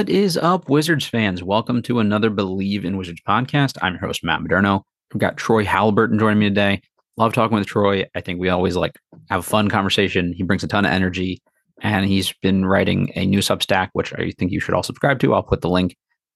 What 0.00 0.08
is 0.08 0.38
up, 0.38 0.70
Wizards 0.70 1.04
fans? 1.04 1.42
Welcome 1.42 1.82
to 1.82 1.98
another 1.98 2.30
Bleav 2.30 2.84
in 2.84 2.96
Wizards 2.96 3.20
podcast. 3.28 3.76
I'm 3.82 3.92
your 3.92 4.00
host, 4.00 4.24
Matt 4.24 4.40
Modderno. 4.40 4.80
We've 5.12 5.20
got 5.20 5.36
Troy 5.36 5.62
Haliburton 5.62 6.18
joining 6.18 6.38
me 6.38 6.48
today. 6.48 6.80
Love 7.18 7.34
talking 7.34 7.58
with 7.58 7.66
Troy. 7.66 8.06
I 8.14 8.22
think 8.22 8.40
we 8.40 8.48
always 8.48 8.76
like 8.76 8.98
have 9.28 9.40
a 9.40 9.42
fun 9.42 9.68
conversation. 9.68 10.32
He 10.32 10.42
brings 10.42 10.64
a 10.64 10.68
ton 10.68 10.86
of 10.86 10.90
energy, 10.90 11.42
and 11.82 12.06
he's 12.06 12.32
been 12.40 12.64
writing 12.64 13.12
a 13.14 13.26
new 13.26 13.40
Substack, 13.40 13.90
which 13.92 14.14
I 14.14 14.32
think 14.38 14.52
you 14.52 14.58
should 14.58 14.72
all 14.72 14.82
subscribe 14.82 15.18
to. 15.18 15.34
I'll 15.34 15.42
put 15.42 15.60
the 15.60 15.68
link 15.68 15.94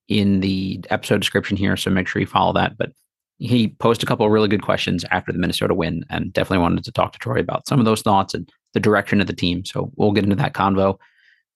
in 0.09 0.41
the 0.41 0.85
episode 0.91 1.21
description 1.21 1.57
here, 1.57 1.79
so 1.79 1.91
make 1.91 2.07
sure 2.07 2.21
you 2.21 2.27
follow 2.27 2.53
that. 2.53 2.77
But 2.77 2.93
he 3.39 3.69
posed 3.69 4.03
a 4.03 4.07
couple 4.07 4.29
really 4.29 4.49
good 4.49 4.63
questions 4.63 5.07
after 5.11 5.33
the 5.33 5.39
Minnesota 5.39 5.73
win, 5.73 6.05
and 6.11 6.35
definitely 6.35 6.59
wanted 6.59 6.85
to 6.85 6.93
talk 6.93 7.15
to 7.15 7.19
Troy 7.19 7.39
about 7.39 7.67
some 7.67 7.79
of 7.79 7.87
those 7.87 8.03
thoughts 8.03 8.35
and 8.35 8.47
the 8.75 8.81
direction 8.81 9.23
of 9.23 9.27
the 9.27 9.33
team. 9.33 9.65
So 9.65 9.91
we'll 9.97 10.13
get 10.13 10.25
into 10.25 10.37
that 10.37 10.53
convo. 10.53 10.99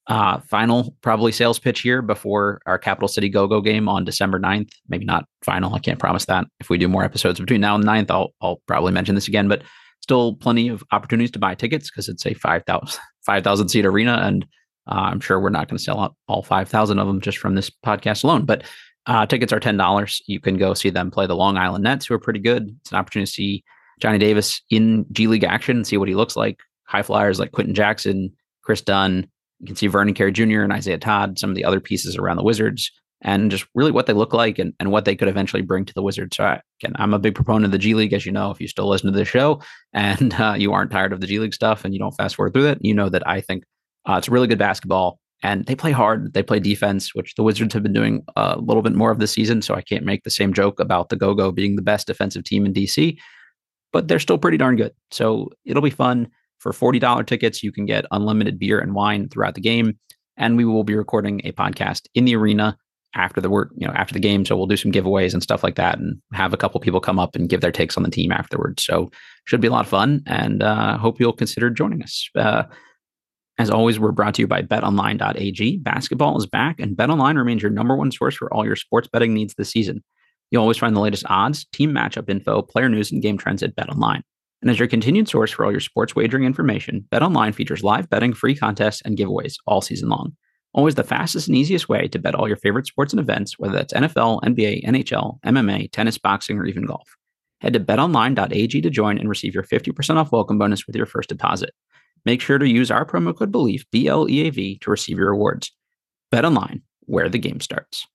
Uh, 0.09 0.41
final 0.41 0.97
probably 1.03 1.31
sales 1.31 1.59
pitch 1.59 1.81
here 1.81 2.01
before 2.01 2.63
our 2.65 2.79
Capital 2.79 3.09
City 3.09 3.29
Go 3.29 3.47
Go 3.47 3.61
game 3.61 3.91
on 3.91 4.07
December 4.07 4.41
9th. 4.41 4.71
Maybe 4.89 5.05
not 5.05 5.27
final. 5.45 5.75
I 5.75 5.81
can't 5.81 5.99
promise 5.99 6.25
that. 6.25 6.47
If 6.61 6.71
we 6.71 6.79
do 6.79 6.89
more 6.89 7.05
episodes 7.05 7.39
between 7.39 7.61
now 7.61 7.75
and 7.75 7.85
9th, 7.85 8.11
I'll, 8.11 8.33
I'll 8.41 8.63
probably 8.67 8.93
mention 8.93 9.15
this 9.15 9.29
again, 9.29 9.49
but 9.49 9.63
still 10.01 10.35
plenty 10.37 10.69
of 10.69 10.83
opportunities 10.93 11.31
to 11.33 11.39
buy 11.39 11.55
tickets 11.55 11.91
because 11.91 12.09
it's 12.09 12.25
a 12.25 12.33
5,000 12.33 13.01
5, 13.27 13.71
seat 13.71 13.85
arena. 13.85 14.23
And 14.23 14.47
uh, 14.87 14.95
I'm 14.95 15.21
sure 15.21 15.39
we're 15.39 15.51
not 15.51 15.69
going 15.69 15.77
to 15.77 15.85
sell 15.85 16.01
out 16.01 16.17
all 16.27 16.43
5,000 16.43 16.99
of 16.99 17.07
them 17.07 17.21
just 17.21 17.37
from 17.37 17.55
this 17.55 17.71
podcast 17.85 18.25
alone. 18.25 18.47
But 18.47 18.65
uh, 19.05 19.27
tickets 19.27 19.53
are 19.53 19.61
$10. 19.61 20.23
You 20.27 20.41
can 20.41 20.57
go 20.57 20.73
see 20.73 20.89
them 20.89 21.11
play 21.11 21.27
the 21.27 21.37
Long 21.37 21.59
Island 21.59 21.85
Nets, 21.85 22.07
who 22.07 22.15
are 22.15 22.19
pretty 22.19 22.41
good. 22.41 22.75
It's 22.81 22.93
an 22.93 22.99
opportunity 22.99 23.27
to 23.27 23.33
see 23.33 23.65
Johnny 24.01 24.19
Davis 24.19 24.63
in 24.71 25.05
G 25.13 25.27
League 25.27 25.45
action 25.45 25.77
and 25.77 25.87
see 25.87 25.99
what 25.99 26.09
he 26.09 26.15
looks 26.15 26.37
like. 26.37 26.61
High 26.85 27.03
flyers 27.03 27.39
like 27.39 27.53
Quenton 27.53 27.75
Jackson, 27.75 28.33
Kris 28.63 28.81
Dunn, 28.81 29.29
you 29.61 29.67
can 29.67 29.77
see 29.77 29.87
Vernon 29.87 30.15
Carey 30.15 30.33
Jr. 30.33 30.63
and 30.63 30.73
Isaiah 30.73 30.99
Todd, 30.99 31.39
some 31.39 31.51
of 31.51 31.57
the 31.57 31.65
other 31.65 31.81
pieces 31.81 32.17
around 32.17 32.37
the 32.37 32.45
Wizards, 32.45 32.91
and 33.23 33.51
just 33.51 33.67
really 33.75 33.91
what 33.91 34.07
they 34.07 34.13
look 34.13 34.33
like 34.33 34.59
and, 34.59 34.73
and 34.79 34.93
what 34.93 35.05
they 35.05 35.17
could 35.17 35.29
eventually 35.29 35.63
bring 35.63 35.85
to 35.85 35.95
the 35.95 36.03
Wizards. 36.03 36.37
So, 36.37 36.45
I, 36.45 36.61
again, 36.81 36.95
I'm 36.97 37.15
a 37.15 37.19
big 37.19 37.35
proponent 37.35 37.67
of 37.67 37.73
the 37.73 37.79
G 37.79 37.95
League, 37.95 38.13
as 38.13 38.25
you 38.25 38.33
know, 38.33 38.51
if 38.51 38.61
you 38.61 38.69
still 38.69 38.89
listen 38.89 39.13
to 39.13 39.19
the 39.19 39.25
show 39.25 39.61
and 39.93 40.33
uh, 40.35 40.55
you 40.57 40.73
aren't 40.73 40.91
tired 40.91 41.13
of 41.13 41.21
the 41.21 41.27
G 41.27 41.39
League 41.39 41.55
stuff 41.55 41.85
and 41.85 41.93
you 41.93 42.01
don't 42.01 42.13
fast 42.13 42.37
forward 42.37 42.55
through 42.55 42.69
it, 42.69 42.79
you 42.81 42.95
know 42.95 43.09
that 43.09 43.27
I 43.27 43.41
think 43.41 43.65
uh, 44.09 44.17
it's 44.17 44.29
really 44.29 44.47
good 44.47 44.59
basketball. 44.59 45.19
And 45.43 45.65
they 45.67 45.77
play 45.77 45.93
hard. 45.93 46.35
They 46.35 46.43
play 46.43 46.59
defense, 46.59 47.15
which 47.15 47.37
the 47.37 47.45
Wizards 47.45 47.73
have 47.73 47.85
been 47.85 47.93
doing 47.93 48.25
a 48.35 48.59
little 48.59 48.83
bit 48.83 48.95
more 48.95 49.13
of 49.13 49.21
this 49.21 49.31
season. 49.31 49.63
So 49.63 49.75
I 49.75 49.83
can't 49.83 50.05
make 50.05 50.25
the 50.25 50.31
same 50.31 50.53
joke 50.53 50.81
about 50.81 51.11
the 51.11 51.17
Go 51.17 51.33
Go 51.33 51.53
being 51.53 51.77
the 51.77 51.83
best 51.83 52.09
defensive 52.09 52.43
team 52.43 52.67
in 52.67 52.73
DC, 52.73 53.17
but 53.93 54.09
they're 54.09 54.19
still 54.19 54.39
pretty 54.39 54.57
darn 54.57 54.75
good. 54.75 54.93
So 55.13 55.51
it'll 55.65 55.83
be 55.83 55.91
fun. 55.91 56.29
For 56.59 56.73
$40 56.73 57.27
tickets, 57.27 57.63
you 57.63 57.73
can 57.73 57.87
get 57.87 58.05
unlimited 58.11 58.59
beer 58.59 58.79
and 58.81 58.95
wine 58.95 59.29
throughout 59.29 59.55
the 59.55 59.61
game 59.61 59.99
and 60.39 60.57
we 60.57 60.65
will 60.65 60.85
be 60.85 60.95
recording 60.95 61.43
a 61.45 61.53
podcast 61.53 62.07
in 62.15 62.25
the 62.25 62.37
arena 62.37 62.79
after 63.15 63.41
the 63.41 63.51
work, 63.51 63.71
you 63.77 63.87
know, 63.87 63.93
after 63.95 64.15
the 64.15 64.21
game. 64.21 64.45
So 64.45 64.57
we'll 64.57 64.67
do 64.67 64.77
some 64.77 64.93
giveaways 64.93 65.35
and 65.35 65.43
stuff 65.43 65.63
like 65.63 65.75
that, 65.75 65.99
and 65.99 66.21
have 66.33 66.55
a 66.55 66.57
couple 66.57 66.81
people 66.81 67.01
come 67.01 67.19
up 67.19 67.35
and 67.35 67.49
give 67.49 67.61
their 67.61 67.73
takes 67.73 67.97
on 67.97 68.05
the 68.05 68.11
team 68.11 68.33
afterwards. 68.33 68.85
So 68.85 69.11
should 69.45 69.61
be 69.61 69.69
a 69.69 69.73
lot 69.73 69.85
of 69.85 69.91
fun, 69.91 70.23
and 70.27 70.63
uh, 70.63 70.97
hope 70.97 71.21
you'll 71.21 71.33
consider 71.33 71.69
joining 71.69 72.03
us. 72.03 72.31
Uh, 72.35 72.65
as 73.59 73.71
always, 73.71 73.99
we're 73.99 74.13
brought 74.13 74.35
to 74.35 74.43
you 74.43 74.47
by 74.47 74.63
BetOnline.ag. 74.63 75.79
Basketball 75.79 76.39
is 76.39 76.47
back, 76.47 76.79
and 76.79 76.97
BetOnline 76.97 77.37
remains 77.37 77.61
your 77.61 77.73
number 77.73 77.97
one 77.97 78.13
source 78.13 78.37
for 78.37 78.53
all 78.55 78.65
your 78.65 78.77
sports 78.77 79.09
betting 79.13 79.35
needs 79.35 79.55
this 79.55 79.71
season. 79.71 80.05
You'll 80.51 80.63
always 80.63 80.79
find 80.79 80.95
the 80.95 81.01
latest 81.01 81.25
odds, 81.29 81.67
team 81.73 81.91
matchup 81.93 82.31
info, 82.31 82.63
player 82.63 82.89
news, 82.89 83.11
and 83.11 83.21
game 83.21 83.37
trends 83.37 83.63
at 83.63 83.75
BetOnline. 83.75 84.23
And 84.61 84.71
as 84.71 84.79
your 84.79 84.89
continued 84.89 85.29
source 85.29 85.51
for 85.51 85.65
all 85.65 85.71
your 85.71 85.81
sports 85.81 86.17
wagering 86.17 86.45
information, 86.45 87.07
BetOnline 87.13 87.55
features 87.55 87.85
live 87.85 88.11
betting, 88.11 88.33
free 88.33 88.57
contests, 88.57 89.01
and 89.03 89.17
giveaways 89.17 89.55
all 89.67 89.81
season 89.81 90.09
long. 90.09 90.37
Always 90.75 90.97
the 90.97 91.05
fastest 91.05 91.49
and 91.49 91.57
easiest 91.57 91.89
way 91.89 92.09
to 92.09 92.19
bet 92.19 92.35
all 92.35 92.49
your 92.49 92.57
favorite 92.57 92.87
sports 92.87 93.13
and 93.13 93.21
events, 93.21 93.59
whether 93.59 93.75
that's 93.75 93.95
NFL, 93.95 94.43
NBA, 94.43 94.85
NHL, 94.85 95.41
MMA, 95.43 95.91
tennis, 95.93 96.19
boxing, 96.19 96.59
or 96.59 96.67
even 96.67 96.85
golf. 96.85 97.09
Head 97.61 97.73
to 97.73 97.81
betonline.ag 97.81 98.81
to 98.81 98.91
join 98.91 99.19
and 99.19 99.29
receive 99.29 99.55
your 99.55 99.65
50% 99.65 100.17
off 100.17 100.33
welcome 100.33 100.59
bonus 100.59 100.87
with 100.87 100.95
your 100.95 101.07
first 101.07 101.29
deposit. 101.29 101.71
Make 102.25 102.41
sure 102.41 102.59
to 102.59 102.69
use 102.69 102.91
our 102.91 103.05
promo 103.05 103.37
code 103.37 103.53
BLEAV, 103.53 103.85
B 103.91 104.09
L 104.09 104.29
E 104.29 104.47
A 104.47 104.51
V, 104.51 104.79
to 104.79 104.91
receive 104.91 105.19
your 105.19 105.31
rewards. 105.31 105.73
BetOnline, 106.33 106.83
where 107.07 107.29
the 107.29 107.39
game 107.39 107.61
starts. 107.61 108.07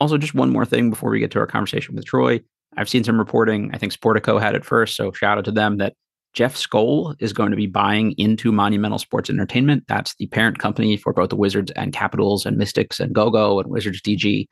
Also, 0.00 0.18
just 0.18 0.34
one 0.34 0.50
more 0.50 0.66
thing 0.66 0.90
before 0.90 1.10
we 1.10 1.20
get 1.20 1.30
to 1.30 1.38
our 1.38 1.46
conversation 1.46 1.94
with 1.94 2.04
Troy. 2.04 2.40
I've 2.76 2.88
seen 2.88 3.04
some 3.04 3.18
reporting. 3.18 3.70
I 3.72 3.78
think 3.78 3.92
Sportico 3.92 4.40
had 4.40 4.54
it 4.54 4.64
first, 4.64 4.96
so 4.96 5.12
shout 5.12 5.38
out 5.38 5.44
to 5.44 5.52
them 5.52 5.78
that 5.78 5.94
Jeff 6.34 6.56
Skoll 6.56 7.14
is 7.20 7.32
going 7.32 7.52
to 7.52 7.56
be 7.56 7.68
buying 7.68 8.12
into 8.18 8.50
Monumental 8.50 8.98
Sports 8.98 9.30
Entertainment. 9.30 9.84
That's 9.86 10.16
the 10.16 10.26
parent 10.26 10.58
company 10.58 10.96
for 10.96 11.12
both 11.12 11.30
the 11.30 11.36
Wizards 11.36 11.70
and 11.76 11.92
Capitals 11.92 12.44
and 12.44 12.56
Mystics 12.56 12.98
and 12.98 13.14
GoGo 13.14 13.60
and 13.60 13.70
Wizards 13.70 14.02
DG 14.02 14.48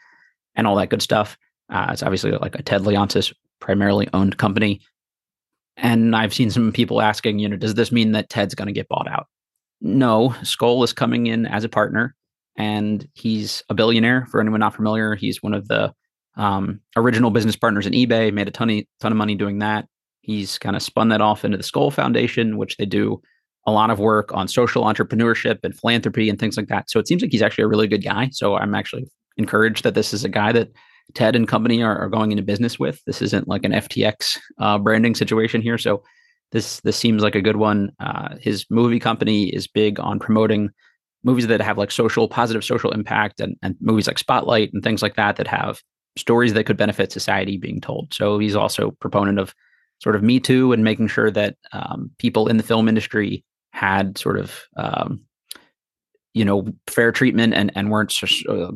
and 0.55 0.66
all 0.66 0.77
that 0.77 0.91
good 0.91 1.03
stuff. 1.03 1.37
Uh, 1.69 1.88
it's 1.91 2.03
obviously 2.03 2.31
like 2.33 2.55
a 2.55 2.62
Ted 2.62 2.83
Leonsis 2.83 3.33
primarily 3.60 4.09
owned 4.12 4.39
company. 4.39 4.81
And 5.77 6.15
I've 6.15 6.34
seen 6.34 6.50
some 6.50 6.71
people 6.72 7.00
asking, 7.00 7.41
you 7.41 7.49
know, 7.49 7.56
does 7.56 7.75
this 7.75 7.91
mean 7.91 8.12
that 8.12 8.28
Ted's 8.28 8.54
going 8.54 8.66
to 8.66 8.72
get 8.72 8.89
bought 8.89 9.09
out? 9.09 9.27
No, 9.81 10.31
Skoll 10.43 10.84
is 10.84 10.93
coming 10.93 11.27
in 11.27 11.47
as 11.47 11.65
a 11.65 11.69
partner 11.69 12.15
and 12.56 13.09
he's 13.15 13.62
a 13.69 13.75
billionaire. 13.75 14.27
For 14.31 14.41
anyone 14.41 14.60
not 14.60 14.77
familiar, 14.77 15.16
he's 15.16 15.43
one 15.43 15.54
of 15.54 15.66
the 15.66 15.93
um, 16.37 16.81
original 16.97 17.31
business 17.31 17.56
partners 17.56 17.87
in 17.87 17.93
eBay, 17.93 18.32
made 18.32 18.48
a 18.48 18.50
ton 18.50 18.70
of, 18.70 18.84
ton 19.00 19.12
of 19.12 19.19
money 19.19 19.34
doing 19.34 19.59
that. 19.59 19.87
He's 20.22 20.59
kind 20.59 20.76
of 20.76 20.82
spun 20.82 21.09
that 21.09 21.20
off 21.20 21.44
into 21.44 21.56
the 21.56 21.62
Skoll 21.62 21.93
Foundation, 21.93 22.56
which 22.56 22.76
they 22.76 22.87
do 22.87 23.20
a 23.66 23.72
lot 23.72 23.91
of 23.91 23.98
work 23.98 24.32
on 24.32 24.48
social 24.48 24.84
entrepreneurship 24.84 25.59
and 25.62 25.76
philanthropy 25.76 26.28
and 26.28 26.38
things 26.38 26.56
like 26.56 26.69
that. 26.69 26.91
So 26.91 26.98
it 26.98 27.06
seems 27.06 27.22
like 27.22 27.31
he's 27.31 27.42
actually 27.42 27.65
a 27.65 27.69
really 27.69 27.87
good 27.87 28.04
guy. 28.04 28.31
So 28.32 28.56
I'm 28.56 28.75
actually 28.75 29.09
encouraged 29.37 29.84
that 29.84 29.94
this 29.94 30.12
is 30.12 30.25
a 30.25 30.28
guy 30.28 30.53
that 30.53 30.69
Ted 31.15 31.37
and 31.37 31.47
company 31.48 31.82
are, 31.82 31.97
are 31.98 32.09
going 32.09 32.32
into 32.32 32.42
business 32.42 32.78
with. 32.78 33.03
This 33.04 33.22
isn't 33.22 33.48
like 33.48 33.65
an 33.65 33.72
FTX 33.72 34.38
uh, 34.59 34.78
branding 34.78 35.15
situation 35.15 35.60
here. 35.60 35.78
So 35.78 36.03
this 36.53 36.80
this 36.80 36.97
seems 36.97 37.22
like 37.22 37.34
a 37.34 37.42
good 37.42 37.56
one. 37.56 37.92
Uh, 37.98 38.36
his 38.41 38.66
movie 38.71 39.01
company 39.01 39.48
is 39.48 39.66
big 39.66 39.98
on 39.98 40.18
promoting 40.18 40.71
movies 41.24 41.47
that 41.47 41.60
have 41.60 41.78
like 41.78 41.91
social 41.91 42.28
positive 42.28 42.65
social 42.65 42.91
impact 42.91 43.41
and, 43.41 43.56
and 43.62 43.77
movies 43.80 44.06
like 44.06 44.18
Spotlight 44.18 44.71
and 44.72 44.83
things 44.83 45.03
like 45.03 45.16
that 45.16 45.36
that 45.36 45.47
have 45.47 45.80
stories 46.16 46.53
that 46.54 46.64
could 46.64 46.76
benefit 46.76 47.12
society 47.12 47.56
being 47.56 47.80
told. 47.80 48.12
So 48.12 48.38
he's 48.38 48.56
also 48.56 48.91
proponent 48.92 49.38
of 49.38 49.54
sort 50.00 50.16
of 50.16 50.22
Me 50.22 50.41
Too 50.41 50.72
and 50.72 50.84
making 50.84 51.09
sure 51.09 51.30
that 51.30 51.56
um, 51.72 52.10
people 52.18 52.48
in 52.48 52.56
the 52.56 52.62
film 52.62 52.88
industry 52.88 53.44
had 53.72 54.18
sort 54.18 54.38
of 54.38 54.62
um, 54.76 55.20
you 56.34 56.44
know 56.44 56.66
fair 56.86 57.12
treatment 57.12 57.54
and 57.54 57.70
and 57.74 57.91
weren't 57.91 58.14
uh, 58.48 58.72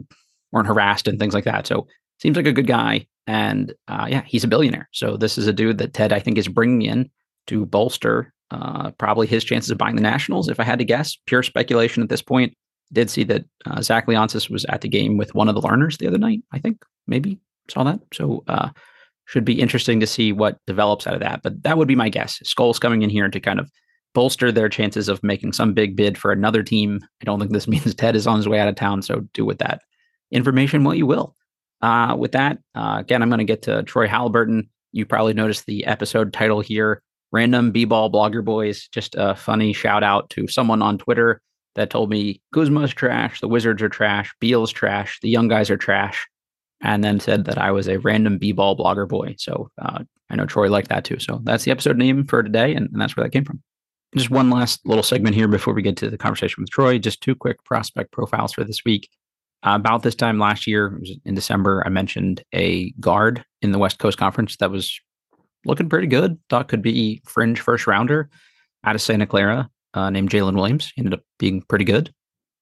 weren't 0.53 0.69
harassed 0.69 1.09
and 1.09 1.19
things 1.19 1.35
like 1.35 1.45
that. 1.45 1.67
So 1.67 1.87
seems 2.21 2.37
like 2.37 2.47
a 2.47 2.53
good 2.53 2.67
guy, 2.67 3.07
and 3.27 3.75
uh, 3.89 4.07
yeah, 4.09 4.23
he's 4.27 4.45
a 4.45 4.49
billionaire. 4.49 4.89
So 4.93 5.17
this 5.17 5.37
is 5.37 5.47
a 5.47 5.53
dude 5.53 5.79
that 5.79 5.95
Ted 5.95 6.13
I 6.13 6.21
think 6.21 6.39
is 6.39 6.49
bringing 6.49 6.83
in 6.83 7.11
to 7.49 7.67
bolster 7.67 8.33
uh, 8.51 8.91
probably 8.93 9.27
his 9.27 9.45
chances 9.45 9.71
of 9.71 9.79
buying 9.79 9.97
the 9.97 10.03
Nationals. 10.03 10.49
If 10.49 10.61
I 10.61 10.65
had 10.65 10.79
to 10.79 10.85
guess, 10.85 11.17
pure 11.27 11.43
speculation 11.43 12.03
at 12.03 12.09
this 12.09 12.23
point. 12.23 12.57
Did 12.93 13.11
see 13.11 13.25
that 13.25 13.45
uh, 13.67 13.83
Zach 13.83 14.07
Leonsis 14.07 14.49
was 14.49 14.65
at 14.67 14.81
the 14.81 14.89
game 14.89 15.17
with 15.17 15.35
one 15.35 15.49
of 15.49 15.55
the 15.55 15.61
Lerners 15.61 15.99
the 15.99 16.07
other 16.07 16.19
night. 16.19 16.43
I 16.53 16.59
think 16.59 16.79
maybe 17.07 17.39
saw 17.69 17.85
that. 17.85 18.01
So 18.13 18.45
uh, 18.49 18.71
should 19.27 19.45
be 19.45 19.61
interesting 19.61 20.01
to 20.01 20.07
see 20.07 20.33
what 20.33 20.59
develops 20.67 21.07
out 21.07 21.15
of 21.15 21.21
that. 21.21 21.43
But 21.43 21.63
that 21.65 21.79
would 21.79 21.89
be 21.89 21.97
my 21.97 22.09
guess. 22.09 22.41
Skoll's 22.45 22.79
coming 22.79 23.03
in 23.03 23.11
here 23.11 23.29
to 23.29 23.41
kind 23.41 23.59
of 23.59 23.71
bolster 24.15 24.51
their 24.51 24.69
chances 24.69 25.09
of 25.09 25.23
making 25.23 25.53
some 25.53 25.75
big 25.75 25.97
bid 25.97 26.17
for 26.17 26.33
another 26.33 26.63
team. 26.63 27.01
I 27.21 27.25
don't 27.25 27.39
think 27.39 27.53
this 27.53 27.69
means 27.69 27.95
Ted 27.95 28.17
is 28.17 28.27
on 28.27 28.37
his 28.37 28.49
way 28.49 28.59
out 28.59 28.69
of 28.69 28.77
town, 28.77 29.03
so 29.03 29.21
do 29.35 29.45
with 29.45 29.59
that 29.59 29.83
information 30.31 30.85
what 30.85 30.97
you 30.97 31.07
will. 31.07 31.35
Uh, 31.83 32.17
with 32.19 32.33
that, 32.33 32.59
uh, 32.75 32.97
again, 32.99 33.21
I'm 33.21 33.29
going 33.29 33.39
to 33.39 33.45
get 33.45 33.63
to 33.63 33.83
Troy 33.83 34.09
Haliburton. 34.09 34.69
You 34.93 35.05
probably 35.05 35.35
noticed 35.35 35.67
the 35.67 35.85
episode 35.85 36.33
title 36.33 36.61
here 36.61 37.03
Random 37.33 37.71
B 37.71 37.85
Ball 37.85 38.11
Blogger 38.11 38.45
Boys. 38.45 38.89
Just 38.89 39.15
a 39.19 39.35
funny 39.35 39.73
shout 39.73 40.03
out 40.03 40.31
to 40.31 40.49
someone 40.49 40.81
on 40.81 40.97
Twitter 40.97 41.43
that 41.77 41.91
told 41.91 42.11
me 42.11 42.41
Kuzma's 42.53 42.93
trash, 42.93 43.41
the 43.41 43.49
Wizards 43.49 43.83
are 43.83 43.89
trash, 43.89 44.35
Beal's 44.41 44.73
trash, 44.73 45.19
the 45.23 45.29
young 45.29 45.49
guys 45.49 45.71
are 45.71 45.77
trash, 45.77 46.27
and 46.81 47.05
then 47.05 47.21
said 47.21 47.45
that 47.45 47.59
I 47.59 47.71
was 47.71 47.89
a 47.89 47.99
random 47.99 48.39
B 48.39 48.53
ball 48.53 48.77
blogger 48.77 49.09
boy. 49.09 49.37
So 49.39 49.71
uh, 49.81 50.01
I 50.29 50.37
know 50.37 50.47
Troy 50.47 50.69
liked 50.69 50.89
that 50.89 51.05
too. 51.05 51.19
So 51.19 51.41
that's 51.45 51.65
the 51.65 51.71
episode 51.71 51.97
name 51.97 52.25
for 52.25 52.43
today, 52.43 52.75
and, 52.75 52.89
and 52.93 53.01
that's 53.01 53.17
where 53.17 53.25
that 53.25 53.31
came 53.31 53.45
from. 53.45 53.63
Just 54.17 54.31
one 54.31 54.51
last 54.51 54.81
little 54.87 55.03
segment 55.03 55.37
here 55.37 55.49
before 55.49 55.75
we 55.75 55.83
get 55.83 55.97
to 55.99 56.11
the 56.11 56.19
conversation 56.19 56.63
with 56.63 56.71
Troy. 56.71 56.99
Just 56.99 57.21
two 57.21 57.35
quick 57.35 57.63
prospect 57.65 58.13
profiles 58.13 58.53
for 58.53 58.65
this 58.65 58.85
week. 58.85 59.09
Uh, 59.67 59.75
about 59.75 60.03
this 60.03 60.15
time 60.15 60.39
last 60.39 60.67
year, 60.67 61.01
in 61.25 61.35
December, 61.35 61.83
I 61.85 61.89
mentioned 61.89 62.43
a 62.55 62.91
guard 62.93 63.45
in 63.63 63.73
the 63.73 63.79
West 63.79 63.99
Coast 63.99 64.17
Conference 64.17 64.57
that 64.59 64.71
was 64.71 65.01
looking 65.65 65.89
pretty 65.89 66.07
good. 66.07 66.39
Thought 66.49 66.69
could 66.69 66.83
be 66.83 67.21
fringe 67.25 67.61
first 67.61 67.87
rounder 67.87 68.31
out 68.85 68.95
of 68.95 69.03
Santa 69.03 69.27
Clara 69.27 69.69
uh, 69.97 70.11
named 70.11 70.31
Jalen 70.31 70.55
Williams. 70.55 70.93
He 70.95 71.01
ended 71.01 71.15
up 71.15 71.23
being 71.39 71.63
pretty 71.63 71.85
good. 71.85 72.11
I 72.11 72.13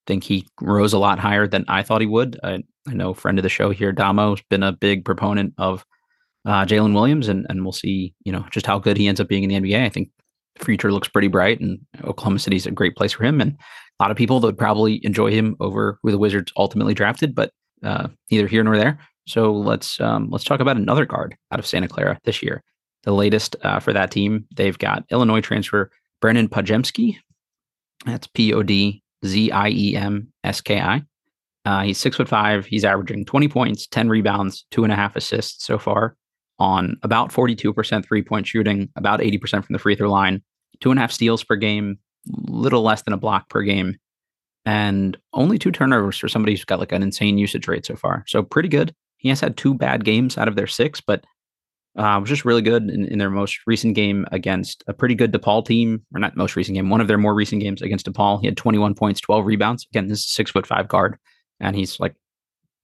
Think 0.07 0.25
he 0.25 0.47
rose 0.61 0.93
a 0.93 0.99
lot 0.99 1.19
higher 1.19 1.47
than 1.47 1.65
I 1.69 1.83
thought 1.83 2.01
he 2.01 2.07
would. 2.07 2.39
I, 2.43 2.63
I 2.87 2.95
know 2.95 3.13
friend 3.13 3.39
of 3.39 3.43
the 3.43 3.49
show 3.49 3.71
here, 3.71 3.93
Damo, 3.93 4.31
has 4.31 4.43
been 4.49 4.63
a 4.63 4.73
big 4.73 5.05
proponent 5.05 5.55
of 5.59 5.85
uh, 6.47 6.65
Jalen 6.65 6.95
Williams, 6.95 7.29
and 7.29 7.47
and 7.49 7.65
we'll 7.65 7.73
see, 7.73 8.15
you 8.25 8.33
know, 8.33 8.47
just 8.51 8.67
how 8.67 8.79
good 8.79 8.97
he 8.97 9.09
ends 9.09 9.21
up 9.21 9.29
being 9.29 9.43
in 9.43 9.49
the 9.49 9.73
NBA. 9.73 9.85
I 9.85 9.89
think 9.89 10.11
the 10.57 10.65
future 10.65 10.93
looks 10.93 11.09
pretty 11.09 11.29
bright, 11.29 11.61
and 11.61 11.81
Oklahoma 12.05 12.39
City's 12.39 12.67
a 12.67 12.71
great 12.71 12.97
place 12.97 13.13
for 13.13 13.25
him. 13.25 13.41
And 13.41 13.53
a 13.53 14.03
lot 14.03 14.11
of 14.11 14.17
people 14.17 14.41
that 14.41 14.47
would 14.47 14.59
probably 14.59 15.05
enjoy 15.05 15.31
him 15.31 15.57
over 15.61 15.99
who 16.03 16.11
the 16.11 16.19
Wizards 16.19 16.53
ultimately 16.57 16.95
drafted, 16.95 17.35
but 17.35 17.51
uh, 17.83 18.09
neither 18.31 18.47
here 18.47 18.63
nor 18.63 18.77
there. 18.77 18.99
So 19.27 19.53
let's 19.53 20.01
um, 20.01 20.29
let's 20.31 20.45
talk 20.45 20.61
about 20.61 20.77
another 20.77 21.07
guard 21.07 21.35
out 21.51 21.59
of 21.59 21.67
Santa 21.67 21.89
Clara 21.89 22.19
this 22.25 22.43
year. 22.43 22.63
The 23.05 23.13
latest 23.13 23.57
uh, 23.63 23.81
for 23.81 23.93
that 23.93 24.11
team, 24.11 24.47
they've 24.55 24.79
got 24.79 25.05
Illinois 25.11 25.41
transfer 25.41 25.91
Brennan 26.25 26.49
Podziemski. 26.49 27.19
That's 28.07 28.27
P 28.29 28.55
O 28.55 28.63
D 28.63 29.03
Z 29.27 29.51
I 29.51 29.69
E 29.69 29.95
M 29.95 30.33
S 30.43 30.63
K 30.63 30.81
I. 30.81 31.03
Uh, 31.67 31.83
he's 31.83 31.99
six 31.99 32.17
foot 32.17 32.31
five. 32.31 32.65
He's 32.65 32.83
averaging 32.83 33.27
20 33.27 33.47
points, 33.49 33.87
10 33.89 34.09
rebounds, 34.09 34.65
two 34.71 34.85
and 34.85 34.93
a 34.93 34.97
half 34.97 35.17
assists 35.17 35.67
so 35.67 35.79
far 35.79 36.17
on 36.59 36.97
about 37.03 37.31
42% 37.31 38.07
three 38.07 38.23
point 38.23 38.47
shooting, 38.47 38.89
about 38.97 39.21
80% 39.21 39.67
from 39.67 39.75
the 39.75 39.79
free 39.79 39.97
throw 39.97 40.11
line, 40.11 40.43
two 40.81 40.91
and 40.91 40.99
a 40.99 41.03
half 41.03 41.13
steals 41.13 41.45
per 41.45 41.57
game, 41.57 41.99
little 42.27 42.81
less 42.81 43.03
than 43.03 43.13
a 43.13 43.19
block 43.19 43.51
per 43.51 43.61
game, 43.61 43.95
and 44.65 45.19
only 45.35 45.59
two 45.59 45.73
turnovers 45.73 46.17
for 46.17 46.29
somebody 46.29 46.55
who's 46.55 46.65
got 46.65 46.81
like 46.81 46.93
an 46.93 47.03
insane 47.03 47.37
usage 47.37 47.69
rate 47.69 47.85
so 47.85 47.97
far. 47.97 48.25
So 48.29 48.43
pretty 48.43 48.71
good. 48.71 48.95
He 49.19 49.29
has 49.29 49.41
had 49.41 49.59
two 49.59 49.75
bad 49.75 50.07
games 50.07 50.39
out 50.39 50.49
of 50.49 50.57
their 50.57 50.69
six, 50.69 51.03
but 51.03 51.23
uh, 51.97 52.19
was 52.21 52.29
just 52.29 52.45
really 52.45 52.63
good 52.63 52.91
in, 52.91 53.05
in, 53.07 53.19
their 53.19 53.31
most 53.31 53.61
recent 53.67 53.95
game 53.95 54.27
against 54.33 54.83
a 54.89 54.93
pretty 54.93 55.15
good 55.15 55.33
DePaul 55.33 55.65
team, 55.65 56.03
or 56.13 56.19
not 56.19 56.37
most 56.37 56.57
recent 56.57 56.75
game, 56.75 56.91
one 56.91 57.01
of 57.01 57.07
their 57.07 57.19
more 57.19 57.35
recent 57.35 57.63
games 57.63 57.83
against 57.83 58.07
DePaul. 58.07 58.41
He 58.41 58.47
had 58.47 58.57
21 58.57 58.95
points, 58.95 59.21
12 59.21 59.47
rebounds. 59.47 59.87
Again, 59.93 60.09
this 60.09 60.19
is 60.19 60.29
six 60.29 60.51
foot 60.51 60.67
five 60.67 60.89
guard, 60.89 61.17
and 61.61 61.77
he's 61.77 62.01
like 62.01 62.15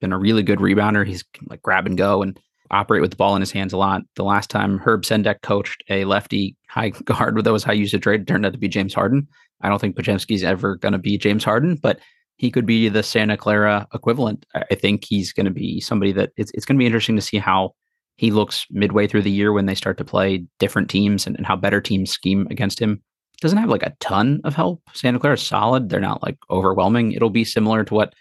been 0.00 0.12
a 0.12 0.18
really 0.18 0.42
good 0.42 0.60
rebounder. 0.60 1.06
He's 1.06 1.24
like 1.48 1.62
grab 1.62 1.86
and 1.86 1.98
go 1.98 2.22
and 2.22 2.38
operate 2.70 3.02
with 3.02 3.10
the 3.10 3.16
ball 3.16 3.34
in 3.34 3.42
his 3.42 3.50
hands 3.50 3.72
a 3.72 3.76
lot. 3.76 4.02
The 4.14 4.24
last 4.24 4.48
time 4.48 4.78
Herb 4.78 5.02
Sendek 5.02 5.42
coached 5.42 5.82
a 5.88 6.04
lefty 6.04 6.56
high 6.68 6.90
guard 7.04 7.36
with 7.36 7.44
those 7.44 7.64
high 7.64 7.72
usage 7.72 8.06
rate, 8.06 8.22
it 8.22 8.26
turned 8.26 8.46
out 8.46 8.52
to 8.52 8.58
be 8.58 8.68
James 8.68 8.94
Harden. 8.94 9.26
I 9.60 9.68
don't 9.68 9.80
think 9.80 9.96
Podziemski's 9.96 10.44
ever 10.44 10.76
going 10.76 10.92
to 10.92 10.98
be 10.98 11.18
James 11.18 11.44
Harden, 11.44 11.76
but 11.76 12.00
he 12.36 12.50
could 12.50 12.64
be 12.64 12.88
the 12.88 13.02
Santa 13.02 13.36
Clara 13.36 13.86
equivalent. 13.92 14.46
I 14.54 14.74
think 14.74 15.04
he's 15.04 15.32
going 15.32 15.44
to 15.44 15.52
be 15.52 15.80
somebody 15.80 16.12
that 16.12 16.30
it's, 16.36 16.50
it's 16.52 16.64
going 16.64 16.76
to 16.76 16.78
be 16.78 16.86
interesting 16.86 17.16
to 17.16 17.22
see 17.22 17.36
how 17.36 17.74
he 18.20 18.30
looks 18.30 18.66
midway 18.70 19.06
through 19.06 19.22
the 19.22 19.30
year 19.30 19.50
when 19.50 19.64
they 19.64 19.74
start 19.74 19.96
to 19.96 20.04
play 20.04 20.44
different 20.58 20.90
teams 20.90 21.26
and, 21.26 21.34
and 21.36 21.46
how 21.46 21.56
better 21.56 21.80
teams 21.80 22.10
scheme 22.10 22.46
against 22.50 22.78
him. 22.78 23.02
Doesn't 23.40 23.56
have 23.56 23.70
like 23.70 23.82
a 23.82 23.96
ton 24.00 24.42
of 24.44 24.54
help. 24.54 24.82
Santa 24.92 25.18
Clara 25.18 25.36
is 25.36 25.42
solid. 25.42 25.88
They're 25.88 26.00
not 26.00 26.22
like 26.22 26.36
overwhelming. 26.50 27.12
It'll 27.12 27.30
be 27.30 27.44
similar 27.44 27.82
to 27.82 27.94
what 27.94 28.14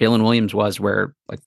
Jalen 0.00 0.22
Williams 0.22 0.54
was, 0.54 0.80
where 0.80 1.14
like 1.28 1.40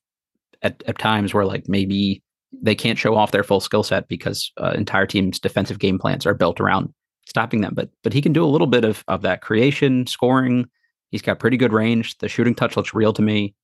at, 0.62 0.84
at 0.86 1.00
times 1.00 1.34
where 1.34 1.46
like 1.46 1.68
maybe 1.68 2.22
they 2.54 2.76
can't 2.76 3.00
show 3.00 3.16
off 3.16 3.32
their 3.32 3.44
full 3.44 3.60
skill 3.60 3.82
set 3.82 4.08
because 4.08 4.52
uh, 4.62 4.74
entire 4.76 5.08
team's 5.08 5.40
defensive 5.40 5.80
game 5.80 5.98
plans 5.98 6.28
are 6.28 6.36
built 6.36 6.60
around 6.60 6.94
stopping 7.26 7.62
them. 7.62 7.74
But 7.74 7.90
but 8.04 8.14
he 8.14 8.22
can 8.22 8.34
do 8.34 8.46
a 8.46 8.54
little 8.54 8.68
bit 8.68 8.86
of 8.86 9.04
of 9.08 9.24
that 9.24 9.42
creation, 9.42 10.06
scoring. 10.06 10.68
He's 11.10 11.24
got 11.24 11.40
pretty 11.40 11.58
good 11.58 11.74
range. 11.74 12.20
The 12.20 12.30
shooting 12.30 12.54
touch 12.54 12.78
looks 12.78 12.94
real 12.94 13.14
to 13.14 13.24
me, 13.24 13.56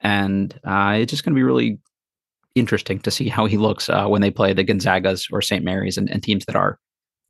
and 0.00 0.56
uh, 0.62 0.98
it's 1.00 1.10
just 1.10 1.24
going 1.24 1.34
to 1.34 1.38
be 1.38 1.42
really 1.42 1.80
interesting 2.58 2.98
to 3.00 3.10
see 3.10 3.28
how 3.28 3.46
he 3.46 3.56
looks 3.56 3.88
uh, 3.88 4.06
when 4.06 4.22
they 4.22 4.30
play 4.30 4.52
the 4.52 4.64
Gonzagas 4.64 5.26
or 5.32 5.42
St. 5.42 5.64
Mary's 5.64 5.98
and, 5.98 6.10
and, 6.10 6.22
teams 6.22 6.44
that 6.46 6.56
are 6.56 6.78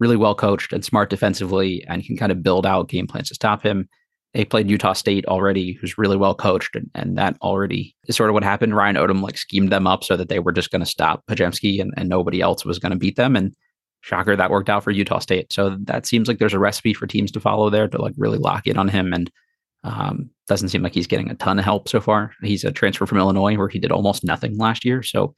really 0.00 0.16
well 0.16 0.34
coached 0.34 0.72
and 0.72 0.84
smart 0.84 1.10
defensively 1.10 1.84
and 1.88 2.04
can 2.04 2.16
kind 2.16 2.32
of 2.32 2.42
build 2.42 2.66
out 2.66 2.88
game 2.88 3.06
plans 3.06 3.28
to 3.28 3.34
stop 3.34 3.62
him. 3.62 3.88
They 4.34 4.44
played 4.44 4.68
Utah 4.68 4.92
State 4.92 5.24
already, 5.26 5.72
who's 5.72 5.98
really 5.98 6.16
well 6.16 6.34
coached, 6.34 6.76
and, 6.76 6.90
and 6.94 7.16
that 7.16 7.36
already 7.40 7.96
is 8.06 8.16
sort 8.16 8.30
of 8.30 8.34
what 8.34 8.44
happened. 8.44 8.76
Ryan 8.76 8.96
Odom 8.96 9.22
like 9.22 9.38
schemed 9.38 9.72
them 9.72 9.86
up 9.86 10.04
so 10.04 10.16
that 10.16 10.28
they 10.28 10.38
were 10.38 10.52
just 10.52 10.70
going 10.70 10.80
to 10.80 10.86
stop 10.86 11.24
Podziemski 11.26 11.80
and, 11.80 11.92
and 11.96 12.08
nobody 12.08 12.40
else 12.40 12.64
was 12.64 12.78
going 12.78 12.92
to 12.92 12.98
beat 12.98 13.16
them. 13.16 13.34
And 13.34 13.54
shocker, 14.02 14.36
that 14.36 14.50
worked 14.50 14.68
out 14.68 14.84
for 14.84 14.90
Utah 14.90 15.18
State. 15.18 15.52
So 15.52 15.76
that 15.84 16.06
seems 16.06 16.28
like 16.28 16.38
there's 16.38 16.54
a 16.54 16.58
recipe 16.58 16.94
for 16.94 17.06
teams 17.06 17.30
to 17.32 17.40
follow 17.40 17.70
there 17.70 17.88
to 17.88 18.00
like 18.00 18.14
really 18.16 18.38
lock 18.38 18.66
in 18.66 18.76
on 18.76 18.88
him 18.88 19.12
and 19.12 19.30
um, 19.84 20.30
doesn't 20.46 20.68
seem 20.70 20.82
like 20.82 20.94
he's 20.94 21.06
getting 21.06 21.30
a 21.30 21.34
ton 21.34 21.58
of 21.58 21.64
help 21.64 21.88
so 21.88 22.00
far. 22.00 22.32
He's 22.42 22.64
a 22.64 22.72
transfer 22.72 23.06
from 23.06 23.18
Illinois 23.18 23.56
where 23.56 23.68
he 23.68 23.78
did 23.78 23.92
almost 23.92 24.24
nothing 24.24 24.56
last 24.56 24.84
year. 24.84 25.02
So, 25.02 25.34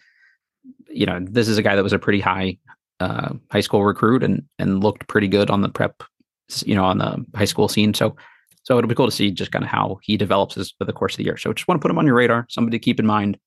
you 0.88 1.06
know, 1.06 1.20
this 1.22 1.48
is 1.48 1.58
a 1.58 1.62
guy 1.62 1.76
that 1.76 1.82
was 1.82 1.92
a 1.92 1.98
pretty 1.98 2.20
high 2.20 2.58
uh, 3.00 3.34
high 3.50 3.60
school 3.60 3.84
recruit 3.84 4.22
and 4.22 4.42
and 4.58 4.82
looked 4.82 5.08
pretty 5.08 5.28
good 5.28 5.50
on 5.50 5.62
the 5.62 5.68
prep, 5.68 6.02
you 6.64 6.74
know, 6.74 6.84
on 6.84 6.98
the 6.98 7.24
high 7.34 7.44
school 7.44 7.68
scene. 7.68 7.94
So, 7.94 8.16
so 8.62 8.78
it'll 8.78 8.88
be 8.88 8.94
cool 8.94 9.06
to 9.06 9.12
see 9.12 9.30
just 9.30 9.52
kind 9.52 9.64
of 9.64 9.70
how 9.70 9.98
he 10.02 10.16
develops 10.16 10.56
as 10.56 10.72
for 10.78 10.84
the 10.84 10.92
course 10.92 11.14
of 11.14 11.18
the 11.18 11.24
year. 11.24 11.36
So, 11.36 11.52
just 11.52 11.66
want 11.66 11.80
to 11.80 11.82
put 11.82 11.90
him 11.90 11.98
on 11.98 12.06
your 12.06 12.14
radar, 12.14 12.46
somebody 12.48 12.78
to 12.78 12.84
keep 12.84 13.00
in 13.00 13.06
mind. 13.06 13.38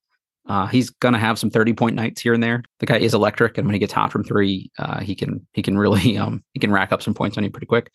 Uh, 0.46 0.68
he's 0.68 0.90
gonna 0.90 1.20
have 1.20 1.40
some 1.40 1.50
thirty 1.50 1.72
point 1.72 1.96
nights 1.96 2.22
here 2.22 2.34
and 2.34 2.44
there. 2.44 2.64
The 2.80 2.86
guy 2.86 2.98
is 2.98 3.14
electric, 3.14 3.58
and 3.58 3.66
when 3.66 3.74
he 3.74 3.80
gets 3.80 3.94
hot 3.94 4.12
from 4.12 4.26
three, 4.26 4.72
uh, 4.78 5.00
he 5.00 5.16
can 5.16 5.46
he 5.54 5.62
can 5.62 5.78
really 5.78 6.18
um, 6.18 6.44
he 6.54 6.60
can 6.60 6.72
rack 6.72 6.92
up 6.92 7.02
some 7.02 7.14
points 7.14 7.38
on 7.38 7.44
you 7.44 7.50
pretty 7.50 7.68
quick. 7.68 7.92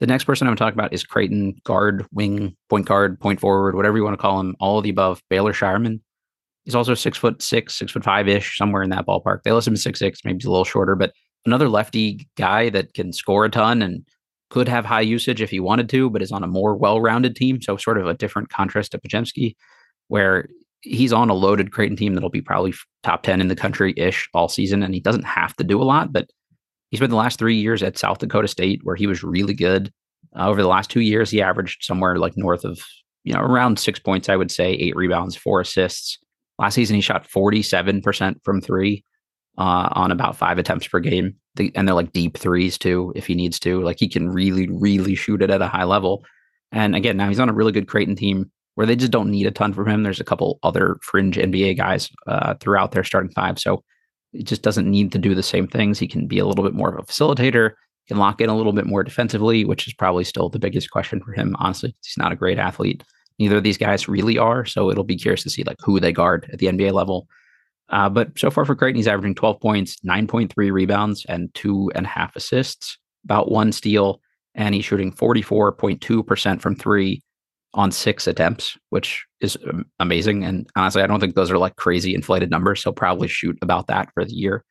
The 0.00 0.06
next 0.06 0.24
person 0.24 0.46
I'm 0.46 0.50
going 0.50 0.58
to 0.58 0.64
talk 0.64 0.74
about 0.74 0.92
is 0.92 1.04
Creighton 1.04 1.60
guard, 1.64 2.06
wing, 2.12 2.56
point 2.68 2.86
guard, 2.86 3.18
point 3.18 3.40
forward, 3.40 3.74
whatever 3.74 3.96
you 3.96 4.04
want 4.04 4.14
to 4.14 4.22
call 4.22 4.38
him, 4.38 4.54
all 4.60 4.78
of 4.78 4.84
the 4.84 4.90
above. 4.90 5.20
Baylor 5.28 5.52
Scheierman. 5.52 6.00
He's 6.64 6.74
also 6.74 6.94
six 6.94 7.18
foot 7.18 7.42
six, 7.42 7.74
six 7.76 7.92
foot 7.92 8.04
five 8.04 8.28
ish, 8.28 8.56
somewhere 8.58 8.82
in 8.82 8.90
that 8.90 9.06
ballpark. 9.06 9.42
They 9.42 9.52
list 9.52 9.66
him 9.66 9.76
six 9.76 9.98
six, 9.98 10.20
maybe 10.24 10.44
a 10.44 10.50
little 10.50 10.64
shorter, 10.64 10.94
but 10.94 11.12
another 11.46 11.68
lefty 11.68 12.28
guy 12.36 12.68
that 12.70 12.94
can 12.94 13.12
score 13.12 13.44
a 13.44 13.50
ton 13.50 13.82
and 13.82 14.04
could 14.50 14.68
have 14.68 14.84
high 14.84 15.00
usage 15.00 15.40
if 15.42 15.50
he 15.50 15.60
wanted 15.60 15.88
to, 15.90 16.10
but 16.10 16.22
is 16.22 16.32
on 16.32 16.42
a 16.42 16.48
more 16.48 16.76
well-rounded 16.76 17.36
team. 17.36 17.60
So 17.60 17.76
sort 17.76 17.98
of 17.98 18.06
a 18.06 18.14
different 18.14 18.50
contrast 18.50 18.92
to 18.92 18.98
Podziemski, 18.98 19.56
where 20.08 20.48
he's 20.82 21.12
on 21.12 21.28
a 21.28 21.34
loaded 21.34 21.72
Creighton 21.72 21.96
team 21.96 22.14
that'll 22.14 22.30
be 22.30 22.40
probably 22.40 22.74
top 23.02 23.22
10 23.22 23.40
in 23.40 23.48
the 23.48 23.56
country 23.56 23.94
ish 23.96 24.28
all 24.32 24.48
season. 24.48 24.82
And 24.82 24.94
he 24.94 25.00
doesn't 25.00 25.24
have 25.24 25.54
to 25.56 25.64
do 25.64 25.82
a 25.82 25.84
lot, 25.84 26.12
but 26.12 26.30
he 26.90 26.96
spent 26.96 27.10
the 27.10 27.16
last 27.16 27.38
three 27.38 27.56
years 27.56 27.82
at 27.82 27.98
South 27.98 28.18
Dakota 28.18 28.48
State, 28.48 28.80
where 28.82 28.96
he 28.96 29.06
was 29.06 29.22
really 29.22 29.54
good. 29.54 29.92
Uh, 30.38 30.48
over 30.48 30.62
the 30.62 30.68
last 30.68 30.90
two 30.90 31.00
years, 31.00 31.30
he 31.30 31.42
averaged 31.42 31.84
somewhere 31.84 32.16
like 32.16 32.36
north 32.36 32.64
of, 32.64 32.80
you 33.24 33.32
know, 33.32 33.40
around 33.40 33.78
six 33.78 33.98
points, 33.98 34.28
I 34.28 34.36
would 34.36 34.50
say, 34.50 34.72
eight 34.72 34.96
rebounds, 34.96 35.36
four 35.36 35.60
assists. 35.60 36.18
Last 36.58 36.74
season, 36.74 36.96
he 36.96 37.02
shot 37.02 37.28
47% 37.28 38.36
from 38.42 38.60
three 38.60 39.04
uh, 39.58 39.88
on 39.92 40.10
about 40.10 40.36
five 40.36 40.58
attempts 40.58 40.88
per 40.88 41.00
game. 41.00 41.34
The, 41.56 41.72
and 41.74 41.86
they're 41.86 41.94
like 41.94 42.12
deep 42.12 42.38
threes 42.38 42.78
too, 42.78 43.12
if 43.16 43.26
he 43.26 43.34
needs 43.34 43.58
to. 43.60 43.82
Like 43.82 43.98
he 43.98 44.08
can 44.08 44.28
really, 44.30 44.68
really 44.68 45.14
shoot 45.14 45.42
it 45.42 45.50
at 45.50 45.62
a 45.62 45.68
high 45.68 45.84
level. 45.84 46.24
And 46.72 46.94
again, 46.94 47.16
now 47.16 47.28
he's 47.28 47.40
on 47.40 47.48
a 47.48 47.54
really 47.54 47.72
good 47.72 47.88
Creighton 47.88 48.16
team 48.16 48.50
where 48.74 48.86
they 48.86 48.96
just 48.96 49.12
don't 49.12 49.30
need 49.30 49.46
a 49.46 49.50
ton 49.50 49.72
from 49.72 49.88
him. 49.88 50.02
There's 50.04 50.20
a 50.20 50.24
couple 50.24 50.60
other 50.62 50.98
fringe 51.02 51.36
NBA 51.36 51.76
guys 51.76 52.10
uh, 52.28 52.54
throughout 52.60 52.92
their 52.92 53.04
starting 53.04 53.32
five. 53.32 53.58
So 53.58 53.82
he 54.32 54.42
just 54.42 54.62
doesn't 54.62 54.90
need 54.90 55.12
to 55.12 55.18
do 55.18 55.34
the 55.34 55.42
same 55.42 55.66
things. 55.66 55.98
He 55.98 56.08
can 56.08 56.26
be 56.26 56.38
a 56.38 56.46
little 56.46 56.64
bit 56.64 56.74
more 56.74 56.90
of 56.90 56.98
a 56.98 57.02
facilitator, 57.02 57.72
can 58.08 58.18
lock 58.18 58.40
in 58.40 58.50
a 58.50 58.56
little 58.56 58.72
bit 58.72 58.86
more 58.86 59.02
defensively, 59.02 59.64
which 59.64 59.86
is 59.86 59.94
probably 59.94 60.24
still 60.24 60.48
the 60.48 60.58
biggest 60.58 60.90
question 60.90 61.20
for 61.20 61.32
him. 61.32 61.56
Honestly, 61.58 61.94
he's 62.02 62.18
not 62.18 62.32
a 62.32 62.36
great 62.36 62.58
athlete. 62.58 63.04
Neither 63.38 63.58
of 63.58 63.62
these 63.62 63.78
guys 63.78 64.08
really 64.08 64.38
are. 64.38 64.64
So 64.64 64.90
it'll 64.90 65.04
be 65.04 65.16
curious 65.16 65.42
to 65.44 65.50
see 65.50 65.62
like 65.64 65.76
who 65.80 66.00
they 66.00 66.12
guard 66.12 66.48
at 66.52 66.58
the 66.58 66.66
NBA 66.66 66.92
level. 66.92 67.28
Uh, 67.90 68.08
but 68.08 68.38
so 68.38 68.50
far 68.50 68.64
for 68.64 68.74
Creighton, 68.74 68.96
he's 68.96 69.08
averaging 69.08 69.34
12 69.34 69.60
points, 69.60 69.96
9.3 70.06 70.72
rebounds, 70.72 71.24
and 71.26 71.52
two 71.54 71.90
and 71.94 72.04
a 72.04 72.08
half 72.08 72.34
assists, 72.36 72.98
about 73.24 73.50
one 73.50 73.72
steal, 73.72 74.20
and 74.54 74.74
he's 74.74 74.84
shooting 74.84 75.12
44.2% 75.12 76.60
from 76.60 76.76
three 76.76 77.22
on 77.74 77.92
six 77.92 78.26
attempts, 78.26 78.76
which 78.90 79.26
is 79.40 79.56
um, 79.68 79.84
amazing. 80.00 80.44
And 80.44 80.68
honestly, 80.74 81.02
I 81.02 81.06
don't 81.06 81.20
think 81.20 81.34
those 81.34 81.50
are 81.50 81.58
like 81.58 81.76
crazy 81.76 82.14
inflated 82.14 82.50
numbers. 82.50 82.82
He'll 82.82 82.92
probably 82.92 83.28
shoot 83.28 83.58
about 83.62 83.86
that 83.88 84.12
for 84.14 84.24
the 84.24 84.32
year. 84.32 84.64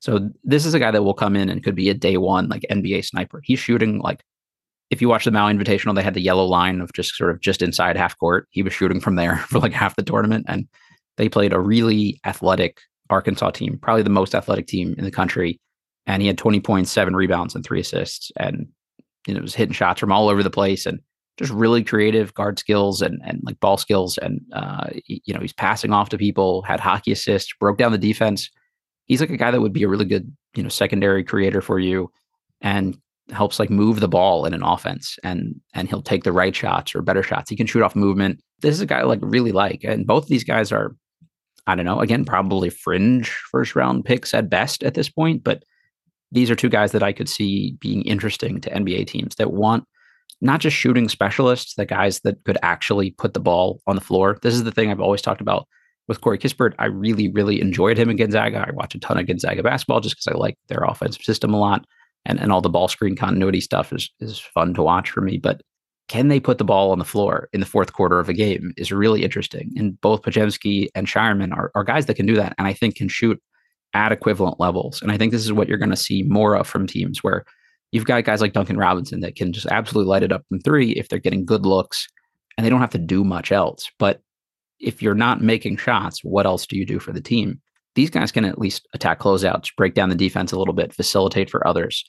So 0.00 0.30
this 0.44 0.64
is 0.64 0.74
a 0.74 0.78
guy 0.78 0.90
that 0.90 1.02
will 1.02 1.14
come 1.14 1.36
in 1.36 1.48
and 1.48 1.64
could 1.64 1.74
be 1.74 1.90
a 1.90 1.94
day 1.94 2.16
one 2.16 2.48
like 2.48 2.64
NBA 2.70 3.04
sniper. 3.04 3.40
He's 3.42 3.58
shooting 3.58 3.98
like 3.98 4.22
if 4.90 5.02
you 5.02 5.08
watch 5.08 5.24
the 5.24 5.30
Maui 5.30 5.52
Invitational, 5.52 5.94
they 5.94 6.02
had 6.02 6.14
the 6.14 6.20
yellow 6.20 6.44
line 6.44 6.80
of 6.80 6.92
just 6.92 7.14
sort 7.16 7.30
of 7.30 7.40
just 7.40 7.62
inside 7.62 7.96
half 7.96 8.16
court. 8.18 8.46
He 8.50 8.62
was 8.62 8.72
shooting 8.72 9.00
from 9.00 9.16
there 9.16 9.36
for 9.48 9.58
like 9.58 9.72
half 9.72 9.96
the 9.96 10.02
tournament, 10.02 10.46
and 10.48 10.68
they 11.16 11.28
played 11.28 11.52
a 11.52 11.60
really 11.60 12.20
athletic 12.24 12.80
Arkansas 13.10 13.50
team, 13.50 13.78
probably 13.80 14.02
the 14.02 14.10
most 14.10 14.34
athletic 14.34 14.66
team 14.66 14.94
in 14.98 15.04
the 15.04 15.10
country. 15.10 15.60
And 16.06 16.22
he 16.22 16.28
had 16.28 16.38
20 16.38 16.60
points, 16.60 16.90
seven 16.90 17.16
rebounds, 17.16 17.54
and 17.54 17.64
three 17.64 17.80
assists, 17.80 18.30
and 18.36 18.68
you 19.26 19.34
know 19.34 19.40
was 19.40 19.54
hitting 19.54 19.72
shots 19.72 19.98
from 19.98 20.12
all 20.12 20.28
over 20.28 20.42
the 20.42 20.50
place, 20.50 20.86
and 20.86 21.00
just 21.36 21.52
really 21.52 21.84
creative 21.84 22.32
guard 22.34 22.58
skills 22.58 23.02
and 23.02 23.20
and 23.24 23.40
like 23.42 23.60
ball 23.60 23.76
skills, 23.76 24.18
and 24.18 24.40
uh, 24.52 24.88
you 25.06 25.34
know 25.34 25.40
he's 25.40 25.52
passing 25.52 25.92
off 25.92 26.08
to 26.10 26.18
people, 26.18 26.62
had 26.62 26.80
hockey 26.80 27.12
assists, 27.12 27.52
broke 27.58 27.78
down 27.78 27.92
the 27.92 27.98
defense. 27.98 28.50
He's 29.06 29.20
like 29.20 29.30
a 29.30 29.36
guy 29.36 29.50
that 29.50 29.60
would 29.60 29.72
be 29.72 29.82
a 29.82 29.88
really 29.88 30.04
good 30.04 30.34
you 30.54 30.62
know 30.62 30.68
secondary 30.68 31.24
creator 31.24 31.60
for 31.60 31.78
you, 31.78 32.10
and 32.60 32.96
helps 33.32 33.58
like 33.58 33.70
move 33.70 34.00
the 34.00 34.08
ball 34.08 34.46
in 34.46 34.54
an 34.54 34.62
offense 34.62 35.18
and 35.24 35.60
and 35.74 35.88
he'll 35.88 36.02
take 36.02 36.24
the 36.24 36.32
right 36.32 36.54
shots 36.54 36.94
or 36.94 37.02
better 37.02 37.22
shots. 37.22 37.50
He 37.50 37.56
can 37.56 37.66
shoot 37.66 37.82
off 37.82 37.96
movement. 37.96 38.40
This 38.60 38.74
is 38.74 38.80
a 38.80 38.86
guy 38.86 39.00
I 39.00 39.02
like 39.02 39.18
really 39.22 39.52
like. 39.52 39.82
And 39.84 40.06
both 40.06 40.24
of 40.24 40.28
these 40.28 40.44
guys 40.44 40.72
are, 40.72 40.94
I 41.66 41.74
don't 41.74 41.84
know, 41.84 42.00
again, 42.00 42.24
probably 42.24 42.70
fringe 42.70 43.28
first 43.50 43.74
round 43.74 44.04
picks 44.04 44.32
at 44.32 44.48
best 44.48 44.82
at 44.82 44.94
this 44.94 45.08
point, 45.08 45.42
but 45.42 45.64
these 46.32 46.50
are 46.50 46.56
two 46.56 46.68
guys 46.68 46.92
that 46.92 47.02
I 47.02 47.12
could 47.12 47.28
see 47.28 47.72
being 47.80 48.02
interesting 48.02 48.60
to 48.60 48.70
NBA 48.70 49.06
teams 49.06 49.36
that 49.36 49.52
want 49.52 49.84
not 50.40 50.60
just 50.60 50.76
shooting 50.76 51.08
specialists, 51.08 51.74
the 51.74 51.86
guys 51.86 52.20
that 52.20 52.42
could 52.44 52.58
actually 52.62 53.12
put 53.12 53.34
the 53.34 53.40
ball 53.40 53.80
on 53.86 53.94
the 53.94 54.02
floor. 54.02 54.38
This 54.42 54.54
is 54.54 54.64
the 54.64 54.72
thing 54.72 54.90
I've 54.90 55.00
always 55.00 55.22
talked 55.22 55.40
about 55.40 55.66
with 56.08 56.20
Corey 56.20 56.38
Kispert. 56.38 56.74
I 56.78 56.86
really, 56.86 57.28
really 57.28 57.60
enjoyed 57.60 57.98
him 57.98 58.10
in 58.10 58.16
Gonzaga. 58.16 58.64
I 58.68 58.72
watch 58.72 58.94
a 58.94 59.00
ton 59.00 59.18
of 59.18 59.26
Gonzaga 59.26 59.62
basketball 59.62 60.00
just 60.00 60.16
because 60.16 60.28
I 60.28 60.38
like 60.38 60.58
their 60.68 60.84
offensive 60.84 61.22
system 61.22 61.54
a 61.54 61.58
lot 61.58 61.86
and, 62.26 62.38
and 62.38 62.52
all 62.52 62.60
the 62.60 62.68
ball 62.68 62.88
screen 62.88 63.16
continuity 63.16 63.60
stuff 63.60 63.92
is 63.92 64.10
is 64.20 64.38
fun 64.38 64.74
to 64.74 64.82
watch 64.82 65.10
for 65.10 65.22
me. 65.22 65.38
But 65.38 65.62
can 66.08 66.28
they 66.28 66.38
put 66.38 66.58
the 66.58 66.64
ball 66.64 66.92
on 66.92 66.98
the 66.98 67.04
floor 67.04 67.48
in 67.52 67.60
the 67.60 67.66
fourth 67.66 67.92
quarter 67.92 68.20
of 68.20 68.28
a 68.28 68.34
game 68.34 68.72
is 68.76 68.92
really 68.92 69.24
interesting. 69.24 69.72
And 69.76 70.00
both 70.00 70.22
Podziemski 70.22 70.88
and 70.94 71.06
Scheierman 71.06 71.52
are, 71.52 71.72
are 71.74 71.82
guys 71.82 72.06
that 72.06 72.14
can 72.14 72.26
do 72.26 72.36
that 72.36 72.54
and 72.58 72.68
I 72.68 72.72
think 72.72 72.94
can 72.94 73.08
shoot 73.08 73.40
at 73.92 74.12
equivalent 74.12 74.60
levels. 74.60 75.02
And 75.02 75.10
I 75.10 75.18
think 75.18 75.32
this 75.32 75.44
is 75.44 75.52
what 75.52 75.68
you're 75.68 75.78
going 75.78 75.90
to 75.90 75.96
see 75.96 76.22
more 76.22 76.54
of 76.54 76.68
from 76.68 76.86
teams 76.86 77.24
where 77.24 77.44
you've 77.96 78.04
got 78.04 78.24
guys 78.24 78.40
like 78.40 78.52
Duncan 78.52 78.76
Robinson 78.76 79.20
that 79.20 79.34
can 79.34 79.52
just 79.52 79.66
absolutely 79.66 80.08
light 80.08 80.22
it 80.22 80.32
up 80.32 80.44
from 80.48 80.60
three 80.60 80.92
if 80.92 81.08
they're 81.08 81.18
getting 81.18 81.44
good 81.44 81.66
looks 81.66 82.06
and 82.56 82.64
they 82.64 82.70
don't 82.70 82.80
have 82.80 82.90
to 82.90 82.98
do 82.98 83.24
much 83.24 83.50
else. 83.50 83.90
But 83.98 84.20
if 84.78 85.02
you're 85.02 85.14
not 85.14 85.42
making 85.42 85.78
shots, 85.78 86.22
what 86.22 86.46
else 86.46 86.66
do 86.66 86.76
you 86.76 86.86
do 86.86 86.98
for 86.98 87.12
the 87.12 87.20
team? 87.20 87.60
These 87.94 88.10
guys 88.10 88.30
can 88.30 88.44
at 88.44 88.58
least 88.58 88.86
attack 88.94 89.20
closeouts, 89.20 89.74
break 89.76 89.94
down 89.94 90.10
the 90.10 90.14
defense 90.14 90.52
a 90.52 90.58
little 90.58 90.74
bit, 90.74 90.92
facilitate 90.92 91.50
for 91.50 91.66
others 91.66 92.04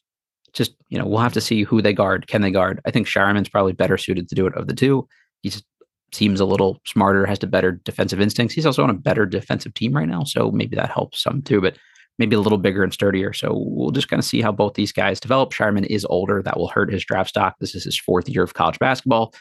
just 0.54 0.76
you 0.90 0.98
know 0.98 1.06
we'll 1.06 1.20
have 1.20 1.34
to 1.34 1.42
see 1.42 1.64
who 1.64 1.82
they 1.82 1.94
guard. 1.94 2.28
Can 2.28 2.42
they 2.42 2.52
guard? 2.52 2.82
I 2.86 2.92
think 2.92 3.08
Scheierman's 3.08 3.50
probably 3.50 3.74
better 3.74 3.98
suited 3.98 4.28
to 4.30 4.36
do 4.36 4.48
it 4.48 4.56
of 4.56 4.68
the 4.68 4.74
two. 4.74 5.08
He 5.42 5.54
seems 6.12 6.40
a 6.40 6.46
little 6.46 6.82
smarter, 6.86 7.26
has 7.26 7.40
the 7.40 7.48
better 7.48 7.74
defensive 7.84 8.20
instincts. 8.20 8.56
He's 8.56 8.66
also 8.66 8.84
on 8.84 8.90
a 8.90 8.96
better 8.96 9.26
defensive 9.26 9.74
team 9.74 9.94
right 9.94 10.08
now, 10.08 10.24
so 10.24 10.52
maybe 10.52 10.76
that 10.76 10.90
helps 10.90 11.22
some 11.22 11.42
too. 11.42 11.62
But 11.62 11.78
maybe 12.18 12.36
a 12.36 12.40
little 12.40 12.58
bigger 12.58 12.84
and 12.84 12.94
sturdier. 12.94 13.34
So 13.34 13.54
we'll 13.56 13.92
just 13.92 14.08
kind 14.10 14.20
of 14.20 14.26
see 14.26 14.42
how 14.42 14.52
both 14.52 14.74
these 14.74 14.92
guys 14.92 15.20
develop. 15.20 15.52
Scheierman 15.52 15.86
is 15.86 16.06
older; 16.10 16.42
that 16.42 16.58
will 16.58 16.68
hurt 16.68 16.92
his 16.92 17.06
draft 17.06 17.30
stock. 17.30 17.56
This 17.60 17.76
is 17.76 17.84
his 17.84 18.00
fourth 18.00 18.30
year 18.30 18.44
of 18.44 18.54
college 18.54 18.80
basketball, 18.80 19.34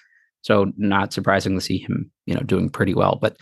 so 0.42 0.72
not 0.76 1.12
surprising 1.12 1.54
to 1.54 1.60
see 1.60 1.78
him 1.78 2.10
you 2.26 2.34
know 2.34 2.42
doing 2.42 2.70
pretty 2.70 2.94
well. 2.94 3.18
But 3.20 3.36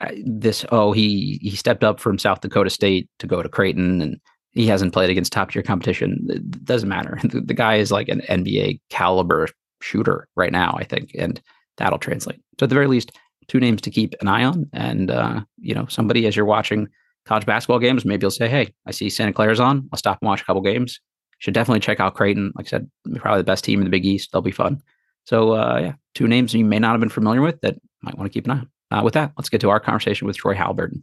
uh, 0.00 0.12
this 0.24 0.64
oh 0.70 0.92
he 0.92 1.38
he 1.42 1.56
stepped 1.56 1.84
up 1.84 2.00
from 2.00 2.18
South 2.18 2.40
Dakota 2.40 2.70
State 2.70 3.08
to 3.18 3.26
go 3.26 3.42
to 3.42 3.48
Creighton 3.48 4.00
and 4.00 4.20
he 4.52 4.66
hasn't 4.66 4.92
played 4.92 5.10
against 5.10 5.32
top 5.32 5.50
tier 5.50 5.62
competition. 5.62 6.26
It 6.28 6.64
doesn't 6.64 6.88
matter. 6.88 7.18
The, 7.30 7.40
the, 7.40 7.54
guy 7.54 7.76
is 7.76 7.92
like 7.92 8.08
an 8.08 8.20
NBA 8.28 8.80
caliber 8.90 9.46
shooter 9.80 10.26
right 10.34 10.50
now, 10.50 10.74
I 10.76 10.84
think, 10.84 11.12
and 11.16 11.40
that'll 11.76 11.98
translate. 11.98 12.40
So 12.58 12.64
at 12.64 12.68
the 12.70 12.74
very 12.74 12.88
least, 12.88 13.12
two 13.46 13.60
names 13.60 13.80
to 13.82 13.90
keep 13.90 14.14
an 14.20 14.28
eye 14.28 14.44
on, 14.44 14.68
and 14.72 15.10
uh, 15.10 15.42
you 15.58 15.74
know, 15.74 15.86
somebody 15.86 16.26
as 16.26 16.34
you're 16.34 16.44
watching 16.44 16.88
college 17.26 17.46
basketball 17.46 17.78
games, 17.78 18.04
maybe 18.04 18.24
you'll 18.24 18.30
say, 18.30 18.48
"Hey, 18.48 18.72
I 18.86 18.90
see 18.90 19.10
Santa 19.10 19.32
Clara's 19.32 19.60
on. 19.60 19.88
I'll 19.92 19.98
stop 19.98 20.18
and 20.20 20.28
watch 20.28 20.42
a 20.42 20.44
couple 20.44 20.62
games." 20.62 21.00
Should 21.38 21.54
definitely 21.54 21.80
check 21.80 22.00
out 22.00 22.14
Creighton. 22.14 22.52
Like 22.54 22.66
I 22.66 22.70
said, 22.70 22.90
probably 23.16 23.40
the 23.40 23.44
best 23.44 23.64
team 23.64 23.80
in 23.80 23.84
the 23.84 23.90
Big 23.90 24.04
East. 24.04 24.30
They'll 24.32 24.42
be 24.42 24.50
fun. 24.50 24.82
So 25.24 25.54
uh, 25.54 25.78
yeah, 25.80 25.92
two 26.14 26.28
names 26.28 26.54
you 26.54 26.64
may 26.64 26.78
not 26.78 26.92
have 26.92 27.00
been 27.00 27.08
familiar 27.08 27.40
with 27.40 27.60
that 27.62 27.76
might 28.02 28.16
want 28.18 28.30
to 28.30 28.34
keep 28.34 28.46
an 28.46 28.50
eye 28.50 28.54
on. 28.90 28.98
Uh, 28.98 29.02
with 29.02 29.14
that, 29.14 29.32
let's 29.36 29.48
get 29.48 29.60
to 29.60 29.70
our 29.70 29.80
conversation 29.80 30.26
with 30.26 30.36
Troy 30.36 30.54
Haliburton. 30.54 31.02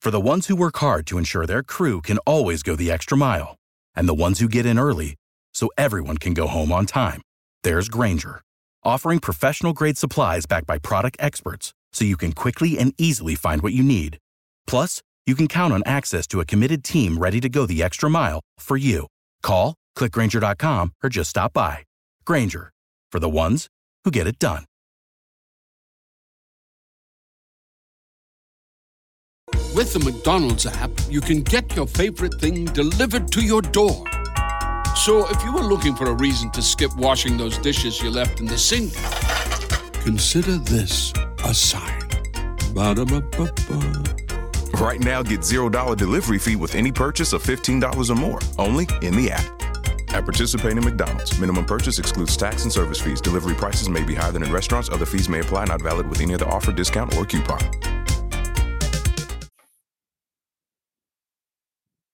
For 0.00 0.10
the 0.10 0.20
ones 0.20 0.46
who 0.46 0.56
work 0.56 0.76
hard 0.78 1.06
to 1.08 1.18
ensure 1.18 1.46
their 1.46 1.62
crew 1.62 2.00
can 2.00 2.18
always 2.18 2.62
go 2.62 2.76
the 2.76 2.90
extra 2.90 3.16
mile, 3.16 3.56
and 3.94 4.08
the 4.08 4.14
ones 4.14 4.40
who 4.40 4.48
get 4.48 4.66
in 4.66 4.78
early 4.78 5.14
so 5.54 5.70
everyone 5.78 6.18
can 6.18 6.34
go 6.34 6.46
home 6.46 6.72
on 6.72 6.86
time, 6.86 7.22
there's 7.62 7.88
Grainger, 7.88 8.42
offering 8.84 9.20
professional 9.20 9.72
grade 9.72 9.96
supplies 9.96 10.46
backed 10.46 10.66
by 10.66 10.78
product 10.78 11.16
experts 11.20 11.72
so 11.92 12.04
you 12.04 12.16
can 12.16 12.32
quickly 12.32 12.78
and 12.78 12.94
easily 12.98 13.34
find 13.34 13.62
what 13.62 13.72
you 13.72 13.82
need. 13.82 14.18
Plus, 14.66 15.02
you 15.26 15.34
can 15.34 15.48
count 15.48 15.72
on 15.72 15.82
access 15.86 16.26
to 16.26 16.40
a 16.40 16.44
committed 16.44 16.82
team 16.82 17.18
ready 17.18 17.40
to 17.40 17.48
go 17.48 17.64
the 17.66 17.82
extra 17.82 18.10
mile 18.10 18.40
for 18.58 18.76
you. 18.76 19.06
Call, 19.42 19.74
clickgrainger.com, 19.96 20.92
or 21.02 21.08
just 21.08 21.30
stop 21.30 21.52
by. 21.52 21.84
Grainger, 22.24 22.70
for 23.10 23.20
the 23.20 23.30
ones 23.30 23.68
who 24.04 24.10
get 24.10 24.26
it 24.26 24.38
done. 24.38 24.64
With 29.74 29.94
the 29.94 30.00
McDonald's 30.00 30.66
app, 30.66 30.90
you 31.08 31.22
can 31.22 31.42
get 31.42 31.74
your 31.74 31.86
favorite 31.86 32.34
thing 32.34 32.66
delivered 32.66 33.32
to 33.32 33.40
your 33.40 33.62
door. 33.62 34.04
So 34.94 35.26
if 35.30 35.42
you 35.44 35.52
were 35.52 35.62
looking 35.62 35.96
for 35.96 36.06
a 36.06 36.14
reason 36.14 36.50
to 36.50 36.60
skip 36.60 36.94
washing 36.96 37.38
those 37.38 37.56
dishes 37.58 38.02
you 38.02 38.10
left 38.10 38.40
in 38.40 38.46
the 38.46 38.58
sink, 38.58 38.92
consider 40.04 40.58
this 40.58 41.14
a 41.44 41.54
sign. 41.54 42.02
Ba-da-ba-ba-ba. 42.74 44.21
Right 44.74 45.00
now, 45.00 45.22
get 45.22 45.40
$0 45.40 45.96
delivery 45.96 46.38
fee 46.38 46.56
with 46.56 46.74
any 46.74 46.90
purchase 46.90 47.32
of 47.32 47.42
$15 47.42 48.10
or 48.10 48.14
more, 48.14 48.40
only 48.58 48.88
in 49.02 49.14
the 49.14 49.30
app. 49.30 49.62
At 50.14 50.24
participating 50.24 50.84
McDonald's, 50.84 51.38
minimum 51.38 51.64
purchase 51.64 51.98
excludes 51.98 52.36
tax 52.36 52.64
and 52.64 52.72
service 52.72 53.00
fees. 53.00 53.20
Delivery 53.20 53.54
prices 53.54 53.88
may 53.88 54.02
be 54.02 54.14
higher 54.14 54.32
than 54.32 54.42
in 54.42 54.52
restaurants. 54.52 54.90
Other 54.90 55.06
fees 55.06 55.28
may 55.28 55.40
apply, 55.40 55.66
not 55.66 55.80
valid 55.80 56.08
with 56.08 56.20
any 56.20 56.34
other 56.34 56.46
offer, 56.48 56.72
discount, 56.72 57.16
or 57.16 57.24
coupon. 57.24 57.60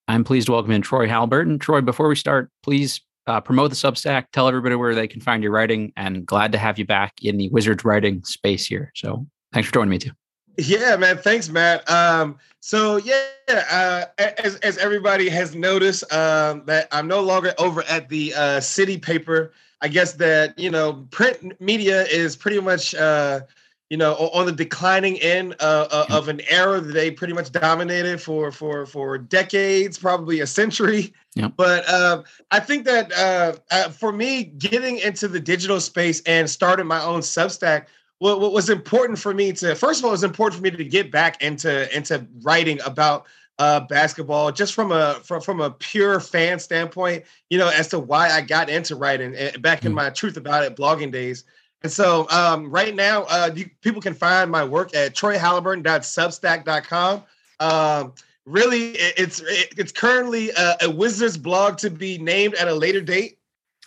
I'm 0.07 0.25
pleased 0.25 0.47
to 0.47 0.53
welcome 0.53 0.71
in 0.71 0.81
Troy 0.81 1.07
Haliburton. 1.07 1.61
Troy, 1.61 1.81
before 1.81 2.09
we 2.09 2.17
start, 2.17 2.51
please 2.63 3.01
uh, 3.27 3.41
promote 3.41 3.71
the 3.71 3.77
Substack, 3.77 4.27
tell 4.33 4.49
everybody 4.49 4.75
where 4.75 4.95
they 4.95 5.07
can 5.07 5.21
find 5.21 5.43
your 5.43 5.53
writing, 5.53 5.93
and 5.97 6.25
glad 6.25 6.53
to 6.53 6.59
have 6.59 6.79
you 6.79 6.87
back 6.87 7.15
in 7.23 7.37
the 7.37 7.49
Wizards 7.51 7.85
writing 7.85 8.25
space 8.25 8.67
here. 8.67 8.91
So 8.95 9.27
thanks 9.53 9.69
for 9.69 9.75
joining 9.75 9.91
me 9.91 9.99
too. 9.99 10.13
Yeah, 10.59 10.97
man. 10.97 11.19
Thanks, 11.19 11.49
Matt. 11.49 11.89
Um, 11.89 12.37
so 12.61 12.97
yeah, 12.97 13.25
uh, 13.49 14.05
as 14.19 14.57
as 14.57 14.77
everybody 14.79 15.29
has 15.29 15.55
noticed, 15.55 16.13
um, 16.13 16.65
that 16.67 16.89
I'm 16.91 17.07
no 17.07 17.21
longer 17.21 17.55
over 17.59 17.83
at 17.85 18.09
the 18.09 18.35
uh, 18.35 18.61
city 18.61 18.99
paper. 18.99 19.53
I 19.81 19.87
guess 19.87 20.15
that 20.15 20.59
you 20.59 20.71
know, 20.71 21.07
print 21.13 21.61
media 21.61 22.03
is 22.07 22.35
pretty 22.35 22.61
much 22.61 22.93
uh, 22.97 23.43
you 23.91 23.97
know, 23.97 24.15
on 24.17 24.45
the 24.45 24.53
declining 24.53 25.19
end 25.21 25.55
uh, 25.61 25.89
uh, 25.91 26.07
of 26.11 26.29
an 26.29 26.43
era 26.51 26.81
that 26.81 26.93
they 26.93 27.11
pretty 27.11 27.33
much 27.33 27.51
dominated 27.51 28.21
for 28.21 28.53
for 28.53 28.85
for 28.85 29.17
decades, 29.17 29.97
probably 29.97 30.41
a 30.41 30.47
century. 30.47 31.13
Yep. 31.37 31.53
But 31.57 31.89
uh, 31.89 32.23
I 32.51 32.61
think 32.61 32.85
that 32.85 33.13
uh, 33.13 33.55
uh, 33.71 33.89
for 33.89 34.13
me, 34.13 34.45
getting 34.45 34.99
into 34.99 35.27
the 35.27 35.41
digital 35.41 35.81
space 35.81 36.21
and 36.23 36.51
starting 36.51 36.87
my 36.87 37.03
own 37.03 37.21
Substack, 37.21 37.87
what, 38.19 38.41
what, 38.41 38.53
was 38.53 38.69
important 38.69 39.19
for 39.19 39.33
me 39.33 39.53
to 39.53 39.75
first 39.75 40.01
of 40.01 40.05
all, 40.05 40.11
it 40.11 40.13
was 40.13 40.25
important 40.25 40.57
for 40.57 40.63
me 40.63 40.71
to 40.71 40.85
get 40.85 41.11
back 41.11 41.43
into 41.43 41.95
into 41.97 42.27
writing 42.43 42.79
about 42.85 43.27
uh, 43.59 43.81
basketball, 43.81 44.53
just 44.53 44.75
from 44.75 44.93
a 44.93 45.15
from, 45.25 45.41
from 45.41 45.61
a 45.61 45.71
pure 45.71 46.21
fan 46.21 46.59
standpoint, 46.59 47.25
you 47.51 47.59
know, 47.59 47.69
as 47.69 47.89
to 47.89 47.99
why 47.99 48.31
I 48.31 48.41
got 48.41 48.71
into 48.71 48.97
writing 48.97 49.35
eh, 49.37 49.57
back 49.59 49.85
in 49.85 49.93
mm. 49.93 49.97
my 49.97 50.11
truth 50.11 50.37
about 50.37 50.65
it 50.65 50.77
blogging 50.77 51.11
days. 51.11 51.45
And 51.83 51.93
so 51.93 52.29
um, 52.31 52.71
right 52.71 52.95
now, 52.95 53.25
uh, 53.25 53.51
you, 53.55 53.69
people 53.83 54.01
can 54.01 54.15
find 54.15 54.51
my 54.51 54.65
work 54.65 54.95
at 54.95 55.15
troyhalliburton.substack.com 55.15 57.25
Um, 57.61 58.13
really, 58.47 58.91
it, 58.91 59.15
it's 59.17 59.41
it, 59.41 59.75
it's 59.77 59.93
currently 59.93 60.51
a, 60.51 60.77
a, 60.83 60.91
Wizards 60.91 61.37
blog 61.37 61.79
to 61.79 61.91
be 61.91 62.19
named 62.19 62.55
at 62.55 62.69
a 62.69 62.75
later 62.75 63.01
date. 63.01 63.38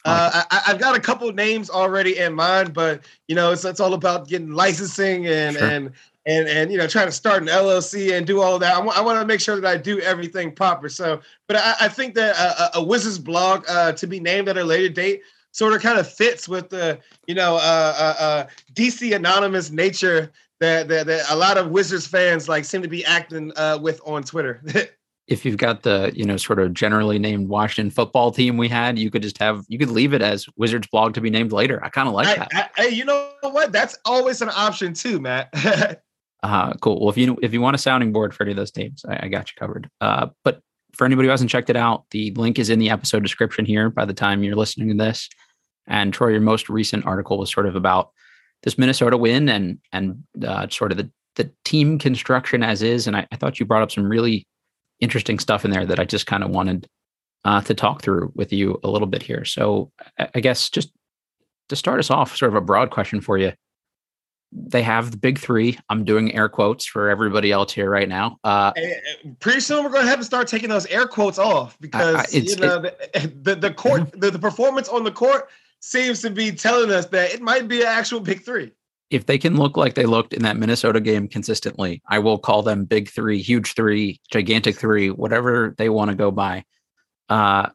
Uh, 0.03 0.43
I, 0.49 0.61
have 0.65 0.79
got 0.79 0.95
a 0.95 0.99
couple 0.99 1.29
of 1.29 1.35
names 1.35 1.69
already 1.69 2.17
in 2.17 2.33
mind, 2.33 2.73
but 2.73 3.01
you 3.27 3.35
know, 3.35 3.51
it's, 3.51 3.63
it's 3.65 3.79
all 3.79 3.93
about 3.93 4.27
getting 4.27 4.51
licensing 4.51 5.27
and 5.27 5.55
sure. 5.55 5.67
and 5.67 5.91
and 6.25 6.47
and 6.47 6.71
you 6.71 6.77
know, 6.77 6.87
trying 6.87 7.07
to 7.07 7.11
start 7.11 7.41
an 7.41 7.47
LLC 7.47 8.15
and 8.17 8.25
do 8.25 8.41
all 8.41 8.59
that. 8.59 8.73
I, 8.73 8.75
w- 8.75 8.93
I 8.95 9.01
want 9.01 9.19
to 9.19 9.25
make 9.25 9.39
sure 9.39 9.59
that 9.59 9.67
I 9.67 9.77
do 9.77 9.99
everything 9.99 10.53
proper. 10.53 10.89
So, 10.89 11.21
but 11.47 11.57
I, 11.57 11.75
I 11.81 11.87
think 11.87 12.15
that 12.15 12.35
a, 12.35 12.79
a 12.79 12.83
Wizards 12.83 13.19
blog 13.19 13.65
uh, 13.69 13.91
to 13.93 14.07
be 14.07 14.19
named 14.19 14.49
at 14.49 14.57
a 14.57 14.63
later 14.63 14.89
date 14.89 15.21
sort 15.51 15.73
of 15.73 15.81
kind 15.81 15.99
of 15.99 16.11
fits 16.11 16.47
with 16.47 16.69
the 16.69 16.99
you 17.27 17.35
know 17.35 17.55
uh, 17.55 17.93
uh, 17.97 18.23
uh 18.23 18.47
DC 18.73 19.15
anonymous 19.15 19.69
nature 19.69 20.31
that, 20.59 20.87
that, 20.87 21.07
that 21.07 21.25
a 21.29 21.35
lot 21.35 21.57
of 21.57 21.71
Wizards 21.71 22.07
fans 22.07 22.47
like 22.47 22.65
seem 22.65 22.81
to 22.81 22.87
be 22.87 23.03
acting 23.05 23.51
uh, 23.55 23.77
with 23.81 23.99
on 24.05 24.23
Twitter. 24.23 24.63
if 25.31 25.45
you've 25.45 25.57
got 25.57 25.83
the 25.83 26.11
you 26.13 26.25
know 26.25 26.35
sort 26.35 26.59
of 26.59 26.73
generally 26.73 27.17
named 27.17 27.47
Washington 27.47 27.89
football 27.89 28.31
team 28.31 28.57
we 28.57 28.67
had, 28.67 28.99
you 28.99 29.09
could 29.09 29.21
just 29.21 29.37
have 29.37 29.63
you 29.69 29.79
could 29.79 29.89
leave 29.89 30.13
it 30.13 30.21
as 30.21 30.45
Wizards 30.57 30.87
blog 30.87 31.13
to 31.13 31.21
be 31.21 31.29
named 31.29 31.53
later. 31.53 31.83
I 31.83 31.89
kind 31.89 32.09
of 32.09 32.13
like 32.13 32.27
I, 32.27 32.47
that. 32.51 32.71
Hey, 32.75 32.89
you 32.89 33.05
know 33.05 33.31
what? 33.41 33.71
That's 33.71 33.97
always 34.03 34.41
an 34.41 34.49
option 34.49 34.93
too, 34.93 35.21
Matt. 35.21 35.49
uh 36.43 36.73
cool. 36.81 36.99
Well, 36.99 37.09
if 37.09 37.17
you 37.17 37.39
if 37.41 37.53
you 37.53 37.61
want 37.61 37.75
a 37.75 37.79
sounding 37.79 38.11
board 38.11 38.35
for 38.35 38.43
any 38.43 38.51
of 38.51 38.57
those 38.57 38.71
teams, 38.71 39.05
I, 39.07 39.21
I 39.23 39.27
got 39.29 39.49
you 39.49 39.55
covered. 39.57 39.89
Uh, 40.01 40.27
but 40.43 40.59
for 40.91 41.05
anybody 41.05 41.27
who 41.27 41.31
hasn't 41.31 41.49
checked 41.49 41.69
it 41.69 41.77
out, 41.77 42.03
the 42.11 42.31
link 42.31 42.59
is 42.59 42.69
in 42.69 42.79
the 42.79 42.89
episode 42.89 43.23
description 43.23 43.65
here. 43.65 43.89
By 43.89 44.03
the 44.03 44.13
time 44.13 44.43
you're 44.43 44.57
listening 44.57 44.89
to 44.89 45.01
this, 45.01 45.29
and 45.87 46.13
Troy, 46.13 46.31
your 46.31 46.41
most 46.41 46.67
recent 46.67 47.05
article 47.05 47.37
was 47.37 47.49
sort 47.49 47.67
of 47.67 47.77
about 47.77 48.11
this 48.63 48.77
Minnesota 48.77 49.15
win 49.15 49.47
and 49.47 49.79
and 49.93 50.23
uh, 50.45 50.67
sort 50.67 50.91
of 50.91 50.97
the 50.97 51.09
the 51.37 51.49
team 51.63 51.97
construction 51.97 52.63
as 52.63 52.81
is. 52.81 53.07
And 53.07 53.15
I, 53.15 53.25
I 53.31 53.37
thought 53.37 53.61
you 53.61 53.65
brought 53.65 53.81
up 53.81 53.91
some 53.91 54.03
really 54.03 54.45
interesting 55.01 55.39
stuff 55.39 55.65
in 55.65 55.71
there 55.71 55.85
that 55.85 55.99
I 55.99 56.05
just 56.05 56.27
kind 56.27 56.43
of 56.43 56.51
wanted 56.51 56.87
uh, 57.43 57.61
to 57.61 57.73
talk 57.73 58.01
through 58.01 58.31
with 58.35 58.53
you 58.53 58.79
a 58.83 58.89
little 58.89 59.07
bit 59.07 59.23
here. 59.23 59.43
So 59.45 59.91
I 60.17 60.39
guess 60.39 60.69
just 60.69 60.91
to 61.69 61.75
start 61.75 61.99
us 61.99 62.11
off, 62.11 62.35
sort 62.35 62.49
of 62.49 62.55
a 62.55 62.61
broad 62.61 62.91
question 62.91 63.19
for 63.21 63.37
you. 63.37 63.53
They 64.53 64.83
have 64.83 65.11
the 65.11 65.17
big 65.17 65.39
three. 65.39 65.79
I'm 65.89 66.03
doing 66.03 66.35
air 66.35 66.49
quotes 66.49 66.85
for 66.85 67.09
everybody 67.09 67.53
else 67.53 67.71
here 67.71 67.89
right 67.89 68.09
now. 68.09 68.37
Uh, 68.43 68.73
Pretty 69.39 69.61
soon 69.61 69.83
we're 69.83 69.91
going 69.91 70.03
to 70.03 70.09
have 70.09 70.19
to 70.19 70.25
start 70.25 70.49
taking 70.49 70.69
those 70.69 70.85
air 70.87 71.07
quotes 71.07 71.39
off 71.39 71.77
because 71.79 72.33
you 72.33 72.57
know 72.57 72.83
it, 72.83 72.93
the, 73.13 73.27
the, 73.43 73.55
the 73.55 73.73
court 73.73 74.01
mm-hmm. 74.01 74.19
the, 74.19 74.31
the 74.31 74.39
performance 74.39 74.89
on 74.89 75.05
the 75.05 75.11
court 75.11 75.49
seems 75.79 76.21
to 76.21 76.29
be 76.29 76.51
telling 76.51 76.91
us 76.91 77.05
that 77.07 77.33
it 77.33 77.41
might 77.41 77.69
be 77.69 77.81
an 77.81 77.87
actual 77.87 78.19
big 78.19 78.43
three 78.43 78.73
if 79.11 79.25
they 79.25 79.37
can 79.37 79.57
look 79.57 79.75
like 79.75 79.93
they 79.93 80.05
looked 80.05 80.33
in 80.33 80.41
that 80.43 80.57
Minnesota 80.57 81.01
game 81.01 81.27
consistently, 81.27 82.01
I 82.07 82.19
will 82.19 82.39
call 82.39 82.63
them 82.63 82.85
big 82.85 83.09
three, 83.09 83.41
huge 83.41 83.73
three, 83.75 84.21
gigantic 84.31 84.77
three, 84.77 85.09
whatever 85.09 85.75
they 85.77 85.89
want 85.89 86.09
to 86.09 86.15
go 86.15 86.31
by. 86.31 86.63
Uh, 87.27 87.69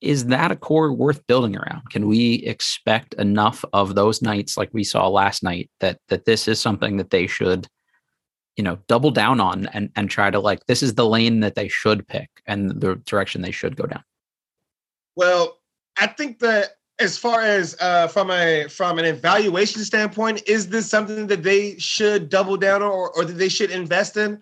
is 0.00 0.26
that 0.26 0.50
a 0.50 0.56
core 0.56 0.92
worth 0.92 1.24
building 1.26 1.56
around? 1.56 1.82
Can 1.90 2.08
we 2.08 2.34
expect 2.46 3.14
enough 3.14 3.64
of 3.72 3.94
those 3.94 4.22
nights 4.22 4.56
like 4.56 4.70
we 4.72 4.82
saw 4.82 5.06
last 5.08 5.44
night 5.44 5.70
that 5.80 6.00
that 6.08 6.24
this 6.24 6.48
is 6.48 6.58
something 6.58 6.96
that 6.96 7.10
they 7.10 7.28
should, 7.28 7.68
you 8.56 8.64
know, 8.64 8.78
double 8.88 9.12
down 9.12 9.40
on 9.40 9.66
and 9.68 9.90
and 9.94 10.10
try 10.10 10.30
to 10.30 10.40
like 10.40 10.66
this 10.66 10.82
is 10.82 10.94
the 10.94 11.06
lane 11.06 11.40
that 11.40 11.54
they 11.54 11.68
should 11.68 12.08
pick 12.08 12.28
and 12.46 12.80
the 12.80 12.96
direction 13.06 13.42
they 13.42 13.52
should 13.52 13.76
go 13.76 13.84
down? 13.84 14.02
Well, 15.14 15.60
I 15.96 16.08
think 16.08 16.40
that 16.40 16.70
as 17.02 17.18
far 17.18 17.42
as 17.42 17.76
uh, 17.80 18.08
from 18.08 18.30
a 18.30 18.66
from 18.68 18.98
an 18.98 19.04
evaluation 19.04 19.82
standpoint, 19.82 20.42
is 20.46 20.68
this 20.68 20.88
something 20.88 21.26
that 21.26 21.42
they 21.42 21.78
should 21.78 22.28
double 22.28 22.56
down 22.56 22.82
on 22.82 22.90
or, 22.90 23.10
or 23.16 23.24
that 23.24 23.34
they 23.34 23.48
should 23.48 23.70
invest 23.70 24.16
in? 24.16 24.40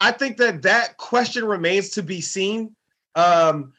I 0.00 0.12
think 0.12 0.36
that 0.38 0.62
that 0.62 0.96
question 0.96 1.44
remains 1.44 1.90
to 1.90 2.02
be 2.02 2.20
seen. 2.20 2.74
Um, 3.14 3.72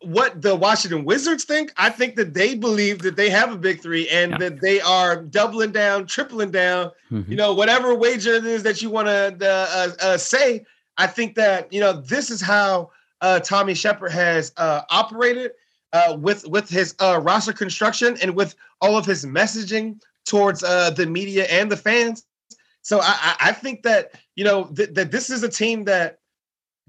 what 0.00 0.40
the 0.40 0.56
Washington 0.56 1.04
Wizards 1.04 1.44
think, 1.44 1.72
I 1.76 1.90
think 1.90 2.16
that 2.16 2.32
they 2.32 2.54
believe 2.54 3.00
that 3.00 3.16
they 3.16 3.28
have 3.28 3.52
a 3.52 3.56
big 3.56 3.82
three 3.82 4.08
and 4.08 4.32
yeah. 4.32 4.38
that 4.38 4.60
they 4.60 4.80
are 4.80 5.22
doubling 5.22 5.72
down, 5.72 6.06
tripling 6.06 6.50
down. 6.50 6.90
Mm-hmm. 7.10 7.30
You 7.30 7.36
know, 7.36 7.52
whatever 7.52 7.94
wager 7.94 8.34
it 8.34 8.46
is 8.46 8.62
that 8.62 8.80
you 8.80 8.90
want 8.90 9.08
to 9.08 9.36
uh, 9.42 10.04
uh, 10.04 10.16
say. 10.16 10.64
I 10.96 11.06
think 11.06 11.34
that 11.34 11.70
you 11.72 11.80
know 11.80 11.92
this 11.92 12.30
is 12.30 12.40
how 12.40 12.90
uh, 13.20 13.40
Tommy 13.40 13.74
Sheppard 13.74 14.12
has 14.12 14.52
uh, 14.56 14.82
operated 14.90 15.52
uh, 15.92 16.16
with 16.18 16.46
with 16.48 16.68
his 16.68 16.94
uh, 17.00 17.20
roster 17.22 17.52
construction 17.52 18.16
and 18.22 18.34
with 18.34 18.54
all 18.80 18.96
of 18.96 19.06
his 19.06 19.24
messaging 19.24 20.00
towards 20.24 20.62
uh, 20.62 20.90
the 20.90 21.06
media 21.06 21.44
and 21.44 21.70
the 21.70 21.76
fans. 21.76 22.26
So 22.82 23.00
I, 23.00 23.36
I 23.40 23.52
think 23.52 23.82
that 23.82 24.12
you 24.34 24.44
know 24.44 24.64
th- 24.64 24.90
that 24.94 25.10
this 25.10 25.30
is 25.30 25.42
a 25.42 25.48
team 25.48 25.84
that, 25.84 26.18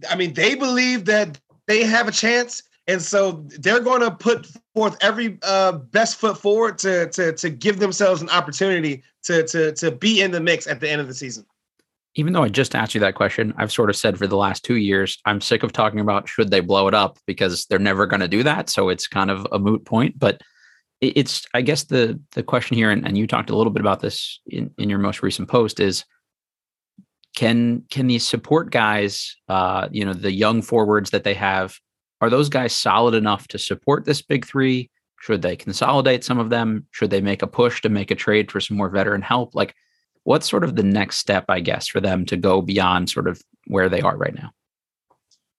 I 0.09 0.15
mean, 0.15 0.33
they 0.33 0.55
believe 0.55 1.05
that 1.05 1.39
they 1.67 1.83
have 1.83 2.07
a 2.07 2.11
chance, 2.11 2.63
and 2.87 3.01
so 3.01 3.43
they're 3.59 3.79
going 3.79 4.01
to 4.01 4.11
put 4.11 4.47
forth 4.73 4.97
every 5.01 5.37
uh, 5.43 5.73
best 5.73 6.17
foot 6.17 6.37
forward 6.37 6.77
to 6.79 7.09
to 7.11 7.33
to 7.33 7.49
give 7.49 7.79
themselves 7.79 8.21
an 8.21 8.29
opportunity 8.29 9.03
to 9.23 9.43
to 9.47 9.71
to 9.73 9.91
be 9.91 10.21
in 10.21 10.31
the 10.31 10.39
mix 10.39 10.67
at 10.67 10.79
the 10.79 10.89
end 10.89 11.01
of 11.01 11.07
the 11.07 11.13
season 11.13 11.45
even 12.17 12.33
though 12.33 12.43
I 12.43 12.49
just 12.49 12.73
asked 12.73 12.95
you 12.95 13.01
that 13.01 13.13
question, 13.13 13.53
I've 13.57 13.71
sort 13.71 13.91
of 13.91 13.95
said 13.95 14.17
for 14.17 14.25
the 14.25 14.35
last 14.35 14.65
two 14.65 14.77
years, 14.77 15.19
I'm 15.25 15.39
sick 15.39 15.61
of 15.61 15.71
talking 15.71 15.99
about 15.99 16.27
should 16.27 16.49
they 16.49 16.61
blow 16.61 16.87
it 16.87 16.95
up 16.95 17.19
because 17.27 17.67
they're 17.67 17.77
never 17.77 18.07
going 18.07 18.21
to 18.21 18.27
do 18.27 18.41
that. 18.41 18.69
So 18.71 18.89
it's 18.89 19.07
kind 19.07 19.29
of 19.29 19.47
a 19.51 19.59
moot 19.59 19.85
point. 19.85 20.17
But 20.17 20.41
it's, 20.99 21.45
I 21.53 21.61
guess, 21.61 21.83
the 21.83 22.19
the 22.31 22.41
question 22.41 22.75
here, 22.75 22.89
and, 22.89 23.05
and 23.05 23.15
you 23.15 23.27
talked 23.27 23.51
a 23.51 23.55
little 23.55 23.71
bit 23.71 23.81
about 23.81 23.99
this 23.99 24.41
in, 24.47 24.71
in 24.79 24.89
your 24.89 24.97
most 24.97 25.21
recent 25.21 25.47
post, 25.47 25.79
is 25.79 26.05
can 27.35 27.83
can 27.91 28.07
these 28.07 28.27
support 28.27 28.71
guys, 28.71 29.37
uh, 29.47 29.87
you 29.91 30.03
know, 30.03 30.13
the 30.13 30.31
young 30.31 30.63
forwards 30.63 31.11
that 31.11 31.23
they 31.23 31.35
have, 31.35 31.77
are 32.19 32.31
those 32.31 32.49
guys 32.49 32.73
solid 32.73 33.13
enough 33.13 33.47
to 33.49 33.59
support 33.59 34.05
this 34.05 34.23
big 34.23 34.43
three? 34.43 34.89
Should 35.21 35.43
they 35.43 35.55
consolidate 35.55 36.23
some 36.23 36.39
of 36.39 36.49
them? 36.49 36.87
Should 36.89 37.11
they 37.11 37.21
make 37.21 37.43
a 37.43 37.47
push 37.47 37.79
to 37.81 37.89
make 37.89 38.09
a 38.09 38.15
trade 38.15 38.51
for 38.51 38.59
some 38.59 38.75
more 38.75 38.89
veteran 38.89 39.21
help? 39.21 39.53
Like 39.53 39.75
what's 40.27 40.49
sort 40.49 40.65
of 40.65 40.75
the 40.75 40.83
next 40.83 41.19
step, 41.19 41.45
I 41.47 41.61
guess, 41.61 41.87
for 41.87 42.01
them 42.01 42.25
to 42.25 42.35
go 42.35 42.61
beyond 42.61 43.09
sort 43.09 43.29
of 43.29 43.41
where 43.67 43.87
they 43.87 44.01
are 44.01 44.17
right 44.17 44.35
now? 44.35 44.51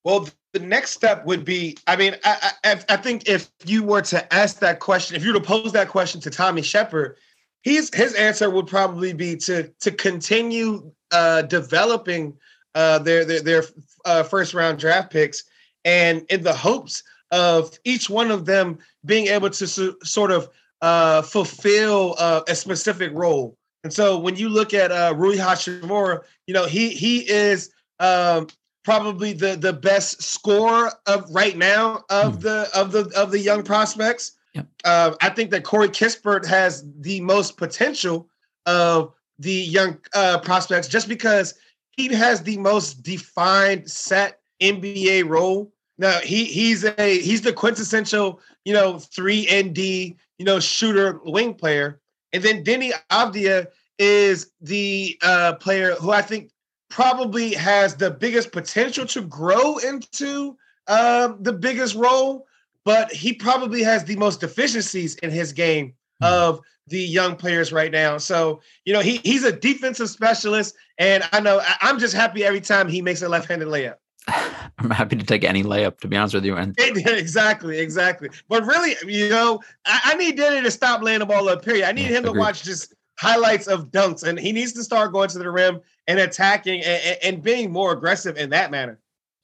Well, 0.05 0.29
the 0.53 0.59
next 0.59 0.91
step 0.91 1.25
would 1.25 1.43
be 1.43 1.79
I 1.87 1.97
mean, 1.97 2.17
I, 2.23 2.53
I, 2.63 2.81
I 2.91 2.97
think 2.99 3.27
if 3.27 3.51
you 3.65 3.83
were 3.83 4.03
to 4.03 4.33
ask 4.33 4.59
that 4.59 4.79
question, 4.79 5.17
if 5.17 5.25
you 5.25 5.33
were 5.33 5.41
to 5.41 5.45
pose 5.45 5.73
that 5.73 5.89
question 5.89 6.21
to 6.21 6.31
Tommy 6.31 6.61
Sheppard, 6.61 7.17
he's 7.63 7.95
his 7.95 8.13
answer 8.13 8.51
would 8.51 8.67
probably 8.67 9.15
be 9.15 9.37
to 9.37 9.69
to 9.81 9.91
continue 9.91 10.93
uh, 11.13 11.43
developing 11.43 12.37
uh, 12.75 12.99
their 12.99 13.25
their, 13.25 13.41
their 13.41 13.65
uh, 14.05 14.23
first 14.23 14.53
round 14.53 14.79
draft 14.79 15.11
picks, 15.11 15.45
and 15.87 16.27
in 16.29 16.43
the 16.43 16.55
hopes 16.55 17.03
of 17.31 17.79
each 17.85 18.11
one 18.11 18.31
of 18.31 18.45
them 18.45 18.79
being 19.07 19.29
able 19.29 19.49
to 19.49 19.67
su- 19.67 19.97
sort 20.05 20.31
of 20.31 20.51
uh, 20.83 21.23
fulfill 21.23 22.17
uh, 22.19 22.43
a 22.49 22.55
specific 22.55 23.13
role. 23.15 23.57
And 23.85 23.93
so 23.93 24.19
when 24.19 24.37
you 24.37 24.49
look 24.49 24.75
at 24.75 24.91
uh, 24.91 25.15
Rui 25.17 25.37
Hachimura, 25.37 26.23
you 26.47 26.55
know 26.55 26.67
he 26.67 26.91
he 26.91 27.29
is 27.29 27.71
um, 28.01 28.49
probably 28.85 29.33
the 29.33 29.57
the 29.57 29.73
best 29.73 30.23
scorer 30.23 30.91
of 31.07 31.29
right 31.31 31.57
now 31.57 32.05
of 32.11 32.39
mm. 32.39 32.41
the 32.41 32.71
of 32.75 32.93
the 32.93 33.11
of 33.17 33.31
the 33.31 33.39
young 33.39 33.63
prospects. 33.63 34.33
Yep. 34.55 34.67
Uh, 34.85 35.15
I 35.21 35.29
think 35.29 35.51
that 35.51 35.65
Corey 35.65 35.89
Kispert 35.89 36.47
has 36.47 36.85
the 37.01 37.21
most 37.21 37.57
potential 37.57 38.29
of 38.67 39.13
the 39.39 39.53
young 39.53 39.99
uh, 40.15 40.41
prospects 40.41 40.89
just 40.89 41.09
because 41.09 41.55
he 41.97 42.09
has 42.15 42.43
the 42.43 42.59
most 42.59 43.03
defined 43.03 43.91
set 43.91 44.41
NBA 44.61 45.29
role. 45.29 45.73
Now 45.99 46.19
he 46.21 46.45
he's 46.45 46.85
a 46.85 47.21
he's 47.21 47.43
the 47.43 47.53
quintessential 47.53 48.41
you 48.65 48.73
know 48.73 48.99
three 48.99 49.47
and 49.49 49.75
D 49.75 50.17
you 50.39 50.45
know 50.45 50.61
shooter 50.61 51.21
wing 51.25 51.55
player. 51.55 52.01
And 52.33 52.43
then 52.43 52.65
Deni 52.65 52.93
Avdija 53.11 53.69
is 53.99 54.53
the 54.61 55.19
uh, 55.23 55.55
player 55.55 55.95
who 55.95 56.11
I 56.13 56.23
think 56.23 56.51
probably 56.89 57.53
has 57.55 57.97
the 57.97 58.11
biggest 58.11 58.53
potential 58.53 59.07
to 59.07 59.23
grow 59.23 59.79
into 59.79 60.57
uh, 60.87 61.35
the 61.41 61.53
biggest 61.53 61.95
role, 61.95 62.47
but 62.85 63.13
he 63.13 63.33
probably 63.33 63.83
has 63.83 64.05
the 64.05 64.17
most 64.17 64.41
deficiencies 64.41 65.17
in 65.17 65.31
his 65.31 65.53
game 65.53 65.95
hmm. 66.21 66.27
of 66.27 66.61
the 66.87 67.01
young 67.01 67.37
players 67.37 67.73
right 67.73 67.93
now. 67.93 68.17
So, 68.17 68.61
you 68.85 68.93
know, 68.93 69.01
he 69.01 69.19
he's 69.19 69.45
a 69.45 69.53
defensive 69.53 70.09
specialist, 70.09 70.75
and 70.97 71.23
I 71.33 71.41
know 71.41 71.61
I'm 71.81 71.99
just 71.99 72.15
happy 72.15 72.45
every 72.45 72.63
time 72.63 72.89
he 72.89 73.03
makes 73.03 73.21
a 73.23 73.29
left-handed 73.29 73.69
layup. 73.69 73.97
I'm 74.79 74.91
happy 74.91 75.17
to 75.17 75.25
take 75.25 75.45
any 75.45 75.63
layup, 75.63 75.99
to 76.01 76.09
be 76.09 76.17
honest 76.17 76.35
with 76.35 76.45
you. 76.45 76.57
And 76.57 76.75
exactly, 76.79 77.79
exactly. 77.79 78.31
But 78.49 78.65
really, 78.65 78.95
you 79.07 79.29
know, 79.29 79.61
I, 79.85 80.01
I 80.05 80.15
need 80.15 80.39
Deni 80.39 80.63
to 80.63 80.71
stop 80.71 81.03
laying 81.03 81.21
the 81.21 81.27
ball 81.27 81.49
up. 81.49 81.65
Period. 81.65 81.87
I 81.87 81.93
need 81.93 82.03
yeah, 82.03 82.19
him 82.19 82.25
agreed. 82.25 82.35
to 82.35 82.39
watch 82.39 82.63
just 82.63 82.95
highlights 83.19 83.67
of 83.67 83.91
dunks, 83.91 84.23
and 84.23 84.39
he 84.39 84.53
needs 84.53 84.73
to 84.75 84.85
start 84.85 85.13
going 85.13 85.29
to 85.31 85.39
the 85.39 85.51
rim 85.51 85.81
and 86.07 86.19
attacking 86.21 86.83
and, 86.85 87.19
and 87.23 87.43
being 87.43 87.73
more 87.73 87.93
aggressive 87.93 88.37
in 88.37 88.51
that 88.51 88.71
manner. 88.71 89.01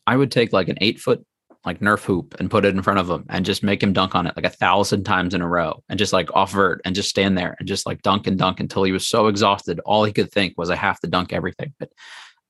I 0.07 0.16
would 0.16 0.31
take 0.31 0.53
like 0.53 0.68
an 0.68 0.79
eight 0.81 1.01
foot 1.01 1.25
like 1.64 1.81
Nerf 1.81 2.05
hoop 2.05 2.35
and 2.38 2.51
put 2.51 2.66
it 2.66 2.75
in 2.75 2.83
front 2.83 2.99
of 2.99 3.09
him 3.09 3.25
and 3.31 3.44
just 3.44 3.62
make 3.62 3.83
him 3.83 3.94
dunk 3.94 4.14
on 4.14 4.27
it 4.27 4.37
like 4.37 4.44
a 4.44 4.51
thousand 4.51 5.05
times 5.05 5.33
in 5.33 5.40
a 5.40 5.49
row 5.49 5.83
and 5.88 5.99
just 5.99 6.12
like 6.12 6.35
off 6.35 6.53
vert 6.53 6.83
and 6.85 6.94
just 6.94 7.09
stand 7.09 7.38
there 7.38 7.57
and 7.59 7.66
just 7.66 7.87
like 7.87 8.03
dunk 8.03 8.27
and 8.27 8.38
dunk 8.38 8.61
until 8.61 8.83
he 8.83 8.92
was 8.92 9.07
so 9.07 9.29
exhausted. 9.29 9.81
All 9.81 10.05
he 10.05 10.12
could 10.12 10.31
think 10.31 10.59
was, 10.59 10.68
I 10.68 10.77
have 10.77 11.01
to 11.01 11.07
dunk 11.07 11.33
everything. 11.33 11.73
But 11.79 11.90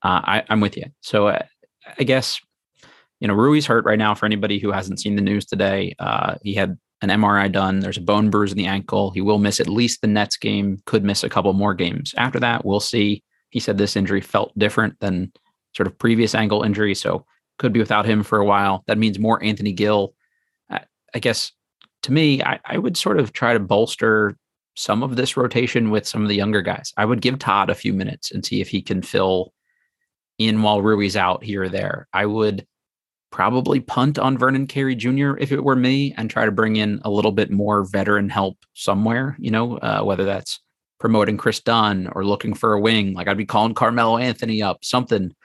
uh, 0.03 0.21
I, 0.23 0.43
am 0.49 0.59
with 0.59 0.75
you. 0.75 0.85
So 1.01 1.29
uh, 1.29 1.43
I 1.99 2.03
guess, 2.03 2.39
you 3.19 3.27
know, 3.27 3.33
Rui's 3.33 3.65
hurt 3.65 3.85
right 3.85 3.99
now 3.99 4.13
for 4.15 4.25
anybody 4.25 4.59
who 4.59 4.71
hasn't 4.71 4.99
seen 4.99 5.15
the 5.15 5.21
news 5.21 5.45
today. 5.45 5.95
Uh, 5.99 6.35
he 6.43 6.53
had 6.53 6.77
an 7.01 7.09
MRI 7.09 7.51
done. 7.51 7.79
There's 7.79 7.97
a 7.97 8.01
bone 8.01 8.29
bruise 8.29 8.51
in 8.51 8.57
the 8.57 8.65
ankle. 8.65 9.11
He 9.11 9.21
will 9.21 9.39
miss 9.39 9.59
at 9.59 9.69
least 9.69 10.01
the 10.01 10.07
Nets 10.07 10.37
game, 10.37 10.81
could 10.85 11.03
miss 11.03 11.23
a 11.23 11.29
couple 11.29 11.53
more 11.53 11.73
games. 11.73 12.13
After 12.17 12.39
that, 12.39 12.65
we'll 12.65 12.79
see. 12.79 13.23
He 13.49 13.59
said 13.59 13.77
this 13.77 13.95
injury 13.95 14.21
felt 14.21 14.57
different 14.57 14.99
than 14.99 15.31
sort 15.75 15.87
of 15.87 15.97
previous 15.97 16.35
ankle 16.35 16.63
injury, 16.63 16.95
so 16.95 17.25
could 17.57 17.73
be 17.73 17.79
without 17.79 18.05
him 18.05 18.23
for 18.23 18.39
a 18.39 18.45
while. 18.45 18.83
That 18.87 18.97
means 18.97 19.19
more 19.19 19.41
Anthony 19.43 19.71
Gill. 19.71 20.13
I 21.15 21.19
guess 21.19 21.53
to 22.03 22.11
me, 22.11 22.43
I, 22.43 22.59
I 22.65 22.77
would 22.77 22.97
sort 22.97 23.19
of 23.19 23.33
try 23.33 23.53
to 23.53 23.59
bolster 23.59 24.37
some 24.75 25.01
of 25.01 25.15
this 25.15 25.37
rotation 25.37 25.89
with 25.89 26.05
some 26.05 26.21
of 26.21 26.27
the 26.27 26.35
younger 26.35 26.61
guys. 26.61 26.93
I 26.97 27.05
would 27.05 27.21
give 27.21 27.39
Todd 27.39 27.69
a 27.69 27.75
few 27.75 27.93
minutes 27.93 28.31
and 28.31 28.45
see 28.45 28.59
if 28.59 28.67
he 28.67 28.81
can 28.81 29.01
fill 29.01 29.53
in 30.37 30.61
while 30.61 30.81
Rui's 30.81 31.15
out 31.15 31.43
here 31.43 31.63
or 31.63 31.69
there. 31.69 32.07
I 32.13 32.25
would 32.25 32.65
probably 33.31 33.79
punt 33.79 34.17
on 34.17 34.37
Vernon 34.37 34.67
Carey 34.67 34.95
Jr. 34.95 35.33
if 35.37 35.51
it 35.51 35.63
were 35.63 35.75
me 35.75 36.13
and 36.17 36.29
try 36.29 36.45
to 36.45 36.51
bring 36.51 36.77
in 36.77 37.01
a 37.03 37.09
little 37.09 37.31
bit 37.31 37.51
more 37.51 37.83
veteran 37.83 38.29
help 38.29 38.57
somewhere, 38.73 39.35
you 39.39 39.51
know, 39.51 39.77
uh, 39.79 40.01
whether 40.01 40.23
that's 40.23 40.61
promoting 40.99 41.37
Kris 41.37 41.59
Dunn 41.59 42.09
or 42.13 42.25
looking 42.25 42.53
for 42.53 42.73
a 42.73 42.79
wing. 42.79 43.13
Like 43.13 43.27
I'd 43.27 43.37
be 43.37 43.45
calling 43.45 43.73
Carmelo 43.73 44.17
Anthony 44.17 44.61
up, 44.61 44.85
something. 44.85 45.35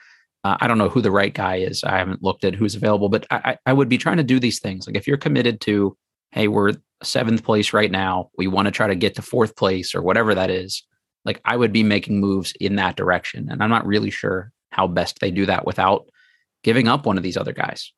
Uh, 0.43 0.57
I 0.59 0.67
don't 0.67 0.77
know 0.77 0.89
who 0.89 1.01
the 1.01 1.11
right 1.11 1.33
guy 1.33 1.57
is. 1.57 1.83
I 1.83 1.97
haven't 1.97 2.23
looked 2.23 2.45
at 2.45 2.55
who's 2.55 2.75
available, 2.75 3.09
but 3.09 3.27
I, 3.29 3.57
I 3.65 3.73
would 3.73 3.89
be 3.89 3.97
trying 3.97 4.17
to 4.17 4.23
do 4.23 4.39
these 4.39 4.59
things. 4.59 4.87
Like 4.87 4.95
if 4.95 5.05
you're 5.05 5.17
committed 5.17 5.61
to, 5.61 5.97
hey, 6.31 6.47
we're 6.47 6.73
seventh 7.03 7.43
place 7.43 7.73
right 7.73 7.91
now, 7.91 8.29
we 8.37 8.47
want 8.47 8.67
to 8.67 8.71
try 8.71 8.87
to 8.87 8.95
get 8.95 9.15
to 9.15 9.21
fourth 9.21 9.55
place 9.55 9.93
or 9.93 10.01
whatever 10.01 10.33
that 10.33 10.49
is. 10.49 10.83
Like 11.25 11.41
I 11.45 11.57
would 11.57 11.73
be 11.73 11.83
making 11.83 12.19
moves 12.19 12.53
in 12.59 12.77
that 12.77 12.95
direction. 12.95 13.49
And 13.51 13.61
I'm 13.61 13.69
not 13.69 13.85
really 13.85 14.09
sure 14.09 14.51
how 14.71 14.87
best 14.87 15.19
they 15.19 15.31
do 15.31 15.45
that 15.45 15.65
without 15.65 16.09
giving 16.63 16.87
up 16.87 17.05
one 17.05 17.17
of 17.17 17.23
these 17.23 17.37
other 17.37 17.53
guys. 17.53 17.91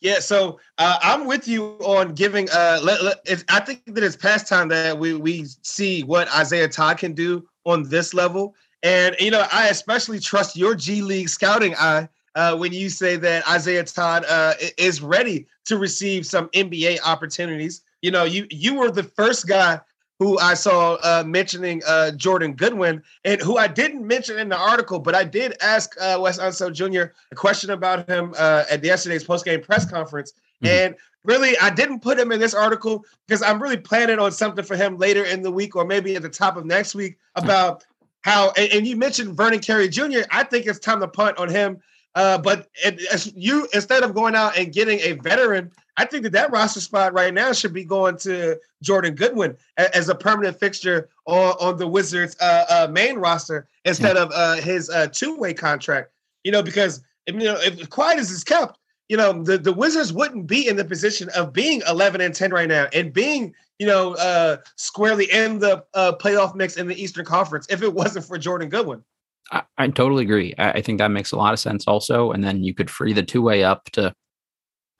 Yeah, 0.00 0.20
so 0.20 0.60
uh, 0.78 0.98
I'm 1.02 1.26
with 1.26 1.48
you 1.48 1.76
on 1.80 2.14
giving. 2.14 2.48
Uh, 2.50 2.78
let, 2.82 3.02
let, 3.02 3.44
I 3.48 3.60
think 3.60 3.82
that 3.86 4.04
it's 4.04 4.14
past 4.14 4.46
time 4.46 4.68
that 4.68 4.96
we 4.96 5.14
we 5.14 5.46
see 5.62 6.04
what 6.04 6.32
Isaiah 6.34 6.68
Todd 6.68 6.98
can 6.98 7.14
do 7.14 7.48
on 7.64 7.88
this 7.88 8.14
level, 8.14 8.54
and 8.84 9.16
you 9.18 9.32
know 9.32 9.44
I 9.52 9.68
especially 9.68 10.20
trust 10.20 10.56
your 10.56 10.76
G 10.76 11.02
League 11.02 11.28
scouting 11.28 11.74
eye 11.74 12.08
uh, 12.36 12.56
when 12.56 12.72
you 12.72 12.88
say 12.88 13.16
that 13.16 13.48
Isaiah 13.48 13.82
Todd 13.82 14.24
uh, 14.28 14.54
is 14.76 15.02
ready 15.02 15.48
to 15.64 15.78
receive 15.78 16.24
some 16.24 16.48
NBA 16.50 17.00
opportunities. 17.04 17.82
You 18.00 18.12
know, 18.12 18.22
you 18.22 18.46
you 18.50 18.76
were 18.76 18.92
the 18.92 19.02
first 19.02 19.48
guy 19.48 19.80
who 20.18 20.38
I 20.38 20.54
saw 20.54 20.94
uh, 21.02 21.22
mentioning 21.24 21.82
uh, 21.86 22.10
Jordan 22.12 22.54
Goodwin, 22.54 23.02
and 23.24 23.40
who 23.40 23.56
I 23.56 23.68
didn't 23.68 24.06
mention 24.06 24.38
in 24.38 24.48
the 24.48 24.58
article, 24.58 24.98
but 24.98 25.14
I 25.14 25.24
did 25.24 25.54
ask 25.60 25.94
uh, 26.00 26.18
Wes 26.20 26.38
Unseld 26.38 26.72
Jr. 26.72 27.12
a 27.30 27.34
question 27.34 27.70
about 27.70 28.08
him 28.08 28.34
uh, 28.36 28.64
at 28.70 28.82
yesterday's 28.82 29.24
postgame 29.24 29.62
press 29.62 29.88
conference. 29.88 30.32
Mm-hmm. 30.62 30.66
And 30.66 30.96
really, 31.22 31.56
I 31.58 31.70
didn't 31.70 32.00
put 32.00 32.18
him 32.18 32.32
in 32.32 32.40
this 32.40 32.54
article 32.54 33.04
because 33.26 33.42
I'm 33.42 33.62
really 33.62 33.76
planning 33.76 34.18
on 34.18 34.32
something 34.32 34.64
for 34.64 34.76
him 34.76 34.96
later 34.96 35.24
in 35.24 35.42
the 35.42 35.52
week 35.52 35.76
or 35.76 35.84
maybe 35.84 36.16
at 36.16 36.22
the 36.22 36.28
top 36.28 36.56
of 36.56 36.64
next 36.64 36.94
week 36.94 37.16
about 37.36 37.84
how. 38.22 38.52
And, 38.56 38.72
and 38.72 38.86
you 38.86 38.96
mentioned 38.96 39.36
Vernon 39.36 39.60
Carey 39.60 39.88
Jr. 39.88 40.22
I 40.32 40.42
think 40.42 40.66
it's 40.66 40.80
time 40.80 41.00
to 41.00 41.08
punt 41.08 41.38
on 41.38 41.48
him. 41.48 41.80
Uh, 42.18 42.36
but 42.36 42.68
it, 42.84 43.32
you 43.36 43.68
instead 43.72 44.02
of 44.02 44.14
going 44.14 44.34
out 44.34 44.56
and 44.58 44.72
getting 44.72 44.98
a 45.00 45.12
veteran 45.12 45.70
I 45.98 46.04
think 46.04 46.22
that 46.22 46.32
that 46.32 46.52
roster 46.52 46.80
spot 46.80 47.12
right 47.12 47.34
now 47.34 47.52
should 47.52 47.74
be 47.74 47.82
going 47.82 48.16
to 48.18 48.56
Jordan 48.82 49.16
Goodwin 49.16 49.56
as 49.76 50.08
a 50.08 50.14
permanent 50.14 50.58
fixture 50.58 51.08
on, 51.26 51.56
on 51.60 51.76
the 51.76 51.88
Wizards' 51.88 52.36
uh, 52.40 52.64
uh, 52.70 52.88
main 52.90 53.16
roster 53.16 53.66
instead 53.84 54.14
yeah. 54.14 54.22
of 54.22 54.30
uh, 54.32 54.54
his 54.54 54.88
uh, 54.90 55.08
two-way 55.08 55.52
contract. 55.52 56.12
You 56.44 56.52
know, 56.52 56.62
because 56.62 57.02
you 57.26 57.32
know, 57.34 57.58
if 57.60 57.90
quiet 57.90 58.20
as 58.20 58.30
is 58.30 58.44
kept, 58.44 58.78
you 59.08 59.16
know, 59.16 59.42
the, 59.42 59.58
the 59.58 59.72
Wizards 59.72 60.12
wouldn't 60.12 60.46
be 60.46 60.68
in 60.68 60.76
the 60.76 60.84
position 60.84 61.30
of 61.30 61.52
being 61.52 61.82
11 61.88 62.20
and 62.20 62.32
10 62.32 62.52
right 62.52 62.68
now 62.68 62.86
and 62.92 63.12
being, 63.12 63.52
you 63.80 63.86
know, 63.86 64.14
uh, 64.14 64.58
squarely 64.76 65.30
in 65.32 65.58
the 65.58 65.84
playoff 65.94 66.54
mix 66.54 66.76
in 66.76 66.86
the 66.86 67.02
Eastern 67.02 67.24
Conference 67.24 67.66
if 67.70 67.82
it 67.82 67.92
wasn't 67.92 68.24
for 68.24 68.38
Jordan 68.38 68.68
Goodwin. 68.68 69.02
I, 69.50 69.62
I 69.76 69.88
totally 69.88 70.24
agree. 70.24 70.54
I, 70.58 70.72
I 70.72 70.82
think 70.82 70.98
that 70.98 71.10
makes 71.10 71.32
a 71.32 71.36
lot 71.36 71.52
of 71.52 71.58
sense 71.58 71.86
also. 71.86 72.32
And 72.32 72.44
then 72.44 72.62
you 72.64 72.74
could 72.74 72.90
free 72.90 73.12
the 73.12 73.22
two-way 73.22 73.64
up 73.64 73.84
to 73.92 74.14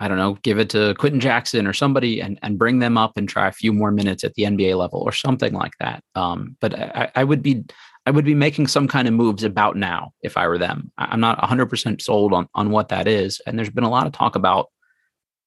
I 0.01 0.07
don't 0.07 0.19
know, 0.19 0.39
give 0.43 0.59
it 0.59 0.71
to 0.71 0.95
Quenton 0.95 1.19
Jackson 1.19 1.67
or 1.67 1.73
somebody 1.73 2.21
and, 2.21 2.39
and 2.43 2.59
bring 2.59 2.79
them 2.79 2.97
up 2.97 3.17
and 3.17 3.29
try 3.29 3.49
a 3.49 3.53
few 3.53 3.73
more 3.73 3.91
minutes 3.91 4.23
at 4.23 4.35
the 4.35 4.45
NBA 4.45 4.79
level 4.79 5.01
or 5.01 5.11
something 5.13 5.53
like 5.53 5.73
that. 5.81 6.05
Um, 6.15 6.57
but 6.61 6.79
I, 6.79 7.11
I, 7.17 7.25
would 7.25 7.43
be 7.43 7.65
I 8.07 8.13
would 8.13 8.25
be 8.25 8.35
making 8.35 8.69
some 8.69 8.87
kind 8.87 9.09
of 9.09 9.15
moves 9.15 9.43
about 9.43 9.77
now 9.77 10.13
if 10.23 10.37
I 10.37 10.47
were 10.47 10.59
them. 10.59 10.93
I'm 10.99 11.19
not 11.19 11.41
100% 11.41 12.01
sold 12.01 12.33
on 12.33 12.49
on 12.55 12.71
what 12.71 12.91
that 12.91 13.09
is. 13.09 13.41
And 13.45 13.59
there's 13.59 13.71
been 13.71 13.85
a 13.85 13.91
lot 13.91 14.07
of 14.07 14.13
talk 14.13 14.37
about, 14.37 14.69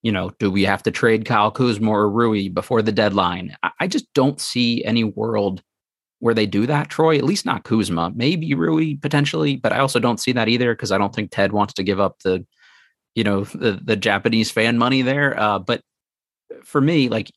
you 0.01 0.11
know, 0.11 0.31
do 0.37 0.51
we 0.51 0.63
have 0.63 0.83
to 0.83 0.91
trade 0.91 1.25
Kyle 1.25 1.51
Kuzma 1.51 1.89
or 1.89 2.09
Rui 2.09 2.49
before 2.49 2.81
the 2.81 2.91
deadline? 2.91 3.55
I, 3.63 3.71
I 3.79 3.87
just 3.87 4.11
don't 4.13 4.41
see 4.41 4.83
any 4.83 5.05
world 5.05 5.63
where 6.21 6.33
they 6.33 6.45
do 6.45 6.65
that, 6.65 6.89
Troy. 6.89 7.17
At 7.17 7.25
least 7.25 7.45
not 7.45 7.65
Kuzma. 7.65 8.13
Maybe 8.15 8.53
Rui 8.55 8.95
potentially, 8.95 9.57
but 9.57 9.73
I 9.73 9.79
also 9.79 9.99
don't 9.99 10.19
see 10.19 10.31
that 10.31 10.47
either 10.47 10.73
because 10.73 10.91
I 10.91 10.97
don't 10.97 11.13
think 11.13 11.31
Ted 11.31 11.51
wants 11.51 11.73
to 11.73 11.83
give 11.83 11.99
up 11.99 12.19
the– 12.23 12.45
you 13.15 13.23
know 13.23 13.43
the, 13.43 13.79
the 13.83 13.95
Japanese 13.95 14.51
fan 14.51 14.77
money 14.77 15.01
there. 15.01 15.39
Uh, 15.39 15.59
but 15.59 15.81
for 16.63 16.81
me, 16.81 17.09
like 17.09 17.31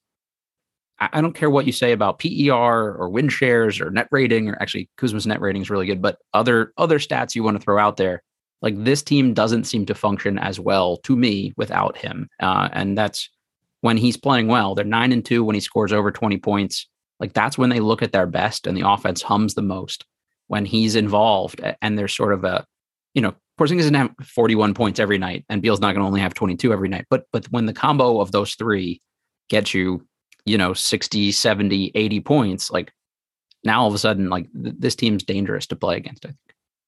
I, 0.98 1.08
I, 1.14 1.20
don't 1.20 1.34
care 1.34 1.50
what 1.50 1.66
you 1.66 1.72
say 1.72 1.92
about 1.92 2.18
PER 2.18 2.52
or 2.96 3.08
win 3.08 3.28
shares 3.28 3.80
or 3.80 3.90
net 3.90 4.08
rating, 4.10 4.48
or 4.48 4.60
actually 4.60 4.88
Kuzma's 4.96 5.26
net 5.26 5.40
rating 5.40 5.62
is 5.62 5.70
really 5.70 5.86
good, 5.86 6.02
but 6.02 6.18
other 6.32 6.72
other 6.76 6.98
stats 6.98 7.34
you 7.34 7.42
want 7.42 7.56
to 7.58 7.62
throw 7.62 7.78
out 7.78 7.96
there, 7.96 8.22
like 8.62 8.82
this 8.84 9.02
team 9.02 9.34
doesn't 9.34 9.64
seem 9.64 9.86
to 9.86 9.94
function 9.94 10.38
as 10.38 10.60
well 10.60 10.98
to 10.98 11.16
me 11.16 11.52
without 11.56 11.96
him, 11.96 12.28
uh, 12.40 12.68
and 12.72 12.96
that's 12.96 13.28
when 13.80 13.96
he's 13.96 14.16
playing 14.16 14.46
well. 14.46 14.74
They're 14.74 14.84
nine 14.84 15.12
and 15.12 15.24
two 15.24 15.44
when 15.44 15.54
he 15.54 15.60
scores 15.60 15.92
over 15.92 16.10
twenty 16.10 16.38
points. 16.38 16.88
Like 17.20 17.32
that's 17.32 17.56
when 17.56 17.70
they 17.70 17.80
look 17.80 18.02
at 18.02 18.12
their 18.12 18.26
best 18.26 18.66
and 18.66 18.76
the 18.76 18.88
offense 18.88 19.22
hums 19.22 19.54
the 19.54 19.62
most 19.62 20.04
when 20.48 20.64
he's 20.64 20.94
involved 20.94 21.60
and 21.80 21.98
there's 21.98 22.14
sort 22.14 22.32
of 22.32 22.44
a 22.44 22.64
you 23.14 23.22
know 23.22 23.34
Porzingis 23.58 23.78
doesn't 23.78 23.94
have 23.94 24.10
41 24.22 24.74
points 24.74 24.98
every 24.98 25.18
night, 25.18 25.44
and 25.48 25.62
Beal's 25.62 25.80
not 25.80 25.92
going 25.92 26.02
to 26.02 26.06
only 26.06 26.20
have 26.20 26.34
22 26.34 26.72
every 26.72 26.88
night. 26.88 27.06
But 27.08 27.26
but 27.32 27.46
when 27.46 27.66
the 27.66 27.72
combo 27.72 28.20
of 28.20 28.32
those 28.32 28.54
three 28.54 29.00
gets 29.48 29.72
you, 29.72 30.04
you 30.44 30.58
know, 30.58 30.74
60, 30.74 31.30
70, 31.30 31.92
80 31.94 32.20
points, 32.20 32.70
like 32.70 32.92
now 33.62 33.82
all 33.82 33.88
of 33.88 33.94
a 33.94 33.98
sudden, 33.98 34.28
like 34.28 34.48
th- 34.52 34.74
this 34.78 34.96
team's 34.96 35.22
dangerous 35.22 35.66
to 35.68 35.76
play 35.76 35.96
against. 35.96 36.24
I 36.24 36.28
think. 36.28 36.38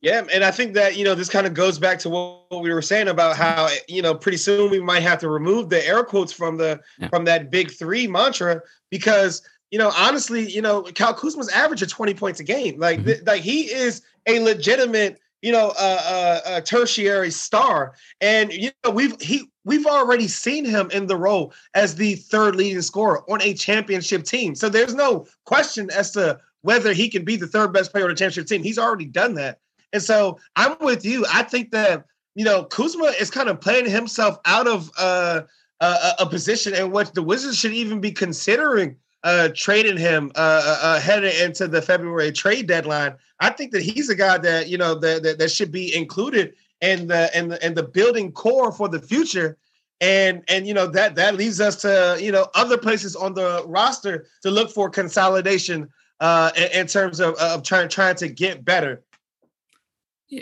Yeah, 0.03 0.23
and 0.33 0.45
I 0.45 0.51
think 0.51 0.75
that 0.75 0.97
you 0.97 1.05
know 1.05 1.15
this 1.15 1.31
kind 1.31 1.47
of 1.47 1.55
goes 1.55 1.79
back 1.79 1.99
to 2.01 2.11
what, 2.11 2.51
what, 2.51 2.63
we 2.63 2.73
were 2.73 2.83
saying 2.83 3.09
about 3.09 3.37
how 3.37 3.67
eh, 3.67 3.79
you 3.89 4.03
know 4.03 4.15
pretty 4.15 4.39
soon 4.39 4.71
we 4.71 4.81
might 4.81 5.03
have 5.03 5.21
to 5.21 5.31
remove 5.31 5.69
the 5.69 5.87
air 5.87 6.03
quotes 6.03 6.33
from 6.33 6.57
the 6.57 6.81
yeah. 6.99 7.09
from 7.09 7.25
that 7.25 7.51
big 7.51 7.71
three 7.71 8.07
mantra 8.07 8.61
because 8.91 9.43
you 9.71 9.79
know 9.79 9.93
honestly 9.97 10.51
you 10.51 10.63
know 10.63 10.83
Kyle 10.83 11.15
Kuzma's 11.15 11.49
average 11.49 11.83
of 11.83 11.89
20 11.89 12.15
points 12.15 12.41
a 12.41 12.45
game 12.45 12.79
like 12.79 12.99
mm-hmm. 12.99 13.09
th- 13.09 13.23
like 13.27 13.43
he 13.43 13.63
is 13.73 14.03
a 14.27 14.41
legitimate 14.41 15.21
you 15.43 15.53
know, 15.53 15.73
a, 15.79 15.85
a, 15.85 16.57
a, 16.57 16.63
tertiary 16.63 17.31
star. 17.31 17.95
And 18.21 18.53
you 18.53 18.71
know, 18.85 18.91
we've 18.91 19.21
he 19.21 19.49
we've 19.65 19.87
already 19.87 20.29
seen 20.29 20.65
him 20.65 20.91
in 20.91 21.07
the 21.07 21.17
role 21.17 21.53
as 21.75 21.95
the 21.95 22.17
third 22.17 22.57
leading 22.57 22.83
scorer 22.83 23.23
on 23.31 23.43
a 23.43 23.55
championship 23.55 24.25
team. 24.25 24.55
So 24.55 24.69
there's 24.69 24.95
no 24.95 25.27
question 25.45 25.91
as 25.91 26.11
to 26.13 26.41
whether 26.63 26.93
he 26.93 27.09
can 27.09 27.25
be 27.25 27.37
the 27.37 27.47
third 27.47 27.73
best 27.73 27.93
player 27.93 28.07
on 28.07 28.11
a 28.11 28.15
championship 28.15 28.47
team. 28.47 28.63
He's 28.63 28.79
already 28.79 29.05
done 29.05 29.35
that. 29.35 29.61
And 29.93 30.03
so 30.03 30.39
I'm 30.57 30.77
with 30.81 31.05
you. 31.05 31.25
I 31.33 31.43
think 31.43 31.71
that 31.71 32.07
you 32.35 32.45
know 32.45 32.65
Kuzma 32.65 33.13
is 33.21 33.31
kind 33.31 33.49
of 33.49 33.61
playing 33.61 33.89
himself 33.89 34.39
out 34.47 34.67
of 34.67 34.91
uh, 34.99 35.43
a, 35.81 36.13
a 36.21 36.27
position 36.27 36.75
in 36.75 36.91
which 36.91 37.13
the 37.13 37.23
Wizards 37.23 37.59
should 37.59 37.73
even 37.73 38.01
be 38.01 38.11
considering 38.11 38.97
uh, 39.25 39.49
trading 39.55 39.97
him 39.97 40.31
uh, 40.35 40.79
uh, 40.83 41.01
headed 41.01 41.35
into 41.41 41.67
the 41.67 41.83
February 41.83 42.33
trade 42.33 42.67
deadline. 42.67 43.15
I 43.41 43.51
think 43.51 43.73
that 43.73 43.83
he's 43.83 44.09
a 44.09 44.15
guy 44.15 44.39
that 44.39 44.69
you 44.69 44.79
know 44.79 44.95
that, 44.97 45.23
that, 45.23 45.39
that 45.39 45.51
should 45.51 45.73
be 45.73 45.95
included 45.95 46.55
in 46.81 47.09
the 47.09 47.31
in 47.37 47.49
the 47.49 47.67
in 47.67 47.75
the 47.75 47.83
building 47.83 48.33
core 48.33 48.73
for 48.73 48.89
the 48.89 49.01
future. 49.01 49.57
And 50.01 50.43
and 50.49 50.67
you 50.67 50.75
know 50.75 50.87
that 50.89 51.15
that 51.15 51.37
leads 51.37 51.61
us 51.61 51.77
to 51.83 52.19
you 52.21 52.31
know 52.31 52.49
other 52.55 52.77
places 52.77 53.17
on 53.17 53.35
the 53.35 53.65
roster 53.67 54.27
to 54.43 54.51
look 54.51 54.71
for 54.71 54.91
consolidation 54.91 55.89
uh, 56.21 56.51
in, 56.57 56.81
in 56.81 56.87
terms 56.87 57.19
of, 57.21 57.35
of 57.37 57.63
trying 57.63 57.89
trying 57.89 58.17
to 58.17 58.29
get 58.29 58.65
better 58.65 59.03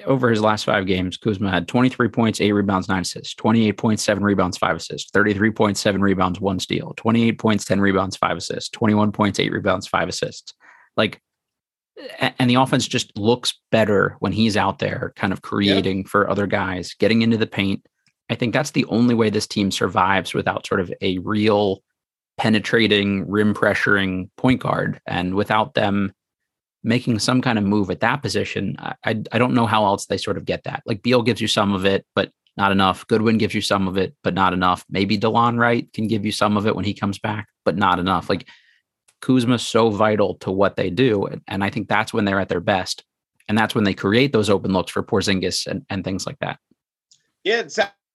over 0.07 0.31
his 0.31 0.41
last 0.41 0.65
five 0.65 0.87
games, 0.87 1.17
Kuzma 1.17 1.51
had 1.51 1.69
23 1.69 2.09
points, 2.09 2.41
eight 2.41 2.53
rebounds, 2.53 2.89
nine 2.89 3.03
assists, 3.03 3.35
28 3.35 3.73
points, 3.73 4.03
seven 4.03 4.23
rebounds, 4.25 4.57
five 4.57 4.77
assists, 4.77 5.11
33 5.11 5.51
points, 5.51 5.81
seven 5.81 6.01
rebounds, 6.01 6.41
one 6.41 6.59
steal, 6.59 6.95
28 6.97 7.39
points, 7.39 7.65
10 7.65 7.81
rebounds, 7.81 8.17
five 8.17 8.37
assists, 8.37 8.71
21 8.71 9.13
points, 9.13 9.39
eight 9.39 9.53
rebounds, 9.53 9.87
five 9.87 10.09
assists. 10.09 10.55
Like, 10.97 11.21
and 12.39 12.51
the 12.51 12.57
offense 12.57 12.89
just 12.89 13.17
looks 13.17 13.61
better 13.71 14.17
when 14.21 14.33
he's 14.33 14.57
out 14.57 14.79
there 14.79 15.13
kind 15.17 15.33
of 15.33 15.43
creating 15.43 15.99
yeah. 15.99 16.09
for 16.09 16.31
other 16.31 16.47
guys, 16.47 16.95
getting 16.99 17.23
into 17.23 17.37
the 17.37 17.47
paint. 17.47 17.87
I 18.31 18.35
think 18.35 18.55
that's 18.55 18.71
the 18.71 18.87
only 18.87 19.15
way 19.15 19.29
this 19.29 19.47
team 19.47 19.71
survives 19.71 20.33
without 20.35 20.67
sort 20.67 20.81
of 20.81 20.93
a 21.03 21.19
real 21.19 21.83
penetrating, 22.39 23.29
rim 23.29 23.55
pressuring 23.55 24.31
point 24.37 24.61
guard. 24.61 25.01
And 25.07 25.35
without 25.35 25.75
them 25.75 26.13
making 26.85 27.19
some 27.19 27.41
kind 27.41 27.59
of 27.59 27.65
move 27.65 27.91
at 27.91 28.01
that 28.01 28.23
position, 28.23 28.77
I, 28.79 28.95
I, 29.05 29.23
I 29.33 29.39
don't 29.39 29.55
know 29.55 29.67
how 29.67 29.85
else 29.87 30.07
they 30.07 30.19
sort 30.19 30.37
of 30.37 30.45
get 30.45 30.65
that. 30.65 30.83
Like 30.87 31.03
Beal 31.03 31.23
gives 31.23 31.41
you 31.41 31.49
some 31.49 31.73
of 31.73 31.85
it, 31.85 32.07
but 32.15 32.31
not 32.57 32.71
enough. 32.71 33.07
Goodwin 33.09 33.39
gives 33.39 33.55
you 33.55 33.61
some 33.61 33.89
of 33.89 33.97
it, 33.97 34.15
but 34.23 34.35
not 34.35 34.53
enough. 34.53 34.85
Maybe 34.89 35.19
Delon 35.19 35.59
Wright 35.59 35.93
can 35.93 36.07
give 36.07 36.25
you 36.25 36.31
some 36.31 36.57
of 36.57 36.67
it 36.67 36.77
when 36.77 36.85
he 36.85 36.95
comes 36.95 37.19
back, 37.19 37.49
but 37.65 37.77
not 37.77 37.99
enough. 37.99 38.29
Like 38.29 38.47
Kuzma's 39.21 39.67
so 39.67 39.91
vital 39.91 40.35
to 40.37 40.53
what 40.53 40.77
they 40.77 40.91
do. 40.91 41.25
And, 41.25 41.41
and 41.49 41.65
I 41.65 41.71
think 41.71 41.89
that's 41.89 42.13
when 42.13 42.25
they're 42.25 42.39
at 42.39 42.49
their 42.49 42.61
best. 42.61 43.05
And 43.49 43.59
that's 43.59 43.75
when 43.75 43.85
they 43.85 43.95
create 43.95 44.33
those 44.33 44.51
open 44.51 44.73
looks 44.73 44.93
for 44.93 45.03
Porzingis 45.03 45.67
and, 45.67 45.85
and 45.91 46.05
things 46.05 46.27
like 46.27 46.39
that. 46.39 46.59
Yeah, 47.43 47.65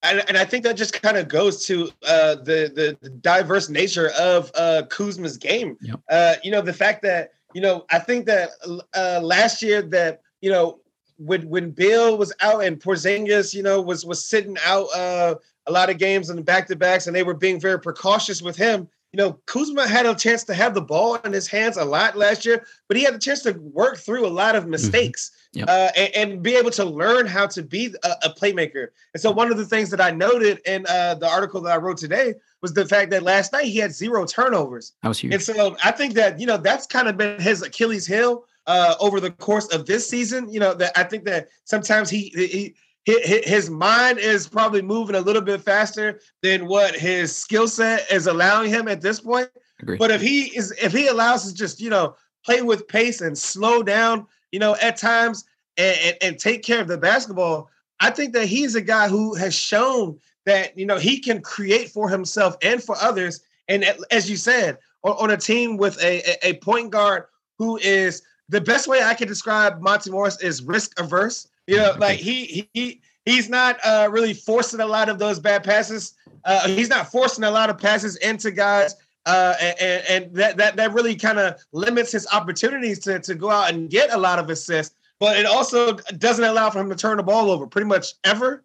and, 0.01 0.23
and 0.27 0.38
I 0.38 0.45
think 0.45 0.63
that 0.63 0.77
just 0.77 0.99
kind 1.01 1.17
of 1.17 1.27
goes 1.27 1.65
to 1.65 1.91
uh, 2.08 2.36
the, 2.36 2.71
the, 2.73 2.97
the 3.01 3.10
diverse 3.10 3.69
nature 3.69 4.12
of 4.17 4.51
uh, 4.55 4.84
Kuzma's 4.89 5.38
game. 5.38 5.77
Yep. 5.82 5.99
Uh, 6.10 6.36
you 6.43 6.51
know, 6.51 6.62
the 6.62 6.73
fact 6.73 7.01
that 7.03 7.32
you 7.54 7.62
know, 7.62 7.86
I 7.92 8.00
think 8.00 8.26
that 8.28 8.52
uh, 8.96 9.20
last 9.22 9.62
year 9.62 9.82
that 9.84 10.22
you 10.42 10.50
know 10.50 10.80
when 11.18 11.48
when 11.50 11.72
Beal 11.72 12.18
was 12.18 12.34
out 12.42 12.64
and 12.64 12.80
Porzingis, 12.80 13.54
you 13.54 13.64
know, 13.64 13.82
was 13.82 14.06
was 14.06 14.28
sitting 14.28 14.58
out 14.66 14.88
uh, 14.96 15.36
a 15.68 15.72
lot 15.72 15.90
of 15.90 15.98
games 15.98 16.30
and 16.30 16.46
back 16.46 16.68
to 16.68 16.76
backs, 16.76 17.08
and 17.08 17.16
they 17.16 17.24
were 17.24 17.34
being 17.34 17.60
very 17.60 17.80
precautious 17.80 18.42
with 18.42 18.56
him. 18.56 18.88
You 19.12 19.17
know, 19.17 19.34
Kuzma 19.48 19.88
had 19.88 20.06
a 20.06 20.13
chance 20.13 20.43
to 20.45 20.54
have 20.54 20.76
the 20.76 20.82
ball 20.82 21.15
in 21.15 21.34
his 21.34 21.48
hands 21.48 21.78
a 21.78 21.86
lot 21.86 22.15
last 22.15 22.45
year, 22.45 22.65
but 22.88 22.95
he 22.95 23.04
had 23.04 23.15
a 23.15 23.19
chance 23.19 23.41
to 23.43 23.54
work 23.54 23.98
through 23.98 24.26
a 24.26 24.30
lot 24.30 24.56
of 24.56 24.63
mm-hmm. 24.63 24.72
mistakes 24.72 25.32
mm-hmm. 25.56 25.60
yep. 25.60 25.69
uh, 25.69 25.89
and, 25.98 26.15
and, 26.15 26.43
be 26.43 26.56
able 26.56 26.69
to 26.72 26.86
learn 26.86 27.26
how 27.26 27.48
to 27.48 27.63
be 27.63 27.95
a, 28.04 28.10
a, 28.26 28.30
playmaker. 28.30 28.89
And 29.15 29.22
so, 29.22 29.32
one 29.32 29.52
of 29.52 29.58
the 29.58 29.65
things 29.65 29.89
that 29.89 30.00
I 30.00 30.12
noted 30.12 30.60
in 30.65 30.86
uh, 30.88 31.15
the 31.15 31.28
article 31.28 31.60
that 31.62 31.74
I 31.74 31.78
wrote 31.78 31.98
today 31.98 32.36
was 32.62 32.74
the 32.74 32.86
fact 32.86 33.10
that 33.12 33.24
last 33.24 33.52
night 33.52 33.65
he 33.65 33.78
had 33.78 33.91
zero 33.91 34.26
turnovers. 34.26 34.93
That 35.02 35.08
was 35.08 35.19
huge. 35.19 35.34
And 35.34 35.41
so, 35.41 35.76
I 35.84 35.91
think 35.91 36.13
that 36.13 36.39
you 36.39 36.45
know 36.45 36.58
that's 36.58 36.86
kind 36.86 37.08
of 37.08 37.17
been 37.17 37.41
his 37.41 37.63
Achilles 37.63 38.06
heel 38.06 38.45
uh, 38.67 38.93
over 39.00 39.19
the 39.19 39.32
course 39.32 39.67
of 39.74 39.88
this 39.88 40.08
season. 40.08 40.52
You 40.54 40.60
know 40.60 40.76
that 40.76 40.91
I 40.95 41.04
think 41.04 41.26
that 41.26 41.50
sometimes 41.63 42.12
he 42.12 42.32
he 42.36 42.76
his 43.24 43.69
mind 43.69 44.19
is 44.19 44.48
probably 44.48 44.82
moving 44.82 45.15
a 45.15 45.22
little 45.22 45.41
bit 45.41 45.62
faster 45.62 46.19
than 46.41 46.67
what 46.67 46.95
his 46.95 47.36
skill 47.36 47.67
set 47.67 48.12
is 48.12 48.28
allowing 48.28 48.69
him 48.69 48.88
at 48.88 49.02
this 49.02 49.22
point. 49.22 49.50
Agreed. 49.82 50.00
But 50.00 50.12
if 50.12 50.22
he 50.22 50.56
is, 50.58 50.72
if 50.82 50.91
he 50.91 51.08
allows 51.08 51.45
us 51.45 51.54
just 51.54 51.80
you 51.80 51.89
know 51.89 52.15
play 52.45 52.62
with 52.62 52.88
pace 52.88 53.22
and 53.22 53.38
slow 53.38 53.84
down, 53.84 54.28
you 54.52 54.60
know, 54.60 54.76
at 54.82 54.98
times 54.98 55.45
and, 55.78 55.98
and, 56.04 56.17
and 56.22 56.39
take 56.39 56.63
care 56.63 56.82
of 56.82 56.88
the 56.88 56.98
basketball, 56.98 57.69
I 58.00 58.10
think 58.10 58.34
that 58.34 58.48
he's 58.48 58.76
a 58.76 58.82
guy 58.82 59.08
who 59.08 59.36
has 59.36 59.54
shown 59.54 60.19
that 60.45 60.78
you 60.78 60.86
know 60.86 60.98
he 60.98 61.19
can 61.19 61.41
create 61.41 61.89
for 61.89 62.10
himself 62.10 62.56
and 62.62 62.84
for 62.84 62.95
others. 62.98 63.41
And 63.67 63.86
as 64.12 64.30
you 64.30 64.36
said, 64.36 64.78
on, 65.04 65.13
on 65.13 65.32
a 65.32 65.38
team 65.38 65.78
with 65.78 66.02
a, 66.04 66.24
a 66.45 66.56
point 66.56 66.91
guard 66.91 67.24
who 67.58 67.78
is 67.78 68.24
the 68.50 68.62
best 68.62 68.88
way 68.88 69.04
I 69.04 69.13
can 69.13 69.28
describe 69.28 69.80
Monte 69.82 70.10
Morris 70.10 70.41
is 70.41 70.63
risk 70.63 71.00
averse. 71.00 71.48
You 71.69 71.77
know, 71.77 71.93
like 71.99 72.17
he 72.17 72.67
he 72.73 72.99
he's 73.25 73.47
not 73.47 73.77
uh, 73.86 74.10
really 74.12 74.34
forcing 74.34 74.79
a 74.79 74.88
lot 74.88 75.08
of 75.08 75.19
those 75.19 75.39
bad 75.39 75.63
passes. 75.63 76.15
Uh, 76.43 76.67
he's 76.67 76.89
not 76.89 77.12
forcing 77.12 77.43
a 77.43 77.51
lot 77.51 77.69
of 77.69 77.77
passes 77.77 78.15
into 78.17 78.49
guys, 78.49 78.95
uh, 79.27 79.53
and, 79.79 80.03
and 80.10 80.36
that 80.36 80.58
that 80.58 80.75
that 80.77 80.93
really 80.93 81.15
kind 81.15 81.38
of 81.38 81.63
limits 81.71 82.12
his 82.12 82.25
opportunities 82.34 82.97
to 83.01 83.19
to 83.19 83.36
go 83.36 83.51
out 83.51 83.69
and 83.71 83.91
get 83.91 84.12
a 84.12 84.17
lot 84.17 84.39
of 84.39 84.49
assists. 84.49 84.95
But 85.19 85.38
it 85.38 85.45
also 85.45 85.93
doesn't 86.17 86.43
allow 86.43 86.71
for 86.71 86.79
him 86.79 86.89
to 86.89 86.95
turn 86.95 87.17
the 87.17 87.23
ball 87.23 87.51
over 87.51 87.67
pretty 87.67 87.88
much 87.88 88.13
ever. 88.23 88.63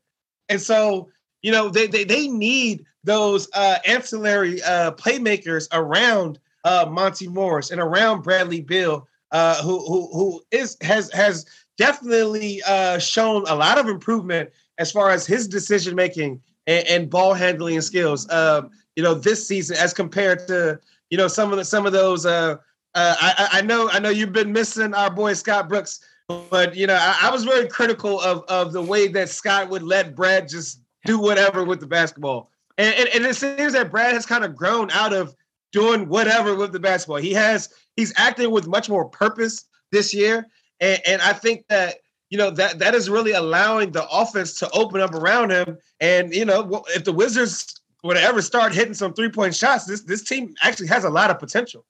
And 0.48 0.58
so, 0.58 1.10
you 1.42 1.52
know, 1.52 1.68
they 1.68 1.86
they, 1.86 2.04
they 2.04 2.26
need 2.26 2.86
those 3.02 3.50
uh, 3.52 3.80
ancillary 3.86 4.62
uh, 4.62 4.92
playmakers 4.92 5.68
around 5.72 6.38
uh, 6.64 6.86
Monte 6.90 7.28
Morris 7.28 7.70
and 7.70 7.82
around 7.82 8.22
Bradley 8.22 8.62
Beal, 8.62 9.06
uh, 9.30 9.62
who 9.62 9.84
who 9.86 10.08
who 10.10 10.42
is 10.52 10.78
has 10.80 11.12
has 11.12 11.44
definitely 11.78 12.62
uh, 12.66 12.98
shown 12.98 13.44
a 13.48 13.54
lot 13.54 13.78
of 13.78 13.88
improvement 13.88 14.50
as 14.78 14.90
far 14.90 15.10
as 15.10 15.26
his 15.26 15.46
decision 15.48 15.94
making 15.94 16.40
and, 16.66 16.86
and, 16.86 17.10
ball 17.10 17.34
handling 17.34 17.80
skills. 17.80 18.30
Um, 18.30 18.70
you 18.96 19.02
know, 19.02 19.14
this 19.14 19.46
season 19.46 19.76
as 19.76 19.92
compared 19.92 20.46
to 20.48 20.78
you 21.10 21.18
know 21.18 21.28
some 21.28 21.52
of 21.52 21.58
the 21.58 21.64
some 21.64 21.86
of 21.86 21.92
those. 21.92 22.26
Uh, 22.26 22.56
uh, 22.94 23.16
I, 23.20 23.48
I 23.52 23.60
know 23.62 23.88
I 23.90 23.98
know 23.98 24.10
you've 24.10 24.32
been 24.32 24.52
missing 24.52 24.94
our 24.94 25.10
boy 25.10 25.34
Scott 25.34 25.68
Brooks, 25.68 26.00
but 26.28 26.74
you 26.76 26.86
know 26.86 26.94
I, 26.94 27.18
I 27.22 27.30
was 27.30 27.44
very 27.44 27.68
critical 27.68 28.20
of 28.20 28.44
of 28.48 28.72
the 28.72 28.82
way 28.82 29.08
that 29.08 29.28
Scott 29.28 29.68
would 29.68 29.82
let 29.82 30.14
Brad 30.14 30.48
just 30.48 30.80
do 31.04 31.18
whatever 31.18 31.64
with 31.64 31.80
the 31.80 31.86
basketball. 31.86 32.50
And, 32.78 32.94
and, 32.94 33.08
and, 33.10 33.24
it 33.24 33.36
seems 33.36 33.74
that 33.74 33.90
Brad 33.90 34.14
has 34.14 34.26
kind 34.26 34.44
of 34.44 34.56
grown 34.56 34.90
out 34.90 35.12
of 35.12 35.34
doing 35.72 36.08
whatever 36.08 36.56
with 36.56 36.72
the 36.72 36.80
basketball. 36.80 37.18
He 37.18 37.32
has 37.32 37.68
he's 37.96 38.12
acting 38.16 38.50
with 38.50 38.66
much 38.66 38.88
more 38.88 39.04
purpose 39.04 39.66
this 39.92 40.12
year. 40.12 40.48
And, 40.80 41.00
and 41.06 41.22
I 41.22 41.32
think 41.32 41.66
that 41.68 41.96
you 42.30 42.38
know 42.38 42.50
that 42.50 42.78
that 42.78 42.94
is 42.94 43.08
really 43.08 43.32
allowing 43.32 43.92
the 43.92 44.08
offense 44.08 44.58
to 44.58 44.70
open 44.70 45.00
up 45.00 45.14
around 45.14 45.50
him. 45.50 45.78
And 46.00 46.34
you 46.34 46.44
know, 46.44 46.84
if 46.88 47.04
the 47.04 47.12
Wizards 47.12 47.80
would 48.02 48.16
ever 48.16 48.42
start 48.42 48.74
hitting 48.74 48.94
some 48.94 49.14
three 49.14 49.30
point 49.30 49.54
shots, 49.54 49.84
this 49.84 50.02
this 50.02 50.24
team 50.24 50.54
actually 50.62 50.88
has 50.88 51.04
a 51.04 51.10
lot 51.10 51.30
of 51.30 51.38
potential. 51.38 51.84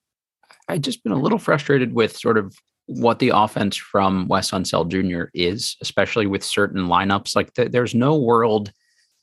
I've 0.68 0.81
just 0.81 1.03
been 1.03 1.12
a 1.12 1.18
little 1.18 1.38
frustrated 1.38 1.94
with 1.94 2.16
sort 2.16 2.38
of 2.38 2.57
what 2.87 3.18
the 3.18 3.31
offense 3.35 3.77
from 3.77 4.29
Wes 4.29 4.51
Unseld 4.51 4.88
Jr. 4.88 5.31
is, 5.35 5.77
especially 5.81 6.27
with 6.27 6.44
certain 6.44 6.87
lineups. 6.87 7.35
Like 7.35 7.55
th- 7.55 7.70
there's 7.70 7.94
no 7.94 8.16
world 8.16 8.73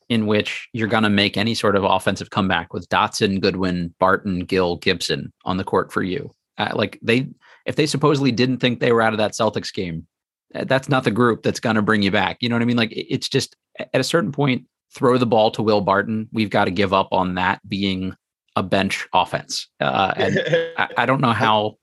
in 0.10 0.28
which 0.28 0.67
you're 0.74 0.88
going 0.88 1.04
to 1.04 1.10
make 1.10 1.38
any 1.38 1.54
sort 1.54 1.76
of 1.76 1.84
offensive 1.84 2.32
comeback 2.32 2.74
with 2.74 2.89
Dotson, 2.89 3.39
Goodwin, 3.39 3.93
Barton, 4.00 4.39
Gill, 4.39 4.76
Gibson 4.78 5.32
on 5.45 5.58
the 5.58 5.63
court 5.63 5.91
for 5.91 6.04
you. 6.04 6.32
Uh, 6.58 6.71
like 6.76 7.00
they 7.02 7.30
if 7.65 7.76
they 7.76 7.86
supposedly 7.86 8.32
didn't 8.32 8.58
think 8.58 8.80
they 8.80 8.91
were 8.91 9.02
out 9.02 9.13
of 9.13 9.19
that 9.19 9.34
Celtics 9.34 9.74
game, 9.74 10.08
eh, 10.54 10.65
that's 10.65 10.89
not 10.89 11.04
the 11.04 11.12
group 11.12 11.43
that's 11.43 11.60
going 11.60 11.76
to 11.76 11.82
bring 11.82 12.02
you 12.02 12.12
back. 12.12 12.38
You 12.41 12.50
know 12.50 12.56
what 12.56 12.62
I 12.62 12.65
mean? 12.65 12.78
Like 12.78 12.91
it's 12.91 13.30
just 13.30 13.56
at 13.80 14.02
a 14.02 14.04
certain 14.04 14.32
point, 14.32 14.65
throw 14.93 15.17
the 15.17 15.26
ball 15.26 15.52
to 15.52 15.62
Will 15.62 15.82
Barton. 15.82 16.28
We've 16.32 16.50
got 16.50 16.65
to 16.65 16.71
give 16.71 16.93
up 16.93 17.10
on 17.12 17.36
that 17.36 17.67
being 17.67 18.15
a 18.56 18.63
bench 18.63 19.08
offense. 19.13 19.67
Uh, 19.80 20.13
and 20.15 20.39
I, 20.78 20.89
I, 20.97 21.06
don't 21.06 21.21
know 21.21 21.32
how 21.32 21.76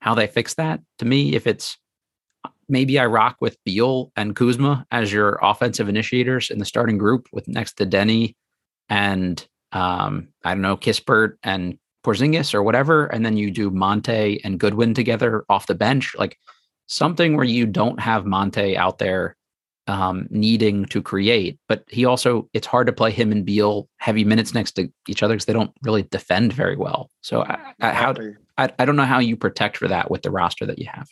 how 0.00 0.14
they 0.14 0.28
fix 0.28 0.54
that. 0.54 0.80
To 0.98 1.04
me, 1.04 1.34
if 1.34 1.46
it's 1.46 1.76
maybe 2.68 2.98
I 2.98 3.06
rock 3.06 3.36
with 3.40 3.56
Beal 3.64 4.12
and 4.16 4.36
Kuzma 4.36 4.86
as 4.90 5.12
your 5.12 5.38
offensive 5.42 5.88
initiators 5.88 6.50
in 6.50 6.58
the 6.58 6.64
starting 6.64 6.98
group 6.98 7.26
with 7.32 7.48
next 7.48 7.74
to 7.74 7.86
Deni 7.86 8.34
and 8.88 9.44
um, 9.72 10.28
I 10.44 10.54
don't 10.54 10.62
know 10.62 10.76
Kispert 10.76 11.34
and 11.42 11.78
Porzingis 12.04 12.54
or 12.54 12.62
whatever, 12.62 13.06
and 13.06 13.24
then 13.24 13.36
you 13.36 13.50
do 13.50 13.70
Monte 13.70 14.40
and 14.44 14.60
Goodwin 14.60 14.94
together 14.94 15.44
off 15.48 15.66
the 15.66 15.74
bench, 15.74 16.14
like 16.18 16.38
something 16.86 17.36
where 17.36 17.44
you 17.44 17.66
don't 17.66 17.98
have 17.98 18.26
Monte 18.26 18.76
out 18.76 18.98
there 18.98 19.36
um, 19.86 20.26
needing 20.30 20.86
to 20.86 21.02
create, 21.02 21.58
but 21.68 21.84
he 21.88 22.04
also 22.04 22.48
it's 22.54 22.66
hard 22.66 22.86
to 22.86 22.92
play 22.92 23.10
him 23.10 23.32
and 23.32 23.44
Beal 23.44 23.88
heavy 23.98 24.24
minutes 24.24 24.54
next 24.54 24.72
to 24.72 24.90
each 25.08 25.22
other 25.22 25.34
because 25.34 25.44
they 25.44 25.52
don't 25.52 25.72
really 25.82 26.02
defend 26.04 26.52
very 26.52 26.76
well. 26.76 27.10
So 27.20 27.42
I, 27.42 27.74
I, 27.80 27.90
how 27.90 28.14
I, 28.56 28.70
I 28.78 28.84
don't 28.84 28.96
know 28.96 29.04
how 29.04 29.18
you 29.18 29.36
protect 29.36 29.76
for 29.76 29.88
that 29.88 30.10
with 30.10 30.22
the 30.22 30.30
roster 30.30 30.64
that 30.66 30.78
you 30.78 30.86
have. 30.92 31.08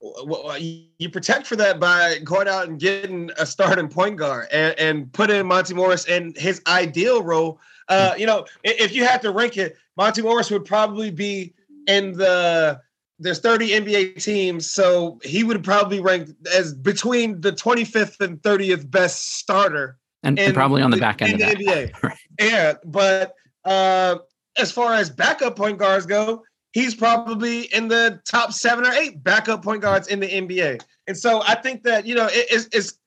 Well, 0.00 0.56
you 0.58 1.08
protect 1.08 1.46
for 1.46 1.56
that 1.56 1.80
by 1.80 2.18
going 2.22 2.48
out 2.48 2.68
and 2.68 2.78
getting 2.78 3.30
a 3.38 3.46
starting 3.46 3.88
point 3.88 4.16
guard 4.16 4.48
and, 4.52 4.78
and 4.78 5.12
putting 5.12 5.46
Monte 5.46 5.72
Morris 5.72 6.04
in 6.06 6.34
his 6.36 6.60
ideal 6.66 7.22
role. 7.22 7.60
Uh, 7.88 8.14
you 8.16 8.26
know, 8.26 8.46
if 8.64 8.94
you 8.94 9.04
had 9.04 9.22
to 9.22 9.30
rank 9.30 9.56
it, 9.56 9.76
Monte 9.96 10.22
Morris 10.22 10.50
would 10.50 10.64
probably 10.64 11.10
be 11.10 11.54
in 11.86 12.12
the 12.12 12.80
there's 13.18 13.38
30 13.40 13.70
NBA 13.70 14.22
teams, 14.22 14.70
so 14.70 15.18
he 15.22 15.42
would 15.42 15.64
probably 15.64 16.00
rank 16.00 16.30
as 16.54 16.74
between 16.74 17.40
the 17.40 17.52
25th 17.52 18.20
and 18.20 18.40
30th 18.42 18.90
best 18.90 19.38
starter, 19.38 19.96
and, 20.22 20.38
and 20.38 20.52
probably 20.52 20.82
on 20.82 20.90
the 20.90 20.98
back 20.98 21.22
end 21.22 21.40
in 21.40 21.48
of 21.48 21.58
the 21.58 21.64
NBA. 21.64 21.92
right. 22.02 22.18
Yeah, 22.38 22.74
but 22.84 23.34
uh, 23.64 24.16
as 24.58 24.70
far 24.70 24.94
as 24.94 25.08
backup 25.08 25.56
point 25.56 25.78
guards 25.78 26.04
go, 26.04 26.42
he's 26.72 26.94
probably 26.94 27.62
in 27.74 27.88
the 27.88 28.20
top 28.26 28.52
seven 28.52 28.86
or 28.86 28.92
eight 28.92 29.24
backup 29.24 29.62
point 29.62 29.80
guards 29.80 30.08
in 30.08 30.20
the 30.20 30.28
NBA. 30.28 30.82
And 31.06 31.16
so 31.16 31.42
I 31.46 31.54
think 31.54 31.84
that 31.84 32.04
you 32.04 32.14
know 32.14 32.26
it, 32.26 32.46
it's, 32.50 32.68
it's 32.72 32.98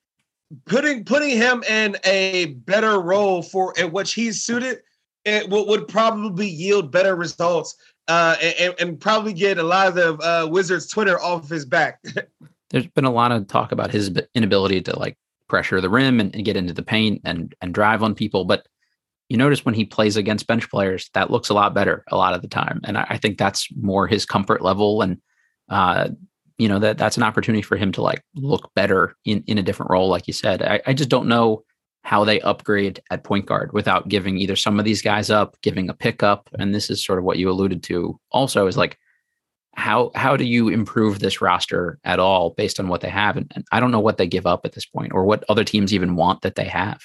putting 0.66 1.04
putting 1.04 1.36
him 1.36 1.62
in 1.64 1.96
a 2.04 2.46
better 2.46 3.00
role 3.00 3.42
for 3.42 3.72
in 3.76 3.92
which 3.92 4.14
he's 4.14 4.42
suited 4.42 4.80
it 5.24 5.48
would, 5.50 5.68
would 5.68 5.88
probably 5.88 6.48
yield 6.48 6.90
better 6.90 7.14
results 7.14 7.76
uh, 8.08 8.36
and, 8.42 8.74
and, 8.80 9.00
probably 9.00 9.32
get 9.32 9.58
a 9.58 9.62
lot 9.62 9.86
of 9.86 9.94
the 9.94 10.14
uh, 10.26 10.46
Wizards 10.46 10.88
Twitter 10.88 11.20
off 11.20 11.48
his 11.48 11.64
back. 11.64 12.02
There's 12.70 12.86
been 12.88 13.04
a 13.04 13.10
lot 13.10 13.30
of 13.30 13.46
talk 13.46 13.70
about 13.70 13.92
his 13.92 14.10
inability 14.34 14.80
to 14.82 14.98
like 14.98 15.16
pressure 15.48 15.80
the 15.80 15.90
rim 15.90 16.18
and, 16.18 16.34
and, 16.34 16.44
get 16.44 16.56
into 16.56 16.72
the 16.72 16.82
paint 16.82 17.20
and 17.24 17.54
and 17.60 17.74
drive 17.74 18.02
on 18.02 18.14
people, 18.14 18.44
but 18.44 18.66
you 19.28 19.36
notice 19.36 19.64
when 19.64 19.74
he 19.74 19.84
plays 19.84 20.16
against 20.16 20.48
bench 20.48 20.68
players, 20.70 21.08
that 21.14 21.30
looks 21.30 21.50
a 21.50 21.54
lot 21.54 21.72
better 21.72 22.04
a 22.08 22.16
lot 22.16 22.34
of 22.34 22.42
the 22.42 22.48
time, 22.48 22.80
and 22.84 22.98
I, 22.98 23.06
I 23.10 23.16
think 23.16 23.38
that's 23.38 23.68
more 23.76 24.08
his 24.08 24.26
comfort 24.26 24.60
level, 24.60 25.02
and 25.02 25.18
uh, 25.68 26.08
you 26.60 26.68
know 26.68 26.78
that 26.78 26.98
that's 26.98 27.16
an 27.16 27.22
opportunity 27.22 27.62
for 27.62 27.76
him 27.76 27.90
to 27.92 28.02
like 28.02 28.22
look 28.34 28.70
better 28.74 29.16
in 29.24 29.42
in 29.46 29.56
a 29.56 29.62
different 29.62 29.90
role, 29.90 30.08
like 30.08 30.26
you 30.26 30.34
said. 30.34 30.62
I, 30.62 30.80
I 30.86 30.92
just 30.92 31.08
don't 31.08 31.26
know 31.26 31.64
how 32.04 32.24
they 32.24 32.40
upgrade 32.40 33.00
at 33.10 33.24
point 33.24 33.46
guard 33.46 33.72
without 33.72 34.08
giving 34.08 34.36
either 34.38 34.56
some 34.56 34.78
of 34.78 34.84
these 34.84 35.00
guys 35.00 35.30
up, 35.30 35.56
giving 35.62 35.88
a 35.88 35.94
pickup. 35.94 36.48
And 36.58 36.74
this 36.74 36.90
is 36.90 37.04
sort 37.04 37.18
of 37.18 37.24
what 37.24 37.38
you 37.38 37.50
alluded 37.50 37.82
to 37.84 38.18
also 38.30 38.66
is 38.66 38.76
like, 38.76 38.98
how 39.74 40.10
how 40.14 40.36
do 40.36 40.44
you 40.44 40.68
improve 40.68 41.18
this 41.18 41.40
roster 41.40 41.98
at 42.04 42.18
all 42.18 42.50
based 42.50 42.78
on 42.78 42.88
what 42.88 43.00
they 43.00 43.08
have? 43.08 43.38
And, 43.38 43.50
and 43.54 43.64
I 43.72 43.80
don't 43.80 43.90
know 43.90 44.00
what 44.00 44.18
they 44.18 44.26
give 44.26 44.46
up 44.46 44.66
at 44.66 44.72
this 44.72 44.86
point 44.86 45.12
or 45.14 45.24
what 45.24 45.44
other 45.48 45.64
teams 45.64 45.94
even 45.94 46.14
want 46.14 46.42
that 46.42 46.56
they 46.56 46.68
have. 46.68 47.00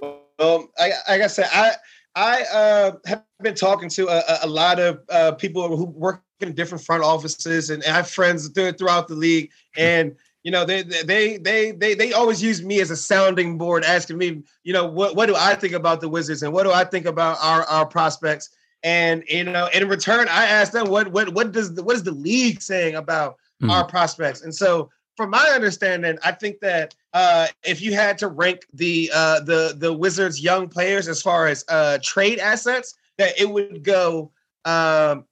Well, 0.00 0.68
I, 0.78 0.92
like 1.08 1.22
I 1.22 1.26
said, 1.26 1.48
I 1.52 1.72
I 2.14 2.42
uh, 2.52 2.92
have 3.06 3.24
been 3.42 3.54
talking 3.54 3.88
to 3.90 4.08
a, 4.08 4.38
a 4.42 4.46
lot 4.46 4.78
of 4.78 5.00
uh, 5.08 5.32
people 5.32 5.76
who 5.76 5.86
work 5.86 6.22
in 6.42 6.54
different 6.54 6.84
front 6.84 7.02
offices, 7.02 7.70
and 7.70 7.82
I 7.84 7.88
have 7.88 8.08
friends 8.08 8.48
throughout 8.48 9.08
the 9.08 9.14
league, 9.14 9.50
and 9.76 10.16
you 10.42 10.50
know 10.50 10.64
they 10.64 10.82
they 10.82 11.38
they 11.38 11.70
they 11.70 11.94
they 11.94 12.12
always 12.12 12.42
use 12.42 12.62
me 12.62 12.80
as 12.80 12.90
a 12.90 12.96
sounding 12.96 13.58
board 13.58 13.84
asking 13.84 14.18
me 14.18 14.42
you 14.64 14.72
know 14.72 14.84
what 14.84 15.14
what 15.14 15.26
do 15.26 15.36
i 15.36 15.54
think 15.54 15.72
about 15.72 16.00
the 16.00 16.08
wizards 16.08 16.42
and 16.42 16.52
what 16.52 16.64
do 16.64 16.72
i 16.72 16.84
think 16.84 17.06
about 17.06 17.38
our 17.40 17.62
our 17.64 17.86
prospects? 17.86 18.50
And 18.82 19.22
you 19.28 19.44
know 19.44 19.68
in 19.72 19.88
return 19.88 20.26
i 20.28 20.44
asked 20.44 20.72
them 20.72 20.88
what 20.88 21.12
what 21.12 21.32
what 21.32 21.52
does 21.52 21.74
the, 21.74 21.82
what 21.84 21.94
is 21.94 22.02
the 22.02 22.12
league 22.12 22.60
saying 22.60 22.96
about 22.96 23.36
mm. 23.62 23.70
our 23.70 23.86
prospects? 23.86 24.42
And 24.42 24.54
so 24.54 24.90
from 25.16 25.30
my 25.30 25.50
understanding, 25.54 26.18
I 26.24 26.32
think 26.32 26.60
that 26.60 26.94
uh, 27.12 27.46
if 27.64 27.80
you 27.80 27.94
had 27.94 28.18
to 28.18 28.28
rank 28.28 28.66
the 28.72 29.10
uh, 29.14 29.40
the 29.40 29.74
the 29.76 29.92
Wizards' 29.92 30.42
young 30.42 30.68
players 30.68 31.06
as 31.08 31.20
far 31.20 31.46
as 31.46 31.64
uh, 31.68 31.98
trade 32.02 32.38
assets, 32.38 32.94
that 33.18 33.38
it 33.38 33.48
would 33.48 33.84
go 33.84 34.30
um, 34.64 35.24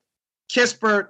Kispert, 0.50 1.08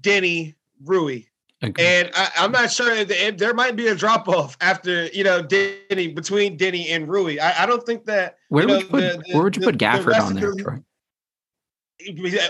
Deni, 0.00 0.54
Rui. 0.84 1.22
Okay. 1.62 2.00
And 2.00 2.10
I, 2.14 2.30
am 2.36 2.52
not 2.52 2.72
sure 2.72 2.90
if, 2.90 3.36
there 3.36 3.52
might 3.52 3.76
be 3.76 3.88
a 3.88 3.94
drop 3.94 4.28
off 4.28 4.56
after 4.62 5.06
you 5.08 5.24
know 5.24 5.42
Deni 5.42 6.14
between 6.14 6.56
Deni 6.56 6.86
and 6.88 7.06
Rui. 7.06 7.38
I, 7.38 7.64
I 7.64 7.66
don't 7.66 7.84
think 7.84 8.06
that. 8.06 8.36
Where 8.48 8.66
would 8.66 8.72
know, 8.72 8.78
you 8.78 8.86
put 8.86 9.00
the, 9.00 9.22
the, 9.26 9.34
Where 9.34 9.44
would 9.44 9.56
you 9.56 9.62
put 9.62 9.76
Gafford 9.76 10.18
on 10.18 10.34
there? 10.34 10.54
The, 10.54 10.82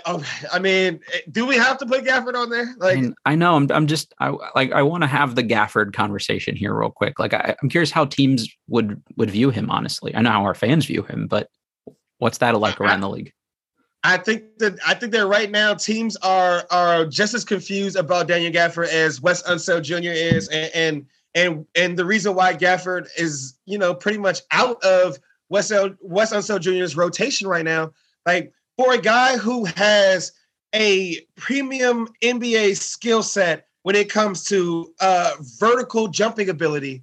Oh, 0.07 0.25
I 0.53 0.61
mean, 0.61 1.01
do 1.31 1.45
we 1.45 1.57
have 1.57 1.79
to 1.79 1.87
put 1.87 2.05
Gafford 2.05 2.35
on 2.37 2.51
there? 2.51 2.73
Like, 2.79 2.99
I, 2.99 3.01
mean, 3.01 3.15
I 3.27 3.35
know 3.35 3.57
I'm, 3.57 3.71
I'm 3.73 3.87
just, 3.89 4.15
I 4.21 4.29
like, 4.55 4.71
I 4.71 4.83
want 4.83 5.03
to 5.03 5.09
have 5.09 5.35
the 5.35 5.43
Gafford 5.43 5.93
conversation 5.93 6.55
here 6.55 6.73
real 6.73 6.91
quick. 6.91 7.19
Like, 7.19 7.35
I, 7.35 7.57
I'm 7.61 7.69
curious 7.69 7.91
how 7.91 8.05
teams 8.05 8.49
would 8.69 9.03
would 9.17 9.31
view 9.31 9.51
him. 9.51 9.69
Honestly, 9.69 10.15
I 10.15 10.23
know 10.23 10.31
how 10.31 10.45
our 10.45 10.55
fans 10.55 10.87
view 10.87 11.03
him, 11.03 11.27
but 11.27 11.49
what's 12.19 12.39
that 12.39 12.59
like 12.61 12.81
around 12.81 12.99
I, 12.99 13.01
the 13.01 13.09
league? 13.09 13.33
I 14.03 14.17
think 14.17 14.59
that 14.59 14.79
I 14.87 14.95
think 14.95 15.13
that 15.13 15.27
right 15.27 15.51
now 15.51 15.75
teams 15.75 16.17
are 16.17 16.65
are 16.71 17.05
just 17.05 17.35
as 17.35 17.45
confused 17.45 17.97
about 17.97 18.29
Daniel 18.29 18.53
Gafford 18.53 18.89
as 18.89 19.21
Wes 19.21 19.43
Unseld 19.43 19.83
Jr. 19.83 20.11
is, 20.11 20.49
and 20.49 20.71
and 20.75 21.07
and, 21.35 21.67
and 21.77 21.99
the 21.99 22.05
reason 22.05 22.35
why 22.35 22.55
Gafford 22.55 23.07
is, 23.17 23.55
you 23.65 23.79
know, 23.79 23.95
pretty 23.95 24.19
much 24.19 24.41
out 24.51 24.83
of 24.83 25.19
Wes 25.49 25.71
Wes 26.01 26.33
Unseld 26.33 26.61
Jr.'s 26.61 26.97
rotation 26.97 27.47
right 27.47 27.65
now, 27.65 27.93
like 28.27 28.53
for 28.77 28.95
a 28.95 28.99
guy 28.99 29.37
who 29.37 29.65
has 29.65 30.33
a 30.75 31.21
premium 31.37 32.09
NBA 32.23 32.77
skill 32.77 33.23
set 33.23 33.67
when 33.83 33.97
it 33.97 34.11
comes 34.11 34.45
to 34.45 34.93
uh, 35.01 35.33
vertical 35.59 36.09
jumping 36.09 36.49
ability. 36.49 37.03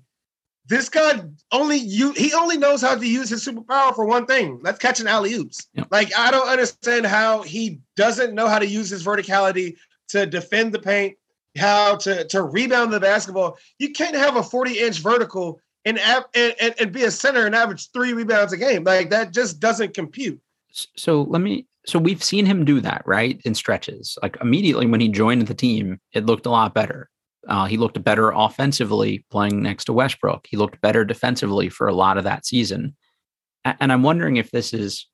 This 0.67 0.89
guy 0.89 1.21
only 1.51 1.77
you 1.77 2.11
he 2.11 2.33
only 2.33 2.57
knows 2.57 2.81
how 2.81 2.95
to 2.95 3.07
use 3.07 3.29
his 3.29 3.45
superpower 3.45 3.95
for 3.95 4.05
one 4.05 4.25
thing. 4.25 4.59
That's 4.63 4.79
catching 4.79 5.07
alley 5.07 5.33
oops. 5.33 5.67
Yep. 5.73 5.87
Like 5.91 6.11
I 6.17 6.29
don't 6.31 6.47
understand 6.47 7.05
how 7.05 7.41
he 7.41 7.79
doesn't 7.95 8.33
know 8.33 8.47
how 8.47 8.59
to 8.59 8.67
use 8.67 8.89
his 8.89 9.05
verticality 9.05 9.77
to 10.09 10.25
defend 10.25 10.73
the 10.73 10.79
paint, 10.79 11.17
how 11.57 11.95
to 11.97 12.25
to 12.25 12.43
rebound 12.43 12.91
the 12.91 12.99
basketball. 12.99 13.57
You 13.79 13.91
can't 13.91 14.15
have 14.15 14.35
a 14.35 14.43
40 14.43 14.79
inch 14.79 14.99
vertical 14.99 15.61
and, 15.87 15.99
and, 16.35 16.75
and 16.79 16.91
be 16.91 17.03
a 17.03 17.11
center 17.11 17.45
and 17.45 17.55
average 17.55 17.91
three 17.91 18.13
rebounds 18.13 18.53
a 18.53 18.57
game. 18.57 18.83
Like 18.83 19.09
that 19.11 19.31
just 19.31 19.59
doesn't 19.59 19.93
compute. 19.93 20.39
So 20.71 21.23
let 21.23 21.41
me. 21.41 21.65
So 21.85 21.97
we've 21.97 22.23
seen 22.23 22.45
him 22.45 22.65
do 22.65 22.81
that, 22.81 23.03
right? 23.05 23.41
In 23.45 23.55
stretches. 23.55 24.17
Like 24.21 24.37
immediately 24.41 24.85
when 24.87 24.99
he 24.99 25.07
joined 25.07 25.47
the 25.47 25.53
team, 25.53 26.01
it 26.11 26.25
looked 26.25 26.45
a 26.45 26.49
lot 26.49 26.73
better. 26.73 27.09
Uh, 27.47 27.65
he 27.65 27.77
looked 27.77 28.03
better 28.03 28.31
offensively 28.31 29.25
playing 29.31 29.61
next 29.61 29.85
to 29.85 29.93
Westbrook. 29.93 30.47
He 30.47 30.57
looked 30.57 30.81
better 30.81 31.05
defensively 31.05 31.69
for 31.69 31.87
a 31.87 31.93
lot 31.93 32.17
of 32.17 32.23
that 32.25 32.45
season. 32.45 32.95
And 33.63 33.91
I'm 33.91 34.03
wondering 34.03 34.37
if 34.37 34.51
this 34.51 34.73
is 34.73 35.07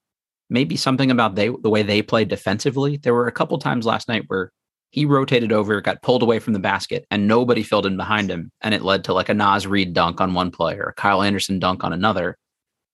maybe 0.49 0.75
something 0.75 1.09
about 1.09 1.35
they 1.35 1.49
the 1.49 1.69
way 1.69 1.83
they 1.83 2.01
played 2.01 2.27
defensively. 2.27 2.97
There 2.97 3.13
were 3.13 3.27
a 3.27 3.31
couple 3.31 3.57
times 3.57 3.85
last 3.85 4.07
night 4.07 4.25
where 4.27 4.51
he 4.91 5.05
rotated 5.05 5.51
over, 5.51 5.81
got 5.81 6.03
pulled 6.03 6.21
away 6.21 6.37
from 6.37 6.53
the 6.53 6.59
basket, 6.59 7.05
and 7.09 7.27
nobody 7.27 7.63
filled 7.63 7.87
in 7.87 7.97
behind 7.97 8.29
him. 8.29 8.51
And 8.61 8.75
it 8.75 8.83
led 8.83 9.03
to 9.05 9.13
like 9.13 9.29
a 9.29 9.33
Naz 9.33 9.65
Reid 9.65 9.93
dunk 9.93 10.21
on 10.21 10.35
one 10.35 10.51
player, 10.51 10.83
a 10.83 10.93
Kyle 10.93 11.23
Anderson 11.23 11.57
dunk 11.57 11.83
on 11.83 11.93
another 11.93 12.37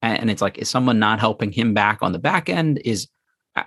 and 0.01 0.29
it's 0.29 0.41
like 0.41 0.57
is 0.57 0.69
someone 0.69 0.99
not 0.99 1.19
helping 1.19 1.51
him 1.51 1.73
back 1.73 1.99
on 2.01 2.11
the 2.11 2.19
back 2.19 2.49
end 2.49 2.81
is 2.85 3.07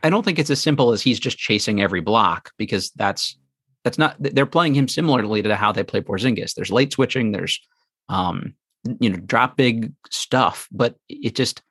i 0.02 0.08
don't 0.08 0.24
think 0.24 0.38
it's 0.38 0.50
as 0.50 0.61
simple 0.61 0.92
as 0.92 1.02
he's 1.02 1.20
just 1.20 1.38
chasing 1.38 1.80
every 1.80 2.00
block 2.00 2.50
because 2.56 2.90
that's 2.92 3.37
that's 3.85 3.99
not 3.99 4.16
they're 4.18 4.47
playing 4.47 4.75
him 4.75 4.88
similarly 4.88 5.42
to 5.42 5.57
how 5.57 5.73
they 5.73 5.85
play 5.85 6.01
Porzingis. 6.01 6.55
There's 6.55 6.71
late 6.71 6.92
switching, 6.92 7.33
there's 7.33 7.61
um 8.09 8.55
you 9.01 9.11
know 9.11 9.18
drop 9.18 9.57
big 9.57 9.92
stuff, 10.11 10.68
but 10.73 10.97
it 11.09 11.35
just 11.35 11.62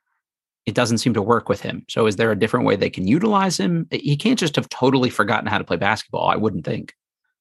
it 0.66 0.74
doesn't 0.74 0.98
seem 0.98 1.14
to 1.14 1.22
work 1.22 1.48
with 1.48 1.60
him. 1.60 1.84
So 1.88 2.06
is 2.06 2.16
there 2.16 2.30
a 2.30 2.38
different 2.38 2.66
way 2.66 2.76
they 2.76 2.90
can 2.90 3.08
utilize 3.08 3.58
him? 3.58 3.88
He 3.90 4.16
can't 4.16 4.38
just 4.38 4.56
have 4.56 4.68
totally 4.68 5.10
forgotten 5.10 5.48
how 5.48 5.58
to 5.58 5.64
play 5.64 5.76
basketball, 5.76 6.28
I 6.28 6.36
wouldn't 6.36 6.64
think. 6.64 6.94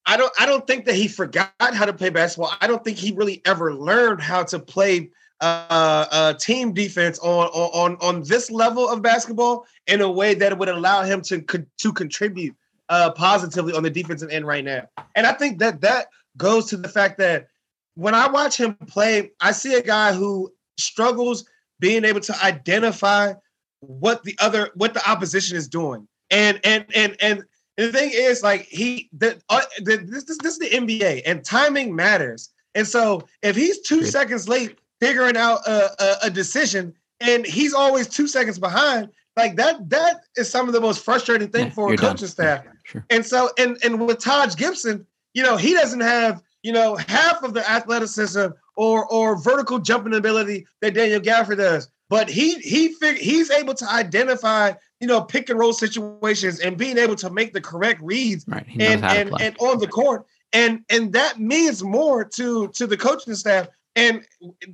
I 0.06 0.18
don't 0.18 0.34
I 0.40 0.46
don't 0.46 0.66
think 0.66 0.86
that 0.86 0.96
he 0.96 1.08
forgot 1.08 1.52
how 1.60 1.86
to 1.86 1.94
play 1.94 2.10
basketball. 2.10 2.54
I 2.60 2.68
don't 2.68 2.84
think 2.84 2.98
he 2.98 3.12
really 3.12 3.42
ever 3.46 3.76
learned 3.76 4.22
how 4.22 4.44
to 4.44 4.60
play 4.60 5.12
uh, 5.42 6.06
uh, 6.12 6.34
team 6.36 6.74
defense 6.74 7.20
on, 7.20 7.48
on 7.48 7.98
on 8.02 8.24
this 8.24 8.50
level 8.52 8.90
of 8.90 9.02
basketball 9.02 9.66
in 9.88 10.02
a 10.02 10.10
way 10.10 10.34
that 10.36 10.58
would 10.58 10.70
allow 10.70 11.04
him 11.04 11.22
to 11.24 11.42
to 11.78 11.94
contribute 11.94 12.56
uh, 12.92 13.10
positively 13.12 13.74
on 13.74 13.84
the 13.84 13.90
defensive 13.90 14.30
end 14.30 14.46
right 14.46 14.66
now. 14.66 14.88
And 15.16 15.26
I 15.26 15.32
think 15.32 15.60
that 15.60 15.80
that 15.82 16.08
goes 16.38 16.66
to 16.68 16.78
the 16.78 16.90
fact 16.90 17.18
that 17.20 17.48
when 17.96 18.14
I 18.14 18.28
watch 18.28 18.58
him 18.58 18.76
play, 18.76 19.32
I 19.40 19.54
see 19.54 19.76
a 19.76 19.82
guy 19.82 20.14
who 20.14 20.52
struggles 20.78 21.46
being 21.80 22.04
able 22.04 22.20
to 22.20 22.44
identify 22.44 23.34
what 23.80 24.24
the 24.24 24.36
other 24.40 24.72
what 24.76 24.94
the 24.94 25.10
opposition 25.10 25.56
is 25.56 25.68
doing. 25.70 26.08
And 26.30 26.60
and 26.66 26.86
and 26.94 27.16
and 27.22 27.44
the 27.78 27.94
thing 27.94 28.12
is 28.14 28.44
like 28.44 28.64
he 28.64 29.10
the, 29.14 29.42
uh, 29.50 29.62
the 29.80 29.98
this, 29.98 30.26
this 30.26 30.38
this 30.38 30.54
is 30.54 30.60
the 30.60 30.70
NBA 30.70 31.22
and 31.26 31.46
timing 31.46 31.96
matters. 31.96 32.50
And 32.76 32.86
so 32.86 33.26
if 33.42 33.56
he's 33.56 33.80
two 33.82 34.04
seconds 34.04 34.50
late 34.50 34.78
figuring 35.00 35.38
out 35.38 35.66
a, 35.66 36.04
a, 36.04 36.18
a 36.28 36.30
decision, 36.30 36.94
and 37.22 37.46
he's 37.46 37.74
always 37.74 38.08
two 38.08 38.28
seconds 38.28 38.60
behind. 38.60 39.10
Like 39.38 39.56
that, 39.56 39.90
that 39.90 40.22
is 40.36 40.50
some 40.50 40.68
of 40.68 40.74
the 40.74 40.82
most 40.82 41.06
frustrating 41.06 41.48
thing 41.50 41.68
yeah, 41.68 41.74
for 41.74 41.94
a 41.94 41.98
coaching 41.98 42.18
done. 42.18 42.28
staff. 42.28 42.66
Sure. 42.92 43.06
And 43.10 43.26
so, 43.26 43.50
and 43.58 43.78
and 43.84 44.06
with 44.06 44.20
Taj 44.20 44.56
Gibson, 44.56 45.06
you 45.34 45.44
know, 45.44 45.58
he 45.58 45.74
doesn't 45.74 46.02
have 46.02 46.42
you 46.64 46.72
know 46.72 46.96
half 46.96 47.42
of 47.44 47.54
the 47.54 47.70
athleticism 47.70 48.48
or 48.76 49.06
or 49.08 49.42
vertical 49.42 49.80
jumping 49.80 50.14
ability 50.14 50.66
that 50.82 50.94
Daniel 50.94 51.22
Gafford 51.22 51.58
does. 51.58 51.90
But 52.10 52.30
he 52.30 52.56
he 52.56 52.94
fig- 52.96 53.20
he's 53.20 53.50
able 53.50 53.74
to 53.76 53.90
identify 53.90 54.74
you 55.00 55.08
know 55.08 55.22
pick 55.22 55.50
and 55.50 55.58
roll 55.58 55.74
situations 55.74 56.60
and 56.60 56.78
being 56.78 56.98
able 56.98 57.16
to 57.16 57.30
make 57.30 57.54
the 57.54 57.62
correct 57.62 58.02
reads 58.02 58.46
right. 58.48 58.66
and 58.80 59.06
and, 59.06 59.42
and 59.42 59.56
on 59.60 59.80
the 59.80 59.88
court 59.88 60.26
and 60.52 60.84
and 60.90 61.14
that 61.14 61.40
means 61.40 61.84
more 61.84 62.26
to 62.26 62.68
to 62.70 62.86
the 62.86 62.98
coaching 62.98 63.36
staff 63.36 63.68
and 63.96 64.26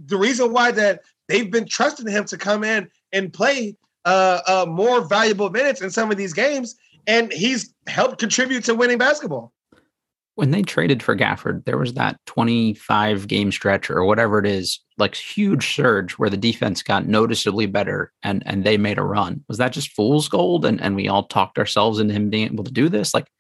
the 0.05 0.17
reason 0.17 0.51
why 0.51 0.71
that 0.71 1.01
they've 1.27 1.51
been 1.51 1.67
trusting 1.67 2.07
him 2.07 2.25
to 2.25 2.37
come 2.37 2.63
in 2.63 2.89
and 3.13 3.31
play 3.31 3.75
uh, 4.07 4.41
uh, 4.47 4.65
more 4.67 5.01
valuable 5.01 5.49
minutes 5.49 5.81
in 5.81 5.89
some 5.89 6.09
of 6.09 6.17
these 6.17 6.33
games, 6.33 6.77
and 7.07 7.31
he's 7.31 7.73
helped 7.87 8.19
contribute 8.19 8.65
to 8.65 8.75
winning 8.75 8.97
basketball. 8.97 9.53
When 10.35 10.51
they 10.51 10.61
traded 10.61 11.01
for 11.01 11.15
Gafford, 11.15 11.65
there 11.65 11.79
was 11.79 11.95
that 11.95 12.19
25 12.27 13.27
game 13.27 13.51
stretch 13.51 13.89
or 13.89 14.05
whatever 14.05 14.37
it 14.37 14.45
is, 14.45 14.79
like 14.99 15.15
huge 15.15 15.73
surge 15.73 16.11
where 16.13 16.29
the 16.29 16.37
defense 16.37 16.83
got 16.83 17.07
noticeably 17.07 17.65
better 17.65 18.11
and 18.21 18.43
and 18.45 18.63
they 18.63 18.77
made 18.77 18.99
a 18.99 19.03
run. 19.03 19.43
Was 19.47 19.57
that 19.57 19.73
just 19.73 19.93
fool's 19.93 20.29
gold? 20.29 20.63
And 20.63 20.79
and 20.79 20.95
we 20.95 21.07
all 21.07 21.23
talked 21.23 21.57
ourselves 21.57 21.97
into 21.97 22.13
him 22.13 22.29
being 22.29 22.45
able 22.45 22.65
to 22.65 22.71
do 22.71 22.87
this? 22.87 23.15
Like 23.15 23.31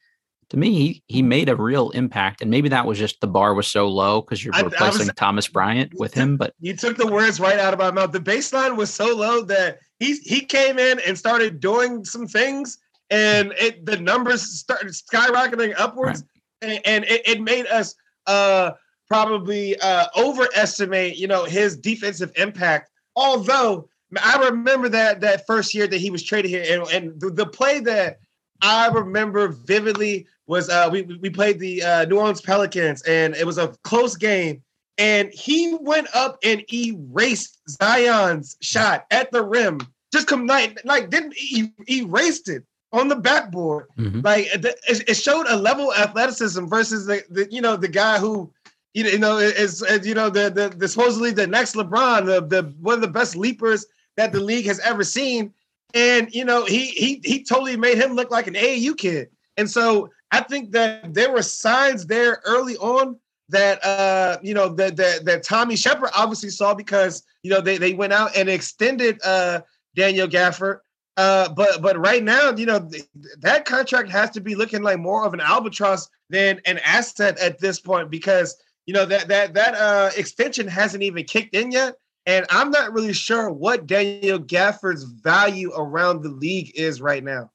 to 0.49 0.57
me, 0.57 0.73
he, 0.73 1.03
he 1.07 1.21
made 1.21 1.49
a 1.49 1.55
real 1.55 1.89
impact. 1.91 2.41
And 2.41 2.49
maybe 2.49 2.69
that 2.69 2.85
was 2.85 2.97
just 2.97 3.19
the 3.19 3.27
bar 3.27 3.53
was 3.53 3.67
so 3.67 3.87
low 3.87 4.21
because 4.21 4.43
you're 4.43 4.53
replacing 4.53 5.01
I 5.01 5.05
was, 5.05 5.11
Thomas 5.15 5.47
Bryant 5.47 5.91
with 5.95 6.13
him. 6.13 6.37
But 6.37 6.53
you 6.59 6.75
took 6.75 6.97
the 6.97 7.07
words 7.07 7.39
right 7.39 7.59
out 7.59 7.73
of 7.73 7.79
my 7.79 7.91
mouth. 7.91 8.11
The 8.11 8.19
baseline 8.19 8.77
was 8.77 8.93
so 8.93 9.13
low 9.13 9.43
that 9.43 9.79
he 9.99 10.15
he 10.17 10.41
came 10.41 10.79
in 10.79 10.99
and 11.05 11.17
started 11.17 11.59
doing 11.59 12.05
some 12.05 12.27
things, 12.27 12.77
and 13.09 13.53
it 13.57 13.85
the 13.85 13.97
numbers 13.97 14.41
started 14.41 14.89
skyrocketing 14.89 15.73
upwards, 15.77 16.23
right. 16.61 16.71
and, 16.71 16.81
and 16.85 17.05
it, 17.05 17.27
it, 17.27 17.41
made 17.41 17.67
us 17.67 17.95
uh, 18.25 18.71
probably 19.07 19.79
uh, 19.79 20.07
overestimate, 20.17 21.17
you 21.17 21.27
know, 21.27 21.45
his 21.45 21.77
defensive 21.77 22.31
impact. 22.35 22.89
Although 23.15 23.89
I 24.21 24.37
remember 24.49 24.89
that 24.89 25.21
that 25.21 25.45
first 25.47 25.73
year 25.73 25.87
that 25.87 25.97
he 25.97 26.09
was 26.09 26.23
traded 26.23 26.51
here, 26.51 26.65
and, 26.67 26.89
and 26.91 27.19
the, 27.19 27.29
the 27.29 27.45
play 27.45 27.79
that 27.81 28.19
I 28.61 28.87
remember 28.87 29.47
vividly 29.49 30.27
was 30.47 30.69
uh, 30.69 30.89
we 30.91 31.03
we 31.03 31.29
played 31.29 31.59
the 31.59 31.83
uh, 31.83 32.05
New 32.05 32.17
Orleans 32.17 32.41
Pelicans, 32.41 33.01
and 33.03 33.35
it 33.35 33.45
was 33.45 33.57
a 33.57 33.69
close 33.83 34.15
game. 34.15 34.63
And 34.99 35.29
he 35.31 35.77
went 35.79 36.07
up 36.15 36.39
and 36.43 36.63
erased 36.73 37.59
Zion's 37.69 38.57
shot 38.61 39.05
at 39.11 39.31
the 39.31 39.43
rim. 39.43 39.79
Just 40.11 40.27
come 40.27 40.47
like 40.47 40.79
like 40.85 41.09
didn't 41.09 41.35
he 41.35 41.71
erased 41.87 42.49
it 42.49 42.63
on 42.91 43.07
the 43.07 43.15
backboard. 43.15 43.87
Mm-hmm. 43.97 44.21
Like 44.21 44.47
it, 44.53 45.17
showed 45.17 45.45
a 45.47 45.55
level 45.55 45.91
of 45.91 45.97
athleticism 45.97 46.65
versus 46.65 47.05
the, 47.05 47.23
the 47.29 47.51
you 47.51 47.61
know 47.61 47.75
the 47.75 47.87
guy 47.87 48.17
who 48.17 48.51
you 48.93 49.19
know 49.19 49.37
is, 49.37 49.81
is 49.81 50.07
you 50.07 50.13
know 50.13 50.29
the, 50.29 50.49
the 50.49 50.69
the 50.69 50.87
supposedly 50.87 51.31
the 51.31 51.47
next 51.47 51.75
LeBron, 51.75 52.25
the 52.25 52.41
the 52.41 52.73
one 52.79 52.95
of 52.95 53.01
the 53.01 53.07
best 53.07 53.35
leapers 53.35 53.85
that 54.15 54.31
the 54.31 54.39
league 54.39 54.65
has 54.65 54.79
ever 54.79 55.03
seen. 55.03 55.53
And 55.93 56.33
you 56.33 56.43
know, 56.43 56.65
he 56.65 56.87
he 56.87 57.21
he 57.23 57.43
totally 57.43 57.77
made 57.77 57.97
him 57.97 58.13
look 58.13 58.31
like 58.31 58.47
an 58.47 58.55
AAU 58.55 58.97
kid. 58.97 59.29
And 59.55 59.69
so 59.69 60.09
I 60.31 60.41
think 60.41 60.71
that 60.71 61.13
there 61.13 61.31
were 61.31 61.41
signs 61.41 62.05
there 62.05 62.41
early 62.45 62.75
on 62.77 63.17
that 63.49 63.83
uh 63.85 64.37
you 64.41 64.53
know 64.53 64.69
that 64.69 64.97
that, 64.97 65.23
that 65.25 65.43
Tommy 65.43 65.77
Sheppard 65.77 66.09
obviously 66.13 66.49
saw 66.49 66.73
because 66.73 67.23
you 67.43 67.49
know 67.49 67.61
they, 67.61 67.77
they 67.77 67.93
went 67.93 68.11
out 68.11 68.35
and 68.35 68.49
extended 68.49 69.19
uh 69.23 69.61
Daniel 69.95 70.27
Gafford. 70.27 70.79
Uh, 71.17 71.49
but 71.49 71.81
but 71.81 71.97
right 71.97 72.23
now, 72.23 72.51
you 72.55 72.65
know, 72.67 72.79
th- 72.79 73.03
that 73.39 73.65
contract 73.65 74.09
has 74.09 74.29
to 74.29 74.39
be 74.39 74.53
looking 74.53 74.83
like 74.83 74.99
more 74.99 75.25
of 75.25 75.33
an 75.33 75.41
albatross 75.41 76.07
than 76.29 76.61
an 76.65 76.77
asset 76.79 77.37
at 77.39 77.59
this 77.59 77.79
point 77.79 78.11
because 78.11 78.55
you 78.85 78.93
know 78.93 79.03
that 79.03 79.27
that 79.27 79.55
that 79.55 79.73
uh, 79.73 80.11
extension 80.15 80.67
hasn't 80.67 81.01
even 81.01 81.23
kicked 81.25 81.55
in 81.55 81.71
yet, 81.71 81.95
and 82.27 82.45
I'm 82.51 82.69
not 82.69 82.93
really 82.93 83.13
sure 83.13 83.51
what 83.51 83.87
Daniel 83.87 84.37
Gafford's 84.37 85.03
value 85.05 85.71
around 85.75 86.21
the 86.21 86.29
league 86.29 86.71
is 86.75 87.01
right 87.01 87.23
now. 87.23 87.49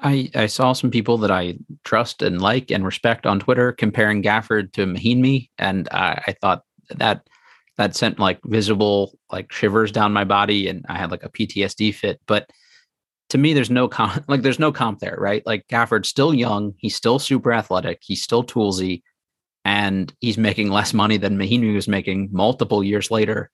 I, 0.00 0.30
I 0.34 0.46
saw 0.46 0.72
some 0.72 0.90
people 0.90 1.18
that 1.18 1.30
I 1.30 1.58
trust 1.84 2.22
and 2.22 2.40
like 2.40 2.70
and 2.70 2.84
respect 2.84 3.26
on 3.26 3.40
Twitter 3.40 3.72
comparing 3.72 4.22
Gafford 4.22 4.72
to 4.72 4.86
Mahinmi, 4.86 5.50
and 5.58 5.86
I, 5.92 6.22
I 6.28 6.32
thought 6.40 6.62
that 6.90 7.28
that 7.78 7.96
sent 7.96 8.18
like 8.18 8.40
visible 8.44 9.18
like 9.32 9.50
shivers 9.52 9.90
down 9.90 10.12
my 10.12 10.24
body, 10.24 10.68
and 10.68 10.84
I 10.88 10.98
had 10.98 11.10
like 11.10 11.24
a 11.24 11.30
PTSD 11.30 11.94
fit. 11.94 12.20
But 12.26 12.50
to 13.30 13.38
me, 13.38 13.54
there's 13.54 13.70
no 13.70 13.88
comp 13.88 14.24
like 14.28 14.42
there's 14.42 14.58
no 14.58 14.72
comp 14.72 14.98
there, 15.00 15.16
right? 15.18 15.44
Like 15.46 15.66
Gafford's 15.68 16.08
still 16.08 16.34
young, 16.34 16.74
he's 16.78 16.96
still 16.96 17.18
super 17.18 17.52
athletic, 17.52 18.00
he's 18.02 18.22
still 18.22 18.44
toolsy, 18.44 19.02
and 19.64 20.12
he's 20.20 20.36
making 20.36 20.70
less 20.70 20.92
money 20.92 21.16
than 21.16 21.38
Mahinmi 21.38 21.74
was 21.74 21.88
making 21.88 22.28
multiple 22.32 22.84
years 22.84 23.10
later. 23.10 23.50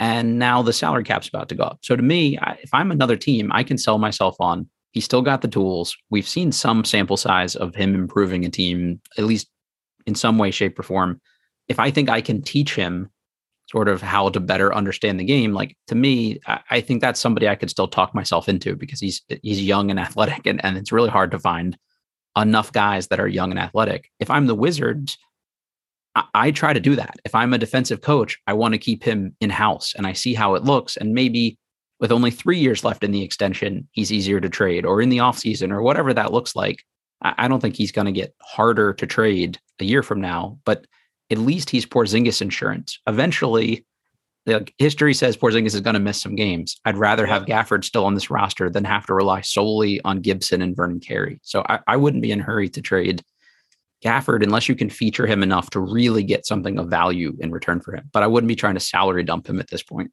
And 0.00 0.38
now 0.38 0.62
the 0.62 0.72
salary 0.72 1.02
cap's 1.02 1.28
about 1.28 1.48
to 1.48 1.56
go 1.56 1.64
up. 1.64 1.80
So 1.82 1.96
to 1.96 2.02
me, 2.02 2.38
I, 2.38 2.56
if 2.62 2.72
I'm 2.72 2.92
another 2.92 3.16
team, 3.16 3.50
I 3.52 3.64
can 3.64 3.76
sell 3.76 3.98
myself 3.98 4.36
on 4.38 4.68
He's 4.92 5.04
still 5.04 5.22
got 5.22 5.42
the 5.42 5.48
tools. 5.48 5.96
We've 6.10 6.28
seen 6.28 6.52
some 6.52 6.84
sample 6.84 7.16
size 7.16 7.54
of 7.56 7.74
him 7.74 7.94
improving 7.94 8.44
a 8.44 8.50
team, 8.50 9.00
at 9.18 9.24
least 9.24 9.48
in 10.06 10.14
some 10.14 10.38
way, 10.38 10.50
shape, 10.50 10.78
or 10.78 10.82
form. 10.82 11.20
If 11.68 11.78
I 11.78 11.90
think 11.90 12.08
I 12.08 12.20
can 12.20 12.42
teach 12.42 12.74
him 12.74 13.10
sort 13.70 13.88
of 13.88 14.00
how 14.00 14.30
to 14.30 14.40
better 14.40 14.74
understand 14.74 15.20
the 15.20 15.24
game, 15.24 15.52
like 15.52 15.76
to 15.88 15.94
me, 15.94 16.40
I, 16.46 16.60
I 16.70 16.80
think 16.80 17.00
that's 17.00 17.20
somebody 17.20 17.48
I 17.48 17.54
could 17.54 17.70
still 17.70 17.88
talk 17.88 18.14
myself 18.14 18.48
into 18.48 18.76
because 18.76 19.00
he's 19.00 19.22
he's 19.42 19.62
young 19.62 19.90
and 19.90 20.00
athletic, 20.00 20.46
and, 20.46 20.64
and 20.64 20.76
it's 20.76 20.92
really 20.92 21.10
hard 21.10 21.30
to 21.32 21.38
find 21.38 21.76
enough 22.36 22.72
guys 22.72 23.08
that 23.08 23.20
are 23.20 23.28
young 23.28 23.50
and 23.50 23.60
athletic. 23.60 24.10
If 24.20 24.30
I'm 24.30 24.46
the 24.46 24.54
Wizards, 24.54 25.18
I, 26.14 26.24
I 26.34 26.50
try 26.50 26.72
to 26.72 26.80
do 26.80 26.96
that. 26.96 27.16
If 27.24 27.34
I'm 27.34 27.52
a 27.52 27.58
defensive 27.58 28.00
coach, 28.00 28.38
I 28.46 28.52
want 28.52 28.74
to 28.74 28.78
keep 28.78 29.02
him 29.02 29.34
in 29.40 29.50
house 29.50 29.94
and 29.96 30.06
I 30.06 30.12
see 30.12 30.34
how 30.34 30.54
it 30.54 30.64
looks. 30.64 30.96
And 30.96 31.14
maybe 31.14 31.58
with 32.00 32.12
only 32.12 32.30
three 32.30 32.58
years 32.58 32.84
left 32.84 33.02
in 33.02 33.10
the 33.10 33.22
extension, 33.22 33.88
he's 33.92 34.12
easier 34.12 34.40
to 34.40 34.48
trade 34.48 34.86
or 34.86 35.02
in 35.02 35.08
the 35.08 35.18
offseason 35.18 35.72
or 35.72 35.82
whatever 35.82 36.14
that 36.14 36.32
looks 36.32 36.54
like. 36.54 36.84
I 37.20 37.48
don't 37.48 37.60
think 37.60 37.74
he's 37.74 37.90
going 37.90 38.06
to 38.06 38.12
get 38.12 38.32
harder 38.40 38.92
to 38.94 39.06
trade 39.06 39.58
a 39.80 39.84
year 39.84 40.04
from 40.04 40.20
now, 40.20 40.60
but 40.64 40.86
at 41.30 41.38
least 41.38 41.70
he's 41.70 41.86
Porzingis 41.86 42.40
insurance. 42.40 42.98
Eventually, 43.06 43.84
like 44.46 44.74
history 44.78 45.14
says 45.14 45.36
Porzingis 45.36 45.74
is 45.74 45.80
going 45.80 45.94
to 45.94 46.00
miss 46.00 46.20
some 46.20 46.34
games. 46.34 46.80
I'd 46.84 46.96
rather 46.96 47.26
have 47.26 47.44
Gafford 47.44 47.84
still 47.84 48.04
on 48.04 48.14
this 48.14 48.30
roster 48.30 48.70
than 48.70 48.84
have 48.84 49.06
to 49.06 49.14
rely 49.14 49.42
solely 49.42 50.00
on 50.02 50.20
Gibson 50.20 50.62
and 50.62 50.74
Vernon 50.74 51.00
Carey. 51.00 51.38
So 51.42 51.64
I, 51.68 51.80
I 51.86 51.96
wouldn't 51.96 52.22
be 52.22 52.32
in 52.32 52.40
a 52.40 52.44
hurry 52.44 52.68
to 52.70 52.80
trade 52.80 53.22
Gafford 54.04 54.42
unless 54.42 54.68
you 54.68 54.74
can 54.74 54.90
feature 54.90 55.26
him 55.26 55.42
enough 55.42 55.70
to 55.70 55.80
really 55.80 56.22
get 56.22 56.46
something 56.46 56.78
of 56.78 56.88
value 56.88 57.36
in 57.40 57.50
return 57.50 57.80
for 57.80 57.94
him. 57.94 58.08
But 58.12 58.22
I 58.22 58.26
wouldn't 58.26 58.48
be 58.48 58.56
trying 58.56 58.74
to 58.74 58.80
salary 58.80 59.24
dump 59.24 59.48
him 59.48 59.60
at 59.60 59.68
this 59.68 59.82
point. 59.82 60.12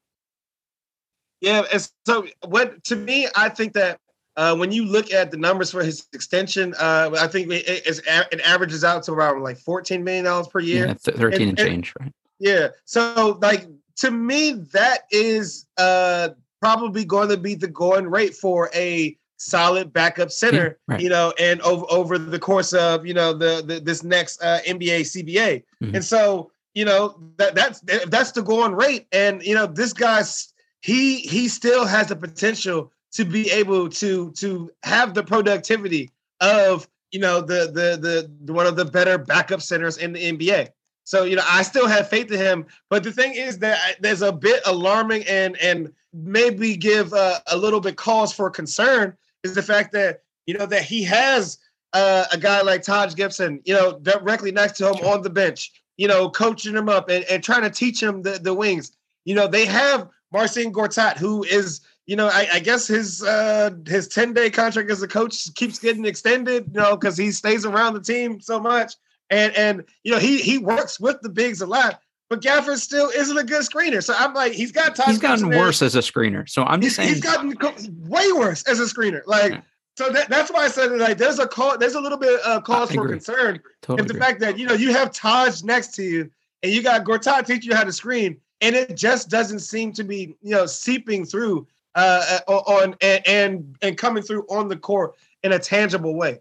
Yeah, 1.41 1.63
and 1.71 1.87
so 2.07 2.27
what 2.45 2.83
to 2.85 2.95
me, 2.95 3.27
I 3.35 3.49
think 3.49 3.73
that 3.73 3.99
uh, 4.37 4.55
when 4.55 4.71
you 4.71 4.85
look 4.85 5.11
at 5.13 5.31
the 5.31 5.37
numbers 5.37 5.71
for 5.71 5.83
his 5.83 6.07
extension, 6.13 6.73
uh, 6.77 7.11
I 7.19 7.27
think 7.27 7.51
it, 7.51 7.65
it, 7.67 8.41
averages 8.45 8.83
out 8.83 9.03
to 9.03 9.13
around 9.13 9.41
like 9.41 9.57
fourteen 9.57 10.03
million 10.03 10.25
dollars 10.25 10.47
per 10.47 10.59
year. 10.59 10.87
Yeah, 10.87 10.93
thirteen 10.93 11.49
and, 11.49 11.59
and 11.59 11.67
change, 11.67 11.93
right? 11.99 12.13
Yeah. 12.39 12.69
So 12.83 13.37
like 13.41 13.67
to 13.97 14.11
me, 14.11 14.51
that 14.73 15.03
is 15.11 15.65
uh, 15.77 16.29
probably 16.59 17.05
going 17.05 17.29
to 17.29 17.37
be 17.37 17.55
the 17.55 17.67
going 17.67 18.07
rate 18.07 18.35
for 18.35 18.69
a 18.73 19.17
solid 19.37 19.93
backup 19.93 20.31
center. 20.31 20.77
Yeah, 20.87 20.93
right. 20.93 21.01
You 21.01 21.09
know, 21.09 21.33
and 21.39 21.61
over 21.61 21.85
over 21.89 22.17
the 22.17 22.39
course 22.39 22.73
of 22.73 23.05
you 23.05 23.13
know 23.13 23.33
the, 23.33 23.63
the 23.65 23.79
this 23.79 24.03
next 24.03 24.41
uh, 24.41 24.59
NBA 24.67 25.01
CBA, 25.01 25.63
mm-hmm. 25.81 25.95
and 25.95 26.03
so 26.03 26.51
you 26.73 26.83
know 26.83 27.17
that 27.37 27.55
that's 27.55 27.81
that's 28.07 28.31
the 28.31 28.41
going 28.41 28.73
rate, 28.73 29.07
and 29.11 29.41
you 29.43 29.55
know 29.55 29.65
this 29.65 29.93
guy's 29.93 30.53
he 30.81 31.17
he 31.17 31.47
still 31.47 31.85
has 31.85 32.07
the 32.07 32.15
potential 32.15 32.91
to 33.15 33.25
be 33.25 33.49
able 33.51 33.89
to 33.89 34.31
to 34.31 34.71
have 34.83 35.13
the 35.13 35.23
productivity 35.23 36.11
of 36.41 36.87
you 37.11 37.19
know 37.19 37.41
the 37.41 37.71
the 37.71 38.29
the 38.43 38.53
one 38.53 38.67
of 38.67 38.75
the 38.75 38.85
better 38.85 39.17
backup 39.17 39.61
centers 39.61 39.97
in 39.97 40.13
the 40.13 40.31
NBA. 40.31 40.69
So 41.05 41.23
you 41.23 41.35
know 41.35 41.43
I 41.47 41.61
still 41.63 41.87
have 41.87 42.09
faith 42.09 42.31
in 42.31 42.39
him, 42.39 42.65
but 42.89 43.03
the 43.03 43.11
thing 43.11 43.33
is 43.33 43.59
that 43.59 43.97
there's 44.01 44.21
a 44.21 44.31
bit 44.31 44.61
alarming 44.65 45.23
and 45.27 45.57
and 45.61 45.91
maybe 46.13 46.75
give 46.75 47.13
a, 47.13 47.41
a 47.47 47.57
little 47.57 47.79
bit 47.79 47.95
cause 47.95 48.33
for 48.33 48.49
concern 48.49 49.15
is 49.43 49.55
the 49.55 49.63
fact 49.63 49.91
that 49.93 50.23
you 50.45 50.57
know 50.57 50.65
that 50.65 50.83
he 50.83 51.03
has 51.03 51.59
uh, 51.93 52.25
a 52.33 52.37
guy 52.37 52.61
like 52.61 52.83
Taj 52.83 53.15
Gibson, 53.15 53.61
you 53.63 53.73
know, 53.73 53.97
directly 53.99 54.51
next 54.51 54.73
to 54.77 54.89
him 54.89 54.95
on 55.05 55.21
the 55.21 55.29
bench, 55.29 55.71
you 55.95 56.09
know, 56.09 56.29
coaching 56.29 56.75
him 56.75 56.89
up 56.89 57.09
and, 57.09 57.23
and 57.25 57.41
trying 57.41 57.61
to 57.61 57.69
teach 57.69 58.03
him 58.03 58.21
the, 58.21 58.31
the 58.31 58.53
wings. 58.53 58.91
You 59.23 59.33
know, 59.33 59.47
they 59.47 59.65
have 59.65 60.09
Marcin 60.33 60.73
Gortat, 60.73 61.17
who 61.17 61.45
is, 61.45 61.79
you 62.05 62.15
know, 62.15 62.27
I, 62.27 62.47
I 62.53 62.59
guess 62.59 62.87
his 62.87 63.23
uh, 63.23 63.71
his 63.87 64.07
10 64.07 64.33
day 64.33 64.49
contract 64.49 64.89
as 64.91 65.01
a 65.01 65.07
coach 65.07 65.53
keeps 65.55 65.79
getting 65.79 66.05
extended, 66.05 66.65
you 66.73 66.79
know, 66.79 66.95
because 66.95 67.17
he 67.17 67.31
stays 67.31 67.65
around 67.65 67.93
the 67.93 68.01
team 68.01 68.39
so 68.39 68.59
much. 68.59 68.93
And 69.31 69.55
and 69.55 69.83
you 70.03 70.11
know, 70.11 70.19
he 70.19 70.37
he 70.37 70.59
works 70.59 70.99
with 70.99 71.19
the 71.21 71.29
bigs 71.29 71.61
a 71.61 71.65
lot. 71.65 71.99
But 72.29 72.41
Gafford 72.41 72.77
still 72.77 73.09
isn't 73.09 73.37
a 73.37 73.43
good 73.43 73.61
screener. 73.61 74.03
So 74.03 74.13
I'm 74.17 74.33
like, 74.33 74.53
he's 74.53 74.71
got 74.71 74.95
time. 74.95 75.09
He's 75.09 75.19
gotten 75.19 75.49
worse 75.49 75.81
as 75.81 75.95
a 75.95 75.99
screener. 75.99 76.49
So 76.49 76.63
I'm 76.63 76.81
just 76.81 76.97
he's, 76.97 77.21
saying 77.21 77.45
he's 77.45 77.55
gotten 77.55 78.09
way 78.09 78.31
worse 78.31 78.63
as 78.63 78.79
a 78.79 78.83
screener. 78.83 79.21
Like, 79.27 79.53
yeah. 79.53 79.61
so 79.95 80.09
that, 80.09 80.29
that's 80.29 80.51
why 80.51 80.65
I 80.65 80.67
said 80.67 80.91
that, 80.91 80.97
like 80.97 81.17
there's 81.17 81.37
a 81.37 81.47
call, 81.47 81.77
there's 81.77 81.93
a 81.93 82.01
little 82.01 82.17
bit 82.17 82.39
of 82.41 82.63
cause 82.63 82.91
for 82.91 83.07
concern. 83.07 83.59
Totally 83.81 84.01
if 84.01 84.07
the 84.07 84.13
agree. 84.15 84.19
fact 84.19 84.39
that 84.39 84.57
you 84.57 84.67
know 84.67 84.73
you 84.73 84.91
have 84.91 85.11
Taj 85.11 85.63
next 85.63 85.93
to 85.95 86.03
you 86.03 86.31
and 86.63 86.71
you 86.71 86.81
got 86.81 87.03
Gortat 87.03 87.45
teaching 87.45 87.71
you 87.71 87.75
how 87.75 87.83
to 87.83 87.93
screen, 87.93 88.37
and 88.61 88.75
it 88.75 88.95
just 88.95 89.29
doesn't 89.29 89.59
seem 89.59 89.91
to 89.93 90.03
be 90.03 90.35
you 90.41 90.51
know 90.51 90.65
seeping 90.65 91.25
through 91.25 91.67
uh, 91.95 92.39
uh 92.47 92.51
on 92.51 92.95
and, 93.01 93.27
and 93.27 93.77
and 93.81 93.97
coming 93.97 94.23
through 94.23 94.45
on 94.49 94.67
the 94.67 94.77
court 94.77 95.15
in 95.43 95.53
a 95.53 95.59
tangible 95.59 96.15
way. 96.15 96.39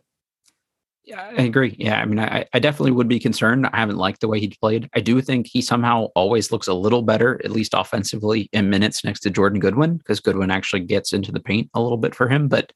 Yeah, 1.04 1.20
I 1.36 1.42
agree. 1.42 1.76
Yeah, 1.78 2.00
I 2.00 2.06
mean, 2.06 2.18
I, 2.18 2.46
I 2.54 2.58
definitely 2.58 2.92
would 2.92 3.08
be 3.08 3.20
concerned. 3.20 3.66
I 3.66 3.76
haven't 3.76 3.98
liked 3.98 4.22
the 4.22 4.28
way 4.28 4.40
he 4.40 4.48
played. 4.48 4.88
I 4.94 5.00
do 5.00 5.20
think 5.20 5.46
he 5.46 5.60
somehow 5.60 6.06
always 6.14 6.50
looks 6.50 6.66
a 6.66 6.72
little 6.72 7.02
better, 7.02 7.38
at 7.44 7.50
least 7.50 7.74
offensively, 7.74 8.48
in 8.54 8.70
minutes 8.70 9.04
next 9.04 9.20
to 9.20 9.30
Jordan 9.30 9.60
Goodwin, 9.60 9.98
because 9.98 10.20
Goodwin 10.20 10.50
actually 10.50 10.80
gets 10.80 11.12
into 11.12 11.30
the 11.30 11.40
paint 11.40 11.68
a 11.74 11.82
little 11.82 11.98
bit 11.98 12.14
for 12.14 12.26
him. 12.26 12.48
But 12.48 12.72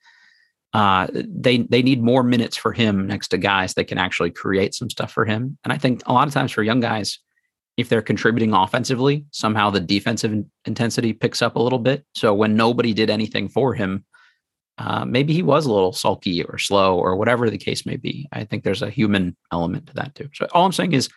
uh, 0.75 1.07
they 1.15 1.59
they 1.59 1.81
need 1.83 2.03
more 2.03 2.23
minutes 2.23 2.57
for 2.59 2.73
him 2.73 3.07
next 3.07 3.29
to 3.29 3.39
guys 3.39 3.73
that 3.75 3.87
can 3.87 3.97
actually 3.97 4.31
create 4.31 4.75
some 4.75 4.91
stuff 4.91 5.11
for 5.11 5.25
him. 5.25 5.57
And 5.65 5.73
I 5.73 5.79
think 5.79 6.03
a 6.05 6.13
lot 6.13 6.29
of 6.29 6.35
times 6.35 6.53
for 6.53 6.63
young 6.63 6.81
guys, 6.81 7.21
if 7.79 7.89
they're 7.89 8.03
contributing 8.03 8.53
offensively, 8.53 9.25
somehow 9.31 9.71
the 9.71 9.81
defensive 9.81 10.45
intensity 10.65 11.13
picks 11.13 11.41
up 11.41 11.55
a 11.55 11.63
little 11.63 11.79
bit. 11.79 12.05
So 12.17 12.35
when 12.35 12.57
nobody 12.57 12.93
did 12.93 13.09
anything 13.09 13.49
for 13.49 13.73
him, 13.73 14.05
uh, 14.79 15.05
maybe 15.05 15.33
he 15.33 15.45
was 15.45 15.65
a 15.65 15.73
little 15.73 15.93
sulky 15.93 16.43
or 16.43 16.59
slow 16.59 16.99
or 16.99 17.15
whatever 17.17 17.49
the 17.49 17.57
case 17.57 17.87
may 17.87 17.97
be. 17.97 18.29
I 18.33 18.43
think 18.43 18.65
there's 18.65 18.83
a 18.83 18.91
human 18.91 19.37
element 19.53 19.87
to 19.87 19.95
that 19.95 20.17
too. 20.17 20.29
So 20.35 20.49
all 20.53 20.67
I'm 20.67 20.73
saying 20.73 20.93
is 20.93 21.09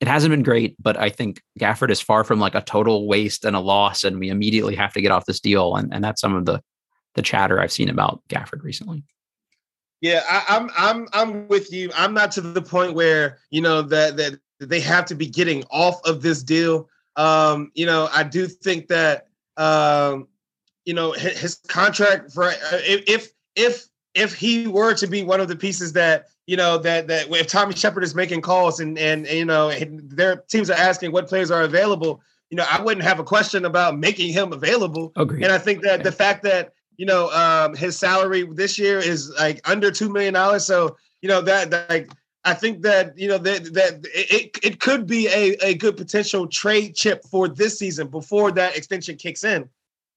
it 0.00 0.06
hasn't 0.06 0.30
been 0.30 0.44
great, 0.44 0.76
but 0.80 0.96
I 0.96 1.10
think 1.10 1.42
Gafford 1.58 1.90
is 1.90 2.00
far 2.00 2.22
from 2.22 2.38
like 2.38 2.54
a 2.54 2.60
total 2.60 3.08
waste 3.08 3.44
and 3.44 3.56
a 3.56 3.60
loss, 3.60 4.04
and 4.04 4.20
we 4.20 4.28
immediately 4.28 4.76
have 4.76 4.92
to 4.92 5.00
get 5.00 5.10
off 5.10 5.26
this 5.26 5.40
deal. 5.40 5.74
And, 5.74 5.92
and 5.92 6.04
that's 6.04 6.20
some 6.20 6.36
of 6.36 6.46
the 6.46 6.62
the 7.14 7.22
chatter 7.22 7.58
I've 7.58 7.72
seen 7.72 7.88
about 7.88 8.22
Gafford 8.28 8.62
recently. 8.62 9.02
Yeah, 10.02 10.22
I, 10.28 10.44
I'm, 10.48 10.70
I'm 10.76 11.08
I'm 11.12 11.48
with 11.48 11.72
you. 11.72 11.90
I'm 11.96 12.14
not 12.14 12.30
to 12.32 12.42
the 12.42 12.62
point 12.62 12.94
where 12.94 13.38
you 13.50 13.62
know 13.62 13.82
that 13.82 14.18
that 14.18 14.38
that 14.60 14.68
they 14.68 14.80
have 14.80 15.04
to 15.06 15.14
be 15.14 15.26
getting 15.26 15.64
off 15.70 16.00
of 16.04 16.22
this 16.22 16.42
deal. 16.42 16.88
Um, 17.16 17.70
you 17.74 17.86
know, 17.86 18.08
I 18.12 18.22
do 18.22 18.46
think 18.46 18.88
that 18.88 19.28
um, 19.56 20.28
you 20.84 20.94
know 20.94 21.12
his, 21.12 21.38
his 21.38 21.54
contract 21.68 22.32
for 22.32 22.44
uh, 22.44 22.52
if 22.72 23.30
if 23.54 23.86
if 24.14 24.34
he 24.34 24.66
were 24.66 24.94
to 24.94 25.06
be 25.06 25.22
one 25.22 25.40
of 25.40 25.48
the 25.48 25.56
pieces 25.56 25.92
that 25.94 26.26
you 26.46 26.56
know 26.56 26.78
that 26.78 27.08
that 27.08 27.28
if 27.30 27.46
Tommy 27.46 27.74
Sheppard 27.74 28.04
is 28.04 28.14
making 28.14 28.40
calls 28.40 28.80
and 28.80 28.98
and, 28.98 29.26
and 29.26 29.38
you 29.38 29.44
know 29.44 29.72
their 29.72 30.36
teams 30.48 30.70
are 30.70 30.78
asking 30.78 31.12
what 31.12 31.28
players 31.28 31.50
are 31.50 31.62
available, 31.62 32.20
you 32.50 32.56
know, 32.56 32.64
I 32.70 32.80
wouldn't 32.80 33.04
have 33.04 33.18
a 33.18 33.24
question 33.24 33.64
about 33.64 33.98
making 33.98 34.32
him 34.32 34.52
available. 34.52 35.12
Agreed. 35.16 35.42
And 35.42 35.52
I 35.52 35.58
think 35.58 35.82
that 35.82 36.04
the 36.04 36.12
fact 36.12 36.42
that 36.44 36.72
you 36.96 37.06
know 37.06 37.30
um, 37.30 37.74
his 37.74 37.98
salary 37.98 38.48
this 38.52 38.78
year 38.78 38.98
is 38.98 39.32
like 39.38 39.60
under 39.68 39.90
two 39.90 40.08
million 40.08 40.34
dollars, 40.34 40.64
so 40.64 40.96
you 41.22 41.28
know 41.28 41.40
that, 41.42 41.70
that 41.70 41.90
like 41.90 42.10
I 42.46 42.54
think 42.54 42.82
that 42.82 43.18
you 43.18 43.26
know 43.26 43.38
that 43.38 43.74
that 43.74 44.06
it, 44.14 44.56
it 44.62 44.80
could 44.80 45.06
be 45.06 45.26
a, 45.26 45.56
a 45.62 45.74
good 45.74 45.96
potential 45.96 46.46
trade 46.46 46.94
chip 46.94 47.24
for 47.24 47.48
this 47.48 47.76
season 47.76 48.06
before 48.06 48.52
that 48.52 48.76
extension 48.76 49.16
kicks 49.16 49.42
in. 49.42 49.68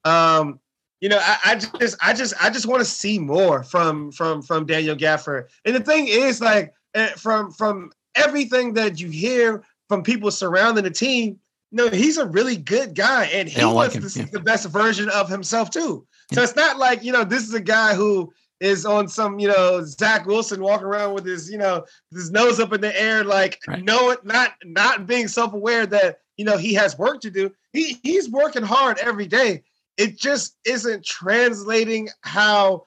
Um, 0.06 0.60
you 1.02 1.10
know, 1.10 1.20
I, 1.20 1.38
I 1.44 1.56
just 1.56 1.98
I 2.02 2.14
just 2.14 2.34
I 2.40 2.52
just 2.52 2.68
want 2.68 2.82
to 2.82 2.86
see 2.86 3.18
more 3.18 3.64
from 3.64 4.12
from 4.12 4.44
from 4.44 4.68
Daniel 4.68 4.96
Gafford. 4.96 5.48
And 5.66 5.76
the 5.76 5.80
thing 5.80 6.08
is, 6.08 6.40
like 6.40 6.72
eh, 6.94 7.10
from 7.18 7.52
from 7.52 7.92
everything 8.14 8.76
that 8.76 9.00
you 9.00 9.10
hear 9.10 9.64
from 9.88 10.04
people 10.04 10.30
surrounding 10.30 10.84
the 10.84 10.92
team, 10.92 11.40
you 11.72 11.78
know, 11.78 11.90
he's 11.90 12.18
a 12.18 12.28
really 12.28 12.58
good 12.58 12.94
guy, 12.94 13.26
and 13.26 13.50
he 13.50 13.66
wants 13.66 13.96
like 13.96 14.04
to 14.04 14.10
see 14.10 14.20
yeah. 14.20 14.28
the 14.32 14.40
best 14.40 14.68
version 14.70 15.10
of 15.10 15.30
himself 15.30 15.72
too. 15.72 16.06
So 16.32 16.44
it's 16.44 16.56
not 16.56 16.78
like 16.78 17.04
you 17.04 17.12
know 17.12 17.24
this 17.24 17.42
is 17.42 17.56
a 17.56 17.62
guy 17.62 17.96
who 17.96 18.32
is 18.60 18.86
on 18.86 19.08
some, 19.08 19.40
you 19.40 19.48
know, 19.48 19.84
Zach 19.84 20.26
Wilson 20.26 20.62
walking 20.62 20.88
around 20.88 21.14
with 21.14 21.26
his, 21.26 21.50
you 21.50 21.58
know, 21.58 21.86
his 22.12 22.32
nose 22.32 22.60
up 22.60 22.74
in 22.74 22.82
the 22.82 23.00
air, 23.00 23.24
like 23.24 23.60
right. 23.68 23.84
no, 23.84 24.16
not 24.24 24.54
not 24.64 25.08
being 25.08 25.28
self-aware 25.28 25.86
that 25.88 26.20
you 26.38 26.46
know 26.46 26.58
he 26.58 26.74
has 26.74 26.98
work 26.98 27.22
to 27.22 27.32
do. 27.32 27.52
He 27.74 28.00
he's 28.04 28.30
working 28.30 28.64
hard 28.64 29.00
every 29.00 29.28
day. 29.28 29.64
It 29.98 30.18
just 30.18 30.58
isn't 30.66 31.06
translating 31.06 32.10
how 32.22 32.86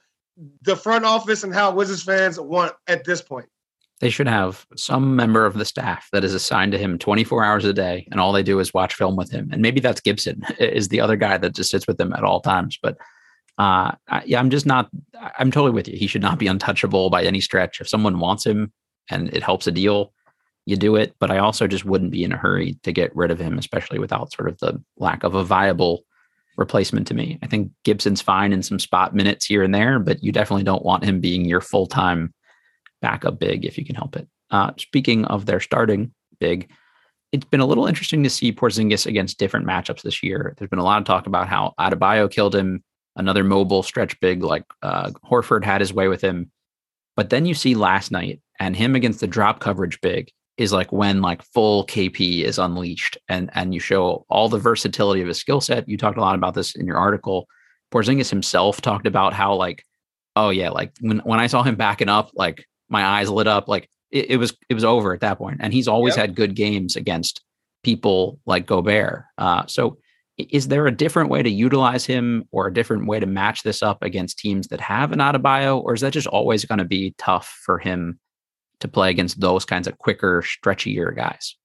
the 0.62 0.76
front 0.76 1.04
office 1.04 1.44
and 1.44 1.54
how 1.54 1.72
Wizards 1.72 2.02
fans 2.02 2.40
want 2.40 2.72
at 2.86 3.04
this 3.04 3.20
point. 3.20 3.46
They 4.00 4.10
should 4.10 4.26
have 4.26 4.66
some 4.76 5.14
member 5.14 5.46
of 5.46 5.54
the 5.54 5.64
staff 5.64 6.08
that 6.12 6.24
is 6.24 6.34
assigned 6.34 6.72
to 6.72 6.78
him 6.78 6.98
24 6.98 7.44
hours 7.44 7.64
a 7.64 7.72
day, 7.72 8.08
and 8.10 8.18
all 8.18 8.32
they 8.32 8.42
do 8.42 8.58
is 8.58 8.74
watch 8.74 8.94
film 8.94 9.14
with 9.14 9.30
him. 9.30 9.50
And 9.52 9.62
maybe 9.62 9.78
that's 9.78 10.00
Gibson 10.00 10.42
is 10.58 10.88
the 10.88 11.00
other 11.00 11.16
guy 11.16 11.38
that 11.38 11.54
just 11.54 11.70
sits 11.70 11.86
with 11.86 12.00
him 12.00 12.12
at 12.12 12.24
all 12.24 12.40
times. 12.40 12.78
But 12.82 12.96
uh, 13.58 13.92
I, 14.08 14.22
yeah, 14.24 14.38
I'm 14.38 14.50
just 14.50 14.66
not. 14.66 14.88
I'm 15.38 15.50
totally 15.50 15.72
with 15.72 15.88
you. 15.88 15.96
He 15.96 16.06
should 16.06 16.22
not 16.22 16.38
be 16.38 16.46
untouchable 16.46 17.10
by 17.10 17.24
any 17.24 17.40
stretch. 17.40 17.80
If 17.80 17.88
someone 17.88 18.18
wants 18.18 18.46
him 18.46 18.72
and 19.10 19.28
it 19.34 19.42
helps 19.42 19.66
a 19.66 19.72
deal, 19.72 20.12
you 20.66 20.76
do 20.76 20.96
it. 20.96 21.14
But 21.18 21.30
I 21.30 21.38
also 21.38 21.66
just 21.66 21.84
wouldn't 21.84 22.12
be 22.12 22.24
in 22.24 22.32
a 22.32 22.36
hurry 22.36 22.78
to 22.82 22.92
get 22.92 23.14
rid 23.14 23.30
of 23.30 23.38
him, 23.38 23.58
especially 23.58 23.98
without 23.98 24.32
sort 24.32 24.48
of 24.48 24.58
the 24.58 24.82
lack 24.96 25.22
of 25.22 25.34
a 25.34 25.44
viable 25.44 26.04
replacement 26.56 27.06
to 27.08 27.14
me. 27.14 27.38
I 27.42 27.46
think 27.46 27.70
Gibson's 27.84 28.20
fine 28.20 28.52
in 28.52 28.62
some 28.62 28.78
spot 28.78 29.14
minutes 29.14 29.46
here 29.46 29.62
and 29.62 29.74
there, 29.74 29.98
but 29.98 30.22
you 30.22 30.32
definitely 30.32 30.64
don't 30.64 30.84
want 30.84 31.04
him 31.04 31.20
being 31.20 31.44
your 31.44 31.60
full 31.60 31.86
time 31.86 32.32
backup 33.00 33.38
big 33.38 33.64
if 33.64 33.76
you 33.76 33.84
can 33.84 33.96
help 33.96 34.16
it. 34.16 34.28
Uh, 34.50 34.72
speaking 34.78 35.24
of 35.26 35.46
their 35.46 35.60
starting 35.60 36.12
big, 36.40 36.70
it's 37.32 37.46
been 37.46 37.60
a 37.60 37.66
little 37.66 37.86
interesting 37.86 38.22
to 38.22 38.30
see 38.30 38.52
Porzingis 38.52 39.06
against 39.06 39.38
different 39.38 39.66
matchups 39.66 40.02
this 40.02 40.22
year. 40.22 40.54
There's 40.56 40.68
been 40.68 40.78
a 40.78 40.84
lot 40.84 40.98
of 40.98 41.04
talk 41.04 41.26
about 41.26 41.48
how 41.48 41.72
Adebayo 41.80 42.30
killed 42.30 42.54
him, 42.54 42.84
another 43.16 43.44
mobile 43.44 43.82
stretch 43.82 44.18
big 44.20 44.42
like 44.42 44.64
uh, 44.82 45.10
Horford 45.24 45.64
had 45.64 45.80
his 45.80 45.92
way 45.92 46.08
with 46.08 46.20
him. 46.20 46.50
But 47.16 47.30
then 47.30 47.46
you 47.46 47.54
see 47.54 47.74
last 47.74 48.10
night 48.10 48.40
and 48.58 48.74
him 48.74 48.94
against 48.94 49.20
the 49.20 49.26
drop 49.26 49.60
coverage 49.60 50.00
big 50.00 50.30
is 50.56 50.72
like 50.72 50.92
when 50.92 51.22
like 51.22 51.42
full 51.42 51.86
KP 51.86 52.42
is 52.44 52.58
unleashed 52.58 53.18
and 53.28 53.50
and 53.54 53.74
you 53.74 53.80
show 53.80 54.24
all 54.28 54.48
the 54.48 54.58
versatility 54.58 55.20
of 55.20 55.28
his 55.28 55.38
skill 55.38 55.60
set. 55.60 55.88
You 55.88 55.96
talked 55.96 56.18
a 56.18 56.22
lot 56.22 56.34
about 56.34 56.54
this 56.54 56.74
in 56.74 56.86
your 56.86 56.98
article. 56.98 57.46
Porzingis 57.90 58.30
himself 58.30 58.80
talked 58.80 59.06
about 59.06 59.32
how 59.32 59.54
like, 59.54 59.84
oh 60.36 60.50
yeah, 60.50 60.70
like 60.70 60.92
when 61.00 61.18
when 61.20 61.40
I 61.40 61.46
saw 61.46 61.62
him 61.62 61.76
backing 61.76 62.08
up, 62.08 62.30
like 62.34 62.66
my 62.88 63.04
eyes 63.04 63.30
lit 63.30 63.46
up. 63.46 63.68
Like 63.68 63.88
it, 64.10 64.32
it 64.32 64.36
was 64.36 64.56
it 64.68 64.74
was 64.74 64.84
over 64.84 65.12
at 65.12 65.20
that 65.20 65.38
point. 65.38 65.58
And 65.60 65.72
he's 65.72 65.88
always 65.88 66.16
yep. 66.16 66.26
had 66.28 66.36
good 66.36 66.54
games 66.54 66.96
against 66.96 67.42
people 67.82 68.38
like 68.46 68.66
Gobert. 68.66 69.24
Uh, 69.36 69.66
so 69.66 69.98
is 70.38 70.68
there 70.68 70.86
a 70.86 70.92
different 70.92 71.28
way 71.30 71.42
to 71.42 71.50
utilize 71.50 72.06
him 72.06 72.48
or 72.52 72.66
a 72.66 72.72
different 72.72 73.06
way 73.06 73.20
to 73.20 73.26
match 73.26 73.62
this 73.62 73.82
up 73.82 74.02
against 74.02 74.38
teams 74.38 74.68
that 74.68 74.80
have 74.80 75.12
an 75.12 75.18
Adebayo, 75.18 75.82
or 75.82 75.94
is 75.94 76.00
that 76.00 76.12
just 76.12 76.26
always 76.26 76.64
going 76.64 76.78
to 76.78 76.84
be 76.84 77.14
tough 77.18 77.58
for 77.64 77.78
him 77.78 78.18
to 78.82 78.88
play 78.88 79.10
against 79.10 79.40
those 79.40 79.64
kinds 79.64 79.86
of 79.86 79.96
quicker, 79.98 80.42
stretchier 80.42 81.14
guys. 81.14 81.56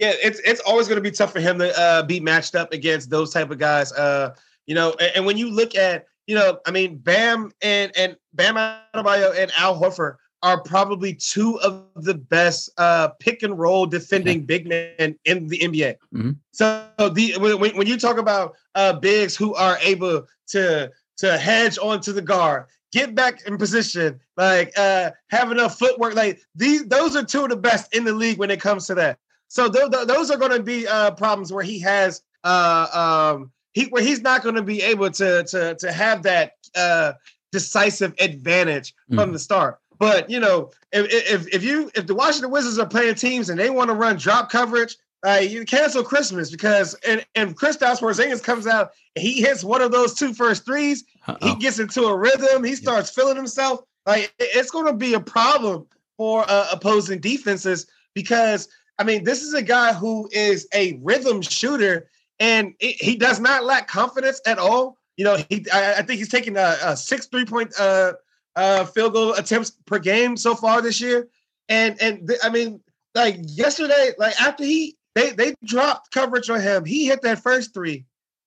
Yeah, 0.00 0.12
it's 0.22 0.40
it's 0.40 0.60
always 0.60 0.88
going 0.88 0.96
to 0.96 1.08
be 1.08 1.14
tough 1.14 1.32
for 1.32 1.40
him 1.40 1.58
to 1.60 1.78
uh, 1.78 2.02
be 2.02 2.18
matched 2.18 2.56
up 2.56 2.72
against 2.72 3.10
those 3.10 3.32
type 3.32 3.50
of 3.50 3.58
guys. 3.58 3.92
Uh, 3.92 4.34
you 4.66 4.74
know, 4.74 4.94
and, 4.98 5.12
and, 5.16 5.26
when 5.26 5.36
you 5.36 5.50
look 5.50 5.76
at, 5.76 6.06
you 6.26 6.34
know, 6.34 6.58
I 6.66 6.72
mean, 6.72 6.98
Bam 6.98 7.52
and 7.62 7.96
and 7.96 8.16
Bam 8.32 8.56
Adebayo 8.56 9.38
and 9.38 9.52
Al 9.56 9.80
Horford 9.80 10.16
are 10.44 10.60
probably 10.60 11.14
two 11.14 11.58
of 11.60 11.86
the 11.96 12.14
best 12.14 12.70
uh, 12.76 13.08
pick 13.18 13.42
and 13.42 13.58
roll 13.58 13.86
defending 13.86 14.40
yeah. 14.40 14.44
big 14.44 14.68
men 14.68 15.18
in 15.24 15.48
the 15.48 15.58
NBA. 15.58 15.96
Mm-hmm. 16.14 16.32
So 16.52 16.86
the 16.98 17.34
when, 17.38 17.76
when 17.76 17.86
you 17.86 17.98
talk 17.98 18.18
about 18.18 18.54
uh, 18.74 18.92
bigs 18.92 19.34
who 19.34 19.54
are 19.54 19.78
able 19.82 20.26
to 20.48 20.92
to 21.16 21.38
hedge 21.38 21.78
onto 21.78 22.12
the 22.12 22.20
guard, 22.20 22.66
get 22.92 23.14
back 23.14 23.46
in 23.46 23.56
position, 23.56 24.20
like 24.36 24.72
uh, 24.76 25.12
have 25.30 25.50
enough 25.50 25.78
footwork. 25.78 26.14
Like 26.14 26.40
these, 26.54 26.84
those 26.86 27.16
are 27.16 27.24
two 27.24 27.44
of 27.44 27.48
the 27.48 27.56
best 27.56 27.94
in 27.94 28.04
the 28.04 28.12
league 28.12 28.38
when 28.38 28.50
it 28.50 28.60
comes 28.60 28.86
to 28.88 28.94
that. 28.96 29.18
So 29.48 29.70
th- 29.70 29.90
th- 29.90 30.06
those 30.06 30.30
are 30.30 30.36
going 30.36 30.52
to 30.52 30.62
be 30.62 30.86
uh, 30.86 31.12
problems 31.12 31.52
where 31.52 31.64
he 31.64 31.80
has 31.80 32.22
uh, 32.44 33.32
um, 33.34 33.50
he 33.72 33.86
where 33.86 34.02
he's 34.02 34.20
not 34.20 34.42
going 34.42 34.56
to 34.56 34.62
be 34.62 34.82
able 34.82 35.10
to 35.10 35.44
to 35.44 35.74
to 35.76 35.90
have 35.90 36.22
that 36.24 36.52
uh, 36.74 37.14
decisive 37.50 38.12
advantage 38.18 38.92
mm. 39.10 39.16
from 39.16 39.32
the 39.32 39.38
start. 39.38 39.78
But 40.04 40.28
you 40.28 40.38
know, 40.38 40.70
if, 40.92 41.06
if 41.10 41.48
if 41.48 41.64
you 41.64 41.90
if 41.94 42.06
the 42.06 42.14
Washington 42.14 42.50
Wizards 42.50 42.78
are 42.78 42.86
playing 42.86 43.14
teams 43.14 43.48
and 43.48 43.58
they 43.58 43.70
want 43.70 43.88
to 43.88 43.94
run 43.94 44.18
drop 44.18 44.50
coverage, 44.50 44.98
uh, 45.26 45.40
you 45.40 45.64
cancel 45.64 46.02
Christmas 46.02 46.50
because 46.50 46.92
and 47.08 47.24
and 47.34 47.56
Kristaps 47.56 48.00
Porzingis 48.00 48.42
comes 48.42 48.66
out, 48.66 48.90
he 49.14 49.40
hits 49.40 49.64
one 49.64 49.80
of 49.80 49.92
those 49.92 50.12
two 50.12 50.34
first 50.34 50.66
3s 50.66 50.98
Uh-oh. 51.26 51.48
he 51.48 51.56
gets 51.56 51.78
into 51.78 52.02
a 52.02 52.14
rhythm, 52.14 52.62
he 52.64 52.74
starts 52.74 53.08
feeling 53.08 53.34
himself. 53.34 53.80
Like 54.04 54.30
it's 54.38 54.70
going 54.70 54.84
to 54.84 54.92
be 54.92 55.14
a 55.14 55.20
problem 55.20 55.86
for 56.18 56.44
uh, 56.46 56.66
opposing 56.70 57.20
defenses 57.20 57.86
because 58.12 58.68
I 58.98 59.04
mean 59.04 59.24
this 59.24 59.42
is 59.42 59.54
a 59.54 59.62
guy 59.62 59.94
who 59.94 60.28
is 60.32 60.68
a 60.74 61.00
rhythm 61.02 61.40
shooter 61.40 62.10
and 62.38 62.74
it, 62.78 63.02
he 63.02 63.16
does 63.16 63.40
not 63.40 63.64
lack 63.64 63.88
confidence 63.88 64.38
at 64.46 64.58
all. 64.58 64.98
You 65.16 65.24
know, 65.24 65.38
he 65.48 65.64
I, 65.72 65.94
I 65.94 66.02
think 66.02 66.18
he's 66.18 66.28
taking 66.28 66.58
a, 66.58 66.76
a 66.82 66.94
six 66.94 67.24
three 67.24 67.46
point 67.46 67.72
uh, 67.80 68.12
uh, 68.56 68.84
field 68.84 69.12
goal 69.12 69.34
attempts 69.34 69.70
per 69.70 69.98
game 69.98 70.36
so 70.36 70.54
far 70.54 70.82
this 70.82 71.00
year, 71.00 71.28
and 71.68 72.00
and 72.00 72.26
th- 72.28 72.40
I 72.42 72.50
mean 72.50 72.80
like 73.14 73.38
yesterday, 73.44 74.12
like 74.18 74.40
after 74.40 74.64
he 74.64 74.96
they 75.14 75.30
they 75.30 75.54
dropped 75.64 76.10
coverage 76.12 76.50
on 76.50 76.60
him. 76.60 76.84
He 76.84 77.06
hit 77.06 77.22
that 77.22 77.42
first 77.42 77.72
three. 77.74 78.04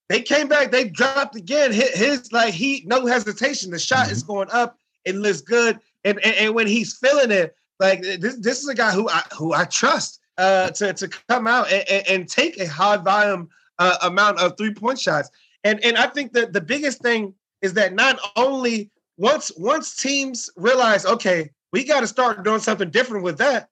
They 0.10 0.22
came 0.22 0.47
back. 0.47 0.72
They 0.72 0.86
dropped 0.86 1.36
again. 1.36 1.72
Hit 1.72 1.95
his 1.95 2.32
like 2.32 2.53
he 2.53 2.84
no 2.86 3.05
hesitation. 3.05 3.72
The 3.72 3.80
shot 3.80 4.05
mm-hmm. 4.05 4.12
is 4.12 4.24
going 4.24 4.49
up. 4.51 4.78
It 5.05 5.16
looks 5.16 5.41
good. 5.41 5.80
And, 6.03 6.24
and 6.24 6.36
and 6.36 6.55
when 6.55 6.68
he's 6.68 6.97
feeling 6.97 7.32
it, 7.32 7.55
like 7.80 8.01
this 8.01 8.38
this 8.38 8.60
is 8.60 8.68
a 8.68 8.76
guy 8.76 8.91
who 8.91 9.10
I 9.10 9.24
who 9.38 9.53
I 9.53 9.66
trust 9.66 10.20
uh, 10.38 10.70
to 10.72 10.93
to 10.93 11.08
come 11.08 11.47
out 11.47 11.72
and, 11.72 11.88
and, 11.89 12.08
and 12.08 12.30
take 12.30 12.60
a 12.60 12.68
high 12.68 12.97
volume 12.97 13.49
uh, 13.80 13.97
amount 14.01 14.39
of 14.39 14.58
three 14.58 14.74
point 14.74 14.99
shots. 14.99 15.30
And 15.64 15.84
and 15.84 15.97
I 15.97 16.08
think 16.08 16.34
that 16.34 16.53
the 16.53 16.62
biggest 16.62 17.01
thing 17.01 17.34
is 17.62 17.74
that 17.74 17.93
not 17.93 18.20
only 18.36 18.89
once 19.18 19.51
once 19.57 19.95
teams 19.95 20.49
realize 20.55 21.05
okay 21.05 21.49
we 21.74 21.84
got 21.84 22.01
to 22.01 22.07
start 22.07 22.43
doing 22.43 22.59
something 22.59 22.89
different 22.89 23.24
with 23.24 23.38
that 23.38 23.70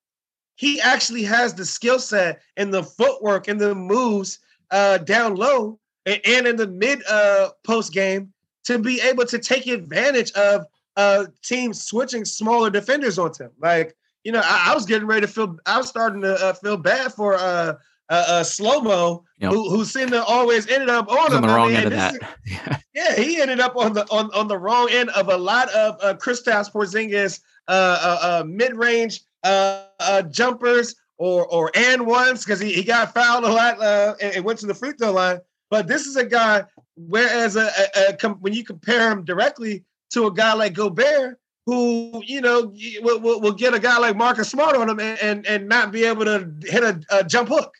he 0.55 0.79
actually 0.81 1.23
has 1.23 1.53
the 1.53 1.65
skill 1.65 1.99
set 1.99 2.41
and 2.57 2.73
the 2.73 2.83
footwork 2.83 3.47
and 3.47 3.59
the 3.59 3.75
moves 3.75 4.39
uh, 4.71 4.97
down 4.99 5.35
low 5.35 5.79
and, 6.05 6.19
and 6.25 6.47
in 6.47 6.55
the 6.55 6.67
mid 6.67 7.05
uh, 7.07 7.49
post 7.63 7.93
game 7.93 8.31
to 8.63 8.79
be 8.79 8.99
able 9.01 9.25
to 9.25 9.37
take 9.37 9.67
advantage 9.67 10.31
of 10.33 10.65
uh, 10.97 11.25
teams 11.43 11.83
switching 11.83 12.25
smaller 12.25 12.69
defenders 12.69 13.19
onto 13.19 13.43
him. 13.43 13.51
Like, 13.59 13.95
you 14.23 14.31
know, 14.31 14.41
I, 14.43 14.71
I 14.71 14.75
was 14.75 14.85
getting 14.85 15.07
ready 15.07 15.21
to 15.21 15.31
feel, 15.31 15.57
I 15.65 15.77
was 15.77 15.87
starting 15.87 16.21
to 16.21 16.33
uh, 16.33 16.53
feel 16.53 16.77
bad 16.77 17.13
for 17.13 17.35
uh, 17.35 17.75
uh, 18.09 18.25
uh 18.27 18.43
slow 18.43 18.81
mo, 18.81 19.23
yep. 19.39 19.51
who, 19.51 19.69
who 19.69 19.85
seemed 19.85 20.11
to 20.11 20.23
always 20.23 20.67
ended 20.67 20.89
up 20.89 21.09
on, 21.09 21.31
him. 21.31 21.37
on 21.37 21.41
the 21.41 21.47
wrong 21.47 21.73
end 21.73 21.85
of 21.85 21.91
that. 21.91 22.15
yeah. 22.45 22.77
yeah, 22.93 23.15
he 23.15 23.41
ended 23.41 23.59
up 23.59 23.75
on 23.75 23.93
the 23.93 24.05
on, 24.11 24.29
on 24.33 24.47
the 24.47 24.57
wrong 24.57 24.89
end 24.91 25.09
of 25.09 25.29
a 25.29 25.37
lot 25.37 25.69
of 25.69 25.97
uh, 26.01 26.13
Kristaps 26.15 26.71
Porzingis 26.71 27.41
uh, 27.67 27.71
uh, 27.71 28.19
uh 28.21 28.43
mid 28.45 28.75
range 28.75 29.21
uh, 29.43 29.85
uh, 29.99 30.21
jumpers 30.23 30.95
or 31.17 31.45
or 31.47 31.71
and 31.75 32.05
ones 32.05 32.43
because 32.43 32.59
he, 32.59 32.73
he 32.73 32.83
got 32.83 33.13
fouled 33.13 33.43
a 33.43 33.51
lot 33.51 33.79
uh, 33.81 34.15
and, 34.21 34.35
and, 34.35 34.45
went 34.45 34.59
to 34.59 34.65
the 34.65 34.73
free 34.73 34.91
throw 34.93 35.11
line. 35.11 35.39
But 35.69 35.87
this 35.87 36.05
is 36.05 36.15
a 36.15 36.25
guy, 36.25 36.63
whereas 36.95 37.55
a, 37.55 37.69
a, 37.95 38.09
a 38.09 38.13
com- 38.17 38.37
when 38.41 38.53
you 38.53 38.63
compare 38.63 39.11
him 39.11 39.23
directly 39.23 39.83
to 40.11 40.27
a 40.27 40.33
guy 40.33 40.53
like 40.53 40.73
Gobert, 40.73 41.39
who 41.65 42.21
you 42.25 42.41
know 42.41 42.73
will, 43.01 43.19
will, 43.19 43.41
will 43.41 43.53
get 43.53 43.73
a 43.73 43.79
guy 43.79 43.97
like 43.97 44.15
Marcus 44.15 44.49
Smart 44.49 44.75
on 44.75 44.89
him 44.89 44.99
and, 44.99 45.19
and, 45.19 45.45
and 45.47 45.67
not 45.67 45.91
be 45.91 46.05
able 46.05 46.25
to 46.25 46.51
hit 46.63 46.83
a, 46.83 47.01
a 47.11 47.23
jump 47.23 47.49
hook. 47.49 47.73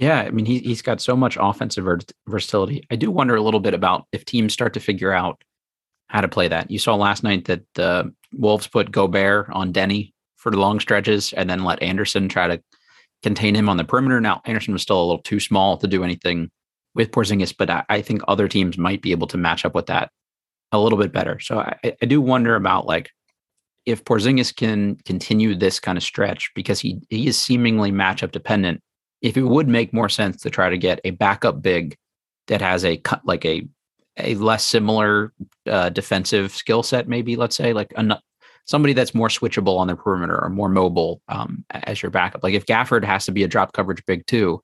Yeah, 0.00 0.20
I 0.20 0.30
mean 0.30 0.46
he 0.46 0.60
he's 0.60 0.82
got 0.82 1.00
so 1.00 1.14
much 1.14 1.36
offensive 1.38 1.86
versatility. 2.26 2.82
I 2.90 2.96
do 2.96 3.10
wonder 3.10 3.36
a 3.36 3.42
little 3.42 3.60
bit 3.60 3.74
about 3.74 4.06
if 4.12 4.24
teams 4.24 4.52
start 4.52 4.72
to 4.74 4.80
figure 4.80 5.12
out 5.12 5.42
how 6.08 6.22
to 6.22 6.28
play 6.28 6.48
that. 6.48 6.70
You 6.70 6.78
saw 6.78 6.96
last 6.96 7.22
night 7.22 7.44
that 7.44 7.62
the 7.74 8.12
Wolves 8.32 8.66
put 8.66 8.90
Gobert 8.90 9.50
on 9.52 9.72
Deni 9.72 10.12
for 10.36 10.50
the 10.50 10.58
long 10.58 10.80
stretches 10.80 11.34
and 11.34 11.48
then 11.50 11.64
let 11.64 11.82
Anderson 11.82 12.28
try 12.28 12.48
to 12.48 12.62
contain 13.22 13.54
him 13.54 13.68
on 13.68 13.76
the 13.76 13.84
perimeter. 13.84 14.20
Now, 14.20 14.40
Anderson 14.46 14.72
was 14.72 14.82
still 14.82 14.98
a 14.98 15.04
little 15.04 15.22
too 15.22 15.38
small 15.38 15.76
to 15.76 15.86
do 15.86 16.02
anything 16.02 16.50
with 16.94 17.10
Porzingis, 17.10 17.54
but 17.56 17.68
I, 17.68 17.84
I 17.90 18.00
think 18.00 18.22
other 18.26 18.48
teams 18.48 18.78
might 18.78 19.02
be 19.02 19.12
able 19.12 19.26
to 19.28 19.36
match 19.36 19.64
up 19.66 19.74
with 19.74 19.86
that 19.86 20.10
a 20.72 20.80
little 20.80 20.98
bit 20.98 21.12
better. 21.12 21.38
So 21.40 21.58
I, 21.58 21.76
I 22.02 22.06
do 22.06 22.22
wonder 22.22 22.56
about 22.56 22.86
like 22.86 23.10
if 23.86 24.04
Porzingis 24.04 24.54
can 24.56 24.96
continue 25.04 25.54
this 25.54 25.78
kind 25.78 25.98
of 25.98 26.04
stretch 26.04 26.50
because 26.54 26.80
he 26.80 27.00
he 27.10 27.26
is 27.26 27.38
seemingly 27.38 27.92
matchup 27.92 28.32
dependent. 28.32 28.80
If 29.22 29.36
it 29.36 29.42
would 29.42 29.68
make 29.68 29.92
more 29.92 30.08
sense 30.08 30.42
to 30.42 30.50
try 30.50 30.70
to 30.70 30.78
get 30.78 31.00
a 31.04 31.10
backup 31.10 31.62
big 31.62 31.96
that 32.46 32.60
has 32.60 32.84
a 32.84 32.96
cut 32.96 33.24
like 33.24 33.44
a 33.44 33.66
a 34.16 34.34
less 34.36 34.64
similar 34.64 35.32
uh, 35.66 35.88
defensive 35.88 36.52
skill 36.52 36.82
set, 36.82 37.08
maybe 37.08 37.36
let's 37.36 37.56
say 37.56 37.72
like 37.72 37.92
a, 37.96 38.20
somebody 38.64 38.92
that's 38.92 39.14
more 39.14 39.28
switchable 39.28 39.78
on 39.78 39.86
the 39.86 39.96
perimeter 39.96 40.42
or 40.42 40.48
more 40.48 40.68
mobile 40.68 41.22
um, 41.28 41.64
as 41.70 42.02
your 42.02 42.10
backup. 42.10 42.42
Like 42.42 42.54
if 42.54 42.66
Gafford 42.66 43.04
has 43.04 43.24
to 43.26 43.32
be 43.32 43.44
a 43.44 43.48
drop 43.48 43.72
coverage 43.72 44.04
big 44.06 44.26
too, 44.26 44.62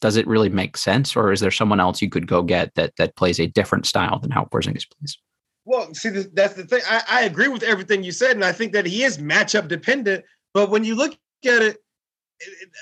does 0.00 0.16
it 0.16 0.26
really 0.26 0.48
make 0.48 0.76
sense, 0.76 1.14
or 1.14 1.30
is 1.30 1.40
there 1.40 1.50
someone 1.50 1.80
else 1.80 2.00
you 2.00 2.08
could 2.08 2.26
go 2.26 2.42
get 2.42 2.74
that 2.74 2.96
that 2.96 3.16
plays 3.16 3.38
a 3.38 3.46
different 3.46 3.86
style 3.86 4.18
than 4.18 4.30
how 4.30 4.44
Porzingis 4.44 4.86
plays? 4.90 5.18
Well, 5.66 5.92
see, 5.94 6.08
that's 6.08 6.54
the 6.54 6.64
thing. 6.64 6.80
I, 6.88 7.02
I 7.08 7.22
agree 7.22 7.48
with 7.48 7.62
everything 7.62 8.02
you 8.02 8.12
said, 8.12 8.32
and 8.32 8.44
I 8.44 8.52
think 8.52 8.72
that 8.72 8.86
he 8.86 9.04
is 9.04 9.18
matchup 9.18 9.68
dependent. 9.68 10.24
But 10.54 10.70
when 10.70 10.84
you 10.84 10.94
look 10.94 11.12
at 11.44 11.62
it, 11.62 11.76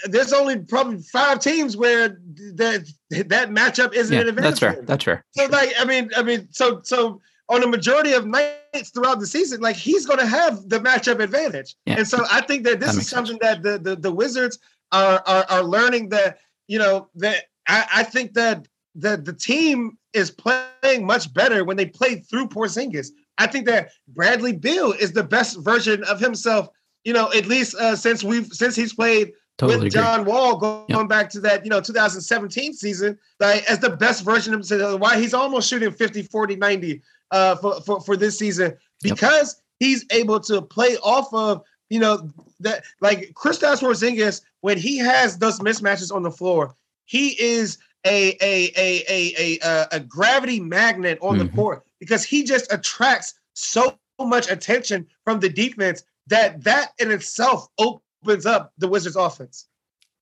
there's 0.04 0.32
only 0.32 0.58
probably 0.58 0.98
five 0.98 1.40
teams 1.40 1.76
where 1.76 2.08
that 2.54 2.88
that 3.10 3.50
matchup 3.50 3.92
isn't 3.94 4.14
yeah, 4.14 4.22
an 4.22 4.28
advantage. 4.28 4.60
That's 4.60 4.60
fair. 4.60 4.82
That's 4.82 5.04
fair. 5.04 5.24
So, 5.32 5.46
like, 5.46 5.72
I 5.78 5.84
mean, 5.84 6.10
I 6.16 6.22
mean, 6.22 6.48
so 6.52 6.80
so 6.84 7.20
on 7.48 7.62
a 7.62 7.66
majority 7.66 8.12
of 8.12 8.26
nights 8.26 8.90
throughout 8.90 9.20
the 9.20 9.26
season, 9.26 9.60
like 9.60 9.76
he's 9.76 10.06
going 10.06 10.18
to 10.18 10.26
have 10.26 10.68
the 10.68 10.78
matchup 10.78 11.20
advantage. 11.20 11.76
Yeah. 11.86 11.96
And 11.98 12.08
so 12.08 12.24
I 12.30 12.42
think 12.42 12.64
that 12.64 12.80
this 12.80 12.94
That 12.94 13.00
is 13.00 13.08
something 13.08 13.38
that 13.40 13.62
the, 13.62 13.78
the 13.78 13.96
the 13.96 14.12
Wizards 14.12 14.58
are 14.92 15.22
are, 15.26 15.44
are 15.48 15.62
learning 15.62 16.10
that 16.10 16.38
you 16.66 16.78
know 16.78 17.08
that 17.16 17.44
I, 17.66 17.86
I 17.96 18.02
think 18.02 18.34
that 18.34 18.68
that 18.94 19.24
the 19.24 19.32
team 19.32 19.98
is 20.12 20.30
playing 20.30 21.06
much 21.06 21.32
better 21.32 21.64
when 21.64 21.76
they 21.76 21.86
play 21.86 22.16
through 22.16 22.48
Porzingis. 22.48 23.08
I 23.38 23.46
think 23.46 23.66
that 23.66 23.90
Bradley 24.08 24.52
Beal 24.52 24.92
is 24.92 25.12
the 25.12 25.22
best 25.22 25.58
version 25.60 26.02
of 26.04 26.20
himself. 26.20 26.68
You 27.04 27.12
know, 27.12 27.32
at 27.32 27.46
least 27.46 27.74
uh, 27.76 27.96
since 27.96 28.22
we've 28.22 28.48
since 28.52 28.76
he's 28.76 28.92
played 28.92 29.32
Totally 29.58 29.78
with 29.78 29.86
agree. 29.88 30.00
John 30.02 30.24
Wall 30.24 30.56
going 30.56 30.84
Yep. 30.88 31.08
back 31.08 31.28
to 31.30 31.40
that, 31.40 31.64
you 31.64 31.70
know, 31.70 31.80
2017 31.80 32.72
season, 32.74 33.18
like 33.40 33.64
as 33.70 33.80
the 33.80 33.90
best 33.90 34.24
version 34.24 34.54
of 34.54 34.58
himself. 34.60 35.00
Why 35.00 35.18
he's 35.20 35.34
almost 35.34 35.68
shooting 35.68 35.90
50, 35.90 36.22
40, 36.22 36.56
90 36.56 37.02
uh, 37.32 37.56
for, 37.56 37.80
for, 37.82 38.00
for 38.00 38.16
this 38.16 38.38
season 38.38 38.76
Yep. 39.02 39.16
because 39.16 39.60
he's 39.80 40.04
able 40.12 40.40
to 40.40 40.62
play 40.62 40.96
off 41.02 41.32
of, 41.34 41.62
you 41.90 41.98
know, 41.98 42.32
that 42.60 42.84
like 43.00 43.32
Kristaps 43.34 43.80
Porzingis, 43.80 44.42
when 44.60 44.78
he 44.78 44.96
has 44.98 45.38
those 45.38 45.58
mismatches 45.60 46.14
on 46.14 46.22
the 46.22 46.30
floor, 46.30 46.74
he 47.06 47.40
is 47.42 47.78
a 48.06 48.36
a 48.40 48.70
a 48.76 49.04
a 49.08 49.34
a, 49.38 49.58
uh, 49.66 49.86
a 49.92 50.00
gravity 50.00 50.60
magnet 50.60 51.18
on 51.20 51.36
the 51.38 51.44
Mhm. 51.44 51.54
court 51.56 51.84
because 51.98 52.22
he 52.22 52.44
just 52.44 52.72
attracts 52.72 53.34
so 53.54 53.96
much 54.20 54.48
attention 54.50 55.06
from 55.24 55.40
the 55.40 55.48
defense 55.48 56.04
that 56.28 56.62
that 56.62 56.92
in 56.98 57.10
itself 57.10 57.66
opens 57.78 58.02
up 58.46 58.72
the 58.78 58.88
Wizards 58.88 59.16
offense. 59.16 59.66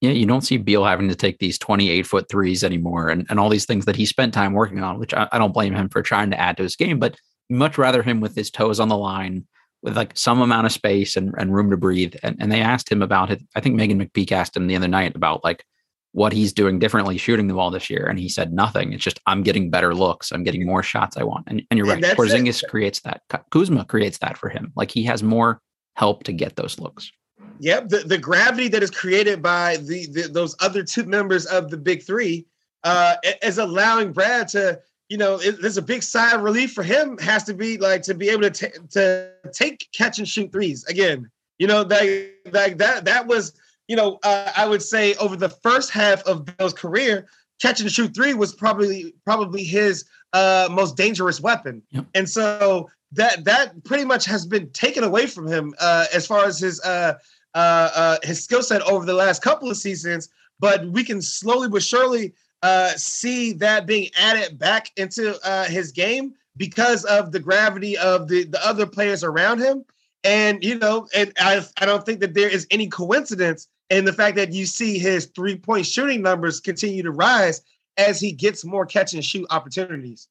Yeah, 0.00 0.10
you 0.10 0.26
don't 0.26 0.42
see 0.42 0.58
Beal 0.58 0.84
having 0.84 1.08
to 1.08 1.14
take 1.14 1.38
these 1.38 1.58
28 1.58 2.06
foot 2.06 2.28
threes 2.28 2.62
anymore 2.62 3.08
and, 3.08 3.26
and 3.30 3.40
all 3.40 3.48
these 3.48 3.64
things 3.64 3.86
that 3.86 3.96
he 3.96 4.04
spent 4.04 4.34
time 4.34 4.52
working 4.52 4.82
on, 4.82 4.98
which 4.98 5.14
I, 5.14 5.26
I 5.32 5.38
don't 5.38 5.54
blame 5.54 5.74
him 5.74 5.88
for 5.88 6.02
trying 6.02 6.30
to 6.30 6.40
add 6.40 6.58
to 6.58 6.62
his 6.62 6.76
game, 6.76 6.98
but 6.98 7.16
much 7.48 7.78
rather 7.78 8.02
him 8.02 8.20
with 8.20 8.34
his 8.34 8.50
toes 8.50 8.78
on 8.78 8.88
the 8.88 8.96
line 8.96 9.46
with 9.82 9.96
like 9.96 10.12
some 10.14 10.40
amount 10.40 10.66
of 10.66 10.72
space 10.72 11.16
and, 11.16 11.34
and 11.38 11.54
room 11.54 11.70
to 11.70 11.76
breathe. 11.76 12.14
And, 12.22 12.36
and 12.40 12.52
they 12.52 12.60
asked 12.60 12.90
him 12.90 13.02
about 13.02 13.30
it. 13.30 13.40
I 13.54 13.60
think 13.60 13.80
Meghan 13.80 14.02
McPeak 14.02 14.32
asked 14.32 14.56
him 14.56 14.66
the 14.66 14.76
other 14.76 14.88
night 14.88 15.16
about 15.16 15.44
like 15.44 15.64
what 16.12 16.32
he's 16.32 16.52
doing 16.52 16.78
differently 16.78 17.18
shooting 17.18 17.46
the 17.46 17.54
ball 17.54 17.70
this 17.70 17.88
year. 17.88 18.06
And 18.06 18.18
he 18.18 18.28
said 18.28 18.52
nothing. 18.52 18.92
It's 18.92 19.04
just, 19.04 19.20
I'm 19.26 19.42
getting 19.42 19.70
better 19.70 19.94
looks. 19.94 20.32
I'm 20.32 20.44
getting 20.44 20.66
more 20.66 20.82
shots 20.82 21.16
I 21.16 21.24
want. 21.24 21.44
And, 21.46 21.62
and 21.70 21.78
you're 21.78 21.90
And 21.90 22.02
right. 22.02 22.16
that's 22.16 22.32
it. 22.32 22.36
Porzingis 22.36 22.68
creates 22.68 23.00
that. 23.00 23.22
Kuzma 23.50 23.84
creates 23.84 24.18
that 24.18 24.36
for 24.36 24.48
him. 24.48 24.72
Like 24.76 24.90
he 24.90 25.04
has 25.04 25.22
more 25.22 25.60
help 25.94 26.24
to 26.24 26.32
get 26.32 26.56
those 26.56 26.78
looks. 26.78 27.10
Yep, 27.58 27.88
the, 27.88 27.98
the 27.98 28.18
gravity 28.18 28.68
that 28.68 28.82
is 28.82 28.90
created 28.90 29.42
by 29.42 29.76
the, 29.78 30.06
the 30.06 30.22
those 30.22 30.56
other 30.60 30.82
two 30.82 31.04
members 31.04 31.46
of 31.46 31.70
the 31.70 31.76
big 31.76 32.02
three 32.02 32.46
uh, 32.84 33.16
is 33.42 33.58
allowing 33.58 34.12
Brad 34.12 34.48
to, 34.48 34.80
you 35.08 35.18
know, 35.18 35.38
it, 35.40 35.60
there's 35.60 35.76
a 35.76 35.82
big 35.82 36.02
sigh 36.02 36.34
of 36.34 36.42
relief 36.42 36.72
for 36.72 36.82
him. 36.82 37.18
Has 37.18 37.44
to 37.44 37.54
be 37.54 37.78
like 37.78 38.02
to 38.02 38.14
be 38.14 38.28
able 38.28 38.42
to 38.42 38.50
ta- 38.50 38.80
to 38.90 39.32
take 39.52 39.88
catch 39.92 40.18
and 40.18 40.28
shoot 40.28 40.52
threes 40.52 40.84
again. 40.84 41.30
You 41.58 41.66
know, 41.66 41.84
that 41.84 42.32
like 42.52 42.78
that 42.78 43.04
that 43.06 43.26
was, 43.26 43.52
you 43.88 43.96
know, 43.96 44.18
uh, 44.22 44.52
I 44.56 44.66
would 44.66 44.82
say 44.82 45.14
over 45.14 45.36
the 45.36 45.48
first 45.48 45.90
half 45.90 46.22
of 46.24 46.44
Beal's 46.44 46.74
career, 46.74 47.26
catch 47.60 47.80
and 47.80 47.90
shoot 47.90 48.14
three 48.14 48.34
was 48.34 48.54
probably 48.54 49.14
probably 49.24 49.64
his 49.64 50.04
uh, 50.32 50.68
most 50.70 50.96
dangerous 50.96 51.40
weapon. 51.40 51.82
Yep. 51.90 52.06
And 52.14 52.28
so 52.28 52.90
that 53.12 53.44
that 53.44 53.84
pretty 53.84 54.04
much 54.04 54.24
has 54.26 54.46
been 54.46 54.70
taken 54.70 55.04
away 55.04 55.26
from 55.26 55.46
him 55.46 55.74
uh, 55.80 56.06
as 56.12 56.26
far 56.26 56.44
as 56.44 56.58
his 56.58 56.80
uh, 56.80 57.14
uh, 57.54 57.90
uh, 57.94 58.16
his 58.22 58.42
skill 58.42 58.62
set 58.62 58.82
over 58.82 59.06
the 59.06 59.14
last 59.14 59.42
couple 59.42 59.70
of 59.70 59.76
seasons. 59.76 60.28
But 60.58 60.86
we 60.86 61.04
can 61.04 61.20
slowly 61.20 61.68
but 61.68 61.82
surely 61.82 62.34
uh, 62.62 62.90
see 62.96 63.52
that 63.54 63.86
being 63.86 64.10
added 64.18 64.58
back 64.58 64.90
into 64.96 65.38
uh, 65.46 65.64
his 65.64 65.92
game 65.92 66.34
because 66.56 67.04
of 67.04 67.32
the 67.32 67.40
gravity 67.40 67.96
of 67.98 68.28
the, 68.28 68.44
the 68.44 68.66
other 68.66 68.86
players 68.86 69.22
around 69.22 69.60
him. 69.60 69.84
And 70.24 70.64
you 70.64 70.78
know, 70.78 71.08
and 71.14 71.32
I, 71.38 71.64
I 71.78 71.86
don't 71.86 72.04
think 72.04 72.20
that 72.20 72.34
there 72.34 72.48
is 72.48 72.66
any 72.70 72.88
coincidence 72.88 73.68
in 73.90 74.04
the 74.04 74.12
fact 74.12 74.36
that 74.36 74.52
you 74.52 74.66
see 74.66 74.98
his 74.98 75.26
three 75.26 75.56
point 75.56 75.86
shooting 75.86 76.22
numbers 76.22 76.60
continue 76.60 77.02
to 77.02 77.12
rise 77.12 77.62
as 77.96 78.20
he 78.20 78.32
gets 78.32 78.64
more 78.64 78.84
catch 78.84 79.14
and 79.14 79.24
shoot 79.24 79.46
opportunities. 79.50 80.28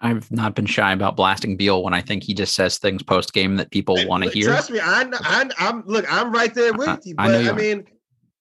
I've 0.00 0.30
not 0.30 0.54
been 0.54 0.66
shy 0.66 0.92
about 0.92 1.16
blasting 1.16 1.56
Beal 1.56 1.82
when 1.82 1.92
I 1.94 2.00
think 2.00 2.22
he 2.22 2.32
just 2.34 2.54
says 2.54 2.78
things 2.78 3.02
post 3.02 3.32
game 3.32 3.56
that 3.56 3.70
people 3.70 3.96
want 4.06 4.24
to 4.24 4.30
hear. 4.30 4.46
Trust 4.46 4.70
me, 4.70 4.80
I, 4.80 5.04
I, 5.12 5.50
I'm 5.58 5.82
look, 5.86 6.04
I'm 6.10 6.32
right 6.32 6.54
there 6.54 6.72
with 6.72 7.06
you. 7.06 7.14
I 7.18 7.26
But 7.26 7.32
know 7.32 7.48
I, 7.50 7.52
are. 7.52 7.54
mean, 7.54 7.84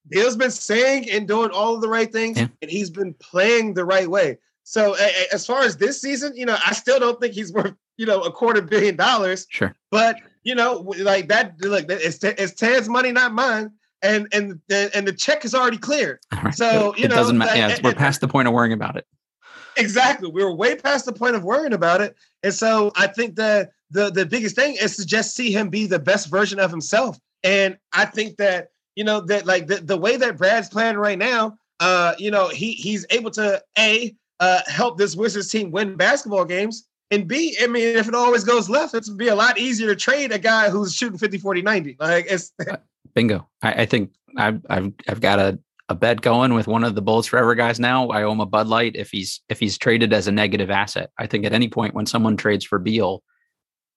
Beal's 0.10 0.36
been 0.38 0.52
saying 0.52 1.10
and 1.10 1.28
doing 1.28 1.52
all 1.52 1.76
of 1.76 1.82
the 1.82 1.90
right 1.90 2.12
things, 2.12 2.38
Yeah. 2.38 2.48
and 2.62 2.72
he's 2.72 2.90
been 2.90 3.14
playing 3.16 3.74
the 3.74 3.86
right 3.86 4.10
way. 4.10 4.38
So 4.64 4.96
as 5.34 5.46
far 5.46 5.64
as 5.64 5.78
this 5.78 6.00
season, 6.02 6.34
you 6.36 6.46
know, 6.46 6.56
I 6.66 6.74
still 6.74 7.00
don't 7.00 7.20
think 7.20 7.34
he's 7.34 7.52
worth 7.52 7.74
you 7.98 8.06
know 8.06 8.22
a 8.22 8.32
quarter 8.32 8.62
billion 8.62 8.96
dollars. 8.96 9.46
Sure. 9.50 9.76
But 9.92 10.16
you 10.44 10.56
know, 10.56 10.94
like 11.00 11.28
that, 11.28 11.60
look, 11.62 11.86
it's 11.90 12.24
it's 12.24 12.54
Ted's 12.54 12.88
money, 12.88 13.12
not 13.12 13.34
mine. 13.34 13.72
And 14.02 14.28
and 14.32 14.62
the 14.70 14.90
and 14.96 15.06
the 15.06 15.12
check 15.12 15.44
is 15.44 15.54
already 15.54 15.78
cleared. 15.78 16.20
Right. 16.42 16.56
So, 16.56 16.94
it, 16.94 17.00
you 17.00 17.06
it 17.06 17.08
doesn't 17.10 17.38
matter. 17.38 17.60
like, 17.60 17.78
Yeah, 17.78 17.80
we're 17.84 17.94
past 17.96 18.22
the 18.22 18.30
point 18.30 18.48
of 18.48 18.54
worrying 18.54 18.72
about 18.72 18.96
it. 18.96 19.06
Exactly. 19.78 20.30
We 20.30 20.44
were 20.44 20.54
way 20.54 20.76
past 20.76 21.06
the 21.06 21.14
point 21.14 21.36
of 21.36 21.44
worrying 21.44 21.74
about 21.74 22.02
it. 22.02 22.16
And 22.44 22.54
so 22.54 22.92
I 22.96 23.08
think 23.08 23.36
that 23.36 23.72
the 23.92 24.12
the 24.12 24.26
biggest 24.26 24.56
thing 24.56 24.76
is 24.80 24.98
to 24.98 25.06
just 25.06 25.36
see 25.36 25.52
him 25.52 25.70
be 25.70 25.88
the 25.88 26.00
best 26.00 26.30
version 26.30 26.60
of 26.60 26.72
himself. 26.72 27.18
And 27.44 27.78
I 27.94 28.06
think 28.06 28.38
that, 28.38 28.70
you 28.96 29.04
know, 29.04 29.22
that 29.22 29.46
like 29.46 29.68
the, 29.68 29.78
the 29.78 29.98
way 29.98 30.18
that 30.18 30.38
Brad's 30.38 30.70
playing 30.70 30.98
right 30.98 31.18
now, 31.18 31.58
uh, 31.80 32.14
you 32.18 32.32
know, 32.32 32.50
he 32.50 32.74
he's 32.74 33.06
able 33.10 33.32
to 33.32 33.62
A, 33.78 34.16
uh, 34.40 34.62
help 34.68 34.98
this 34.98 35.16
Wizards 35.16 35.50
team 35.50 35.72
win 35.72 35.96
basketball 35.96 36.46
games. 36.46 36.86
And 37.12 37.28
B, 37.28 37.58
I 37.60 37.68
mean, 37.68 37.98
if 37.98 38.08
it 38.08 38.14
always 38.14 38.44
goes 38.44 38.70
left, 38.70 38.94
it's 38.94 39.10
be 39.10 39.30
a 39.30 39.36
lot 39.36 39.58
easier 39.58 39.88
to 39.88 39.96
trade 39.96 40.32
a 40.32 40.38
guy 40.38 40.70
who's 40.70 40.94
shooting 40.94 41.18
50, 41.18 41.40
40, 41.40 41.62
90. 41.64 41.98
Like 42.00 42.28
it's 42.30 42.54
Bingo. 43.16 43.48
I, 43.62 43.74
I 43.74 43.86
think 43.86 44.12
I've 44.38 44.64
I've 44.70 44.94
I've 45.08 45.22
got 45.22 45.40
a, 45.40 45.60
a 45.90 45.96
bet 45.96 46.22
going 46.22 46.54
with 46.54 46.68
one 46.68 46.84
of 46.84 46.96
the 46.96 47.02
Bullets 47.02 47.28
Forever 47.28 47.56
guys 47.56 47.80
now. 47.80 48.10
I 48.10 48.24
owe 48.24 48.32
him 48.32 48.40
a 48.40 48.46
Bud 48.46 48.68
Light 48.68 48.96
if 48.96 49.10
he's 49.10 49.42
if 49.50 49.60
he's 49.60 49.78
traded 49.78 50.14
as 50.14 50.28
a 50.28 50.32
negative 50.32 50.70
asset. 50.70 51.10
I 51.18 51.26
think 51.26 51.46
at 51.46 51.54
any 51.54 51.68
point 51.68 51.96
when 51.96 52.06
someone 52.06 52.38
trades 52.38 52.64
for 52.64 52.78
Beal, 52.78 53.24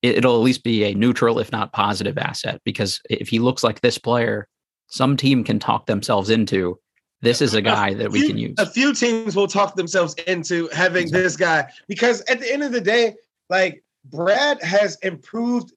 it, 0.01 0.17
it'll 0.17 0.35
at 0.35 0.43
least 0.43 0.65
be 0.65 0.85
a 0.85 0.95
neutral, 0.95 1.39
if 1.39 1.53
not 1.53 1.73
positive 1.73 2.17
asset. 2.17 2.61
Because 2.65 3.01
if 3.11 3.29
he 3.29 3.39
looks 3.39 3.63
like 3.63 3.81
this 3.81 3.99
player, 3.99 4.49
some 4.87 5.17
team 5.17 5.45
can 5.45 5.59
talk 5.59 5.87
themselves 5.87 6.31
into 6.31 6.79
this 7.21 7.41
is 7.41 7.55
a 7.55 7.63
guy 7.63 7.95
that 7.95 8.11
we 8.11 8.27
can 8.27 8.37
use. 8.37 8.55
A 8.59 8.67
few 8.67 8.93
teams 8.93 9.37
will 9.37 9.47
talk 9.47 9.77
themselves 9.77 10.15
into 10.27 10.69
having 10.69 11.03
Exactly. 11.03 11.23
this 11.23 11.37
guy 11.37 11.71
because 11.87 12.21
at 12.23 12.41
the 12.41 12.53
end 12.53 12.65
of 12.65 12.73
the 12.73 12.81
day, 12.81 13.15
like 13.49 13.85
Brad 14.07 14.61
has 14.63 14.97
improved, 15.03 15.73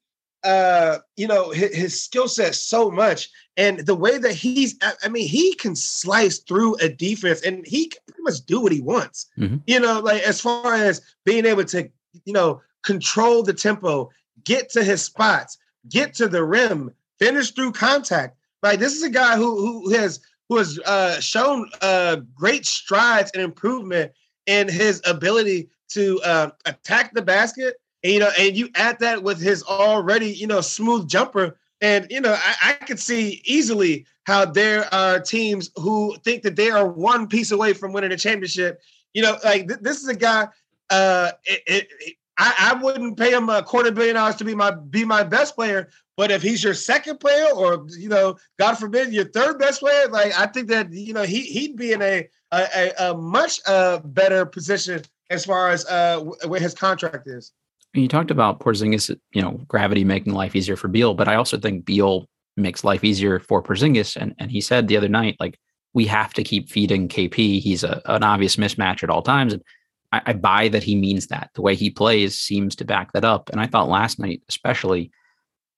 uh, 0.45 0.99
you 1.17 1.27
know, 1.27 1.49
his, 1.51 1.75
his 1.75 2.01
skill 2.03 2.27
set 2.27 2.55
so 2.55 2.91
much, 2.91 3.29
and 3.57 3.79
the 3.79 3.95
way 3.95 4.17
that 4.17 4.33
he's, 4.33 4.75
I- 5.03 5.09
mean, 5.09 5.27
he 5.27 5.55
can 5.55 5.75
slice 5.75 6.39
through 6.39 6.75
a 6.75 6.89
defense, 6.89 7.41
and 7.41 7.65
he 7.65 7.87
can 7.87 8.01
pretty 8.07 8.21
much 8.23 8.45
do 8.45 8.59
what 8.61 8.71
he 8.71 8.81
wants. 8.81 9.27
Mhm. 9.37 9.61
You 9.67 9.79
know, 9.79 9.99
like 9.99 10.21
as 10.23 10.39
far 10.41 10.75
as 10.75 11.01
being 11.25 11.45
able 11.45 11.65
to, 11.65 11.89
you 12.25 12.33
know, 12.33 12.61
control 12.83 13.43
the 13.43 13.53
tempo, 13.53 14.09
get 14.43 14.69
to 14.71 14.83
his 14.83 15.01
spots, 15.03 15.57
get 15.89 16.13
to 16.15 16.27
the 16.27 16.43
rim, 16.43 16.91
finish 17.19 17.51
through 17.51 17.71
contact. 17.71 18.37
Like 18.61 18.79
this 18.79 18.93
is 18.95 19.03
a 19.03 19.09
guy 19.09 19.35
who 19.35 19.81
who 19.83 19.89
has 19.93 20.19
who 20.49 20.57
has 20.57 20.79
uh, 20.85 21.19
shown 21.19 21.69
uh, 21.81 22.17
great 22.35 22.65
strides 22.65 23.31
and 23.33 23.41
improvement 23.41 24.11
in 24.45 24.67
his 24.67 25.01
ability 25.05 25.69
to 25.89 26.21
uh, 26.21 26.49
attack 26.65 27.13
the 27.13 27.21
basket. 27.21 27.75
And, 28.05 28.13
you 28.13 28.19
know, 28.19 28.29
and 28.37 28.55
you 28.55 28.69
add 28.75 28.99
that 28.99 29.23
with 29.23 29.41
his 29.41 29.63
already, 29.63 30.27
you 30.31 30.45
know, 30.45 30.61
smooth 30.61 31.09
jumper. 31.09 31.57
And, 31.81 32.05
you 32.11 32.21
know, 32.21 32.37
I, 32.37 32.69
I 32.69 32.85
could 32.85 32.99
see 32.99 33.41
easily 33.45 34.05
how 34.25 34.45
there 34.45 34.93
are 34.93 35.19
teams 35.19 35.71
who 35.75 36.15
think 36.23 36.43
that 36.43 36.55
they 36.55 36.69
are 36.69 36.87
one 36.87 37.27
piece 37.27 37.49
away 37.51 37.73
from 37.73 37.93
winning 37.93 38.11
a 38.11 38.17
championship. 38.17 38.79
You 39.15 39.23
know, 39.23 39.37
like 39.43 39.67
th- 39.67 39.79
this 39.81 40.03
is 40.03 40.07
a 40.07 40.15
guy, 40.15 40.47
uh, 40.91 41.31
it, 41.45 41.61
it, 41.65 41.87
it- 41.99 42.15
I, 42.37 42.73
I 42.75 42.83
wouldn't 42.83 43.17
pay 43.17 43.31
him 43.31 43.47
a 43.47 43.63
quarter 43.63 43.91
billion 43.91 44.15
dollars 44.15 44.35
to 44.35 44.43
be 44.43 44.53
my 44.53 44.71
be 44.71 45.05
my 45.05 45.23
best 45.23 45.55
player, 45.55 45.87
but 46.17 46.31
if 46.31 46.41
he's 46.41 46.61
your 46.65 46.73
second 46.73 47.21
player, 47.21 47.47
or 47.55 47.87
you 47.97 48.09
know, 48.09 48.35
God 48.59 48.75
forbid, 48.75 49.13
your 49.13 49.23
third 49.23 49.57
best 49.57 49.79
player, 49.79 50.09
like 50.09 50.37
I 50.37 50.45
think 50.47 50.67
that 50.67 50.91
you 50.91 51.13
know 51.13 51.23
he 51.23 51.43
he'd 51.43 51.77
be 51.77 51.93
in 51.93 52.01
a 52.01 52.27
a, 52.51 52.67
a, 52.75 53.11
a 53.11 53.17
much 53.17 53.61
uh, 53.65 53.99
better 53.99 54.45
position 54.45 55.01
as 55.29 55.45
far 55.45 55.69
as 55.69 55.85
uh, 55.85 56.19
where 56.45 56.59
his 56.59 56.73
contract 56.73 57.25
is. 57.25 57.53
You 57.95 58.07
talked 58.07 58.31
about 58.31 58.59
Porzingis, 58.59 59.15
you 59.33 59.41
know, 59.41 59.61
gravity 59.67 60.03
making 60.03 60.33
life 60.33 60.55
easier 60.55 60.75
for 60.75 60.87
Beal, 60.87 61.13
but 61.13 61.27
I 61.27 61.35
also 61.35 61.57
think 61.57 61.85
Beal 61.85 62.27
makes 62.57 62.83
life 62.83 63.03
easier 63.03 63.39
for 63.39 63.63
Porzingis. 63.63 64.15
And 64.15 64.35
and 64.39 64.51
he 64.51 64.61
said 64.61 64.87
the 64.87 64.97
other 64.97 65.09
night, 65.09 65.37
like 65.39 65.57
we 65.93 66.05
have 66.05 66.33
to 66.33 66.43
keep 66.43 66.69
feeding 66.69 67.07
KP. 67.07 67.61
He's 67.61 67.83
a, 67.83 68.01
an 68.05 68.21
obvious 68.21 68.57
mismatch 68.57 69.01
at 69.01 69.09
all 69.09 69.21
times. 69.21 69.53
And 69.53 69.63
I, 70.11 70.21
I 70.27 70.33
buy 70.33 70.67
that 70.67 70.83
he 70.83 70.95
means 70.95 71.27
that. 71.27 71.51
The 71.55 71.61
way 71.61 71.73
he 71.73 71.89
plays 71.89 72.39
seems 72.39 72.75
to 72.75 72.85
back 72.85 73.13
that 73.13 73.23
up. 73.23 73.49
And 73.49 73.61
I 73.61 73.67
thought 73.67 73.87
last 73.87 74.19
night, 74.19 74.43
especially 74.49 75.11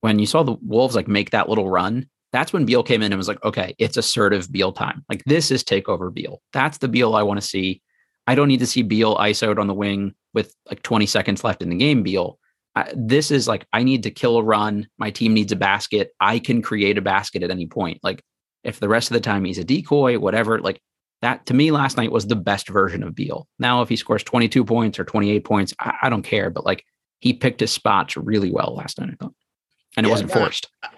when 0.02 0.18
you 0.18 0.26
saw 0.26 0.44
the 0.44 0.58
Wolves 0.62 0.96
like 0.96 1.08
make 1.08 1.30
that 1.32 1.50
little 1.50 1.70
run, 1.70 2.08
that's 2.34 2.52
when 2.52 2.66
Beal 2.66 2.84
came 2.84 3.04
in 3.04 3.14
and 3.14 3.18
was 3.18 3.28
like, 3.28 3.44
okay, 3.44 3.76
it's 3.78 3.96
assertive 3.96 4.52
Beal 4.52 4.72
time. 4.72 5.06
Like 5.08 5.24
this 5.26 5.52
is 5.52 5.64
takeover 5.64 6.12
Beal. 6.12 6.42
That's 6.52 6.80
the 6.80 6.88
Beal 6.88 7.16
I 7.16 7.24
want 7.24 7.40
to 7.40 7.48
see. 7.48 7.82
I 8.28 8.36
don't 8.36 8.50
need 8.50 8.60
to 8.60 8.68
see 8.68 8.82
Beal 8.84 9.16
ISO'd 9.16 9.58
on 9.58 9.68
the 9.68 9.74
wing 9.74 10.14
with 10.34 10.54
like 10.70 10.84
20 10.84 11.06
seconds 11.06 11.44
left 11.44 11.62
in 11.62 11.70
the 11.70 11.78
game, 11.78 12.04
Beal. 12.04 12.38
I, 12.76 12.94
this 12.96 13.32
is 13.32 13.48
like, 13.48 13.66
I 13.74 13.84
need 13.84 14.04
to 14.04 14.12
kill 14.12 14.38
a 14.38 14.44
run. 14.44 14.88
My 14.98 15.10
team 15.10 15.34
needs 15.34 15.52
a 15.52 15.56
basket. 15.56 16.12
I 16.20 16.38
can 16.40 16.62
create 16.62 16.98
a 16.98 17.02
basket 17.02 17.42
at 17.42 17.50
any 17.50 17.66
point. 17.66 18.00
Like, 18.04 18.24
if 18.64 18.80
the 18.80 18.90
rest 18.90 19.10
of 19.10 19.14
the 19.14 19.22
time 19.22 19.46
he's 19.46 19.58
a 19.58 19.64
decoy, 19.64 20.20
whatever, 20.20 20.60
like 20.60 20.82
that 21.22 21.46
to 21.48 21.54
me 21.54 21.72
last 21.72 21.98
night 21.98 22.12
was 22.12 22.28
the 22.28 22.36
best 22.36 22.68
version 22.68 23.02
of 23.02 23.16
Beal. 23.16 23.48
Now, 23.58 23.82
if 23.82 23.90
he 23.90 23.96
scores 23.96 24.24
22 24.24 24.66
points 24.66 25.00
or 25.00 25.06
28 25.06 25.44
points, 25.46 25.74
I, 25.80 25.94
I 26.04 26.10
don't 26.10 26.24
care. 26.24 26.50
But 26.50 26.66
like, 26.66 26.84
he 27.20 27.34
picked 27.34 27.62
his 27.62 27.72
spots 27.72 28.18
really 28.18 28.52
well 28.52 28.76
last 28.76 29.00
night, 29.00 29.10
I 29.12 29.16
thought. 29.16 29.34
And 29.96 30.06
it 30.06 30.10
yeah, 30.10 30.14
wasn't 30.14 30.32
forced. 30.32 30.68
I, 30.84 30.90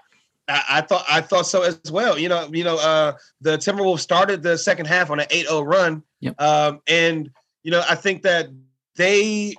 I, 0.50 0.82
thought 0.82 1.06
I 1.10 1.22
thought 1.22 1.46
so 1.46 1.62
as 1.62 1.80
well. 1.92 2.18
You 2.18 2.30
know, 2.30 2.50
you 2.52 2.64
know, 2.64 2.78
uh, 2.78 3.14
the 3.42 3.58
Timberwolves 3.58 4.00
started 4.00 4.42
the 4.42 4.58
second 4.58 4.88
half 4.88 5.10
on 5.12 5.20
an 5.20 5.28
8-0 5.28 5.66
run. 5.66 6.04
Yep. 6.22 6.42
Um, 6.42 6.82
and 6.88 7.30
you 7.64 7.72
know, 7.72 7.84
I 7.88 7.96
think 7.96 8.24
that 8.24 8.50
they 8.96 9.56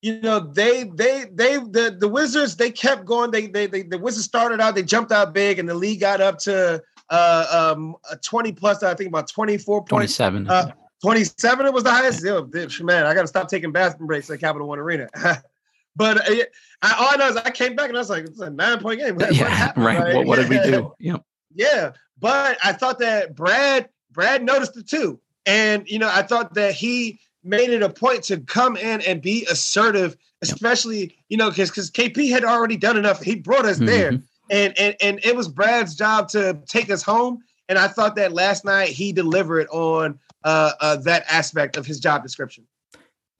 you 0.00 0.20
know 0.20 0.40
they 0.40 0.84
they 0.84 1.26
they 1.32 1.56
the 1.58 1.96
the 1.98 2.08
Wizards 2.08 2.56
they 2.56 2.70
kept 2.70 3.04
going. 3.04 3.30
They 3.30 3.46
they, 3.46 3.66
they 3.66 3.82
the 3.82 3.98
Wizards 3.98 4.24
started 4.24 4.60
out. 4.60 4.74
They 4.74 4.82
jumped 4.82 5.12
out 5.12 5.32
big, 5.32 5.58
and 5.58 5.68
the 5.68 5.74
league 5.74 6.00
got 6.00 6.20
up 6.20 6.38
to 6.40 6.82
uh 7.10 7.72
um 7.74 7.96
a 8.10 8.16
twenty 8.16 8.52
plus. 8.52 8.82
I 8.82 8.94
think 8.94 9.08
about 9.08 9.28
twenty 9.28 9.58
four 9.58 9.80
points. 9.80 9.88
Twenty 9.90 10.06
seven. 10.08 10.50
Uh, 10.50 10.72
27 11.02 11.66
it 11.66 11.72
was 11.72 11.82
the 11.82 11.90
highest 11.90 12.24
Yo, 12.24 12.48
man 12.84 13.06
i 13.06 13.12
gotta 13.12 13.26
stop 13.26 13.48
taking 13.48 13.72
bathroom 13.72 14.06
breaks 14.06 14.30
at 14.30 14.38
capital 14.38 14.68
one 14.68 14.78
arena 14.78 15.08
but 15.96 16.18
uh, 16.18 16.44
I, 16.82 16.94
all 16.98 17.08
i 17.12 17.16
know 17.16 17.28
is 17.28 17.36
i 17.36 17.50
came 17.50 17.74
back 17.74 17.88
and 17.88 17.96
i 17.96 18.00
was 18.00 18.10
like 18.10 18.24
it's 18.24 18.40
a 18.40 18.50
nine 18.50 18.80
point 18.80 19.00
game 19.00 19.16
what, 19.16 19.34
yeah, 19.34 19.68
what 19.68 19.76
right, 19.76 19.98
right? 19.98 20.14
What, 20.16 20.26
what, 20.26 20.36
did 20.36 20.48
we 20.48 20.58
do 20.58 20.94
yeah 20.98 21.16
yeah 21.54 21.92
but 22.18 22.58
i 22.64 22.72
thought 22.72 22.98
that 23.00 23.34
brad 23.34 23.88
brad 24.10 24.44
noticed 24.44 24.76
it 24.76 24.88
too 24.88 25.20
and 25.46 25.88
you 25.88 25.98
know 25.98 26.10
i 26.12 26.22
thought 26.22 26.54
that 26.54 26.74
he 26.74 27.20
made 27.44 27.70
it 27.70 27.82
a 27.82 27.88
point 27.88 28.24
to 28.24 28.38
come 28.40 28.76
in 28.76 29.00
and 29.02 29.20
be 29.20 29.46
assertive, 29.50 30.16
especially, 30.42 31.16
you 31.28 31.36
know, 31.36 31.50
because 31.50 31.70
because 31.70 31.90
KP 31.90 32.30
had 32.30 32.44
already 32.44 32.76
done 32.76 32.96
enough. 32.96 33.22
He 33.22 33.34
brought 33.34 33.64
us 33.64 33.76
mm-hmm. 33.76 33.86
there. 33.86 34.08
And, 34.50 34.78
and 34.78 34.96
and 35.00 35.20
it 35.24 35.34
was 35.34 35.48
Brad's 35.48 35.94
job 35.94 36.28
to 36.30 36.60
take 36.66 36.90
us 36.90 37.02
home. 37.02 37.42
And 37.68 37.78
I 37.78 37.88
thought 37.88 38.16
that 38.16 38.32
last 38.32 38.64
night 38.64 38.88
he 38.88 39.12
delivered 39.12 39.66
on 39.68 40.18
uh, 40.44 40.72
uh, 40.80 40.96
that 40.96 41.24
aspect 41.30 41.76
of 41.76 41.86
his 41.86 42.00
job 42.00 42.22
description. 42.22 42.64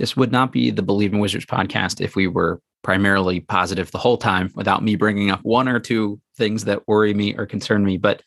This 0.03 0.17
would 0.17 0.33
not 0.33 0.51
be 0.51 0.73
the 0.73 0.83
Bleav 0.83 1.13
in 1.13 1.21
Wizards 1.21 1.47
podcast 1.47 2.01
if 2.01 2.17
we 2.17 2.27
were 2.27 2.61
primarily 2.83 3.39
positive 3.39 3.89
the 3.93 3.99
whole 3.99 4.17
time 4.19 4.51
without 4.57 4.83
me 4.83 4.97
bringing 4.97 5.31
up 5.31 5.39
one 5.45 5.69
or 5.69 5.79
two 5.79 6.21
things 6.37 6.65
that 6.65 6.89
worry 6.89 7.15
me 7.15 7.37
or 7.37 7.47
concern 7.47 7.85
me. 7.85 7.99
But 7.99 8.21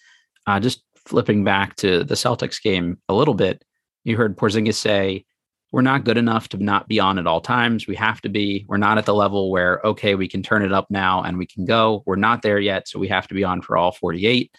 uh, 0.48 0.62
just 0.62 0.84
flipping 0.96 1.44
back 1.44 1.76
to 1.76 2.06
the 2.06 2.16
Celtics 2.16 2.64
game 2.64 2.98
a 3.10 3.14
little 3.14 3.34
bit, 3.34 3.62
you 4.06 4.16
heard 4.16 4.38
Porzingis 4.38 4.76
say 4.76 5.26
we're 5.74 5.82
not 5.82 6.06
good 6.06 6.16
enough 6.16 6.48
to 6.48 6.64
not 6.64 6.88
be 6.88 7.02
on 7.02 7.20
at 7.20 7.28
all 7.28 7.42
times. 7.42 7.88
We 7.88 7.96
have 7.98 8.22
to 8.22 8.30
be. 8.30 8.66
We're 8.70 8.78
not 8.78 8.98
at 8.98 9.06
the 9.06 9.14
level 9.14 9.52
where, 9.52 9.82
okay, 9.84 10.16
we 10.16 10.30
can 10.30 10.42
turn 10.42 10.62
it 10.62 10.72
up 10.72 10.90
now 10.90 11.24
and 11.24 11.38
we 11.38 11.46
can 11.46 11.66
go. 11.66 12.04
We're 12.06 12.16
not 12.16 12.42
there 12.42 12.60
yet. 12.60 12.88
So 12.88 13.00
we 13.00 13.10
have 13.10 13.28
to 13.28 13.34
be 13.34 13.44
on 13.44 13.62
for 13.62 13.76
all 13.76 13.92
48. 13.92 14.50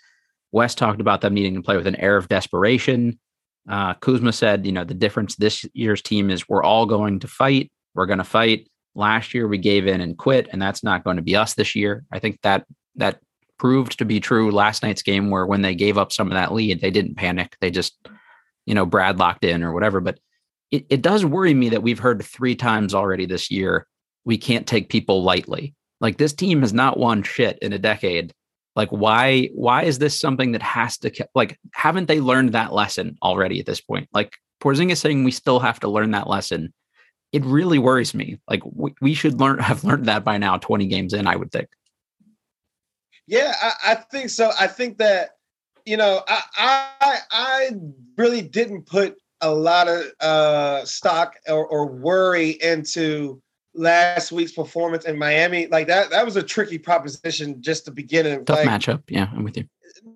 Wes 0.53 0.75
talked 0.75 1.01
about 1.01 1.23
them 1.23 1.33
needing 1.33 1.55
to 1.55 1.63
play 1.63 1.79
with 1.79 1.87
an 1.87 1.97
air 1.97 2.19
of 2.19 2.29
desperation. 2.29 3.19
Uh, 3.69 3.95
Kuzma 3.95 4.33
said, 4.33 4.65
you 4.67 4.73
know, 4.73 4.85
the 4.85 4.95
difference 4.95 5.37
this 5.37 5.65
year's 5.75 6.03
team 6.03 6.31
is 6.31 6.49
we're 6.49 6.63
all 6.63 6.87
going 6.87 7.21
to 7.21 7.29
fight. 7.29 7.71
We're 7.95 8.07
going 8.07 8.19
to 8.19 8.25
fight. 8.25 8.69
Last 8.95 9.35
year 9.35 9.49
we 9.49 9.59
gave 9.59 9.87
in 9.87 10.01
and 10.01 10.17
quit, 10.17 10.49
and 10.53 10.61
that's 10.61 10.83
not 10.83 11.05
going 11.05 11.17
to 11.17 11.23
be 11.23 11.37
us 11.37 11.55
this 11.55 11.75
year. 11.75 12.05
I 12.13 12.19
think 12.19 12.41
that 12.43 12.65
that 12.97 13.21
proved 13.59 13.99
to 13.99 14.05
be 14.05 14.21
true 14.21 14.51
last 14.51 14.83
night's 14.83 15.03
game, 15.03 15.31
where 15.31 15.47
when 15.47 15.63
they 15.63 15.75
gave 15.75 15.99
up 15.99 16.13
some 16.13 16.29
of 16.29 16.35
that 16.35 16.53
lead, 16.53 16.81
they 16.81 16.91
didn't 16.91 17.17
panic. 17.17 17.57
They 17.61 17.71
just, 17.71 17.95
you 18.65 18.75
know, 18.75 18.87
Brad 18.87 19.19
locked 19.19 19.45
in 19.45 19.63
or 19.63 19.73
whatever. 19.73 20.01
But 20.01 20.19
it, 20.71 20.87
it 20.89 21.03
does 21.03 21.25
worry 21.25 21.55
me 21.55 21.71
that 21.71 21.83
we've 21.83 21.99
heard 21.99 22.23
three 22.25 22.55
times 22.55 22.95
already 22.95 23.27
this 23.27 23.51
year 23.51 23.87
we 24.27 24.37
can't 24.37 24.67
take 24.67 24.91
people 24.91 25.23
lightly. 25.23 25.75
Like 26.01 26.19
this 26.19 26.35
team 26.35 26.61
has 26.61 26.75
not 26.75 26.99
won 26.99 27.23
shit 27.23 27.59
in 27.63 27.73
a 27.73 27.79
decade. 27.79 28.35
Like 28.77 28.91
why 28.91 29.49
why 29.55 29.85
is 29.85 29.99
this 29.99 30.19
something 30.19 30.53
that 30.53 30.63
has 30.63 30.99
to 30.99 31.29
like 31.35 31.59
haven't 31.73 32.07
they 32.07 32.21
learned 32.21 32.53
that 32.53 32.73
lesson 32.73 33.17
already 33.23 33.59
at 33.59 33.67
this 33.67 33.81
point? 33.81 34.09
Like 34.13 34.37
Porzingis 34.63 34.99
saying 34.99 35.25
we 35.25 35.33
still 35.33 35.59
have 35.59 35.81
to 35.81 35.89
learn 35.89 36.11
that 36.13 36.29
lesson. 36.29 36.73
It 37.33 37.45
really 37.45 37.79
worries 37.79 38.15
me. 38.15 38.39
Like 38.49 38.63
we, 38.65 38.95
we 39.01 39.15
should 39.15 39.41
learn 39.41 39.59
have 39.61 39.83
learned 39.83 40.07
that 40.07 40.25
by 40.25 40.39
now 40.39 40.59
20 40.59 40.87
games 40.87 41.15
in, 41.15 41.27
I 41.27 41.37
would 41.37 41.51
think. 41.51 41.69
Yeah, 43.27 43.55
I, 43.61 43.73
I 43.93 43.95
think 43.95 44.31
so. 44.31 44.53
I 44.61 44.67
think 44.69 44.99
that 44.99 45.31
you 45.87 45.97
know, 45.97 46.23
I, 46.29 46.43
I 46.57 47.19
I 47.31 47.71
really 48.19 48.43
didn't 48.43 48.87
put 48.87 49.17
a 49.41 49.55
lot 49.55 49.89
of 49.89 50.05
uh, 50.21 50.85
stock 50.85 51.37
or, 51.49 51.67
or, 51.67 51.87
worry 51.87 52.51
into 52.63 53.41
last 53.77 54.33
week's 54.33 54.53
performance 54.53 55.05
in 55.05 55.19
Miami. 55.19 55.67
Like 55.67 55.87
that, 55.89 56.11
that 56.11 56.25
was 56.25 56.37
a 56.37 56.43
tricky 56.43 56.79
proposition 56.79 57.61
just 57.63 57.85
to 57.87 57.91
begin. 57.91 58.27
With 58.39 58.47
tough 58.47 58.65
like, 58.65 58.69
matchup. 58.69 59.03
Yeah, 59.09 59.29
I'm 59.33 59.45
with 59.45 59.57
you. 59.57 59.69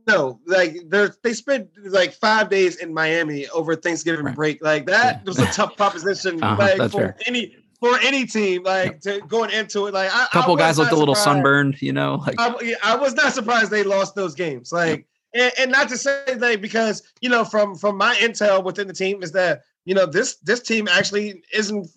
No, 0.07 0.41
like 0.47 0.77
they 0.87 1.09
they 1.23 1.33
spent 1.33 1.69
like 1.85 2.13
five 2.13 2.49
days 2.49 2.77
in 2.77 2.93
Miami 2.93 3.49
over 3.49 3.77
Thanksgiving 3.77 4.25
right. 4.25 4.35
break. 4.35 4.63
Like 4.63 4.87
that 4.87 5.17
yeah. 5.17 5.23
was 5.25 5.39
a 5.39 5.47
tough 5.47 5.77
proposition. 5.77 6.43
uh-huh, 6.43 6.57
like 6.59 6.91
for 6.91 6.99
fair. 6.99 7.17
any 7.27 7.57
for 7.81 7.99
any 8.01 8.27
team, 8.27 8.63
like 8.63 9.01
to 9.03 9.21
going 9.29 9.51
into 9.51 9.87
it, 9.87 9.95
like 9.95 10.11
a 10.11 10.29
couple 10.33 10.55
guys 10.57 10.79
looked 10.79 10.93
a 10.93 10.97
little 10.97 11.15
sunburned, 11.15 11.81
you 11.81 11.93
know. 11.93 12.23
Like 12.27 12.37
I, 12.39 12.75
I 12.85 12.97
was 12.97 13.15
not 13.15 13.33
surprised 13.33 13.71
they 13.71 13.83
lost 13.83 14.15
those 14.15 14.35
games. 14.35 14.73
Like 14.73 15.07
and, 15.35 15.53
and 15.59 15.73
not 15.73 15.89
to 15.89 15.97
say 15.97 16.25
like 16.37 16.61
because 16.61 17.03
you 17.21 17.29
know 17.29 17.45
from 17.45 17.75
from 17.75 17.97
my 17.97 18.15
intel 18.17 18.65
within 18.65 18.87
the 18.87 18.95
team 18.95 19.23
is 19.23 19.33
that 19.33 19.63
you 19.85 19.95
know 19.95 20.07
this 20.07 20.37
this 20.37 20.61
team 20.61 20.89
actually 20.89 21.43
isn't 21.53 21.89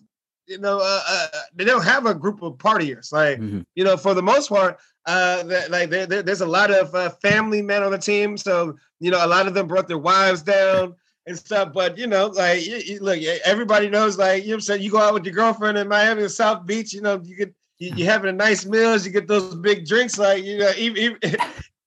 you 0.48 0.58
know 0.58 0.80
uh, 0.82 1.02
uh, 1.08 1.28
they 1.56 1.66
don't 1.66 1.84
have 1.84 2.06
a 2.06 2.14
group 2.14 2.42
of 2.42 2.54
partiers 2.54 3.12
like 3.12 3.40
mm-hmm. 3.40 3.62
you 3.76 3.84
know 3.84 3.98
for 3.98 4.14
the 4.14 4.22
most 4.22 4.50
part 4.50 4.80
uh 5.06 5.44
that, 5.44 5.72
like 5.72 5.90
there, 5.90 6.06
there's 6.06 6.42
a 6.42 6.46
lot 6.46 6.72
of 6.72 6.94
uh, 6.96 7.10
family 7.22 7.62
men 7.62 7.84
on 7.84 7.92
the 7.92 7.98
team 7.98 8.38
so 8.38 8.76
you 9.00 9.12
know 9.12 9.26
a 9.26 9.28
lot 9.28 9.48
of 9.48 9.54
them 9.54 9.68
brought 9.68 9.88
their 9.88 9.98
wives 9.98 10.42
down 10.42 10.94
and 11.28 11.38
stuff 11.38 11.72
but 11.74 11.98
you 11.98 12.08
know 12.08 12.28
like 12.28 12.66
you, 12.66 12.78
you, 12.78 13.00
look 13.00 13.20
everybody 13.46 13.90
knows 13.90 14.18
like 14.18 14.44
you 14.44 14.50
know 14.50 14.56
I'm 14.56 14.62
saying 14.62 14.82
you 14.82 14.92
go 14.92 15.00
out 15.00 15.14
with 15.14 15.26
your 15.26 15.34
girlfriend 15.34 15.78
in 15.78 15.88
Miami 15.88 16.24
or 16.24 16.30
South 16.30 16.66
Beach 16.66 16.94
you 16.94 17.02
know 17.02 17.22
you 17.24 17.36
get 17.36 17.54
you, 17.80 17.94
you 17.96 18.06
having 18.06 18.30
a 18.30 18.34
nice 18.34 18.66
meals 18.66 19.06
you 19.06 19.12
get 19.12 19.28
those 19.28 19.56
big 19.56 19.86
drinks 19.86 20.18
like 20.18 20.44
you 20.44 20.58
know 20.58 20.72
even, 20.78 21.18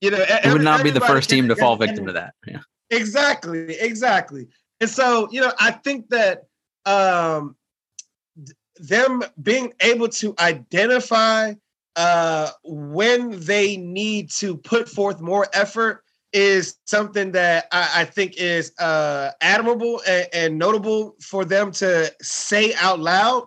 you 0.01 0.11
know, 0.11 0.25
it 0.29 0.53
would 0.53 0.63
not 0.63 0.85
be 0.85 0.91
the 0.91 1.01
first 1.01 1.31
team 1.31 1.49
to 1.49 1.57
fall 1.57 1.77
victim 1.77 2.07
to 2.07 2.13
that. 2.13 2.35
Yeah. 2.47 2.61
Exactly, 2.91 3.75
exactly. 3.81 4.47
And 4.81 4.91
so, 4.91 5.29
you 5.31 5.41
know, 5.41 5.53
I 5.59 5.73
think 5.73 6.09
that 6.11 6.45
um 6.85 7.57
them 8.79 9.23
being 9.43 9.73
able 9.81 10.09
to 10.09 10.35
identify 10.39 11.55
uh 11.97 12.51
when 12.65 13.41
they 13.41 13.77
need 13.77 14.31
to 14.31 14.57
put 14.57 14.89
forth 14.89 15.21
more 15.21 15.47
effort 15.53 16.03
is 16.33 16.77
something 16.85 17.33
that 17.33 17.67
I, 17.73 18.03
I 18.03 18.05
think 18.05 18.35
is 18.37 18.73
uh 18.79 19.31
admirable 19.41 20.03
and, 20.07 20.29
and 20.33 20.59
notable 20.59 21.15
for 21.21 21.45
them 21.45 21.73
to 21.73 22.13
say 22.21 22.75
out 22.75 23.01
loud. 23.01 23.47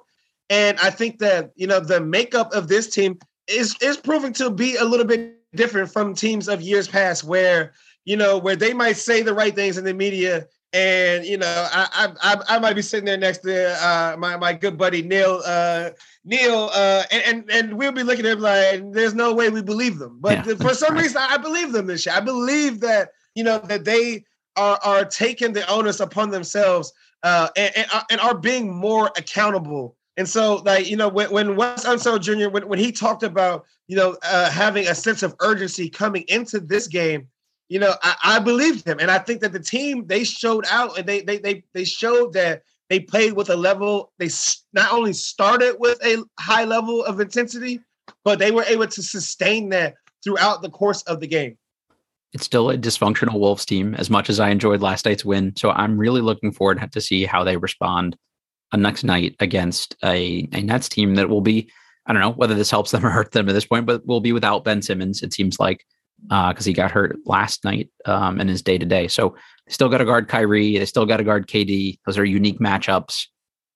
And 0.50 0.80
I 0.80 0.90
think 0.90 1.20
that 1.20 1.52
you 1.56 1.68
know 1.68 1.80
the 1.80 2.02
makeup 2.02 2.52
of 2.54 2.68
this 2.68 2.90
team 2.90 3.20
is 3.48 3.76
is 3.82 3.98
proving 3.98 4.34
to 4.34 4.50
be 4.50 4.76
a 4.76 4.84
little 4.84 5.06
bit 5.06 5.36
different 5.56 5.92
from 5.92 6.14
teams 6.14 6.48
of 6.48 6.62
years 6.62 6.88
past 6.88 7.24
where 7.24 7.74
you 8.06 8.18
know 8.18 8.38
where 8.38 8.56
they 8.56 8.74
might 8.74 8.98
say 8.98 9.22
the 9.22 9.34
right 9.34 9.54
things 9.54 9.78
in 9.78 9.84
the 9.86 9.94
media 9.94 10.48
and 10.74 11.26
you 11.26 11.38
know 11.38 11.68
I 11.72 12.12
I 12.22 12.38
I 12.48 12.60
might 12.60 12.76
be 12.76 12.82
sitting 12.82 13.06
there 13.06 13.18
next 13.18 13.40
to 13.40 13.72
uh, 13.84 14.16
my 14.18 14.38
my 14.38 14.54
good 14.54 14.78
buddy 14.78 15.02
Neil 15.02 15.42
uh, 15.46 15.92
Neil 16.26 16.70
uh, 16.74 17.04
and, 17.12 17.24
and 17.24 17.52
and 17.52 17.78
we'll 17.78 17.92
be 17.92 18.04
looking 18.04 18.26
at 18.26 18.34
him 18.34 18.40
like 18.40 18.92
there's 18.92 19.16
no 19.16 19.34
way 19.34 19.50
we 19.50 19.62
believe 19.62 19.98
them 19.98 20.18
but 20.22 20.46
yeah, 20.46 20.56
for 20.56 20.74
some 20.74 20.94
right. 20.94 21.04
reason 21.04 21.22
I 21.22 21.38
believe 21.38 21.72
them 21.72 21.88
this 21.88 22.06
year 22.06 22.16
I 22.16 22.20
believe 22.20 22.80
that 22.82 23.10
you 23.36 23.44
know 23.44 23.60
that 23.60 23.86
they 23.86 24.26
are 24.56 24.80
are 24.84 25.06
taking 25.06 25.54
the 25.54 25.68
onus 25.72 26.00
upon 26.00 26.30
themselves 26.30 26.94
uh, 27.24 27.50
and, 27.58 27.76
and, 27.76 27.88
uh, 27.94 28.04
and 28.12 28.22
are 28.22 28.38
being 28.38 28.74
more 28.74 29.12
accountable 29.18 29.98
and 30.20 30.28
so, 30.28 30.56
like, 30.66 30.90
you 30.90 30.98
know, 30.98 31.08
when, 31.08 31.32
when 31.32 31.56
Wes 31.56 31.86
Unseld 31.86 32.20
Jr., 32.20 32.50
when, 32.50 32.68
when 32.68 32.78
he 32.78 32.92
talked 32.92 33.24
about, 33.24 33.66
you 33.88 33.96
know, 33.96 34.18
uh, 34.22 34.52
having 34.52 34.86
a 34.86 34.94
sense 34.94 35.24
of 35.24 35.34
urgency 35.40 35.90
coming 35.90 36.26
into 36.28 36.60
this 36.60 36.88
game, 36.88 37.30
you 37.70 37.80
know, 37.80 37.94
I, 38.02 38.16
I 38.24 38.40
believed 38.40 38.86
him. 38.86 38.98
And 39.00 39.10
I 39.10 39.20
think 39.20 39.42
that 39.42 39.54
the 39.54 39.60
team, 39.60 40.08
they 40.08 40.24
showed 40.24 40.66
out 40.70 40.98
and 40.98 41.08
they, 41.08 41.22
they, 41.22 41.38
they, 41.38 41.64
they 41.74 41.86
showed 41.86 42.34
that 42.34 42.64
they 42.90 43.00
played 43.00 43.34
with 43.34 43.52
a 43.52 43.56
level, 43.56 44.12
they 44.18 44.30
not 44.74 44.92
only 44.92 45.14
started 45.14 45.76
with 45.80 46.04
a 46.04 46.24
high 46.40 46.66
level 46.66 47.06
of 47.06 47.20
intensity, 47.20 47.80
but 48.26 48.40
they 48.40 48.50
were 48.50 48.64
able 48.64 48.88
to 48.88 49.04
sustain 49.04 49.70
that 49.70 49.94
throughout 50.24 50.64
the 50.64 50.70
course 50.70 51.04
of 51.04 51.20
the 51.20 51.28
game. 51.28 51.58
It's 52.34 52.46
still 52.46 52.72
a 52.72 52.78
dysfunctional 52.78 53.40
Wolves 53.40 53.66
team 53.66 53.94
as 53.96 54.10
much 54.10 54.30
as 54.30 54.40
I 54.40 54.50
enjoyed 54.50 54.82
last 54.82 55.06
night's 55.06 55.24
win. 55.24 55.56
So 55.56 55.70
I'm 55.70 55.98
really 55.98 56.22
looking 56.22 56.52
forward 56.52 56.92
to 56.92 57.02
see 57.02 57.26
how 57.26 57.44
they 57.44 57.58
respond 57.58 58.18
a 58.72 58.78
next 58.78 59.04
night 59.04 59.36
against 59.40 59.96
a, 60.04 60.48
a 60.54 60.62
Nets 60.62 60.90
team 60.90 61.16
that 61.16 61.30
will 61.30 61.42
be, 61.42 61.70
I 62.08 62.14
don't 62.14 62.22
know 62.22 62.32
whether 62.32 62.56
this 62.56 62.72
helps 62.72 62.92
them 62.92 63.06
or 63.06 63.10
hurt 63.10 63.32
them 63.32 63.48
at 63.48 63.54
this 63.54 63.66
point, 63.66 63.86
but 63.86 64.06
will 64.08 64.22
be 64.22 64.32
without 64.32 64.64
Ben 64.64 64.82
Simmons, 64.82 65.22
it 65.22 65.34
seems 65.34 65.60
like, 65.60 65.86
because 66.24 66.68
uh, 66.68 66.70
he 66.70 66.74
got 66.74 66.92
hurt 66.92 67.18
last 67.26 67.64
night 67.64 67.90
um, 68.06 68.40
in 68.40 68.48
his 68.48 68.62
day 68.62 68.78
to 68.78 68.86
day. 68.86 69.08
So 69.08 69.36
they 69.66 69.74
still 69.74 69.90
got 69.90 70.00
to 70.00 70.06
guard 70.06 70.28
Kyrie. 70.28 70.78
They 70.78 70.86
still 70.86 71.06
got 71.06 71.18
to 71.18 71.24
guard 71.24 71.48
KD. 71.48 72.00
Those 72.06 72.18
are 72.18 72.26
unique 72.26 72.60
matchups. 72.60 73.26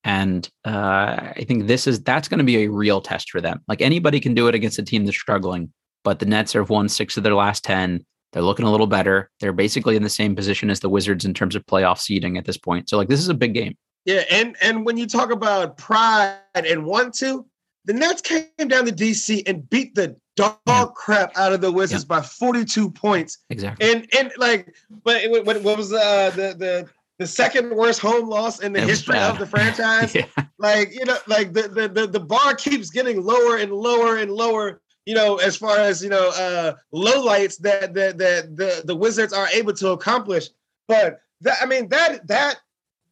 And 0.04 0.48
uh, 0.66 1.32
I 1.36 1.46
think 1.48 1.68
this 1.68 1.88
is 1.88 2.02
that's 2.04 2.28
going 2.28 2.40
to 2.40 2.44
be 2.44 2.64
a 2.64 2.70
real 2.70 3.02
test 3.02 3.32
for 3.32 3.40
them. 3.40 3.62
Like 3.68 3.82
anybody 3.82 4.20
can 4.20 4.34
do 4.34 4.48
it 4.48 4.56
against 4.56 4.80
a 4.80 4.84
team 4.84 5.06
that's 5.06 5.18
struggling, 5.18 5.72
but 6.04 6.20
the 6.20 6.26
Nets 6.26 6.54
have 6.54 6.70
won 6.70 6.90
six 6.90 7.16
of 7.16 7.24
their 7.24 7.36
last 7.36 7.64
10. 7.64 8.06
They're 8.34 8.42
looking 8.42 8.66
a 8.66 8.72
little 8.72 8.88
better. 8.88 9.30
They're 9.40 9.54
basically 9.54 9.96
in 9.96 10.04
the 10.04 10.10
same 10.10 10.36
position 10.36 10.70
as 10.70 10.80
the 10.80 10.90
Wizards 10.90 11.24
in 11.24 11.34
terms 11.34 11.56
of 11.56 11.66
playoff 11.66 12.00
seeding 12.00 12.38
at 12.38 12.46
this 12.46 12.58
point. 12.58 12.90
So 12.90 12.98
like 12.98 13.08
this 13.08 13.20
is 13.20 13.30
a 13.30 13.34
big 13.34 13.54
game. 13.54 13.78
Yeah, 14.06 14.24
and 14.30 14.58
and 14.62 14.86
when 14.86 14.98
you 14.98 15.08
talk 15.08 15.32
about 15.32 15.78
pride 15.78 16.40
and 16.54 16.84
want 16.84 17.14
to, 17.20 17.46
the 17.86 17.94
Nets 17.94 18.22
came 18.22 18.68
down 18.68 18.86
to 18.86 18.92
DC 18.92 19.44
and 19.48 19.70
beat 19.70 19.96
the 19.96 20.16
dog 20.36 20.58
yeah. 20.68 20.88
crap 20.96 21.38
out 21.38 21.54
of 21.54 21.62
the 21.62 21.72
Wizards 21.72 22.04
yeah. 22.04 22.20
by 22.20 22.22
42 22.22 22.90
points. 22.90 23.40
Exactly. 23.50 23.92
And 23.92 24.08
and 24.18 24.32
like, 24.38 24.74
but 25.04 25.24
what, 25.30 25.62
what 25.62 25.78
was 25.78 25.94
uh, 25.94 26.32
the 26.32 26.56
the 26.58 26.90
the 27.20 27.28
second 27.28 27.76
worst 27.76 28.00
home 28.00 28.30
loss 28.30 28.62
in 28.62 28.74
the 28.74 28.82
history 28.82 29.20
of 29.20 29.38
the 29.38 29.46
franchise? 29.46 30.16
yeah. 30.16 30.26
Like 30.58 30.94
you 30.94 31.06
know, 31.06 31.18
like 31.28 31.54
the, 31.54 31.64
the 31.64 31.88
the 31.88 32.08
the 32.08 32.20
bar 32.20 32.56
keeps 32.56 32.90
getting 32.90 33.24
lower 33.24 33.58
and 33.58 33.72
lower 33.72 34.18
and 34.18 34.32
lower 34.32 34.82
you 35.06 35.14
know, 35.14 35.38
as 35.38 35.56
far 35.56 35.78
as 35.78 36.02
you 36.04 36.10
know, 36.10 36.30
uh, 36.30 36.74
lowlights 36.94 37.60
that 37.60 37.94
that 37.94 38.18
that 38.18 38.56
the 38.56 38.84
the 38.86 38.96
Wizards 38.96 39.34
are 39.34 39.48
able 39.50 39.74
to 39.74 39.90
accomplish. 39.90 40.50
But 40.88 41.20
that 41.42 41.58
I 41.62 41.66
mean 41.66 41.90
that 41.90 42.26
that 42.28 42.56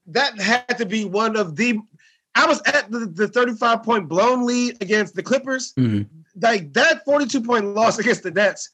that 0.08 0.40
had 0.40 0.78
to 0.78 0.86
be 0.86 1.06
one 1.06 1.36
of 1.36 1.56
the. 1.56 1.80
I 2.36 2.46
was 2.46 2.62
at 2.66 2.90
the, 2.90 3.00
the 3.00 3.28
35 3.28 3.84
point 3.84 4.08
blown 4.08 4.46
lead 4.46 4.82
against 4.82 5.16
the 5.16 5.24
Clippers. 5.24 5.74
Mm-hmm. 5.74 6.04
Like 6.42 6.74
that 6.74 7.04
42 7.06 7.42
point 7.42 7.66
loss 7.76 8.00
against 8.00 8.24
the 8.24 8.32
Nets 8.32 8.70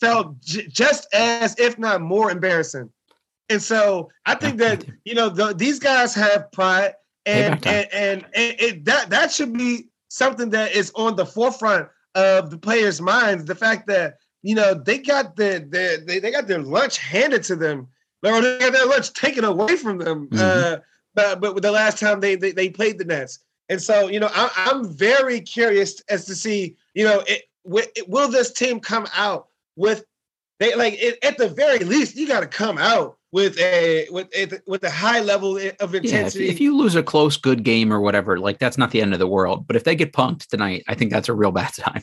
felt 0.00 0.40
j- 0.40 0.66
just 0.68 1.06
as, 1.14 1.58
if 1.58 1.78
not 1.78 2.00
more, 2.00 2.30
embarrassing. 2.30 2.90
And 3.48 3.62
so 3.62 4.10
I 4.26 4.36
think 4.36 4.58
that 4.58 4.84
you 5.04 5.14
know 5.14 5.28
the, 5.28 5.52
these 5.52 5.80
guys 5.80 6.14
have 6.14 6.52
pride, 6.52 6.94
and 7.26 7.54
and, 7.66 7.88
and, 7.92 8.24
and 8.32 8.54
it, 8.58 8.84
that 8.84 9.10
that 9.10 9.32
should 9.32 9.52
be 9.52 9.88
something 10.08 10.50
that 10.50 10.72
is 10.72 10.92
on 10.94 11.16
the 11.16 11.26
forefront 11.26 11.88
of 12.14 12.50
the 12.50 12.58
players' 12.58 13.00
minds. 13.00 13.44
The 13.46 13.56
fact 13.56 13.88
that 13.88 14.18
you 14.42 14.54
know 14.54 14.74
they 14.74 14.98
got 14.98 15.34
the, 15.34 15.66
the 15.68 16.02
they, 16.06 16.20
they 16.20 16.30
got 16.30 16.46
their 16.46 16.62
lunch 16.62 16.98
handed 16.98 17.42
to 17.44 17.56
them, 17.56 17.88
or 18.22 18.40
they 18.40 18.58
got 18.60 18.72
their 18.72 18.86
lunch 18.86 19.12
taken 19.14 19.44
away 19.44 19.76
from 19.76 19.98
them. 19.98 20.28
Mm-hmm. 20.28 20.38
Uh, 20.40 20.78
but 21.40 21.54
but 21.54 21.62
the 21.62 21.72
last 21.72 21.98
time 21.98 22.20
they, 22.20 22.34
they, 22.34 22.52
they 22.52 22.70
played 22.70 22.98
the 22.98 23.04
Nets, 23.04 23.38
and 23.68 23.80
so 23.80 24.08
you 24.08 24.20
know 24.20 24.30
I, 24.32 24.70
am 24.70 24.88
very 24.88 25.40
curious 25.40 26.00
as 26.08 26.24
to 26.26 26.34
see 26.34 26.76
you 26.94 27.04
know 27.04 27.22
it, 27.26 27.42
it, 27.64 28.08
will 28.08 28.30
this 28.30 28.52
team 28.52 28.80
come 28.80 29.06
out 29.14 29.48
with 29.76 30.04
they 30.58 30.74
like 30.74 30.94
it, 30.98 31.18
at 31.24 31.38
the 31.38 31.48
very 31.48 31.78
least 31.78 32.16
you 32.16 32.28
got 32.28 32.40
to 32.40 32.46
come 32.46 32.78
out 32.78 33.16
with 33.32 33.58
a 33.58 34.08
with 34.10 34.28
a, 34.34 34.60
with 34.66 34.84
a 34.84 34.90
high 34.90 35.20
level 35.20 35.56
of 35.56 35.94
intensity. 35.94 36.44
Yeah, 36.44 36.50
if, 36.50 36.56
if, 36.56 36.60
you 36.60 36.76
lose 36.76 36.94
a 36.94 37.02
close 37.02 37.36
good 37.36 37.62
game 37.62 37.92
or 37.92 38.00
whatever, 38.00 38.38
like 38.38 38.58
that's 38.58 38.76
not 38.76 38.90
the 38.90 39.00
end 39.00 39.12
of 39.12 39.18
the 39.18 39.26
world. 39.26 39.66
But 39.66 39.76
if 39.76 39.84
they 39.84 39.94
get 39.94 40.12
punked 40.12 40.46
tonight, 40.46 40.84
I 40.88 40.94
think 40.94 41.10
that's 41.10 41.28
a 41.28 41.34
real 41.34 41.52
bad 41.52 41.72
time. 41.74 42.02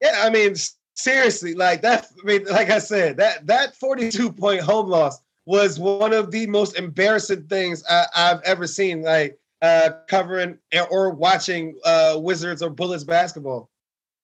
Yeah, 0.00 0.22
I 0.22 0.30
mean 0.30 0.54
seriously, 0.94 1.54
like 1.54 1.82
that. 1.82 2.06
I 2.22 2.26
mean, 2.26 2.44
like 2.44 2.70
I 2.70 2.78
said, 2.78 3.16
that 3.16 3.46
that 3.46 3.74
forty 3.76 4.10
two 4.10 4.32
point 4.32 4.60
home 4.60 4.88
loss 4.88 5.18
was 5.46 5.78
one 5.78 6.12
of 6.12 6.30
the 6.30 6.46
most 6.46 6.78
embarrassing 6.78 7.46
things 7.48 7.84
I, 7.88 8.06
have 8.14 8.42
ever 8.44 8.66
seen. 8.66 9.02
Like 9.02 9.38
uh, 9.64 9.90
covering 10.08 10.58
or 10.90 11.10
watching 11.10 11.74
uh, 11.84 12.18
Wizards 12.20 12.62
or 12.62 12.68
Bullets 12.68 13.04
basketball. 13.04 13.70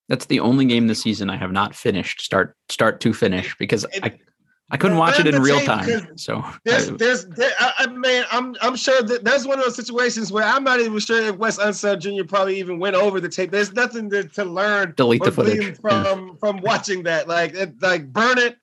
That's 0.08 0.26
the 0.26 0.40
only 0.40 0.66
game 0.66 0.86
this 0.86 1.00
season 1.00 1.30
I 1.30 1.36
have 1.36 1.52
not 1.52 1.74
finished 1.74 2.20
start 2.20 2.56
start 2.68 3.00
to 3.00 3.14
finish 3.14 3.56
because 3.56 3.86
I 4.02 4.18
I 4.72 4.76
couldn't 4.76 4.98
watch 4.98 5.18
it 5.18 5.26
in 5.26 5.40
real 5.42 5.60
time. 5.60 6.16
So 6.16 6.44
there's, 6.64 6.90
there's, 6.90 7.26
there, 7.26 7.50
I, 7.58 7.72
I 7.78 7.86
mean, 7.88 8.24
I'm, 8.30 8.54
I'm 8.62 8.76
sure 8.76 9.02
that 9.02 9.24
that's 9.24 9.44
one 9.44 9.58
of 9.58 9.64
those 9.64 9.74
situations 9.74 10.30
where 10.30 10.44
I'm 10.44 10.62
not 10.62 10.78
even 10.78 10.98
sure 11.00 11.20
if 11.26 11.36
Wes 11.38 11.58
Unseld 11.58 11.98
Jr. 12.00 12.24
probably 12.24 12.58
even 12.60 12.78
went 12.78 12.94
over 12.94 13.18
the 13.18 13.28
tape. 13.28 13.50
There's 13.50 13.72
nothing 13.72 14.08
to, 14.10 14.24
to 14.24 14.44
learn. 14.44 14.94
Delete 14.96 15.24
the 15.24 15.32
footage 15.32 15.76
from 15.80 16.28
yeah. 16.28 16.34
from 16.38 16.60
watching 16.60 17.02
that. 17.04 17.26
Like, 17.26 17.54
it, 17.54 17.82
like 17.82 18.12
burn 18.12 18.38
it, 18.38 18.58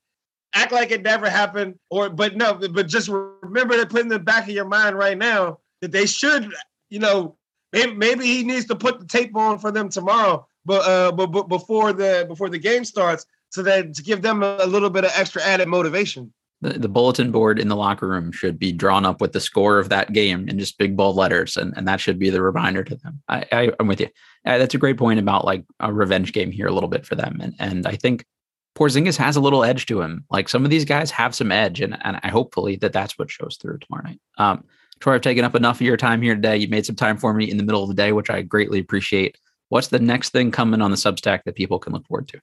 act 0.58 0.72
like 0.72 0.91
it 0.91 1.03
never 1.03 1.30
happened, 1.30 1.76
or 1.89 2.10
but 2.10 2.36
no, 2.36 2.55
but 2.55 2.88
just 2.88 3.10
remember 3.10 3.78
to 3.78 3.86
put 3.86 4.01
in 4.01 4.08
the 4.08 4.20
back 4.20 4.43
of 4.43 4.49
your 4.49 4.66
mind 4.66 4.97
right 4.97 5.18
now 5.18 5.60
that 5.82 5.91
they 5.91 6.05
should, 6.05 6.51
you 6.89 6.99
know, 6.99 7.36
maybe, 7.72 7.93
maybe 7.93 8.26
he 8.26 8.43
needs 8.43 8.66
to 8.66 8.76
put 8.76 8.99
the 8.99 9.05
tape 9.05 9.36
on 9.36 9.60
for 9.60 9.72
them 9.72 9.89
tomorrow, 9.89 10.47
but 10.66 10.88
uh, 10.88 11.12
but, 11.12 11.28
but 11.28 11.47
before 11.47 11.93
the 11.93 12.26
before 12.28 12.49
the 12.49 12.60
game 12.60 12.84
starts 12.84 13.26
so 13.49 13.64
that 13.64 13.93
to 13.95 14.03
give 14.03 14.22
them 14.22 14.43
a 14.43 14.66
little 14.66 14.89
bit 14.89 15.05
of 15.05 15.12
extra 15.16 15.41
added 15.41 15.68
motivation. 15.68 16.34
The, 16.62 16.74
the, 16.74 16.89
bulletin 16.89 17.32
board 17.32 17.60
in 17.60 17.68
the 17.68 17.76
locker 17.76 18.08
room 18.08 18.32
should 18.32 18.58
be 18.58 18.72
drawn 18.72 19.05
up 19.05 19.22
with 19.22 19.32
the 19.32 19.39
score 19.39 19.78
of 19.78 19.89
that 19.89 20.12
game 20.12 20.49
in 20.49 20.58
just 20.58 20.80
big 20.80 20.97
bold 20.97 21.16
letters, 21.16 21.55
and, 21.55 21.72
and 21.78 21.88
that 21.88 22.01
should 22.01 22.18
be 22.18 22.32
the 22.32 22.41
reminder 22.41 22.84
to 22.84 22.95
them. 22.95 23.22
I, 23.28 23.45
I, 23.51 23.72
am 23.80 23.86
with 23.86 24.01
you. 24.01 24.08
Uh, 24.43 24.58
that's 24.58 24.74
a 24.74 24.80
great 24.80 24.97
point 24.97 25.20
about 25.20 25.45
like 25.45 25.66
a 25.80 25.93
revenge 25.93 26.34
game 26.34 26.51
here 26.51 26.66
a 26.66 26.74
little 26.74 26.89
bit 26.89 27.05
for 27.05 27.14
them, 27.14 27.38
and 27.41 27.53
and 27.60 27.86
I 27.86 27.95
think 27.95 28.26
Porzingis 28.78 29.17
has 29.17 29.36
a 29.36 29.41
little 29.41 29.63
edge 29.63 29.88
to 29.88 30.01
him. 30.01 30.23
Like 30.30 30.47
some 30.47 30.63
of 30.63 30.69
these 30.69 30.86
guys 30.86 31.09
have 31.09 31.34
some 31.34 31.51
edge, 31.51 31.82
and 31.82 31.97
and 32.05 32.19
I 32.21 32.30
hopefully 32.30 32.75
that 32.78 32.93
that's 32.93 33.17
what 33.17 33.32
shows 33.32 33.57
through 33.59 33.80
tomorrow 33.80 34.03
night. 34.03 34.19
Um, 34.38 34.65
Troy, 34.99 35.15
I've 35.15 35.21
taken 35.21 35.43
up 35.43 35.55
enough 35.55 35.78
of 35.78 35.82
your 35.82 35.97
time 35.97 36.21
here 36.21 36.36
today. 36.36 36.57
You 36.57 36.67
made 36.67 36.86
some 36.86 36.95
time 36.95 37.17
for 37.17 37.34
me 37.34 37.49
in 37.49 37.57
the 37.57 37.63
middle 37.63 37.82
of 37.82 37.89
the 37.89 37.95
day, 37.95 38.11
which 38.11 38.30
I 38.30 38.43
greatly 38.43 38.80
appreciate. 38.80 39.38
What's 39.69 39.88
the 39.88 39.99
next 39.99 40.30
thing 40.30 40.51
coming 40.51 40.82
on 40.82 40.91
the 40.91 40.97
Substack 40.97 41.43
that 41.45 41.55
people 41.55 41.80
can 41.80 41.91
look 41.91 42.05
forward 42.05 42.28
to? 42.30 42.39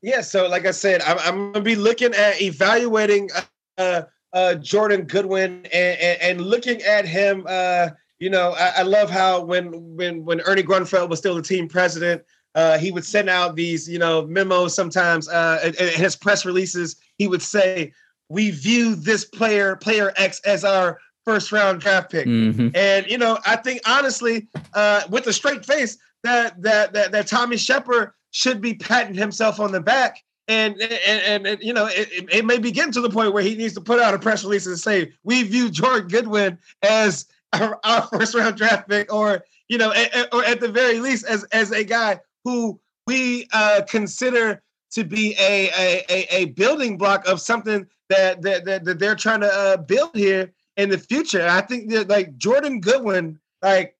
Yeah, 0.00 0.22
so 0.22 0.48
like 0.48 0.66
I 0.66 0.70
said, 0.70 1.02
I'm, 1.02 1.18
I'm 1.18 1.52
gonna 1.52 1.64
be 1.64 1.76
looking 1.76 2.14
at 2.14 2.40
evaluating 2.40 3.28
uh, 3.76 4.02
uh, 4.32 4.54
Jordan 4.54 5.02
Goodwin 5.02 5.66
and, 5.66 6.00
and, 6.00 6.22
and, 6.22 6.40
looking 6.40 6.80
at 6.82 7.06
him. 7.06 7.44
Uh, 7.46 7.90
you 8.18 8.30
know, 8.30 8.52
I, 8.52 8.72
I, 8.78 8.82
love 8.82 9.10
how 9.10 9.42
when 9.42 9.96
when 9.96 10.24
when 10.24 10.40
Ernie 10.40 10.62
Grunfeld 10.62 11.10
was 11.10 11.18
still 11.18 11.36
the 11.36 11.42
team 11.42 11.68
president, 11.68 12.22
uh, 12.54 12.78
he 12.78 12.90
would 12.90 13.04
send 13.04 13.28
out 13.28 13.56
these 13.56 13.88
you 13.88 13.98
know 13.98 14.26
memos 14.26 14.74
sometimes. 14.74 15.28
Uh, 15.28 15.72
his 15.76 16.16
press 16.16 16.44
releases, 16.44 16.96
he 17.18 17.26
would 17.26 17.42
say, 17.42 17.92
"We 18.28 18.50
view 18.50 18.94
this 18.94 19.24
player, 19.24 19.76
player 19.76 20.12
X, 20.16 20.40
as 20.40 20.64
our 20.64 20.98
first 21.24 21.52
round 21.52 21.80
draft 21.80 22.10
pick." 22.10 22.26
Mm-hmm. 22.26 22.68
And 22.74 23.06
you 23.06 23.18
know, 23.18 23.38
I 23.46 23.56
think 23.56 23.80
honestly, 23.86 24.48
uh, 24.74 25.02
with 25.08 25.26
a 25.26 25.32
straight 25.32 25.64
face, 25.64 25.98
that 26.24 26.60
that 26.62 26.92
that, 26.92 27.12
that 27.12 27.26
Tommy 27.26 27.56
Sheppard 27.56 28.12
should 28.30 28.60
be 28.60 28.74
patting 28.74 29.14
himself 29.14 29.60
on 29.60 29.72
the 29.72 29.80
back. 29.80 30.18
And 30.48 30.78
and, 30.82 31.46
and, 31.46 31.62
you 31.62 31.72
know 31.72 31.86
it, 31.86 32.28
it 32.30 32.44
may 32.44 32.58
be 32.58 32.72
getting 32.72 32.92
to 32.92 33.00
the 33.00 33.08
point 33.08 33.32
where 33.32 33.44
he 33.44 33.54
needs 33.54 33.74
to 33.74 33.80
put 33.80 34.00
out 34.00 34.12
a 34.12 34.18
press 34.18 34.42
release 34.42 34.66
and 34.66 34.78
say 34.78 35.12
we 35.22 35.44
view 35.44 35.70
Jordan 35.70 36.08
Goodwin 36.08 36.58
as 36.82 37.26
our, 37.52 37.78
our 37.84 38.02
first 38.08 38.34
round 38.34 38.56
draft 38.56 38.88
pick, 38.88 39.12
or 39.12 39.44
you 39.68 39.78
know, 39.78 39.92
a, 39.94 40.34
or 40.34 40.44
at 40.44 40.60
the 40.60 40.68
very 40.68 40.98
least 40.98 41.24
as 41.26 41.44
as 41.44 41.70
a 41.70 41.84
guy 41.84 42.18
who 42.44 42.80
we 43.06 43.48
uh, 43.52 43.82
consider 43.88 44.62
to 44.92 45.04
be 45.04 45.34
a, 45.38 45.70
a 46.08 46.26
a 46.30 46.44
building 46.46 46.98
block 46.98 47.26
of 47.26 47.40
something 47.40 47.86
that 48.08 48.42
that 48.42 48.64
that, 48.64 48.84
that 48.84 48.98
they're 48.98 49.16
trying 49.16 49.40
to 49.40 49.52
uh, 49.52 49.76
build 49.76 50.10
here 50.14 50.52
in 50.76 50.90
the 50.90 50.98
future. 50.98 51.46
I 51.46 51.62
think 51.62 51.90
that 51.90 52.08
like 52.08 52.36
Jordan 52.36 52.80
Goodwin, 52.80 53.38
like 53.62 53.96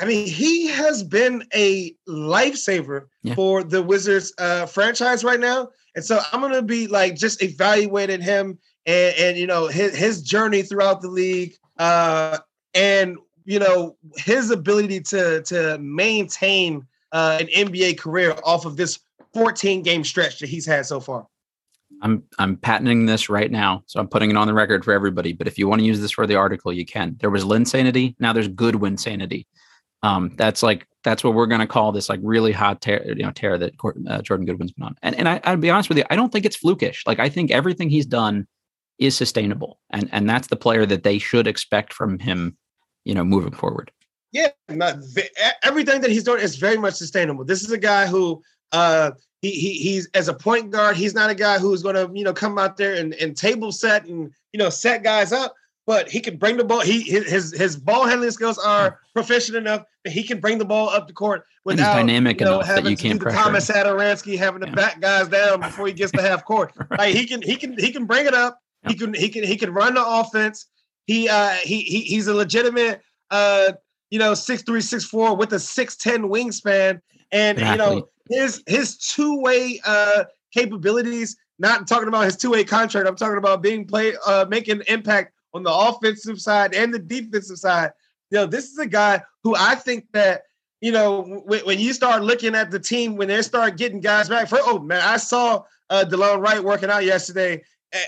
I 0.00 0.06
mean, 0.06 0.26
he 0.26 0.68
has 0.68 1.02
been 1.02 1.44
a 1.54 1.94
lifesaver 2.08 3.06
yeah. 3.22 3.34
for 3.34 3.62
the 3.62 3.82
Wizards 3.82 4.32
uh, 4.38 4.64
franchise 4.66 5.22
right 5.22 5.40
now. 5.40 5.68
And 5.94 6.04
so 6.04 6.20
I'm 6.32 6.40
gonna 6.40 6.62
be 6.62 6.86
like 6.86 7.16
just 7.16 7.42
evaluating 7.42 8.22
him 8.22 8.58
and, 8.86 9.14
and 9.18 9.36
you 9.36 9.46
know 9.46 9.66
his 9.66 9.96
his 9.96 10.22
journey 10.22 10.62
throughout 10.62 11.02
the 11.02 11.08
league 11.08 11.54
uh, 11.78 12.38
and 12.74 13.18
you 13.44 13.58
know 13.58 13.96
his 14.16 14.50
ability 14.50 15.00
to 15.00 15.42
to 15.42 15.78
maintain 15.78 16.86
uh, 17.12 17.38
an 17.40 17.46
NBA 17.48 17.98
career 17.98 18.36
off 18.44 18.66
of 18.66 18.76
this 18.76 19.00
14 19.34 19.82
game 19.82 20.04
stretch 20.04 20.38
that 20.40 20.48
he's 20.48 20.66
had 20.66 20.86
so 20.86 21.00
far. 21.00 21.26
I'm 22.02 22.22
I'm 22.38 22.56
patenting 22.56 23.06
this 23.06 23.28
right 23.28 23.50
now, 23.50 23.82
so 23.86 24.00
I'm 24.00 24.08
putting 24.08 24.30
it 24.30 24.36
on 24.36 24.46
the 24.46 24.54
record 24.54 24.84
for 24.84 24.92
everybody. 24.92 25.32
But 25.32 25.46
if 25.46 25.58
you 25.58 25.68
want 25.68 25.80
to 25.80 25.86
use 25.86 26.00
this 26.00 26.12
for 26.12 26.26
the 26.26 26.36
article, 26.36 26.72
you 26.72 26.86
can. 26.86 27.16
There 27.20 27.30
was 27.30 27.44
Linsanity, 27.44 28.14
now 28.18 28.32
there's 28.32 28.48
Goodwin 28.48 28.96
sanity. 28.96 29.46
Um, 30.02 30.32
that's 30.36 30.62
like 30.62 30.86
that's 31.04 31.22
what 31.22 31.34
we're 31.34 31.46
going 31.46 31.60
to 31.60 31.66
call 31.66 31.92
this 31.92 32.08
like 32.08 32.20
really 32.22 32.52
hot 32.52 32.80
tear, 32.80 33.04
you 33.06 33.22
know, 33.22 33.32
tear 33.32 33.58
that 33.58 33.74
uh, 34.08 34.22
Jordan 34.22 34.46
Goodwin's 34.46 34.72
been 34.72 34.84
on. 34.84 34.96
And 35.02 35.14
and 35.16 35.28
I, 35.28 35.40
I'll 35.44 35.56
be 35.56 35.70
honest 35.70 35.88
with 35.88 35.98
you, 35.98 36.04
I 36.10 36.16
don't 36.16 36.32
think 36.32 36.46
it's 36.46 36.56
flukish. 36.56 37.02
Like 37.06 37.18
I 37.18 37.28
think 37.28 37.50
everything 37.50 37.90
he's 37.90 38.06
done 38.06 38.46
is 38.98 39.16
sustainable, 39.16 39.80
and 39.90 40.08
and 40.12 40.28
that's 40.28 40.48
the 40.48 40.56
player 40.56 40.86
that 40.86 41.02
they 41.02 41.18
should 41.18 41.46
expect 41.46 41.92
from 41.92 42.18
him, 42.18 42.56
you 43.04 43.14
know, 43.14 43.24
moving 43.24 43.52
forward. 43.52 43.90
Yeah, 44.32 44.48
not, 44.68 44.98
everything 45.64 46.00
that 46.02 46.10
he's 46.10 46.24
doing 46.24 46.40
is 46.40 46.56
very 46.56 46.76
much 46.76 46.94
sustainable. 46.94 47.44
This 47.44 47.62
is 47.62 47.70
a 47.72 47.78
guy 47.78 48.06
who 48.06 48.42
uh 48.72 49.12
he, 49.42 49.50
he 49.50 49.72
he's 49.74 50.08
as 50.14 50.28
a 50.28 50.34
point 50.34 50.70
guard, 50.70 50.96
he's 50.96 51.14
not 51.14 51.30
a 51.30 51.34
guy 51.34 51.58
who's 51.58 51.82
going 51.82 51.96
to 51.96 52.10
you 52.14 52.24
know 52.24 52.32
come 52.32 52.58
out 52.58 52.76
there 52.76 52.94
and, 52.94 53.14
and 53.14 53.36
table 53.36 53.72
set 53.72 54.04
and 54.06 54.30
you 54.52 54.58
know 54.58 54.70
set 54.70 55.02
guys 55.02 55.32
up 55.32 55.54
but 55.90 56.08
he 56.08 56.20
can 56.20 56.36
bring 56.36 56.56
the 56.56 56.62
ball. 56.62 56.80
He 56.82 57.00
his 57.02 57.52
his 57.52 57.76
ball 57.76 58.06
handling 58.06 58.30
skills 58.30 58.58
are 58.58 59.00
proficient 59.12 59.56
enough 59.56 59.82
that 60.04 60.12
he 60.12 60.22
can 60.22 60.38
bring 60.38 60.58
the 60.58 60.64
ball 60.64 60.88
up 60.88 61.08
the 61.08 61.12
court 61.12 61.44
without 61.64 61.98
and 61.98 62.08
he's 62.08 62.14
dynamic 62.14 62.40
you 62.40 62.46
know, 62.46 62.60
enough 62.60 62.68
that 62.68 62.88
you 62.88 62.96
can't 62.96 63.20
pressure. 63.20 63.36
Thomas 63.36 63.68
Satoransky 63.68 64.38
having 64.38 64.60
to 64.60 64.68
yeah. 64.68 64.74
back 64.74 65.00
guys 65.00 65.26
down 65.26 65.60
before 65.60 65.88
he 65.88 65.92
gets 65.92 66.12
to 66.12 66.22
half 66.22 66.44
court. 66.44 66.72
right. 66.90 67.00
Like 67.00 67.14
he 67.16 67.26
can 67.26 67.42
he 67.42 67.56
can 67.56 67.76
he 67.76 67.90
can 67.90 68.06
bring 68.06 68.26
it 68.26 68.34
up. 68.34 68.60
Yeah. 68.84 68.90
He 68.90 68.98
can 68.98 69.14
he 69.14 69.28
can 69.28 69.42
he 69.42 69.56
can 69.56 69.72
run 69.72 69.94
the 69.94 70.06
offense. 70.06 70.66
He 71.06 71.28
uh 71.28 71.54
he, 71.54 71.80
he 71.80 72.02
he's 72.02 72.28
a 72.28 72.34
legitimate 72.34 73.00
uh 73.32 73.72
you 74.10 74.18
know 74.18 74.34
six 74.34 74.62
three 74.62 74.80
six 74.80 75.04
four 75.04 75.36
with 75.36 75.52
a 75.52 75.58
six 75.58 75.96
ten 75.96 76.24
wingspan 76.24 77.00
and 77.32 77.58
exactly. 77.58 77.70
you 77.70 78.00
know 78.00 78.08
his 78.28 78.62
his 78.66 78.96
two 78.96 79.40
way 79.40 79.80
uh 79.84 80.24
capabilities. 80.52 81.36
Not 81.58 81.86
talking 81.86 82.08
about 82.08 82.24
his 82.24 82.36
two 82.36 82.50
way 82.50 82.64
contract. 82.64 83.06
I'm 83.06 83.16
talking 83.16 83.38
about 83.38 83.62
being 83.62 83.86
play 83.86 84.14
uh 84.26 84.46
making 84.48 84.82
impact 84.88 85.34
on 85.52 85.62
the 85.62 85.72
offensive 85.72 86.40
side 86.40 86.74
and 86.74 86.92
the 86.94 86.98
defensive 86.98 87.58
side. 87.58 87.92
You 88.30 88.38
know, 88.38 88.46
this 88.46 88.70
is 88.70 88.78
a 88.78 88.86
guy 88.86 89.22
who 89.42 89.54
I 89.56 89.74
think 89.74 90.06
that 90.12 90.42
you 90.80 90.92
know 90.92 91.42
when, 91.44 91.60
when 91.66 91.78
you 91.78 91.92
start 91.92 92.22
looking 92.22 92.54
at 92.54 92.70
the 92.70 92.78
team 92.78 93.16
when 93.16 93.28
they 93.28 93.42
start 93.42 93.76
getting 93.76 94.00
guys 94.00 94.28
back. 94.28 94.48
For 94.48 94.58
oh 94.62 94.78
man, 94.78 95.02
I 95.02 95.18
saw 95.18 95.64
uh, 95.90 96.04
Delon 96.08 96.40
Wright 96.40 96.62
working 96.62 96.90
out 96.90 97.04
yesterday. 97.04 97.62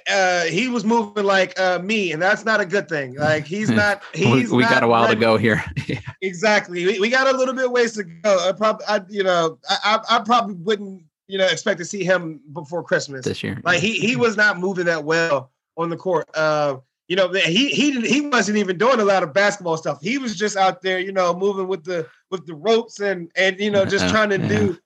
Uh, 0.08 0.44
he 0.44 0.68
was 0.68 0.84
moving 0.84 1.24
like 1.24 1.58
uh, 1.58 1.80
me, 1.80 2.12
and 2.12 2.22
that's 2.22 2.44
not 2.44 2.60
a 2.60 2.66
good 2.66 2.88
thing. 2.88 3.16
Like 3.16 3.44
he's 3.44 3.68
not. 3.68 4.00
He's 4.14 4.50
we, 4.50 4.58
we 4.58 4.62
not 4.62 4.70
got 4.70 4.82
a 4.84 4.88
while 4.88 5.04
ready. 5.04 5.16
to 5.16 5.20
go 5.20 5.36
here. 5.36 5.64
exactly, 6.22 6.86
we, 6.86 7.00
we, 7.00 7.08
got 7.08 7.32
a 7.32 7.36
little 7.36 7.54
bit 7.54 7.70
ways 7.70 7.94
to 7.94 8.04
go. 8.04 8.48
I 8.48 8.52
probably, 8.52 8.86
I, 8.86 9.00
you 9.08 9.24
know, 9.24 9.58
I, 9.68 9.98
I 10.08 10.20
probably 10.20 10.54
wouldn't, 10.54 11.02
you 11.26 11.36
know, 11.36 11.46
expect 11.46 11.78
to 11.78 11.84
see 11.84 12.04
him 12.04 12.40
before 12.52 12.84
Christmas 12.84 13.24
this 13.24 13.42
year. 13.42 13.60
Like 13.64 13.80
he 13.80 13.98
he 13.98 14.14
was 14.14 14.36
not 14.36 14.58
moving 14.58 14.84
that 14.86 15.02
well 15.02 15.50
on 15.76 15.90
the 15.90 15.96
court. 15.96 16.28
Uh, 16.34 16.76
you 17.08 17.16
know, 17.16 17.28
he 17.32 17.68
he 17.70 18.00
he 18.02 18.20
wasn't 18.20 18.58
even 18.58 18.78
doing 18.78 19.00
a 19.00 19.04
lot 19.04 19.24
of 19.24 19.34
basketball 19.34 19.76
stuff. 19.76 19.98
He 20.00 20.16
was 20.16 20.36
just 20.36 20.56
out 20.56 20.82
there, 20.82 21.00
you 21.00 21.10
know, 21.10 21.34
moving 21.34 21.66
with 21.66 21.82
the 21.82 22.06
with 22.30 22.46
the 22.46 22.54
ropes 22.54 23.00
and 23.00 23.32
and 23.34 23.58
you 23.58 23.70
know, 23.70 23.84
just 23.84 24.08
trying 24.08 24.30
to 24.30 24.38
yeah. 24.38 24.48
do 24.48 24.78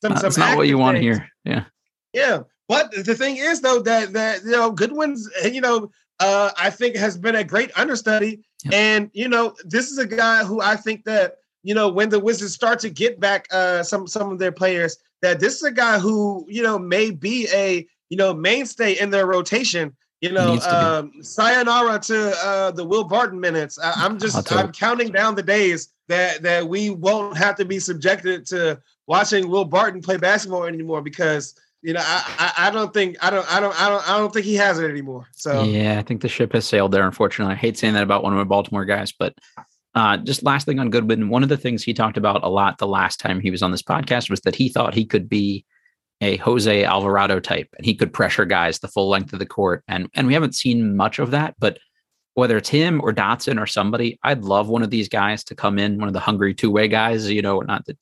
some. 0.00 0.14
That's 0.14 0.36
some 0.36 0.48
not 0.48 0.56
what 0.56 0.68
you 0.68 0.78
want 0.78 0.96
to 0.96 1.02
hear. 1.02 1.28
Yeah. 1.44 1.64
Yeah, 2.12 2.44
but 2.68 2.92
the 2.92 3.14
thing 3.14 3.36
is 3.36 3.60
though 3.60 3.80
that 3.80 4.12
that 4.12 4.44
you 4.44 4.52
know 4.52 4.70
Goodwin's 4.70 5.28
you 5.44 5.60
know 5.60 5.90
uh 6.20 6.50
I 6.56 6.70
think 6.70 6.96
has 6.96 7.16
been 7.16 7.36
a 7.36 7.44
great 7.44 7.70
understudy, 7.76 8.44
yep. 8.64 8.74
and 8.74 9.10
you 9.12 9.28
know 9.28 9.54
this 9.64 9.90
is 9.90 9.98
a 9.98 10.06
guy 10.06 10.44
who 10.44 10.60
I 10.60 10.76
think 10.76 11.04
that 11.04 11.36
you 11.62 11.74
know 11.74 11.88
when 11.88 12.08
the 12.08 12.20
Wizards 12.20 12.54
start 12.54 12.78
to 12.80 12.90
get 12.90 13.20
back 13.20 13.48
uh 13.50 13.82
some 13.82 14.06
some 14.06 14.30
of 14.30 14.38
their 14.38 14.52
players 14.52 14.98
that 15.22 15.40
this 15.40 15.54
is 15.54 15.62
a 15.62 15.72
guy 15.72 15.98
who 15.98 16.44
you 16.48 16.62
know 16.62 16.78
may 16.78 17.10
be 17.10 17.48
a 17.52 17.86
you 18.08 18.16
know 18.16 18.34
mainstay 18.34 18.98
in 18.98 19.10
their 19.10 19.26
rotation 19.26 19.94
you 20.24 20.32
know, 20.32 20.58
um, 20.60 21.12
sayonara 21.22 21.98
to 21.98 22.34
uh, 22.42 22.70
the 22.70 22.82
Will 22.82 23.04
Barton 23.04 23.38
minutes. 23.38 23.78
I, 23.78 24.06
am 24.06 24.18
just 24.18 24.50
I'm 24.50 24.72
counting 24.72 25.12
down 25.12 25.34
the 25.34 25.42
days 25.42 25.92
that 26.08 26.42
that 26.42 26.66
we 26.66 26.88
won't 26.88 27.36
have 27.36 27.56
to 27.56 27.66
be 27.66 27.78
subjected 27.78 28.46
to 28.46 28.80
watching 29.06 29.50
Will 29.50 29.66
Barton 29.66 30.00
play 30.00 30.16
basketball 30.16 30.64
anymore 30.64 31.02
because 31.02 31.54
you 31.84 31.92
know 31.92 32.00
I, 32.02 32.52
I, 32.56 32.68
I 32.68 32.70
don't 32.70 32.92
think 32.92 33.16
I 33.22 33.30
don't 33.30 33.46
I 33.54 33.60
don't 33.60 33.80
I 33.80 33.88
don't 33.90 34.10
I 34.10 34.18
don't 34.18 34.32
think 34.32 34.46
he 34.46 34.54
has 34.54 34.80
it 34.80 34.90
anymore. 34.90 35.26
So 35.32 35.62
yeah, 35.62 35.98
I 35.98 36.02
think 36.02 36.22
the 36.22 36.28
ship 36.28 36.52
has 36.54 36.64
sailed 36.64 36.92
there. 36.92 37.04
Unfortunately, 37.04 37.52
I 37.52 37.58
hate 37.58 37.76
saying 37.76 37.94
that 37.94 38.02
about 38.02 38.24
one 38.24 38.32
of 38.32 38.38
my 38.38 38.44
Baltimore 38.44 38.86
guys, 38.86 39.12
but 39.12 39.34
uh, 39.94 40.16
just 40.16 40.42
last 40.42 40.64
thing 40.64 40.80
on 40.80 40.90
Goodwin, 40.90 41.28
one 41.28 41.42
of 41.42 41.50
the 41.50 41.58
things 41.58 41.84
he 41.84 41.94
talked 41.94 42.16
about 42.16 42.42
a 42.42 42.48
lot 42.48 42.78
the 42.78 42.86
last 42.86 43.20
time 43.20 43.38
he 43.38 43.50
was 43.50 43.62
on 43.62 43.70
this 43.70 43.82
podcast 43.82 44.30
was 44.30 44.40
that 44.40 44.56
he 44.56 44.68
thought 44.68 44.94
he 44.94 45.04
could 45.04 45.28
be 45.28 45.64
a 46.20 46.36
Jose 46.38 46.84
Alvarado 46.84 47.38
type, 47.38 47.68
and 47.76 47.84
he 47.84 47.94
could 47.94 48.12
pressure 48.12 48.46
guys 48.46 48.78
the 48.78 48.88
full 48.88 49.10
length 49.10 49.34
of 49.34 49.38
the 49.38 49.46
court. 49.46 49.84
And 49.86 50.08
and 50.14 50.26
we 50.26 50.32
haven't 50.32 50.54
seen 50.54 50.96
much 50.96 51.18
of 51.18 51.32
that, 51.32 51.54
but 51.58 51.78
whether 52.32 52.56
it's 52.56 52.70
him 52.70 53.00
or 53.02 53.12
Dotson 53.12 53.60
or 53.60 53.66
somebody, 53.66 54.18
I'd 54.22 54.42
love 54.42 54.68
one 54.68 54.82
of 54.82 54.90
these 54.90 55.08
guys 55.08 55.44
to 55.44 55.54
come 55.54 55.78
in, 55.78 55.98
one 55.98 56.08
of 56.08 56.14
the 56.14 56.20
hungry 56.20 56.54
two 56.54 56.70
way 56.70 56.88
guys, 56.88 57.30
you 57.30 57.42
know, 57.42 57.60
not 57.60 57.84
that 57.86 57.98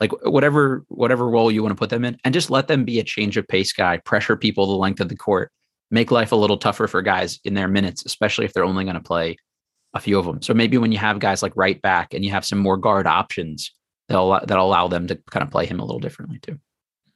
like 0.00 0.12
whatever 0.24 0.84
whatever 0.88 1.28
role 1.28 1.50
you 1.50 1.62
want 1.62 1.72
to 1.72 1.78
put 1.78 1.90
them 1.90 2.04
in, 2.04 2.18
and 2.24 2.34
just 2.34 2.50
let 2.50 2.68
them 2.68 2.84
be 2.84 3.00
a 3.00 3.04
change 3.04 3.36
of 3.36 3.48
pace 3.48 3.72
guy, 3.72 3.98
pressure 3.98 4.36
people 4.36 4.66
the 4.66 4.72
length 4.72 5.00
of 5.00 5.08
the 5.08 5.16
court, 5.16 5.50
make 5.90 6.10
life 6.10 6.32
a 6.32 6.36
little 6.36 6.58
tougher 6.58 6.86
for 6.86 7.02
guys 7.02 7.40
in 7.44 7.54
their 7.54 7.68
minutes, 7.68 8.04
especially 8.04 8.44
if 8.44 8.52
they're 8.52 8.64
only 8.64 8.84
going 8.84 8.94
to 8.94 9.00
play 9.00 9.36
a 9.94 10.00
few 10.00 10.18
of 10.18 10.26
them. 10.26 10.42
So 10.42 10.54
maybe 10.54 10.78
when 10.78 10.92
you 10.92 10.98
have 10.98 11.18
guys 11.18 11.42
like 11.42 11.56
Wright 11.56 11.80
back 11.80 12.14
and 12.14 12.24
you 12.24 12.30
have 12.30 12.44
some 12.44 12.58
more 12.58 12.76
guard 12.76 13.06
options, 13.06 13.72
they'll 14.08 14.40
that'll 14.46 14.66
allow 14.66 14.88
them 14.88 15.06
to 15.08 15.16
kind 15.30 15.42
of 15.42 15.50
play 15.50 15.66
him 15.66 15.80
a 15.80 15.84
little 15.84 16.00
differently 16.00 16.38
too. 16.38 16.58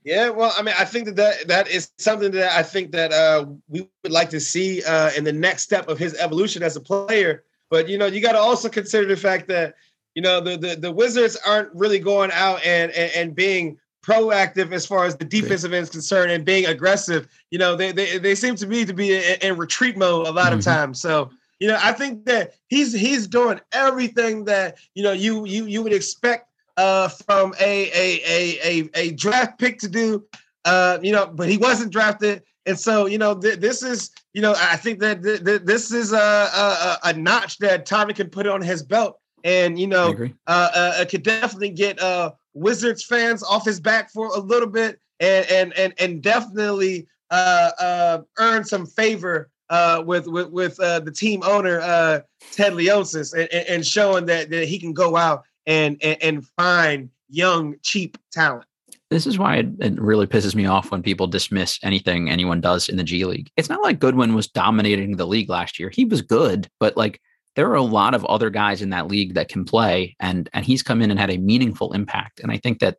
Yeah, 0.03 0.31
well, 0.31 0.55
I 0.57 0.63
mean, 0.63 0.75
I 0.79 0.87
think 0.87 1.05
that 1.07 1.17
that, 1.17 1.49
that 1.49 1.69
is 1.69 1.91
something 1.99 2.31
that 2.33 2.57
I 2.57 2.63
think 2.63 2.93
that 2.93 3.13
uh, 3.13 3.47
we 3.69 3.87
would 4.03 4.13
like 4.13 4.31
to 4.31 4.41
see 4.41 4.83
uh, 4.83 5.11
in 5.17 5.25
the 5.25 5.33
next 5.33 5.65
step 5.65 5.89
of 5.89 5.99
his 5.99 6.15
evolution 6.15 6.63
as 6.63 6.77
a 6.77 6.81
player. 6.81 7.45
But 7.69 7.89
you 7.89 7.99
know, 7.99 8.07
you 8.07 8.23
got 8.23 8.33
to 8.33 8.39
also 8.39 8.69
consider 8.69 9.07
the 9.07 9.17
fact 9.17 9.47
that 9.49 9.75
you 10.15 10.23
know 10.23 10.41
the, 10.41 10.57
the 10.57 10.77
the 10.77 10.93
Wizards 10.93 11.37
aren't 11.47 11.73
really 11.75 11.99
going 11.99 12.31
out 12.33 12.65
and 12.65 12.91
and, 12.93 13.13
and 13.15 13.35
being 13.35 13.79
proactive 14.05 14.73
as 14.73 14.87
far 14.87 15.05
as 15.05 15.17
the 15.17 15.25
defensive 15.25 15.73
end 15.73 15.83
is 15.83 15.91
concerned 15.91 16.33
and 16.33 16.45
being 16.45 16.67
aggressive. 16.67 17.29
You 17.51 17.59
know, 17.59 17.77
they 17.77 17.93
they, 17.93 18.19
they 18.19 18.35
seem 18.35 18.57
to 18.57 18.67
me 18.67 18.85
to 18.85 18.95
be 18.95 19.15
in, 19.15 19.39
in 19.43 19.57
retreat 19.57 19.97
mode 19.97 20.27
a 20.27 20.33
lot 20.33 20.47
mm-hmm. 20.47 20.59
of 20.59 20.65
times. 20.65 21.01
So 21.01 21.31
you 21.61 21.69
know, 21.69 21.79
I 21.81 21.93
think 21.93 22.25
that 22.25 22.55
he's 22.69 22.93
he's 22.93 23.27
doing 23.27 23.61
everything 23.73 24.45
that 24.47 24.79
you 24.95 25.03
know 25.03 25.13
you 25.13 25.45
you 25.45 25.67
you 25.67 25.83
would 25.83 25.93
expect 25.93 26.49
uh, 26.77 27.09
from 27.09 27.55
a, 27.61 27.91
a 27.93 28.21
a 28.27 28.59
a 28.65 28.91
a 28.95 29.13
draft 29.13 29.59
pick 29.59 29.79
to 29.81 29.89
do. 29.89 30.25
Uh, 30.65 30.99
you 31.03 31.13
know, 31.13 31.27
but 31.27 31.49
he 31.49 31.59
wasn't 31.59 31.93
drafted, 31.93 32.43
and 32.67 32.79
so 32.79 33.07
you 33.07 33.19
know 33.19 33.39
th- 33.39 33.61
this 33.61 33.83
is 33.83 34.11
you 34.33 34.41
know 34.41 34.55
I 34.57 34.77
think 34.77 35.01
that 35.01 35.23
th- 35.23 35.45
th- 35.45 35.63
this 35.63 35.93
is 35.93 36.13
a, 36.13 36.17
a, 36.17 36.99
a 37.05 37.13
notch 37.13 37.59
that 37.59 37.85
Tommy 37.85 38.15
can 38.15 38.31
put 38.31 38.47
on 38.47 38.63
his 38.63 38.83
belt, 38.83 39.20
and 39.45 39.79
you 39.79 39.87
know 39.87 40.15
uh, 40.47 40.71
uh, 40.75 41.05
could 41.05 41.23
definitely 41.23 41.71
get 41.71 42.01
uh 42.01 42.33
Wizards 42.55 43.05
fans 43.05 43.43
off 43.43 43.65
his 43.65 43.81
back 43.81 44.11
for 44.11 44.27
a 44.27 44.39
little 44.41 44.69
bit, 44.69 45.01
and 45.21 45.47
and 45.51 45.73
and 45.79 45.95
and 45.99 46.23
definitely 46.23 47.07
uh 47.31 47.71
uh 47.79 48.23
earn 48.39 48.65
some 48.65 48.87
favor 48.87 49.51
uh, 49.71 50.03
with 50.05 50.27
with 50.27 50.51
with 50.51 50.79
uh, 50.81 51.01
the 51.01 51.13
team 51.13 51.43
owner 51.45 51.81
uh, 51.81 52.21
Ted 52.53 52.75
Leonsis 52.75 53.33
and, 53.33 53.49
and, 53.69 53.87
showing 53.87 54.27
that, 54.27 54.51
that 54.51 54.67
he 54.67 54.79
can 54.79 54.93
go 54.93 55.17
out 55.17 55.45
and, 55.67 55.97
and, 56.03 56.23
and 56.23 56.47
find 56.59 57.09
young, 57.29 57.77
cheap 57.83 58.19
talent. 58.33 58.67
This 59.11 59.27
is 59.27 59.39
why 59.39 59.57
it, 59.57 59.69
it, 59.81 60.01
really 60.01 60.27
pisses 60.27 60.55
me 60.55 60.67
off 60.67 60.91
when 60.91 61.03
people 61.03 61.27
dismiss 61.27 61.79
anything 61.83 62.29
anyone 62.29 62.61
does 62.61 62.89
in 62.89 62.97
the 62.97 63.05
G 63.05 63.25
League. 63.25 63.51
It's 63.57 63.69
not 63.69 63.83
like 63.83 64.01
Goodwin 64.01 64.35
was 64.35 64.49
dominating 64.49 65.17
the 65.17 65.27
league 65.27 65.49
last 65.49 65.79
year. 65.79 65.91
He 65.91 66.05
was 66.05 66.23
good, 66.23 66.69
but 66.79 66.97
like 66.97 67.21
there 67.57 67.69
are 67.69 67.75
a 67.75 67.83
lot 67.83 68.15
of 68.15 68.25
other 68.25 68.51
guys 68.51 68.83
in 68.83 68.91
that 68.91 69.09
league 69.09 69.35
that 69.35 69.49
can 69.49 69.65
play, 69.65 70.17
and 70.21 70.49
and 70.53 70.65
he's 70.65 70.83
come 70.83 71.03
in 71.03 71.11
and 71.11 71.19
had 71.19 71.31
a 71.31 71.39
meaningful 71.39 71.93
impact. 71.93 72.41
And 72.41 72.53
I 72.53 72.59
think 72.59 72.79
that 72.81 72.99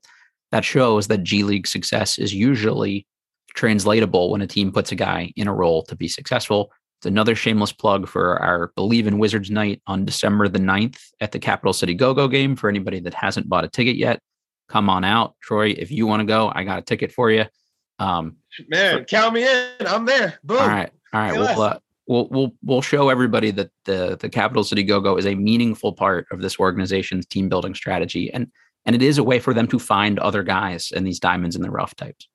that 0.51 0.65
shows 0.65 1.07
that 1.07 1.23
G 1.23 1.43
League 1.43 1.67
success 1.67 2.17
is 2.17 2.33
usually 2.33 3.07
translatable 3.53 4.31
when 4.31 4.41
a 4.41 4.47
team 4.47 4.71
puts 4.71 4.91
a 4.91 4.95
guy 4.95 5.31
in 5.35 5.47
a 5.47 5.53
role 5.53 5.83
to 5.83 5.95
be 5.95 6.07
successful. 6.07 6.71
It's 6.99 7.05
another 7.07 7.35
shameless 7.35 7.73
plug 7.73 8.07
for 8.07 8.37
our 8.39 8.71
Bleav 8.77 9.07
in 9.07 9.17
Wizards 9.17 9.49
night 9.49 9.81
on 9.87 10.05
December 10.05 10.47
the 10.47 10.59
9th 10.59 10.99
at 11.19 11.31
the 11.31 11.39
Capital 11.39 11.73
City 11.73 11.95
Go 11.95 12.13
Go 12.13 12.27
game. 12.27 12.55
For 12.55 12.69
anybody 12.69 12.99
that 12.99 13.13
hasn't 13.13 13.49
bought 13.49 13.63
a 13.63 13.69
ticket 13.69 13.95
yet, 13.95 14.19
come 14.69 14.89
on 14.89 15.03
out. 15.03 15.35
Troy, 15.41 15.69
if 15.69 15.89
you 15.89 16.05
want 16.05 16.19
to 16.19 16.25
go, 16.25 16.51
I 16.53 16.63
got 16.63 16.79
a 16.79 16.83
ticket 16.83 17.11
for 17.11 17.31
you. 17.31 17.45
Um, 17.97 18.37
Man, 18.67 18.99
for, 18.99 19.03
count 19.05 19.33
me 19.33 19.43
in. 19.43 19.87
I'm 19.87 20.05
there. 20.05 20.37
Boom. 20.43 20.59
All 20.59 20.67
right. 20.67 20.91
All 21.13 21.21
right. 21.21 21.33
We'll, 21.33 21.61
uh, 21.61 21.79
we'll, 22.11 22.27
we'll, 22.29 22.51
we'll 22.63 22.81
show 22.81 23.09
everybody 23.09 23.51
that 23.51 23.71
the, 23.85 24.17
the 24.19 24.29
Capital 24.29 24.65
City 24.65 24.83
Go 24.83 24.99
Go 24.99 25.17
is 25.17 25.25
a 25.25 25.33
meaningful 25.33 25.93
part 25.93 26.27
of 26.31 26.41
this 26.41 26.59
organization's 26.59 27.25
team 27.25 27.47
building 27.47 27.73
strategy. 27.73 28.31
And, 28.33 28.51
and 28.85 28.95
it 28.95 29.01
is 29.01 29.17
a 29.17 29.23
way 29.23 29.39
for 29.39 29.53
them 29.53 29.67
to 29.69 29.79
find 29.79 30.19
other 30.19 30.43
guys 30.43 30.91
and 30.91 31.07
these 31.07 31.19
diamonds 31.19 31.55
in 31.55 31.61
the 31.61 31.71
rough 31.71 31.95
types. 31.95 32.27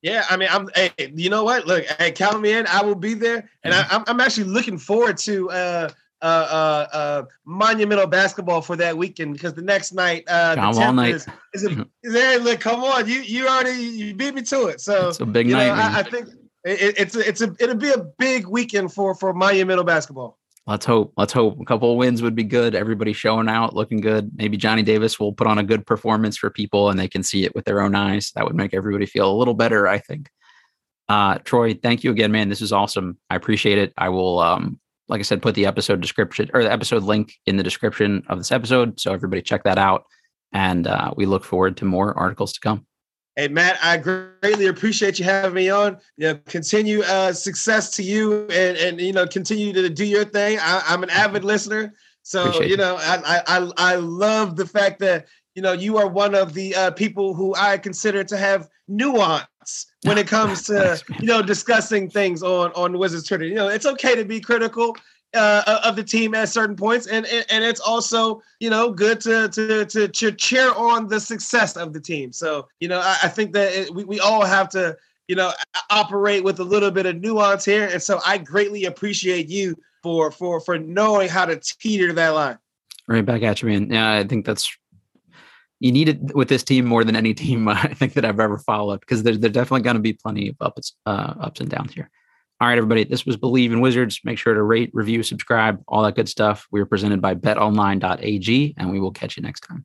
Yeah, 0.00 0.24
I 0.28 0.36
mean, 0.36 0.50
I'm. 0.52 0.68
Hey, 0.74 0.92
you 1.14 1.30
know 1.30 1.44
what? 1.44 1.66
Look, 1.66 1.86
hey, 1.98 2.12
count 2.12 2.38
me 2.42 2.52
in. 2.52 2.66
I 2.66 2.82
will 2.82 2.94
be 2.94 3.14
there, 3.14 3.48
and 3.62 3.72
I, 3.72 3.80
am 3.80 3.86
I'm, 3.90 4.04
I'm 4.06 4.20
actually 4.20 4.44
looking 4.44 4.76
forward 4.76 5.16
to 5.18 5.50
uh, 5.50 5.88
uh, 6.20 6.26
uh, 6.26 6.86
uh, 6.94 7.22
monumental 7.46 8.06
basketball 8.06 8.60
for 8.60 8.76
that 8.76 8.94
weekend 8.98 9.32
because 9.32 9.54
the 9.54 9.62
next 9.62 9.92
night, 9.94 10.24
uh, 10.28 10.56
the 10.56 10.60
all 10.60 10.92
night. 10.92 11.14
is, 11.14 11.26
is, 11.54 11.64
a, 11.64 11.70
is 12.02 12.12
there. 12.12 12.38
Look, 12.38 12.60
come 12.60 12.84
on, 12.84 13.08
you 13.08 13.22
you 13.22 13.48
already 13.48 13.82
you 13.82 14.14
beat 14.14 14.34
me 14.34 14.42
to 14.42 14.66
it. 14.66 14.82
So 14.82 15.08
it's 15.08 15.20
a 15.20 15.24
big 15.24 15.46
night. 15.46 15.68
Know, 15.68 15.72
I, 15.72 16.00
I, 16.00 16.02
think 16.02 16.28
it, 16.64 16.94
it's 16.98 17.16
a, 17.16 17.28
it's 17.28 17.40
a 17.40 17.54
it'll 17.60 17.76
be 17.76 17.90
a 17.90 18.04
big 18.18 18.46
weekend 18.46 18.92
for 18.92 19.14
for 19.14 19.32
monumental 19.32 19.84
basketball. 19.84 20.38
Let's 20.66 20.86
hope. 20.86 21.12
Let's 21.18 21.32
hope 21.32 21.60
a 21.60 21.64
couple 21.66 21.92
of 21.92 21.98
wins 21.98 22.22
would 22.22 22.34
be 22.34 22.42
good. 22.42 22.74
Everybody 22.74 23.12
showing 23.12 23.50
out, 23.50 23.74
looking 23.74 24.00
good. 24.00 24.30
Maybe 24.34 24.56
Johnny 24.56 24.82
Davis 24.82 25.20
will 25.20 25.32
put 25.34 25.46
on 25.46 25.58
a 25.58 25.62
good 25.62 25.86
performance 25.86 26.38
for 26.38 26.48
people 26.48 26.88
and 26.88 26.98
they 26.98 27.08
can 27.08 27.22
see 27.22 27.44
it 27.44 27.54
with 27.54 27.66
their 27.66 27.82
own 27.82 27.94
eyes. 27.94 28.32
That 28.34 28.46
would 28.46 28.54
make 28.54 28.72
everybody 28.72 29.04
feel 29.04 29.30
a 29.30 29.36
little 29.36 29.52
better, 29.52 29.86
I 29.86 29.98
think. 29.98 30.30
Uh, 31.06 31.36
Troy, 31.44 31.74
thank 31.74 32.02
you 32.02 32.10
again, 32.10 32.32
man. 32.32 32.48
This 32.48 32.62
is 32.62 32.72
awesome. 32.72 33.18
I 33.28 33.36
appreciate 33.36 33.76
it. 33.76 33.92
I 33.98 34.08
will, 34.08 34.38
um, 34.38 34.80
like 35.06 35.18
I 35.18 35.22
said, 35.22 35.42
put 35.42 35.54
the 35.54 35.66
episode 35.66 36.00
description 36.00 36.50
or 36.54 36.62
the 36.62 36.72
episode 36.72 37.02
link 37.02 37.34
in 37.44 37.58
the 37.58 37.62
description 37.62 38.22
of 38.30 38.38
this 38.38 38.50
episode. 38.50 38.98
So 38.98 39.12
everybody 39.12 39.42
check 39.42 39.64
that 39.64 39.76
out. 39.76 40.04
And 40.54 40.86
uh, 40.86 41.12
we 41.14 41.26
look 41.26 41.44
forward 41.44 41.76
to 41.78 41.84
more 41.84 42.16
articles 42.18 42.54
to 42.54 42.60
come. 42.60 42.86
Hey 43.36 43.48
Matt, 43.48 43.78
I 43.82 43.96
greatly 43.96 44.66
appreciate 44.66 45.18
you 45.18 45.24
having 45.24 45.54
me 45.54 45.68
on. 45.68 45.98
You 46.16 46.28
know, 46.28 46.40
continue 46.46 47.02
uh, 47.02 47.32
success 47.32 47.90
to 47.96 48.02
you, 48.02 48.42
and 48.42 48.76
and 48.76 49.00
you 49.00 49.12
know, 49.12 49.26
continue 49.26 49.72
to 49.72 49.88
do 49.88 50.04
your 50.04 50.24
thing. 50.24 50.58
I, 50.60 50.82
am 50.86 51.02
an 51.02 51.10
avid 51.10 51.42
listener, 51.42 51.94
so 52.22 52.44
appreciate 52.44 52.70
you 52.70 52.76
know, 52.76 52.96
I, 53.00 53.42
I 53.48 53.70
I 53.76 53.94
love 53.96 54.54
the 54.54 54.66
fact 54.66 55.00
that 55.00 55.26
you 55.56 55.62
know 55.62 55.72
you 55.72 55.98
are 55.98 56.06
one 56.06 56.36
of 56.36 56.54
the 56.54 56.76
uh, 56.76 56.90
people 56.92 57.34
who 57.34 57.56
I 57.56 57.76
consider 57.76 58.22
to 58.22 58.36
have 58.36 58.68
nuance 58.86 59.46
when 60.02 60.18
it 60.18 60.26
comes 60.26 60.64
to 60.64 61.02
you 61.20 61.26
know 61.26 61.42
discussing 61.42 62.08
things 62.08 62.42
on 62.42 62.72
on 62.72 62.98
Wizards 62.98 63.26
Twitter. 63.26 63.44
You 63.44 63.54
know, 63.54 63.68
it's 63.68 63.86
okay 63.86 64.14
to 64.14 64.24
be 64.24 64.40
critical 64.40 64.96
uh, 65.34 65.80
of 65.84 65.96
the 65.96 66.02
team 66.02 66.34
at 66.34 66.48
certain 66.48 66.76
points, 66.76 67.06
and, 67.06 67.26
and 67.26 67.44
and 67.50 67.64
it's 67.64 67.80
also 67.80 68.42
you 68.60 68.70
know 68.70 68.90
good 68.90 69.20
to 69.22 69.48
to 69.48 69.84
to, 69.86 70.08
to 70.08 70.32
cheer 70.32 70.72
on 70.74 71.08
the 71.08 71.20
success 71.20 71.76
of 71.76 71.92
the 71.92 72.00
team. 72.00 72.32
So 72.32 72.68
you 72.80 72.88
know, 72.88 73.00
I, 73.00 73.18
I 73.24 73.28
think 73.28 73.52
that 73.52 73.72
it, 73.72 73.94
we 73.94 74.04
we 74.04 74.20
all 74.20 74.44
have 74.44 74.68
to 74.70 74.96
you 75.28 75.36
know 75.36 75.52
operate 75.90 76.44
with 76.44 76.60
a 76.60 76.64
little 76.64 76.90
bit 76.90 77.06
of 77.06 77.16
nuance 77.20 77.64
here, 77.64 77.88
and 77.88 78.02
so 78.02 78.20
I 78.24 78.38
greatly 78.38 78.84
appreciate 78.84 79.48
you 79.48 79.76
for 80.02 80.30
for 80.30 80.60
for 80.60 80.78
knowing 80.78 81.28
how 81.28 81.46
to 81.46 81.56
teeter 81.56 82.12
that 82.12 82.30
line. 82.30 82.58
Right 83.06 83.24
back 83.24 83.42
at 83.42 83.60
you, 83.60 83.68
man. 83.68 83.90
Yeah, 83.90 84.12
I 84.12 84.24
think 84.24 84.46
that's 84.46 84.76
you 85.84 85.92
need 85.92 86.08
it 86.08 86.34
with 86.34 86.48
this 86.48 86.62
team 86.62 86.86
more 86.86 87.04
than 87.04 87.14
any 87.14 87.34
team 87.34 87.68
I 87.68 87.88
think 87.88 88.14
that 88.14 88.24
I've 88.24 88.40
ever 88.40 88.56
followed 88.56 89.00
because 89.00 89.22
there's 89.22 89.38
there's 89.38 89.52
definitely 89.52 89.82
going 89.82 89.96
to 89.96 90.02
be 90.02 90.14
plenty 90.14 90.48
of 90.48 90.56
ups 90.60 90.94
uh, 91.04 91.34
ups 91.38 91.60
and 91.60 91.68
downs 91.68 91.92
here. 91.92 92.10
All 92.60 92.68
right, 92.68 92.78
everybody, 92.78 93.04
this 93.04 93.26
was 93.26 93.36
Bleav 93.36 93.72
in 93.72 93.80
Wizards. 93.80 94.20
Make 94.24 94.38
sure 94.38 94.54
to 94.54 94.62
rate, 94.62 94.90
review, 94.94 95.22
subscribe, 95.22 95.82
all 95.86 96.02
that 96.04 96.14
good 96.14 96.28
stuff. 96.28 96.66
We 96.70 96.80
are 96.80 96.86
presented 96.86 97.20
by 97.20 97.34
betonline.ag, 97.34 98.74
and 98.78 98.90
we 98.90 99.00
will 99.00 99.10
catch 99.10 99.36
you 99.36 99.42
next 99.42 99.60
time. 99.60 99.84